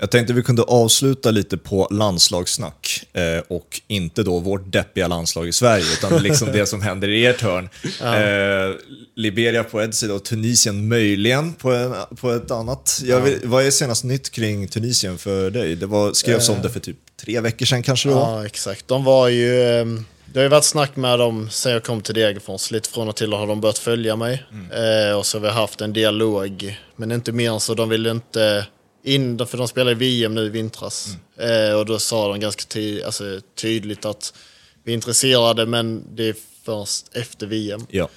Jag 0.00 0.10
tänkte 0.10 0.32
vi 0.32 0.42
kunde 0.42 0.62
avsluta 0.62 1.30
lite 1.30 1.56
på 1.56 1.88
landslagssnack 1.90 3.04
eh, 3.12 3.42
och 3.48 3.80
inte 3.88 4.22
då 4.22 4.38
vårt 4.38 4.72
deppiga 4.72 5.08
landslag 5.08 5.48
i 5.48 5.52
Sverige, 5.52 5.84
utan 5.98 6.22
liksom 6.22 6.52
det 6.52 6.66
som 6.66 6.82
händer 6.82 7.08
i 7.08 7.26
ert 7.26 7.40
hörn. 7.42 7.68
Eh, 8.02 8.76
Liberia 9.16 9.64
på 9.64 9.80
en 9.80 9.92
sida 9.92 10.14
och 10.14 10.24
Tunisien 10.24 10.88
möjligen 10.88 11.52
på, 11.52 11.72
en, 11.72 11.94
på 12.16 12.30
ett 12.32 12.50
annat. 12.50 13.02
Vill, 13.24 13.38
Vad 13.44 13.66
är 13.66 13.70
senast 13.70 14.04
nytt 14.04 14.30
kring 14.30 14.68
Tunisien 14.68 15.18
för 15.18 15.50
dig? 15.50 15.76
Det 15.76 15.86
var, 15.86 16.12
skrevs 16.12 16.48
om 16.48 16.62
det 16.62 16.70
för 16.70 16.80
typ 16.80 16.96
tre 17.24 17.40
veckor 17.40 17.66
sedan 17.66 17.82
kanske 17.82 18.08
då? 18.08 18.14
Ja, 18.14 18.46
exakt. 18.46 18.88
De 18.88 19.04
var 19.04 19.28
ju... 19.28 19.62
ehm, 19.62 20.04
Det 20.32 20.38
har 20.38 20.42
ju 20.44 20.48
varit 20.48 20.64
snack 20.64 20.96
med 20.96 21.18
dem 21.18 21.48
sen 21.50 21.72
jag 21.72 21.82
kom 21.84 22.00
till 22.00 22.14
Degerfors. 22.14 22.70
Lite 22.70 22.88
från 22.88 23.08
och 23.08 23.16
till 23.16 23.32
har 23.32 23.46
de 23.46 23.60
börjat 23.60 23.78
följa 23.78 24.16
mig. 24.16 24.44
Eh, 24.72 25.18
och 25.18 25.26
så 25.26 25.38
har 25.38 25.42
vi 25.42 25.48
haft 25.48 25.80
en 25.80 25.92
dialog. 25.92 26.78
Men 26.96 27.12
inte 27.12 27.32
mer 27.32 27.50
än 27.50 27.60
så. 27.60 27.74
De 27.74 27.88
ville 27.88 28.10
inte 28.10 28.66
in, 29.04 29.46
för 29.46 29.58
de 29.58 29.68
spelar 29.68 29.92
i 29.92 29.94
VM 29.94 30.34
nu 30.34 30.46
i 30.46 30.48
vintras. 30.48 31.16
Eh, 31.36 31.78
och 31.78 31.86
då 31.86 31.98
sa 31.98 32.28
de 32.28 32.40
ganska 32.40 32.64
ty, 32.68 33.02
alltså, 33.02 33.40
tydligt 33.54 34.04
att 34.04 34.34
vi 34.82 34.92
är 34.92 34.94
intresserade 34.94 35.66
men 35.66 36.04
det 36.14 36.28
är 36.28 36.34
först 36.64 37.16
efter 37.16 37.46
VM. 37.46 37.86
Ja. 37.90 38.08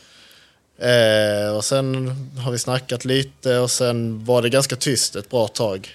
Eh, 0.77 1.55
och 1.55 1.65
sen 1.65 2.07
har 2.45 2.51
vi 2.51 2.59
snackat 2.59 3.05
lite 3.05 3.57
och 3.57 3.71
sen 3.71 4.25
var 4.25 4.41
det 4.41 4.49
ganska 4.49 4.75
tyst 4.75 5.15
ett 5.15 5.29
bra 5.29 5.47
tag. 5.47 5.89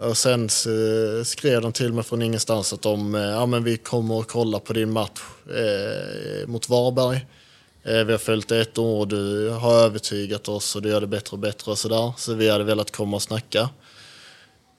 Och 0.00 0.16
sen 0.16 0.48
skrev 1.24 1.62
de 1.62 1.72
till 1.72 1.92
mig 1.92 2.04
från 2.04 2.22
ingenstans 2.22 2.72
att 2.72 2.82
de, 2.82 3.14
eh, 3.14 3.20
ja 3.20 3.46
men 3.46 3.64
vi 3.64 3.76
kommer 3.76 4.20
att 4.20 4.28
kolla 4.28 4.58
på 4.58 4.72
din 4.72 4.90
match 4.90 5.20
eh, 5.50 6.46
mot 6.46 6.68
Varberg. 6.68 7.26
Eh, 7.84 8.04
vi 8.04 8.12
har 8.12 8.18
följt 8.18 8.50
ett 8.50 8.78
år 8.78 9.00
och 9.00 9.08
du 9.08 9.48
har 9.48 9.74
övertygat 9.74 10.48
oss 10.48 10.76
och 10.76 10.82
du 10.82 10.88
gör 10.88 11.00
det 11.00 11.06
bättre 11.06 11.34
och 11.34 11.38
bättre 11.38 11.70
och 11.70 11.78
sådär. 11.78 12.12
Så 12.16 12.34
vi 12.34 12.50
hade 12.50 12.64
velat 12.64 12.90
komma 12.90 13.16
och 13.16 13.22
snacka. 13.22 13.68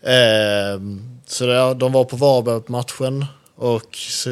Eh, 0.03 0.81
så 1.27 1.45
det, 1.45 1.73
de 1.73 1.91
var 1.91 2.03
på 2.03 2.15
Varberg-matchen 2.15 3.25
och 3.55 3.95
så 3.95 4.29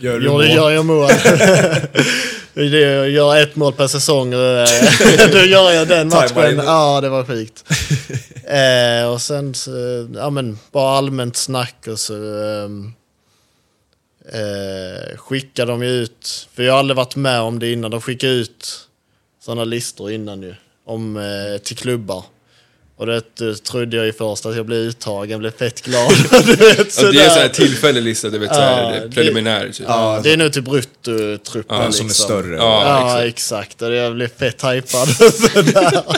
Gör 0.00 0.18
du 0.20 0.28
mål? 0.28 0.48
gör 0.48 0.70
jag 0.70 0.84
mål. 0.84 1.10
Jag 2.58 3.10
gör 3.10 3.36
ett 3.36 3.56
mål 3.56 3.72
per 3.72 3.86
säsong. 3.86 4.32
eh, 4.32 4.38
Då 5.32 5.38
gör 5.38 5.70
jag 5.72 5.88
den 5.88 6.08
matchen. 6.08 6.56
Ja, 6.66 7.00
det 7.00 7.08
var 7.08 7.24
sjukt. 7.24 7.64
eh, 8.44 9.12
och 9.12 9.22
sen 9.22 9.54
så, 9.54 9.70
ja 10.14 10.30
men 10.30 10.58
bara 10.72 10.98
allmänt 10.98 11.36
snack 11.36 11.84
och 11.88 11.98
så 12.00 12.14
ehm, 12.14 12.92
eh, 14.32 15.16
skickar 15.16 15.66
de 15.66 15.82
ju 15.82 15.88
ut, 15.90 16.48
för 16.54 16.62
jag 16.62 16.72
har 16.72 16.78
aldrig 16.78 16.96
varit 16.96 17.16
med 17.16 17.40
om 17.40 17.58
det 17.58 17.72
innan, 17.72 17.90
de 17.90 18.00
skickar 18.00 18.28
ut 18.28 18.88
sådana 19.44 19.64
listor 19.64 20.10
innan 20.10 20.42
ju, 20.42 20.54
om, 20.86 21.16
eh, 21.16 21.58
till 21.62 21.76
klubbar. 21.76 22.24
Och 22.98 23.06
det 23.06 23.22
trodde 23.64 23.96
jag 23.96 24.06
ju 24.06 24.12
först 24.12 24.46
att 24.46 24.56
jag 24.56 24.66
blev 24.66 24.78
uttagen, 24.78 25.38
blev 25.38 25.50
fett 25.50 25.82
glad. 25.82 26.12
du 26.46 26.54
vet, 26.56 27.02
Ja, 27.02 27.10
det 27.12 27.20
är 27.20 27.24
en 27.24 27.30
sån 27.30 27.42
här 27.42 27.48
tillfällig 27.48 28.02
lista, 28.02 28.28
du 28.28 28.38
vet, 28.38 28.48
så 28.54 28.60
här, 28.60 28.82
Ja, 28.82 28.88
det 28.90 28.96
är 28.96 29.00
det- 29.00 29.14
preliminär. 29.14 29.68
Typ. 29.72 29.86
Ja, 29.88 30.20
det 30.22 30.32
är 30.32 30.36
nu 30.36 30.50
till 30.50 30.62
bruttotruppen 30.62 31.76
Ja, 31.76 31.86
liksom. 31.86 31.92
som 31.92 32.06
är 32.08 32.12
större. 32.42 32.56
Ja, 32.56 32.82
Ja, 32.84 33.24
exakt. 33.24 33.26
exakt. 33.72 33.82
Och 33.82 33.92
jag 33.94 34.14
blev 34.14 34.28
fett 34.38 34.62
hypad. 34.64 35.08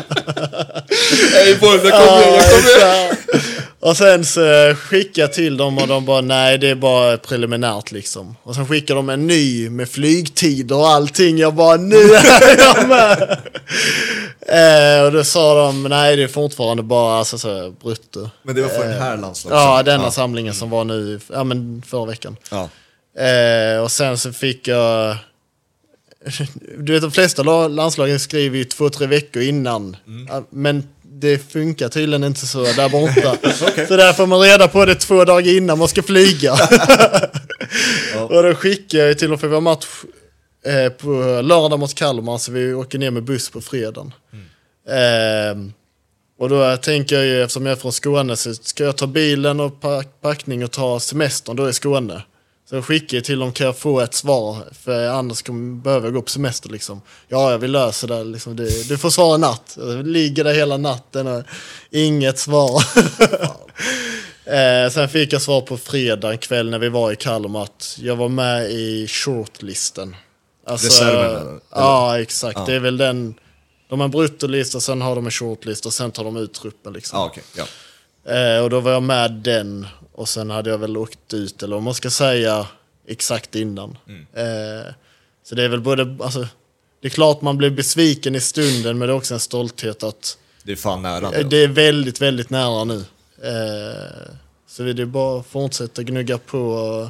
Hej 1.35 1.57
boys, 1.61 1.81
jag 1.85 1.93
kommer, 1.93 2.23
Ja, 2.23 2.35
jag 2.35 2.45
kommer! 2.45 3.68
Och 3.81 3.97
sen 3.97 4.25
så 4.25 4.75
skickade 4.77 5.21
jag 5.21 5.33
till 5.33 5.57
dem 5.57 5.79
och 5.79 5.89
de 5.89 6.05
bara 6.05 6.21
nej 6.21 6.59
det 6.59 6.69
är 6.69 6.75
bara 6.75 7.19
preliminärt 7.19 7.93
liksom. 7.93 8.37
Och 8.43 8.55
sen 8.55 8.67
skickade 8.69 8.99
de 8.99 9.09
en 9.09 9.27
ny 9.27 9.71
med 9.71 9.89
flygtider 9.89 10.77
och 10.77 10.89
allting. 10.89 11.39
Jag 11.39 11.55
bara 11.55 11.77
nu 11.77 11.97
är 11.97 12.59
jag 12.59 12.89
med. 12.89 13.39
eh, 14.99 15.05
och 15.05 15.13
då 15.13 15.25
sa 15.25 15.67
de 15.67 15.83
nej 15.83 16.17
det 16.17 16.23
är 16.23 16.29
fortfarande 16.29 16.83
bara 16.83 17.19
alltså, 17.19 17.39
så, 17.39 17.75
brutto. 17.83 18.31
Men 18.43 18.55
det 18.55 18.63
var 18.63 18.69
för 18.69 18.89
den 18.89 19.03
här 19.03 19.17
landslaget? 19.17 19.59
Ja, 19.59 19.83
denna 19.83 20.11
samlingen 20.11 20.55
som 20.55 20.71
var 20.71 20.85
nu, 20.85 21.21
ja 21.33 21.45
men 21.45 21.83
förra 21.87 22.05
veckan. 22.07 22.37
Ja. 22.51 22.69
Eh, 23.23 23.83
och 23.83 23.93
sen 23.93 24.19
så 24.19 24.33
fick 24.33 24.69
jag... 24.69 25.17
Du 26.79 26.93
vet 26.93 27.03
de 27.03 27.11
flesta 27.11 27.43
la- 27.43 27.69
landslagen 27.69 28.21
skriver 28.21 28.59
ju 28.59 28.65
två, 28.65 28.91
tre 28.91 29.07
veckor 29.07 29.43
innan. 29.43 29.97
Ja, 30.29 30.43
Men 30.51 30.89
det 31.21 31.53
funkar 31.53 31.89
tydligen 31.89 32.25
inte 32.25 32.47
så 32.47 32.63
där 32.63 32.89
borta. 32.89 33.37
Så 33.89 33.97
där 33.97 34.13
får 34.13 34.27
man 34.27 34.41
reda 34.41 34.69
på 34.69 34.85
det 34.85 34.95
två 34.95 35.25
dagar 35.25 35.57
innan 35.57 35.79
man 35.79 35.89
ska 35.89 36.03
flyga. 36.03 36.53
Och 38.29 38.43
då 38.43 38.55
skickar 38.55 38.99
jag 38.99 39.19
till 39.19 39.33
och 39.33 39.41
för 39.41 39.49
vår 39.49 39.61
match 39.61 39.87
eh, 40.65 40.93
på 40.93 41.11
lördag 41.43 41.79
mot 41.79 41.95
Kalmar, 41.95 42.39
så 42.39 42.53
vi 42.53 42.75
åker 42.75 42.99
ner 42.99 43.11
med 43.11 43.25
buss 43.25 43.51
på 43.51 43.61
fredagen. 43.61 44.13
Ehm, 44.91 45.73
och 46.39 46.49
då 46.49 46.77
tänker 46.77 47.17
jag 47.17 47.25
ju, 47.25 47.43
eftersom 47.43 47.67
jag 47.67 47.73
är 47.73 47.81
från 47.81 47.93
Skåne, 47.93 48.37
så 48.37 48.55
ska 48.55 48.85
jag 48.85 48.97
ta 48.97 49.07
bilen 49.07 49.61
och 49.61 49.81
pack, 49.81 50.21
packning 50.21 50.65
och 50.65 50.71
ta 50.71 51.01
semestern 51.01 51.57
då 51.57 51.69
i 51.69 51.73
Skåne. 51.73 52.23
Så 52.69 52.75
jag 52.75 52.85
skickade 52.85 53.23
till 53.23 53.39
dem, 53.39 53.53
kan 53.53 53.67
jag 53.67 53.77
få 53.77 54.01
ett 54.01 54.15
svar? 54.15 54.65
För 54.73 55.09
annars 55.09 55.43
kommer, 55.43 55.83
behöver 55.83 56.07
jag 56.07 56.15
gå 56.15 56.23
på 56.23 56.31
semester 56.31 56.69
liksom. 56.69 57.03
Ja, 57.29 57.51
jag 57.51 57.59
vill 57.59 57.73
lösa 57.73 58.07
det. 58.07 58.25
Liksom. 58.25 58.57
Du, 58.57 58.83
du 58.83 58.99
får 58.99 59.11
svara 59.11 59.37
natt. 59.37 59.79
Jag 59.81 60.07
ligger 60.07 60.45
där 60.45 60.55
hela 60.55 60.77
natten 60.77 61.27
och 61.27 61.45
inget 61.91 62.39
svar. 62.39 62.83
eh, 64.45 64.91
sen 64.91 65.09
fick 65.09 65.33
jag 65.33 65.43
svar 65.43 65.61
på 65.61 65.77
fredag 65.77 66.37
kväll 66.37 66.71
när 66.71 66.79
vi 66.79 66.89
var 66.89 67.13
i 67.13 67.17
Kalmar 67.17 67.63
att 67.63 67.99
jag 68.01 68.17
var 68.17 68.29
med 68.29 68.71
i 68.71 69.07
shortlisten. 69.09 70.17
Alltså, 70.67 70.87
Reserven? 70.87 71.61
Ja, 71.71 72.21
exakt. 72.21 72.67
Det 72.67 72.75
är 72.75 72.81
väl 72.81 72.97
den. 72.97 73.35
De 73.89 74.01
har 74.01 74.05
en 74.05 74.11
bruttolista, 74.11 74.81
sen 74.81 75.03
har 75.03 75.15
de 75.15 75.25
en 75.25 75.31
shortlista 75.31 75.89
och 75.89 75.95
sen 75.95 76.11
tar 76.11 76.25
de 76.25 76.37
ut 76.37 76.55
truppen. 76.55 76.93
Liksom. 76.93 77.19
Ja, 77.19 77.27
okej. 77.27 77.43
Ja. 77.57 77.65
Eh, 78.33 78.63
och 78.63 78.71
då 78.71 78.81
var 78.81 78.93
jag 78.93 79.03
med 79.03 79.33
den 79.33 79.87
och 80.19 80.29
sen 80.29 80.51
hade 80.51 80.71
jag 80.71 80.79
väl 80.79 80.97
åkt 80.97 81.35
ut, 81.35 81.63
eller 81.63 81.77
om 81.77 81.85
man 81.85 81.95
ska 81.95 82.11
säga 82.11 82.67
exakt 83.07 83.55
innan. 83.55 83.99
Eh, 84.35 84.93
så 85.43 85.55
det 85.55 85.65
är 85.65 85.69
väl 85.69 85.81
både, 85.81 86.17
alltså, 86.21 86.47
det 87.01 87.09
är 87.09 87.11
klart 87.11 87.43
man 87.43 87.57
blir 87.57 87.71
besviken 87.71 88.35
i 88.35 88.41
stunden 88.41 88.99
men 88.99 89.09
det 89.09 89.15
är 89.15 89.17
också 89.17 89.35
en 89.35 89.41
stolthet 89.41 90.03
att 90.03 90.39
Det 90.63 90.73
är 90.73 90.77
fan 90.77 91.03
nära 91.03 91.27
eh, 91.27 91.43
nu. 91.43 91.43
det 91.43 91.57
är 91.57 91.69
väldigt, 91.69 92.21
väldigt 92.21 92.51
nära 92.51 92.85
nu. 92.85 93.05
Eh, 93.43 94.33
så 94.67 94.83
det 94.83 95.03
är 95.03 95.07
bara 95.07 95.41
att 95.41 95.47
fortsätta 95.47 96.03
gnugga 96.03 96.39
på. 96.39 96.59
Och 96.59 97.09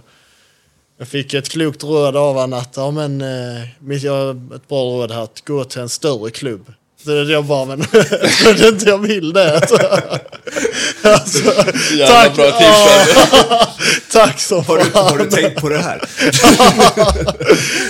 jag 0.98 1.08
fick 1.08 1.34
ett 1.34 1.48
klokt 1.48 1.84
råd 1.84 2.16
av 2.16 2.34
honom 2.34 2.58
att, 2.58 2.76
ja 2.76 2.90
men, 2.90 3.20
eh, 3.20 4.04
jag 4.04 4.12
har 4.12 4.54
ett 4.56 4.68
bra 4.68 4.82
råd 4.84 5.10
här, 5.10 5.22
att 5.22 5.44
gå 5.44 5.64
till 5.64 5.80
en 5.80 5.88
större 5.88 6.30
klubb. 6.30 6.72
Så 7.04 7.10
det 7.10 7.32
jag 7.32 7.44
bara, 7.44 7.64
men 7.66 7.82
tror 7.86 8.54
du 8.54 8.68
inte 8.68 8.88
jag 8.88 8.98
vill 8.98 9.32
det? 9.32 9.54
alltså, 11.02 11.42
Jävla 11.94 12.34
bra 12.34 12.50
tips, 12.50 12.60
ja, 13.50 13.76
tack 14.12 14.40
så 14.40 14.60
Har 14.60 14.78
du, 14.78 14.84
fan. 14.84 15.06
har 15.10 15.18
du 15.18 15.30
tänkt 15.30 15.60
på 15.60 15.68
det 15.68 15.78
här? 15.78 16.02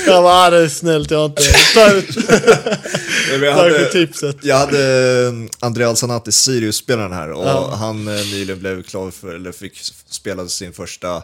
Jag 0.07 0.23
bara, 0.23 0.51
det 0.51 0.57
är 0.59 0.69
snällt, 0.69 1.11
jag 1.11 1.19
har 1.19 1.25
inte... 1.27 1.43
Tack, 1.75 1.95
Jag 3.31 3.41
tack 3.41 3.57
hade, 3.57 3.79
för 3.79 3.85
tipset. 3.93 4.37
jag 4.43 4.57
hade 4.57 4.79
eh, 5.27 5.33
Andrea 5.67 5.89
Alzanati, 5.89 6.33
Sirius-spelaren 6.33 7.13
här, 7.13 7.31
och 7.33 7.79
han 7.79 8.09
eh, 8.09 8.15
nyligen 8.15 8.59
blev 8.61 8.83
klar 8.83 9.11
för, 9.11 9.35
eller 9.35 9.53
fick 9.53 9.79
spela 10.11 10.49
sin 10.49 10.73
första 10.73 11.17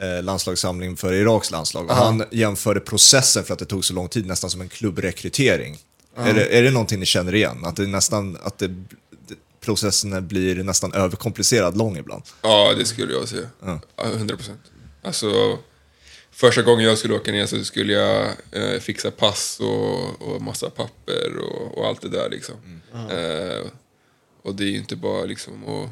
eh, 0.00 0.22
landslagssamling 0.22 0.96
för 0.96 1.12
Iraks 1.12 1.50
landslag. 1.50 1.90
Och 1.90 1.96
han 1.96 2.24
jämförde 2.30 2.80
processen 2.80 3.44
för 3.44 3.52
att 3.52 3.58
det 3.58 3.64
tog 3.64 3.84
så 3.84 3.94
lång 3.94 4.08
tid 4.08 4.26
nästan 4.26 4.50
som 4.50 4.60
en 4.60 4.68
klubbrekrytering. 4.68 5.78
Är, 6.18 6.34
det, 6.34 6.58
är 6.58 6.62
det 6.62 6.70
någonting 6.70 7.00
ni 7.00 7.06
känner 7.06 7.34
igen? 7.34 7.64
Att, 7.64 7.76
det 7.76 7.86
nästan, 7.86 8.38
att 8.42 8.58
det, 8.58 8.74
processen 9.60 10.28
blir 10.28 10.62
nästan 10.62 10.92
överkomplicerad 10.92 11.76
lång 11.76 11.96
ibland? 11.96 12.22
Ja, 12.42 12.74
det 12.78 12.84
skulle 12.84 13.12
jag 13.12 13.28
säga. 13.28 13.46
Ja. 13.62 13.80
100 14.04 14.36
procent. 14.36 14.60
Alltså, 15.02 15.58
första 16.30 16.62
gången 16.62 16.84
jag 16.84 16.98
skulle 16.98 17.14
åka 17.14 17.32
ner 17.32 17.46
så 17.46 17.64
skulle 17.64 17.92
jag 17.92 18.26
eh, 18.52 18.80
fixa 18.80 19.10
pass 19.10 19.60
och, 19.60 20.22
och 20.22 20.42
massa 20.42 20.70
papper 20.70 21.38
och, 21.38 21.78
och 21.78 21.86
allt 21.86 22.00
det 22.02 22.08
där 22.08 22.30
liksom. 22.30 22.80
Eh, 22.92 23.66
och 24.42 24.54
det 24.54 24.64
är 24.64 24.68
ju 24.68 24.76
inte 24.76 24.96
bara 24.96 25.24
liksom 25.24 25.54
att... 25.68 25.90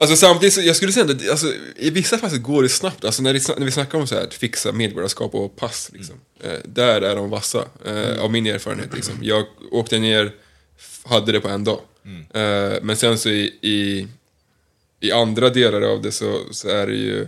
Alltså 0.00 0.16
samtidigt, 0.16 0.54
så, 0.54 0.60
jag 0.60 0.76
skulle 0.76 0.92
säga 0.92 1.06
att 1.06 1.30
alltså, 1.30 1.54
i 1.76 1.90
vissa 1.90 2.18
fall 2.18 2.30
så 2.30 2.38
går 2.38 2.62
det 2.62 2.68
snabbt. 2.68 3.04
Alltså 3.04 3.22
när, 3.22 3.34
det, 3.34 3.58
när 3.58 3.64
vi 3.64 3.72
snackar 3.72 3.98
om 3.98 4.06
så 4.06 4.14
här, 4.14 4.22
att 4.22 4.34
fixa 4.34 4.72
medborgarskap 4.72 5.34
och 5.34 5.56
pass, 5.56 5.90
liksom, 5.94 6.16
eh, 6.40 6.58
där 6.64 7.02
är 7.02 7.16
de 7.16 7.30
vassa. 7.30 7.64
Eh, 7.84 8.20
Av 8.20 8.30
min 8.32 8.46
erfarenhet. 8.46 8.94
Liksom. 8.94 9.14
Jag 9.22 9.46
åkte 9.70 9.98
ner, 9.98 10.32
hade 11.04 11.32
det 11.32 11.40
på 11.40 11.48
en 11.48 11.64
dag. 11.64 11.80
Eh, 12.34 12.78
men 12.82 12.96
sen 12.96 13.18
så 13.18 13.28
i, 13.28 13.58
i, 13.60 14.08
i 15.00 15.12
andra 15.12 15.50
delar 15.50 15.82
av 15.82 16.02
det 16.02 16.12
så, 16.12 16.40
så 16.50 16.68
är 16.68 16.86
det 16.86 16.96
ju 16.96 17.26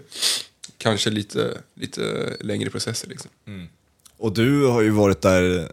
kanske 0.79 1.11
lite, 1.11 1.59
lite 1.75 2.37
längre 2.41 2.71
processer. 2.71 3.09
Liksom. 3.09 3.31
Och 4.17 4.33
du 4.33 4.67
har 4.67 4.83
ju 4.83 4.91
varit 4.91 5.21
där 5.23 5.73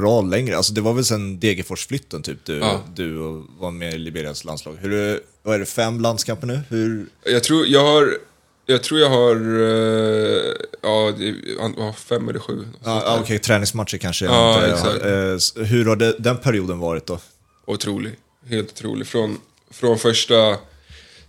bra 0.00 0.20
längre, 0.20 0.56
alltså 0.56 0.72
det 0.72 0.80
var 0.80 0.92
väl 0.92 1.04
sen 1.04 1.40
Degerfors-flytten 1.40 2.22
typ 2.22 2.44
du, 2.44 2.56
Ja. 2.58 2.80
du 2.94 3.12
var 3.58 3.70
med 3.70 3.94
i 3.94 3.98
Liberias 3.98 4.44
landslag.Ur 4.44 4.92
är, 4.92 5.20
vad 5.42 5.54
är 5.54 5.58
det, 5.58 5.66
fem 5.66 6.00
landskamper 6.00 6.46
nu? 6.46 6.60
Hur, 6.68 7.06
Jag 7.24 7.44
tror 7.44 7.66
jag 7.66 7.84
har, 7.84 8.16
jag 8.66 8.82
tror 8.82 9.00
jag 9.00 9.10
har 9.10 9.36
eh, 9.60 10.52
ja, 10.82 11.92
fem 11.96 12.28
eller 12.28 12.38
sju. 12.38 12.64
ja, 12.84 13.02
ja, 13.04 13.18
okej, 13.20 13.38
träningsmatcher 13.38 13.98
kanske 13.98 14.24
Ja, 14.24 14.62
exakt. 14.66 15.04
Eh, 15.04 15.64
Hur 15.64 15.84
har 15.84 15.96
det, 15.96 16.14
den 16.18 16.36
perioden 16.36 16.78
varit 16.78 17.06
då? 17.06 17.18
Otrolig. 17.66 18.12
Helt 18.48 18.72
otrolig. 18.72 19.06
Från, 19.06 19.38
från 19.70 19.98
första 19.98 20.56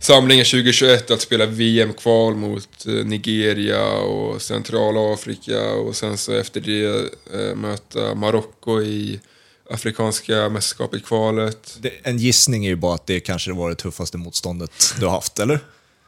samlingen 0.02 0.45
2021 0.45 1.12
att 1.12 1.22
spela 1.22 1.45
VM-kval 1.45 2.36
mot 2.36 2.86
eh, 2.88 2.93
Nigeria 2.93 3.84
och 3.91 4.41
Centralafrika 4.41 5.72
och 5.72 5.95
sen 5.95 6.18
så 6.18 6.34
efter 6.34 6.62
det 6.62 6.86
eh, 7.34 7.56
möta 7.56 8.16
Marocko 8.16 8.82
i 8.82 9.20
Afrikanska 9.70 10.49
mästerskapet 10.49 11.06
kvalet. 11.06 11.78
Det, 11.80 11.91
en 12.04 12.18
gissning 12.18 12.66
är 12.66 12.70
ju 12.70 12.76
bara 12.76 12.95
att 12.95 13.08
det 13.08 13.20
kanske 13.20 13.52
var 13.52 13.70
det 13.70 13.76
tuffaste 13.76 14.18
motståndet 14.18 14.72
du 14.99 15.06
har 15.06 15.14
haft, 15.14 15.39
eller? 15.39 15.60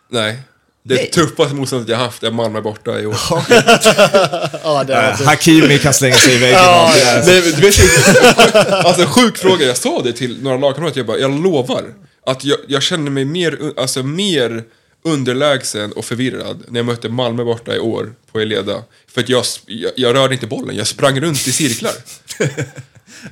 Nej. 0.10 0.38
Det 0.86 0.96
Nej. 0.96 1.10
tuffaste 1.12 1.56
motståndet 1.56 1.90
jag 1.90 1.98
haft 1.98 2.24
är 2.24 2.32
Malmö 2.32 2.62
borta 2.62 3.00
i 3.00 3.06
år. 3.06 3.16
Ja, 3.30 3.46
det 4.88 4.94
var 4.94 5.26
Hakimi 5.26 5.80
kan 5.80 5.94
slänga 5.94 6.16
sig 6.16 6.36
i 6.36 6.38
väggen. 6.38 6.60
Ja, 6.60 6.92
det 7.26 7.32
är- 7.38 7.42
vet 7.42 7.80
inte. 7.80 8.78
Alltså 8.88 9.06
sjuk 9.06 9.38
fråga, 9.38 9.66
jag 9.66 9.78
sa 9.78 10.02
det 10.02 10.14
till 10.14 10.44
några 10.44 10.58
lagkamrater, 10.58 10.98
jag 11.00 11.08
bara, 11.08 11.18
jag 11.18 11.44
lovar 11.44 11.84
att 12.26 12.44
jag, 12.44 12.60
jag 12.68 12.84
känner 12.84 13.12
mig 13.12 13.26
mer, 13.26 13.74
alltså 13.78 14.04
mer 14.04 14.64
underlägsen 15.04 15.92
och 15.92 16.06
förvirrad 16.06 16.64
när 16.68 16.80
jag 16.80 16.86
mötte 16.86 17.10
Malmö 17.10 17.44
borta 17.44 17.76
i 17.76 17.80
år 17.80 18.16
på 18.32 18.40
Eleda. 18.40 18.84
För 19.08 19.22
att 19.22 19.30
jag, 19.30 19.44
jag, 19.66 19.92
jag 19.96 20.16
rörde 20.16 20.34
inte 20.34 20.48
bollen, 20.48 20.76
jag 20.76 20.88
sprang 20.88 21.20
runt 21.20 21.48
i 21.48 21.52
cirklar. 21.52 21.94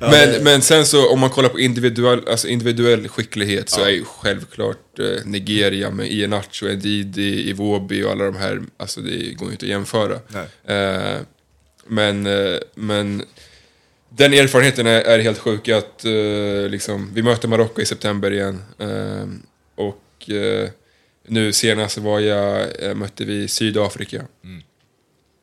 men, 0.00 0.44
men 0.44 0.62
sen 0.62 0.86
så 0.86 1.12
om 1.12 1.20
man 1.20 1.30
kollar 1.30 1.48
på 1.48 1.60
individuell, 1.60 2.28
alltså 2.28 2.48
individuell 2.48 3.08
skicklighet 3.08 3.68
så 3.70 3.80
är 3.80 3.90
ju 3.90 4.04
självklart 4.04 4.98
eh, 4.98 5.24
Nigeria 5.24 5.90
med 5.90 6.12
Iheanacho, 6.12 6.66
Ndidi, 6.66 7.50
Iwobi 7.50 8.04
och 8.04 8.10
alla 8.10 8.24
de 8.24 8.36
här, 8.36 8.62
alltså 8.76 9.00
det 9.00 9.34
går 9.34 9.48
ju 9.48 9.52
inte 9.52 9.66
att 9.66 9.70
jämföra. 9.70 10.14
Eh, 10.66 11.20
men, 11.86 12.26
eh, 12.26 12.58
men 12.74 13.22
den 14.16 14.34
erfarenheten 14.34 14.86
är, 14.86 15.00
är 15.00 15.18
helt 15.18 15.38
sjuk 15.38 15.68
att 15.68 16.04
eh, 16.04 16.68
liksom, 16.68 17.10
vi 17.14 17.22
möter 17.22 17.48
Marocko 17.48 17.80
i 17.80 17.86
september 17.86 18.32
igen. 18.32 18.62
Eh, 18.78 19.26
och 19.74 20.30
eh, 20.30 20.70
nu 21.26 21.52
senast 21.52 21.98
var 21.98 22.20
jag, 22.20 22.82
eh, 22.84 22.94
mötte 22.94 23.24
vi 23.24 23.48
Sydafrika. 23.48 24.24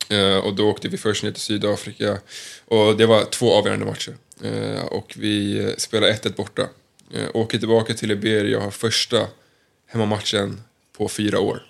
Eh, 0.10 0.38
och 0.38 0.56
då 0.56 0.70
åkte 0.70 0.88
vi 0.88 0.98
först 0.98 1.24
ner 1.24 1.32
till 1.32 1.42
Sydafrika. 1.42 2.18
Och 2.66 2.98
det 2.98 3.06
var 3.06 3.24
två 3.24 3.54
avgörande 3.54 3.86
matcher. 3.86 4.16
Eh, 4.44 4.84
och 4.84 5.14
vi 5.18 5.74
spelade 5.78 6.14
1-1 6.14 6.36
borta. 6.36 6.68
Åker 7.34 7.58
tillbaka 7.58 7.94
till 7.94 8.10
Liberia 8.10 8.58
och 8.58 8.64
har 8.64 8.72
första 8.72 9.28
hemmamatchen 9.88 10.62
på 10.98 11.10
fyra 11.10 11.40
år. 11.40 11.64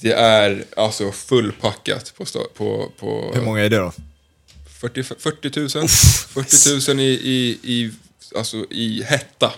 Det 0.00 0.12
är 0.12 0.64
alltså 0.76 1.12
fullpackat 1.12 2.14
på, 2.16 2.24
på, 2.54 2.92
på 2.98 3.32
Hur 3.34 3.42
många 3.42 3.60
är 3.60 3.70
det 3.70 3.76
då? 3.76 3.92
40, 4.80 5.02
40 5.02 5.78
000. 5.78 5.88
40 5.88 6.90
000 6.94 7.00
i, 7.00 7.04
i, 7.04 7.58
i, 7.62 7.92
alltså 8.34 8.66
i 8.70 9.02
hetta. 9.02 9.52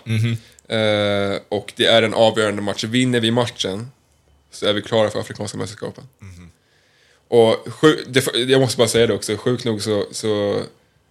Eh, 0.68 1.40
och 1.48 1.72
det 1.76 1.86
är 1.86 2.02
en 2.02 2.14
avgörande 2.14 2.62
match. 2.62 2.84
Vinner 2.84 3.20
vi 3.20 3.30
matchen 3.30 3.88
så 4.50 4.66
är 4.66 4.72
vi 4.72 4.82
klara 4.82 5.10
för 5.10 5.20
Afrikanska 5.20 5.58
mästerskapen. 5.58 6.04
Och 7.28 7.72
sju, 7.72 8.04
det, 8.08 8.34
jag 8.34 8.60
måste 8.60 8.78
bara 8.78 8.88
säga 8.88 9.06
det 9.06 9.14
också, 9.14 9.36
sjukt 9.36 9.64
nog 9.64 9.82
så, 9.82 10.06
så 10.12 10.62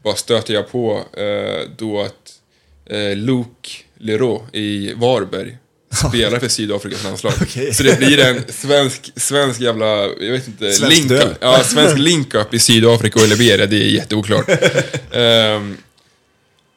bara 0.04 0.16
stöter 0.16 0.54
jag 0.54 0.72
på 0.72 1.04
eh, 1.14 1.70
då 1.78 2.02
att 2.02 2.40
eh, 2.86 3.16
Luke 3.16 3.70
Leroux 3.98 4.46
i 4.54 4.94
Varberg 4.94 5.58
spelar 5.92 6.40
för 6.40 6.48
Sydafrikas 6.48 7.04
landslag. 7.04 7.34
Okej. 7.42 7.74
Så 7.74 7.84
det 7.84 7.98
blir 7.98 8.20
en 8.20 8.44
svensk, 8.50 9.12
svensk 9.16 9.60
jävla, 9.62 9.86
jag 10.06 10.32
vet 10.32 10.48
inte, 10.48 10.74
Svensk 10.74 10.98
link 10.98 11.10
duell. 11.10 11.36
Ja, 11.42 11.64
svensk 11.64 11.98
link-up 11.98 12.54
i 12.54 12.60
Sydafrika 12.60 13.20
och 13.20 13.28
Liberia, 13.28 13.66
det 13.66 13.76
är 13.76 13.90
jätteoklart. 13.90 14.50
Ehm, 15.12 15.78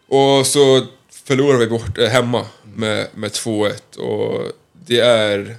och 0.09 0.47
så 0.47 0.87
förlorar 1.25 1.59
vi 1.59 1.67
bort 1.67 1.99
eh, 1.99 2.09
hemma 2.09 2.47
med, 2.75 3.07
med 3.15 3.31
2-1 3.31 3.97
och 3.97 4.53
det 4.87 5.01
är, 5.01 5.57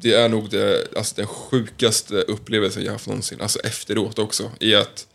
det 0.00 0.12
är 0.12 0.28
nog 0.28 0.50
det, 0.50 0.86
alltså 0.96 1.14
den 1.16 1.26
sjukaste 1.26 2.14
upplevelsen 2.14 2.84
jag 2.84 2.92
haft 2.92 3.06
någonsin. 3.06 3.40
Alltså 3.40 3.58
efteråt 3.58 4.18
också, 4.18 4.50
i 4.60 4.74
att 4.74 5.06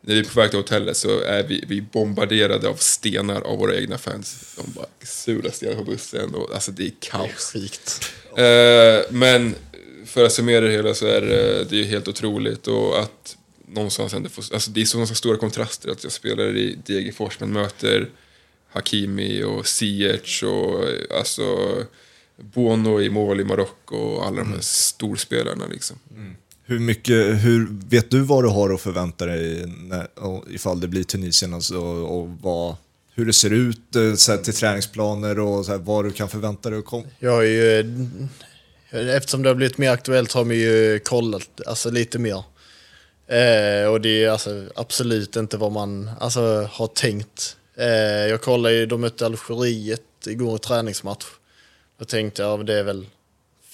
när 0.00 0.14
vi 0.14 0.20
är 0.20 0.24
på 0.24 0.40
väg 0.40 0.50
till 0.50 0.58
hotellet 0.58 0.96
så 0.96 1.20
är 1.20 1.42
vi, 1.42 1.64
vi 1.68 1.80
bombarderade 1.80 2.68
av 2.68 2.74
stenar 2.74 3.40
av 3.40 3.58
våra 3.58 3.76
egna 3.76 3.98
fans. 3.98 4.54
De 4.56 4.72
bara 4.72 4.86
sular 5.02 5.50
stenar 5.50 5.76
på 5.76 5.84
bussen 5.84 6.34
och 6.34 6.54
alltså 6.54 6.72
det 6.72 6.86
är 6.86 6.92
kaos. 7.00 7.52
Skikt. 7.52 8.12
Eh, 8.36 9.10
men 9.10 9.54
för 10.06 10.24
att 10.24 10.32
summera 10.32 10.60
det 10.60 10.72
hela 10.72 10.94
så 10.94 11.06
är 11.06 11.20
det, 11.20 11.64
det 11.64 11.80
är 11.80 11.84
helt 11.84 12.08
otroligt 12.08 12.66
och 12.66 13.00
att 13.00 13.36
någonstans 13.66 14.14
ändå 14.14 14.28
få, 14.28 14.42
alltså 14.54 14.70
det 14.70 14.80
är 14.80 14.84
sådana 14.84 15.06
stora 15.06 15.36
kontraster 15.36 15.90
att 15.90 16.02
jag 16.02 16.12
spelar 16.12 16.56
i 16.56 16.78
Degerfors 16.86 17.40
men 17.40 17.52
möter 17.52 18.08
Hakimi 18.68 19.42
och 19.42 19.66
Ziyech 19.66 20.44
och 20.44 20.84
alltså 21.18 21.76
Bono 22.36 23.00
i 23.00 23.10
mål 23.10 23.40
i 23.40 23.44
Marocko 23.44 23.96
och 23.96 24.26
alla 24.26 24.36
de 24.36 24.52
här 24.52 24.60
storspelarna 24.60 25.66
liksom. 25.66 25.98
Hur 26.70 26.78
mycket, 26.78 27.44
hur, 27.44 27.68
vet 27.88 28.10
du 28.10 28.20
vad 28.20 28.44
du 28.44 28.48
har 28.48 28.74
att 28.74 28.80
förvänta 28.80 29.26
dig 29.26 29.66
när, 29.66 30.08
ifall 30.54 30.80
det 30.80 30.88
blir 30.88 31.04
Tunisien 31.04 31.54
alltså, 31.54 31.76
och, 31.78 32.18
och 32.20 32.28
vad, 32.42 32.76
hur 33.14 33.26
det 33.26 33.32
ser 33.32 33.50
ut 33.52 33.96
eh, 33.96 34.14
så 34.14 34.32
här, 34.32 34.38
till 34.38 34.54
träningsplaner 34.54 35.38
och 35.38 35.64
så 35.66 35.72
här, 35.72 35.78
vad 35.78 36.04
du 36.04 36.10
kan 36.12 36.28
förvänta 36.28 36.70
dig? 36.70 36.82
kom- 36.82 37.06
Jag 37.18 37.30
har 37.32 37.42
ju, 37.42 37.80
eh, 38.90 39.08
eftersom 39.16 39.42
det 39.42 39.48
har 39.48 39.54
blivit 39.54 39.78
mer 39.78 39.90
aktuellt 39.90 40.32
har 40.32 40.44
man 40.44 40.56
ju 40.56 40.98
kollat 41.04 41.60
alltså, 41.66 41.90
lite 41.90 42.18
mer. 42.18 42.42
Eh, 43.26 43.90
och 43.90 44.00
det 44.00 44.24
är 44.24 44.30
alltså, 44.30 44.64
absolut 44.74 45.36
inte 45.36 45.56
vad 45.56 45.72
man 45.72 46.10
alltså, 46.20 46.68
har 46.72 46.86
tänkt. 46.86 47.56
Eh, 47.76 47.86
jag 48.30 48.42
kollade 48.42 48.74
ju, 48.74 48.86
de 48.86 49.00
mötte 49.00 49.26
Algeriet 49.26 50.00
igår 50.26 50.56
i 50.56 50.58
träningsmatch. 50.58 51.26
Då 51.98 52.04
tänkte 52.04 52.42
jag, 52.42 52.66
det 52.66 52.78
är 52.78 52.82
väl 52.82 53.06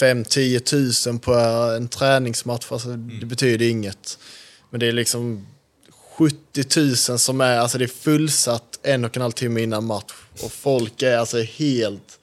5-10 0.01 0.59
tusen 0.59 1.19
på 1.19 1.35
en 1.77 1.89
träningsmatch, 1.89 2.73
alltså, 2.73 2.89
det 2.89 3.27
betyder 3.27 3.67
inget. 3.67 4.19
Men 4.71 4.81
det 4.81 4.87
är 4.87 4.93
liksom 4.93 5.47
70 6.17 7.11
000 7.11 7.19
som 7.19 7.41
är, 7.41 7.59
alltså 7.59 7.79
det 7.79 7.85
är 7.85 7.89
fullsatt 7.89 8.79
en 8.83 9.05
och 9.05 9.17
en 9.17 9.23
halv 9.23 9.33
timme 9.33 9.63
innan 9.63 9.85
match. 9.85 10.13
Och 10.43 10.53
folk 10.53 11.03
är 11.03 11.17
alltså 11.17 11.43
helt 11.43 12.19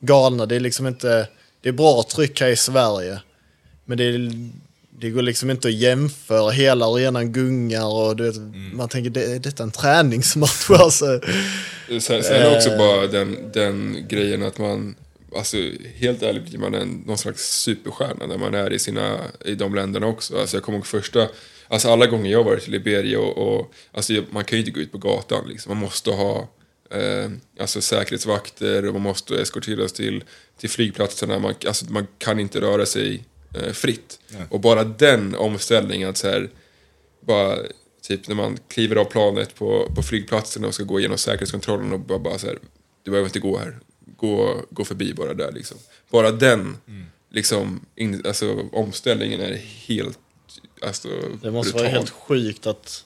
galna. 0.00 0.46
Det 0.46 0.56
är 0.56 0.60
liksom 0.60 0.86
inte, 0.86 1.28
det 1.60 1.68
är 1.68 1.72
bra 1.72 2.02
tryck 2.02 2.40
här 2.40 2.48
i 2.48 2.56
Sverige. 2.56 3.20
Men 3.84 3.98
det, 3.98 4.04
är, 4.04 4.30
det 5.00 5.10
går 5.10 5.22
liksom 5.22 5.50
inte 5.50 5.68
att 5.68 5.74
jämföra. 5.74 6.50
Hela 6.50 6.86
arenan 6.86 7.32
gungar 7.32 7.86
och 7.86 8.16
du 8.16 8.24
vet, 8.24 8.36
man 8.72 8.88
tänker, 8.88 9.10
det, 9.10 9.24
är 9.24 9.38
detta 9.38 9.62
en 9.62 9.70
träningsmatch 9.70 10.70
alltså? 10.70 11.20
Sen, 12.00 12.22
sen 12.22 12.56
också 12.56 12.76
bara 12.78 13.06
den, 13.06 13.50
den 13.52 14.06
grejen 14.08 14.42
att 14.42 14.58
man, 14.58 14.94
alltså 15.36 15.56
helt 15.94 16.22
ärligt 16.22 16.44
blir 16.44 16.58
man 16.58 16.74
en, 16.74 17.02
någon 17.06 17.18
slags 17.18 17.60
superstjärna 17.60 18.26
när 18.26 18.38
man 18.38 18.54
är 18.54 18.72
i, 18.72 18.78
sina, 18.78 19.20
i 19.44 19.54
de 19.54 19.74
länderna 19.74 20.06
också. 20.06 20.40
Alltså 20.40 20.56
jag 20.56 20.64
kommer 20.64 20.78
ihåg 20.78 20.86
första, 20.86 21.28
alltså 21.68 21.88
alla 21.88 22.06
gånger 22.06 22.30
jag 22.32 22.44
varit 22.44 22.68
i 22.68 22.70
Liberia 22.70 23.20
och, 23.20 23.38
och 23.38 23.72
alltså 23.92 24.12
man 24.30 24.44
kan 24.44 24.58
ju 24.58 24.60
inte 24.60 24.70
gå 24.70 24.80
ut 24.80 24.92
på 24.92 24.98
gatan 24.98 25.48
liksom. 25.48 25.70
Man 25.70 25.82
måste 25.82 26.10
ha 26.10 26.48
eh, 26.90 27.30
alltså 27.60 27.80
säkerhetsvakter 27.80 28.86
och 28.86 28.92
man 28.92 29.02
måste 29.02 29.40
eskorteras 29.40 29.92
till, 29.92 30.24
till 30.58 30.70
flygplatserna. 30.70 31.38
Man, 31.38 31.54
alltså 31.66 31.92
man 31.92 32.06
kan 32.18 32.40
inte 32.40 32.60
röra 32.60 32.86
sig 32.86 33.24
eh, 33.54 33.72
fritt. 33.72 34.20
Och 34.50 34.60
bara 34.60 34.84
den 34.84 35.34
omställningen 35.34 36.10
att 36.10 36.16
så 36.16 36.28
här, 36.28 36.50
bara 37.20 37.58
typ 38.02 38.28
när 38.28 38.34
man 38.34 38.58
kliver 38.68 38.96
av 38.96 39.04
planet 39.04 39.54
på, 39.54 39.92
på 39.96 40.02
flygplatsen 40.02 40.64
och 40.64 40.74
ska 40.74 40.84
gå 40.84 40.98
igenom 40.98 41.18
säkerhetskontrollen 41.18 41.92
och 41.92 42.00
bara, 42.00 42.18
bara 42.18 42.38
så 42.38 42.46
här, 42.46 42.58
du 43.02 43.10
behöver 43.10 43.28
inte 43.28 43.40
gå 43.40 43.58
här, 43.58 43.78
gå, 44.20 44.60
gå 44.70 44.84
förbi 44.84 45.14
bara 45.14 45.34
där 45.34 45.52
liksom. 45.52 45.78
Bara 46.10 46.30
den 46.30 46.76
liksom, 47.30 47.80
in, 47.96 48.22
alltså, 48.26 48.58
omställningen 48.72 49.40
är 49.40 49.54
helt 49.86 50.18
alltså, 50.82 51.08
Det 51.42 51.50
måste 51.50 51.72
brutal. 51.72 51.80
vara 51.90 51.98
helt 51.98 52.10
sjukt 52.10 52.66
att 52.66 53.04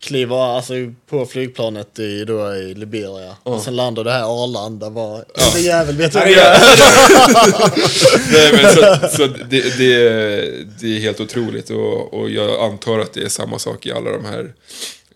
kliva 0.00 0.42
alltså, 0.44 0.74
på 1.08 1.26
flygplanet 1.26 1.98
i, 1.98 2.24
då, 2.24 2.54
i 2.54 2.74
Liberia. 2.74 3.36
Och 3.42 3.60
sen 3.62 3.76
landar 3.76 4.04
det 4.04 4.10
här 4.12 4.44
Arlanda. 4.44 4.90
Bara, 4.90 5.24
ja. 5.34 5.52
Det 5.54 5.60
jävel 5.60 5.96
vet 5.96 6.12
du 6.12 6.18
vad 6.18 6.28
det 6.28 6.34
är. 6.34 6.58
Nej, 8.32 8.52
men 8.62 8.72
så, 8.74 9.08
så 9.16 9.26
det, 9.26 9.78
det, 9.78 9.94
är- 9.94 10.66
det 10.80 10.96
är 10.96 11.00
helt 11.00 11.20
otroligt 11.20 11.70
och, 11.70 12.14
och 12.14 12.30
jag 12.30 12.60
antar 12.70 12.98
att 12.98 13.12
det 13.12 13.22
är 13.22 13.28
samma 13.28 13.58
sak 13.58 13.86
i 13.86 13.92
alla 13.92 14.10
de 14.10 14.24
här 14.24 14.54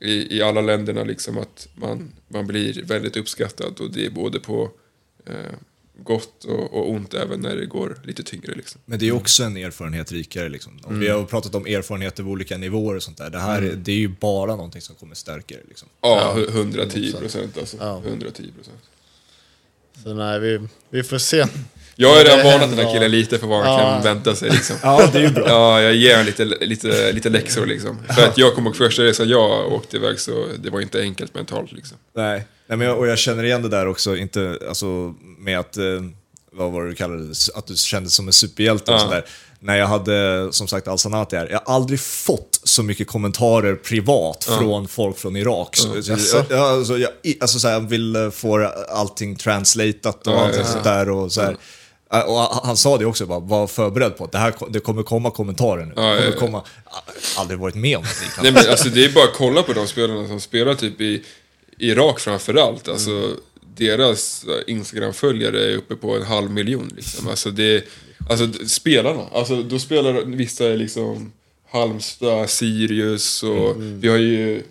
i, 0.00 0.36
i 0.38 0.42
alla 0.42 0.60
länderna 0.60 1.04
liksom 1.04 1.38
att 1.38 1.68
man, 1.74 2.12
man 2.28 2.46
blir 2.46 2.82
väldigt 2.84 3.16
uppskattad 3.16 3.80
och 3.80 3.90
det 3.90 4.06
är 4.06 4.10
både 4.10 4.40
på 4.40 4.70
gott 6.02 6.44
och, 6.44 6.74
och 6.74 6.90
ont 6.90 7.14
även 7.14 7.40
när 7.40 7.56
det 7.56 7.66
går 7.66 8.00
lite 8.04 8.22
tyngre 8.22 8.54
liksom. 8.54 8.80
Men 8.84 8.98
det 8.98 9.08
är 9.08 9.12
också 9.12 9.42
en 9.44 9.56
erfarenhet 9.56 10.12
rikare. 10.12 10.48
Liksom. 10.48 10.78
Och 10.84 11.02
Vi 11.02 11.08
har 11.08 11.24
pratat 11.24 11.54
om 11.54 11.66
erfarenheter 11.66 12.22
på 12.22 12.28
olika 12.28 12.56
nivåer 12.58 12.96
och 12.96 13.02
sånt 13.02 13.18
där. 13.18 13.30
Det 13.30 13.38
här 13.38 13.62
är, 13.62 13.72
det 13.76 13.92
är 13.92 13.96
ju 13.96 14.08
bara 14.08 14.56
någonting 14.56 14.80
som 14.82 14.94
kommer 14.96 15.14
stärka 15.14 15.54
det. 15.54 15.68
Liksom. 15.68 15.88
Ja, 16.00 16.32
hu- 16.36 16.48
110 16.50 17.12
procent 17.12 17.58
alltså. 17.58 17.76
110 18.06 18.52
procent. 18.56 18.78
Så 20.02 20.14
nej, 20.14 20.40
vi, 20.40 20.68
vi 20.90 21.02
får 21.02 21.18
se. 21.18 21.46
Jag 22.00 22.08
har 22.08 22.24
redan 22.24 22.38
varnat 22.44 22.76
den 22.76 22.86
här 22.86 22.92
killen 22.94 23.10
lite 23.10 23.38
för 23.38 23.46
vad 23.46 23.64
han 23.64 23.78
kan 23.78 24.02
vänta 24.02 24.34
sig 24.34 24.50
liksom. 24.50 24.76
Ja, 24.82 25.08
det 25.12 25.18
är 25.18 25.22
ju 25.22 25.28
bra. 25.30 25.48
Ja, 25.48 25.82
jag 25.82 25.94
ger 25.94 26.10
honom 26.10 26.26
lite, 26.26 26.44
lite, 26.44 27.12
lite 27.12 27.28
läxor 27.28 27.66
liksom. 27.66 27.98
För 28.16 28.24
att 28.26 28.38
jag 28.38 28.54
kommer 28.54 28.70
ihåg 28.70 28.76
första 28.76 29.02
resan 29.02 29.28
jag 29.28 29.72
åkte 29.72 29.96
iväg 29.96 30.20
så 30.20 30.44
det 30.58 30.70
var 30.70 30.80
inte 30.80 31.00
enkelt 31.00 31.34
mentalt 31.34 31.72
liksom. 31.72 31.96
Nej, 32.16 32.44
Nej 32.66 32.78
men 32.78 32.86
jag, 32.86 32.98
och 32.98 33.06
jag 33.06 33.18
känner 33.18 33.44
igen 33.44 33.62
det 33.62 33.68
där 33.68 33.86
också, 33.88 34.16
inte 34.16 34.58
alltså 34.68 35.14
med 35.38 35.58
att, 35.58 35.76
eh, 35.76 35.84
vad 36.52 36.72
var 36.72 36.82
det 36.82 36.88
du 36.88 36.94
kallade 36.94 37.24
det, 37.28 37.34
att 37.54 37.66
du 37.66 37.76
kändes 37.76 38.14
som 38.14 38.26
en 38.26 38.32
superhjälte 38.32 38.90
och 38.92 38.96
Ja. 38.96 39.00
sådär. 39.00 39.24
När 39.62 39.76
jag 39.76 39.86
hade, 39.86 40.48
som 40.52 40.68
sagt, 40.68 40.88
Al-Sanati 40.88 41.36
här, 41.36 41.48
jag 41.50 41.60
har 41.64 41.74
aldrig 41.74 42.00
fått 42.00 42.60
så 42.64 42.82
mycket 42.82 43.06
kommentarer 43.08 43.74
privat 43.74 44.44
från 44.44 44.88
folk 44.88 45.18
från 45.18 45.36
Irak. 45.36 45.76
Så, 45.76 46.02
så, 46.02 46.10
Jaså? 46.12 46.44
jag, 46.50 46.58
alltså, 46.60 46.98
jag, 46.98 47.10
alltså 47.40 47.58
såhär, 47.58 47.74
jag 47.74 47.88
vill 47.88 48.16
eh, 48.16 48.30
få 48.30 48.70
allting 48.88 49.36
translatat 49.36 50.26
och 50.26 50.32
Ja, 50.32 50.38
allting 50.40 50.60
ja, 50.60 50.66
ja. 50.66 50.72
sånt 50.72 50.84
där. 50.84 51.10
Och, 51.10 51.32
så 51.32 51.40
här. 51.42 51.56
Eh, 52.12 52.20
och 52.20 52.38
han 52.38 52.76
sa 52.76 52.98
det 52.98 53.06
också, 53.06 53.26
bara, 53.26 53.40
var 53.40 53.66
förberedd 53.66 54.16
på 54.16 54.24
att 54.24 54.32
det 54.32 54.38
här 54.38 54.54
det 54.70 54.80
kommer 54.80 55.02
komma 55.02 55.30
kommentarer 55.30 55.84
nu. 55.84 55.92
Ja, 55.96 56.16
kommer 56.16 56.32
komma, 56.32 56.62
aldrig 57.36 57.58
varit 57.58 57.74
med 57.74 57.96
om 57.96 58.02
det. 58.02 58.42
Nej 58.42 58.52
men 58.52 58.70
alltså 58.70 58.88
det 58.88 59.04
är 59.04 59.12
bara 59.12 59.24
att 59.24 59.34
kolla 59.34 59.62
på 59.62 59.72
de 59.72 59.86
spelarna 59.86 60.28
som 60.28 60.40
spelar 60.40 60.74
typ 60.74 61.00
i 61.00 61.22
Irak 61.78 62.20
framförallt. 62.20 62.88
Alltså 62.88 63.36
deras 63.76 64.44
Instagram-följare 64.66 65.72
är 65.72 65.76
uppe 65.76 65.96
på 65.96 66.16
en 66.16 66.22
halv 66.22 66.50
miljon 66.50 66.92
liksom. 66.96 67.28
Alltså 67.28 67.50
det, 67.50 67.84
alltså 68.30 68.66
spelarna. 68.66 69.22
Alltså 69.32 69.62
då 69.62 69.78
spelar 69.78 70.12
vissa 70.12 70.64
liksom 70.64 71.32
Halmstad, 71.70 72.50
Sirius 72.50 73.42
och 73.42 73.74
vi 73.78 74.08
har 74.08 74.16
ju 74.16 74.62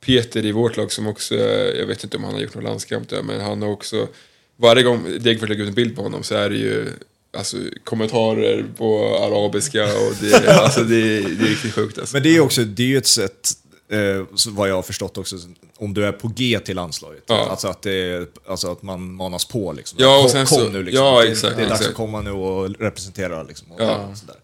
Peter 0.00 0.46
i 0.46 0.52
vårt 0.52 0.76
lag 0.76 0.92
som 0.92 1.06
också, 1.06 1.34
jag 1.76 1.86
vet 1.86 2.04
inte 2.04 2.16
om 2.16 2.24
han 2.24 2.34
har 2.34 2.40
gjort 2.40 2.54
någon 2.54 2.64
landskamp 2.64 3.08
där, 3.08 3.22
men 3.22 3.40
han 3.40 3.62
har 3.62 3.68
också, 3.68 4.08
varje 4.56 4.82
gång 4.82 5.04
Degerfors 5.20 5.48
lägger 5.48 5.62
ut 5.62 5.68
en 5.68 5.74
bild 5.74 5.96
på 5.96 6.02
honom 6.02 6.22
så 6.22 6.34
är 6.34 6.50
det 6.50 6.56
ju 6.56 6.88
alltså, 7.36 7.56
kommentarer 7.84 8.64
på 8.76 9.16
arabiska 9.22 9.84
och 9.84 10.14
det, 10.20 10.48
alltså, 10.62 10.84
det, 10.84 10.96
är- 10.96 11.22
det 11.22 11.44
är 11.44 11.48
riktigt 11.48 11.74
sjukt 11.74 11.98
alltså. 11.98 12.16
Men 12.16 12.22
det 12.22 12.36
är 12.36 12.40
också, 12.40 12.64
det 12.64 12.82
är 12.82 12.86
ju 12.86 12.98
ett 12.98 13.06
sätt, 13.06 13.50
eh, 13.90 14.26
vad 14.48 14.68
jag 14.68 14.74
har 14.74 14.82
förstått 14.82 15.18
också, 15.18 15.36
om 15.76 15.94
du 15.94 16.04
är 16.06 16.12
på 16.12 16.28
G 16.28 16.58
till 16.64 16.76
landslaget. 16.76 17.22
Ja. 17.26 17.46
Alltså, 17.50 17.68
att 17.68 17.82
det, 17.82 18.28
alltså 18.48 18.72
att 18.72 18.82
man 18.82 19.14
manas 19.14 19.44
på 19.44 19.72
liksom. 19.72 19.98
Ja, 20.00 20.24
och 20.24 20.30
sen 20.30 20.46
kom 20.46 20.58
så- 20.58 20.68
nu 20.68 20.82
liksom. 20.82 21.04
ja, 21.06 21.22
Det- 21.22 21.28
exakt, 21.28 21.56
Det 21.56 21.62
är 21.62 21.68
dags 21.68 21.80
exakt. 21.80 21.90
att 21.90 21.96
komma 21.96 22.20
nu 22.20 22.30
och 22.30 22.70
representera 22.80 23.42
liksom. 23.42 23.72
Och, 23.72 23.80
Ja. 23.82 23.96
och 23.96 24.16
sådär. 24.18 24.36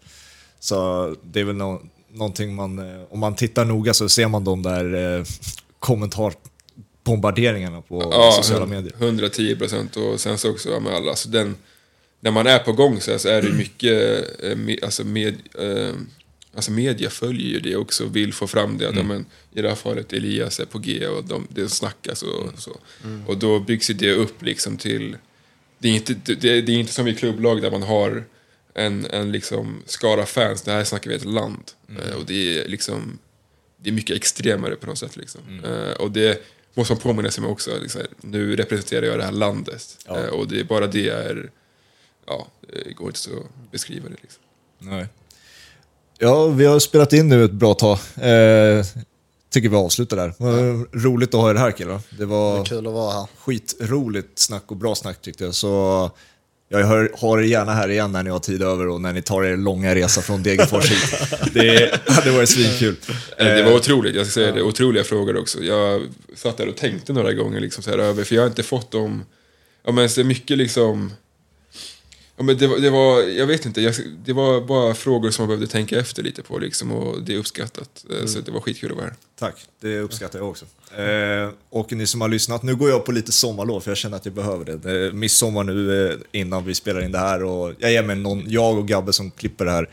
Så 0.59 1.15
det 1.23 1.39
är 1.39 1.43
väl 1.43 1.55
nå 1.55 1.81
någonting 2.13 2.55
man, 2.55 2.79
eh, 2.79 3.01
om 3.09 3.19
man 3.19 3.35
tittar 3.35 3.65
noga 3.65 3.93
så 3.93 4.09
ser 4.09 4.27
man 4.27 4.43
de 4.43 4.63
där 4.63 5.17
eh, 5.17 5.23
kommentarbombarderingarna 7.09 7.81
på 7.81 8.09
Ja, 8.11 8.31
sociala 8.31 8.65
medier. 8.65 8.93
110 8.97 9.55
procent 9.55 9.97
och 9.97 10.19
sen 10.19 10.37
så 10.37 10.51
också 10.51 10.79
med 10.79 10.93
alla, 10.93 11.09
alltså 11.09 11.29
den, 11.29 11.55
när 12.19 12.31
man 12.31 12.47
är 12.47 12.59
på 12.59 12.71
gång 12.71 13.01
så, 13.01 13.11
här, 13.11 13.17
så 13.17 13.29
är 13.29 13.41
det 13.41 13.51
mycket, 13.51 14.25
eh, 14.43 14.85
alltså, 14.85 15.03
med, 15.03 15.35
eh, 15.59 15.93
alltså 16.55 16.71
media 16.71 17.09
följer 17.09 17.47
ju 17.47 17.59
det 17.59 17.75
också 17.75 18.05
och 18.05 18.15
vill 18.15 18.33
få 18.33 18.47
fram 18.47 18.77
det. 18.77 18.89
Att, 18.89 18.95
ja, 18.95 19.03
men, 19.03 19.25
I 19.53 19.61
det 19.61 19.69
här 19.69 19.75
fallet 19.75 20.13
Elias 20.13 20.59
är 20.59 20.65
på 20.65 20.79
G 20.79 21.07
och 21.07 21.23
de, 21.23 21.47
det 21.49 21.69
snackas 21.69 22.23
och 22.23 22.49
så. 22.57 22.77
Och 23.27 23.37
då 23.37 23.59
byggs 23.59 23.89
ju 23.89 23.93
det 23.93 24.13
upp 24.13 24.43
liksom 24.43 24.77
till, 24.77 25.17
det 25.79 25.87
är 25.89 25.93
inte, 25.93 26.13
det, 26.13 26.61
det 26.61 26.71
är 26.71 26.79
inte 26.79 26.93
som 26.93 27.07
i 27.07 27.15
klubblag 27.15 27.61
där 27.61 27.71
man 27.71 27.83
har 27.83 28.23
en, 28.73 29.05
en 29.05 29.31
liksom 29.31 29.81
skara 29.85 30.25
fans, 30.25 30.61
det 30.61 30.71
här 30.71 30.83
snackar 30.83 31.09
vi 31.09 31.15
ett 31.15 31.25
land. 31.25 31.71
Eh, 31.89 32.15
och 32.15 32.25
det 32.25 32.59
är 32.59 32.67
liksom 32.67 33.19
det 33.81 33.89
är 33.89 33.93
mycket 33.93 34.15
extremare 34.15 34.75
på 34.75 34.87
något 34.87 34.97
sätt. 34.97 35.17
Liksom. 35.17 35.41
Eh, 35.65 35.91
och 35.91 36.11
det 36.11 36.41
måste 36.79 36.93
man 36.93 37.01
påminna 37.01 37.31
sig 37.31 37.41
med 37.41 37.51
också. 37.51 37.71
Liksom, 37.81 38.01
nu 38.21 38.55
representerar 38.55 39.05
jag 39.05 39.19
det 39.19 39.23
här 39.23 39.31
landet. 39.31 39.97
Eh, 40.07 40.25
och 40.25 40.47
det 40.47 40.59
är 40.59 40.63
bara 40.63 40.87
det 40.87 41.09
är... 41.09 41.51
Ja, 42.27 42.47
det 42.61 42.93
går 42.93 43.07
inte 43.07 43.19
så 43.19 43.31
att 43.39 43.71
beskriva 43.71 44.09
det. 44.09 44.15
Liksom. 44.21 44.41
Nej. 44.79 45.05
Ja, 46.17 46.47
vi 46.47 46.65
har 46.65 46.79
spelat 46.79 47.13
in 47.13 47.29
nu 47.29 47.43
ett 47.43 47.51
bra 47.51 47.73
tag. 47.73 47.97
Eh, 48.15 48.85
tycker 49.49 49.69
vi 49.69 49.75
avslutar 49.75 50.17
där. 50.17 50.33
Vad 50.37 50.85
Roligt 51.03 51.33
att 51.33 51.41
ha 51.41 51.49
er 51.51 51.55
här 51.55 51.71
killar. 51.71 52.01
Det 52.17 52.25
var 52.25 52.65
Kul 52.65 52.87
att 52.87 52.93
vara 52.93 53.13
här. 53.13 53.27
skitroligt 53.37 54.39
snack 54.39 54.63
och 54.67 54.77
bra 54.77 54.95
snack 54.95 55.21
tyckte 55.21 55.43
jag. 55.43 55.55
Så 55.55 56.11
jag 56.71 56.83
hör, 56.85 57.11
har 57.17 57.37
er 57.37 57.43
gärna 57.43 57.73
här 57.73 57.89
igen 57.89 58.11
när 58.11 58.23
ni 58.23 58.29
har 58.29 58.39
tid 58.39 58.61
över 58.61 58.87
och 58.87 59.01
när 59.01 59.13
ni 59.13 59.21
tar 59.21 59.43
er 59.43 59.57
långa 59.57 59.95
resa 59.95 60.21
från 60.21 60.43
Degerfors 60.43 60.91
hit. 60.91 61.29
Det 61.53 61.99
hade 62.07 62.31
varit 62.37 62.49
svinkul. 62.49 62.95
Eh, 63.37 63.45
Det 63.45 63.63
var 63.63 63.73
otroligt, 63.73 64.15
jag 64.15 64.25
ska 64.25 64.33
säga 64.33 64.51
det. 64.51 64.61
Otroliga 64.61 65.03
frågor 65.03 65.37
också. 65.37 65.63
Jag 65.63 66.01
satt 66.35 66.57
där 66.57 66.67
och 66.67 66.75
tänkte 66.77 67.13
några 67.13 67.33
gånger 67.33 67.59
liksom 67.59 67.83
så 67.83 67.91
här 67.91 67.97
över, 67.97 68.23
för 68.23 68.35
jag 68.35 68.41
har 68.41 68.47
inte 68.47 68.63
fått 68.63 68.91
dem... 68.91 69.25
Ja 69.85 69.91
men 69.91 70.09
så 70.09 70.23
mycket 70.23 70.57
liksom... 70.57 71.11
Ja, 72.39 72.43
men 72.43 72.57
det, 72.57 72.67
var, 72.67 72.77
det 72.77 72.89
var, 72.89 73.21
jag 73.21 73.47
vet 73.47 73.65
inte, 73.65 73.81
jag, 73.81 73.93
det 74.25 74.33
var 74.33 74.61
bara 74.61 74.93
frågor 74.93 75.31
som 75.31 75.43
man 75.43 75.47
behövde 75.47 75.67
tänka 75.67 75.99
efter 75.99 76.23
lite 76.23 76.43
på 76.43 76.59
liksom, 76.59 76.91
och 76.91 77.23
det 77.23 77.33
är 77.33 77.37
uppskattat. 77.37 78.05
Eh, 78.19 78.25
Så 78.25 78.39
det 78.39 78.51
var 78.51 78.59
skitkul 78.59 78.91
att 78.91 78.97
vara 78.97 79.07
här. 79.07 79.15
Tack, 79.39 79.55
det 79.81 79.99
uppskattar 79.99 80.39
jag 80.39 80.49
också. 80.49 80.65
Eh, 80.97 81.49
och 81.69 81.91
ni 81.91 82.07
som 82.07 82.21
har 82.21 82.27
lyssnat, 82.27 82.63
nu 82.63 82.75
går 82.75 82.89
jag 82.89 83.05
på 83.05 83.11
lite 83.11 83.31
sommarlov 83.31 83.81
för 83.81 83.91
jag 83.91 83.97
känner 83.97 84.17
att 84.17 84.25
jag 84.25 84.33
behöver 84.33 84.65
det. 84.65 84.91
är 84.91 85.11
midsommar 85.11 85.63
nu 85.63 86.07
eh, 86.09 86.15
innan 86.31 86.65
vi 86.65 86.75
spelar 86.75 87.01
in 87.01 87.11
det 87.11 87.19
här 87.19 87.43
och 87.43 87.73
jag, 87.79 87.91
ger 87.91 88.03
mig 88.03 88.15
någon, 88.15 88.43
jag 88.47 88.77
och 88.77 88.87
Gabbe 88.87 89.13
som 89.13 89.31
klipper 89.31 89.65
det 89.65 89.71
här, 89.71 89.89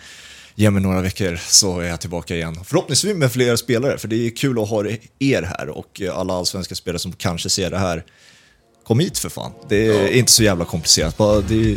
ger 0.55 0.71
mig 0.71 0.83
några 0.83 1.01
veckor 1.01 1.37
så 1.37 1.81
är 1.81 1.89
jag 1.89 2.01
tillbaka 2.01 2.35
igen. 2.35 2.65
Förhoppningsvis 2.65 3.17
med 3.17 3.33
fler 3.33 3.57
spelare, 3.57 3.99
för 3.99 4.09
det 4.09 4.27
är 4.27 4.31
kul 4.31 4.63
att 4.63 4.69
ha 4.69 4.85
er 5.19 5.43
här 5.43 5.69
och 5.69 6.03
alla 6.13 6.35
allsvenska 6.35 6.75
spelare 6.75 6.99
som 6.99 7.13
kanske 7.13 7.51
ser 7.51 7.71
det 7.71 7.79
här. 7.79 8.05
Kom 8.87 9.01
hit 9.01 9.19
för 9.19 9.29
fan. 9.29 9.53
Det 9.69 9.87
är 9.89 10.09
inte 10.09 10.33
så 10.33 10.43
jävla 10.43 10.65
komplicerat. 10.65 11.17
Bara 11.17 11.41
det, 11.41 11.77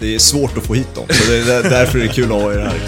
det 0.00 0.14
är 0.14 0.18
svårt 0.18 0.58
att 0.58 0.64
få 0.64 0.74
hit 0.74 0.94
dem. 0.94 1.04
Så 1.08 1.30
det 1.30 1.38
är 1.38 1.62
därför 1.62 1.98
är 1.98 2.02
det 2.02 2.08
kul 2.08 2.24
att 2.24 2.42
ha 2.42 2.52
er 2.52 2.58
här. 2.58 2.80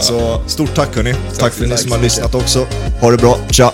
Så 0.00 0.42
stort 0.46 0.74
tack 0.74 0.96
hörni. 0.96 1.14
Tack 1.38 1.52
för 1.52 1.64
att 1.64 1.70
ni 1.70 1.76
som 1.76 1.92
har 1.92 1.98
lyssnat 1.98 2.34
också. 2.34 2.66
Ha 3.00 3.10
det 3.10 3.16
bra. 3.16 3.38
Tja! 3.50 3.72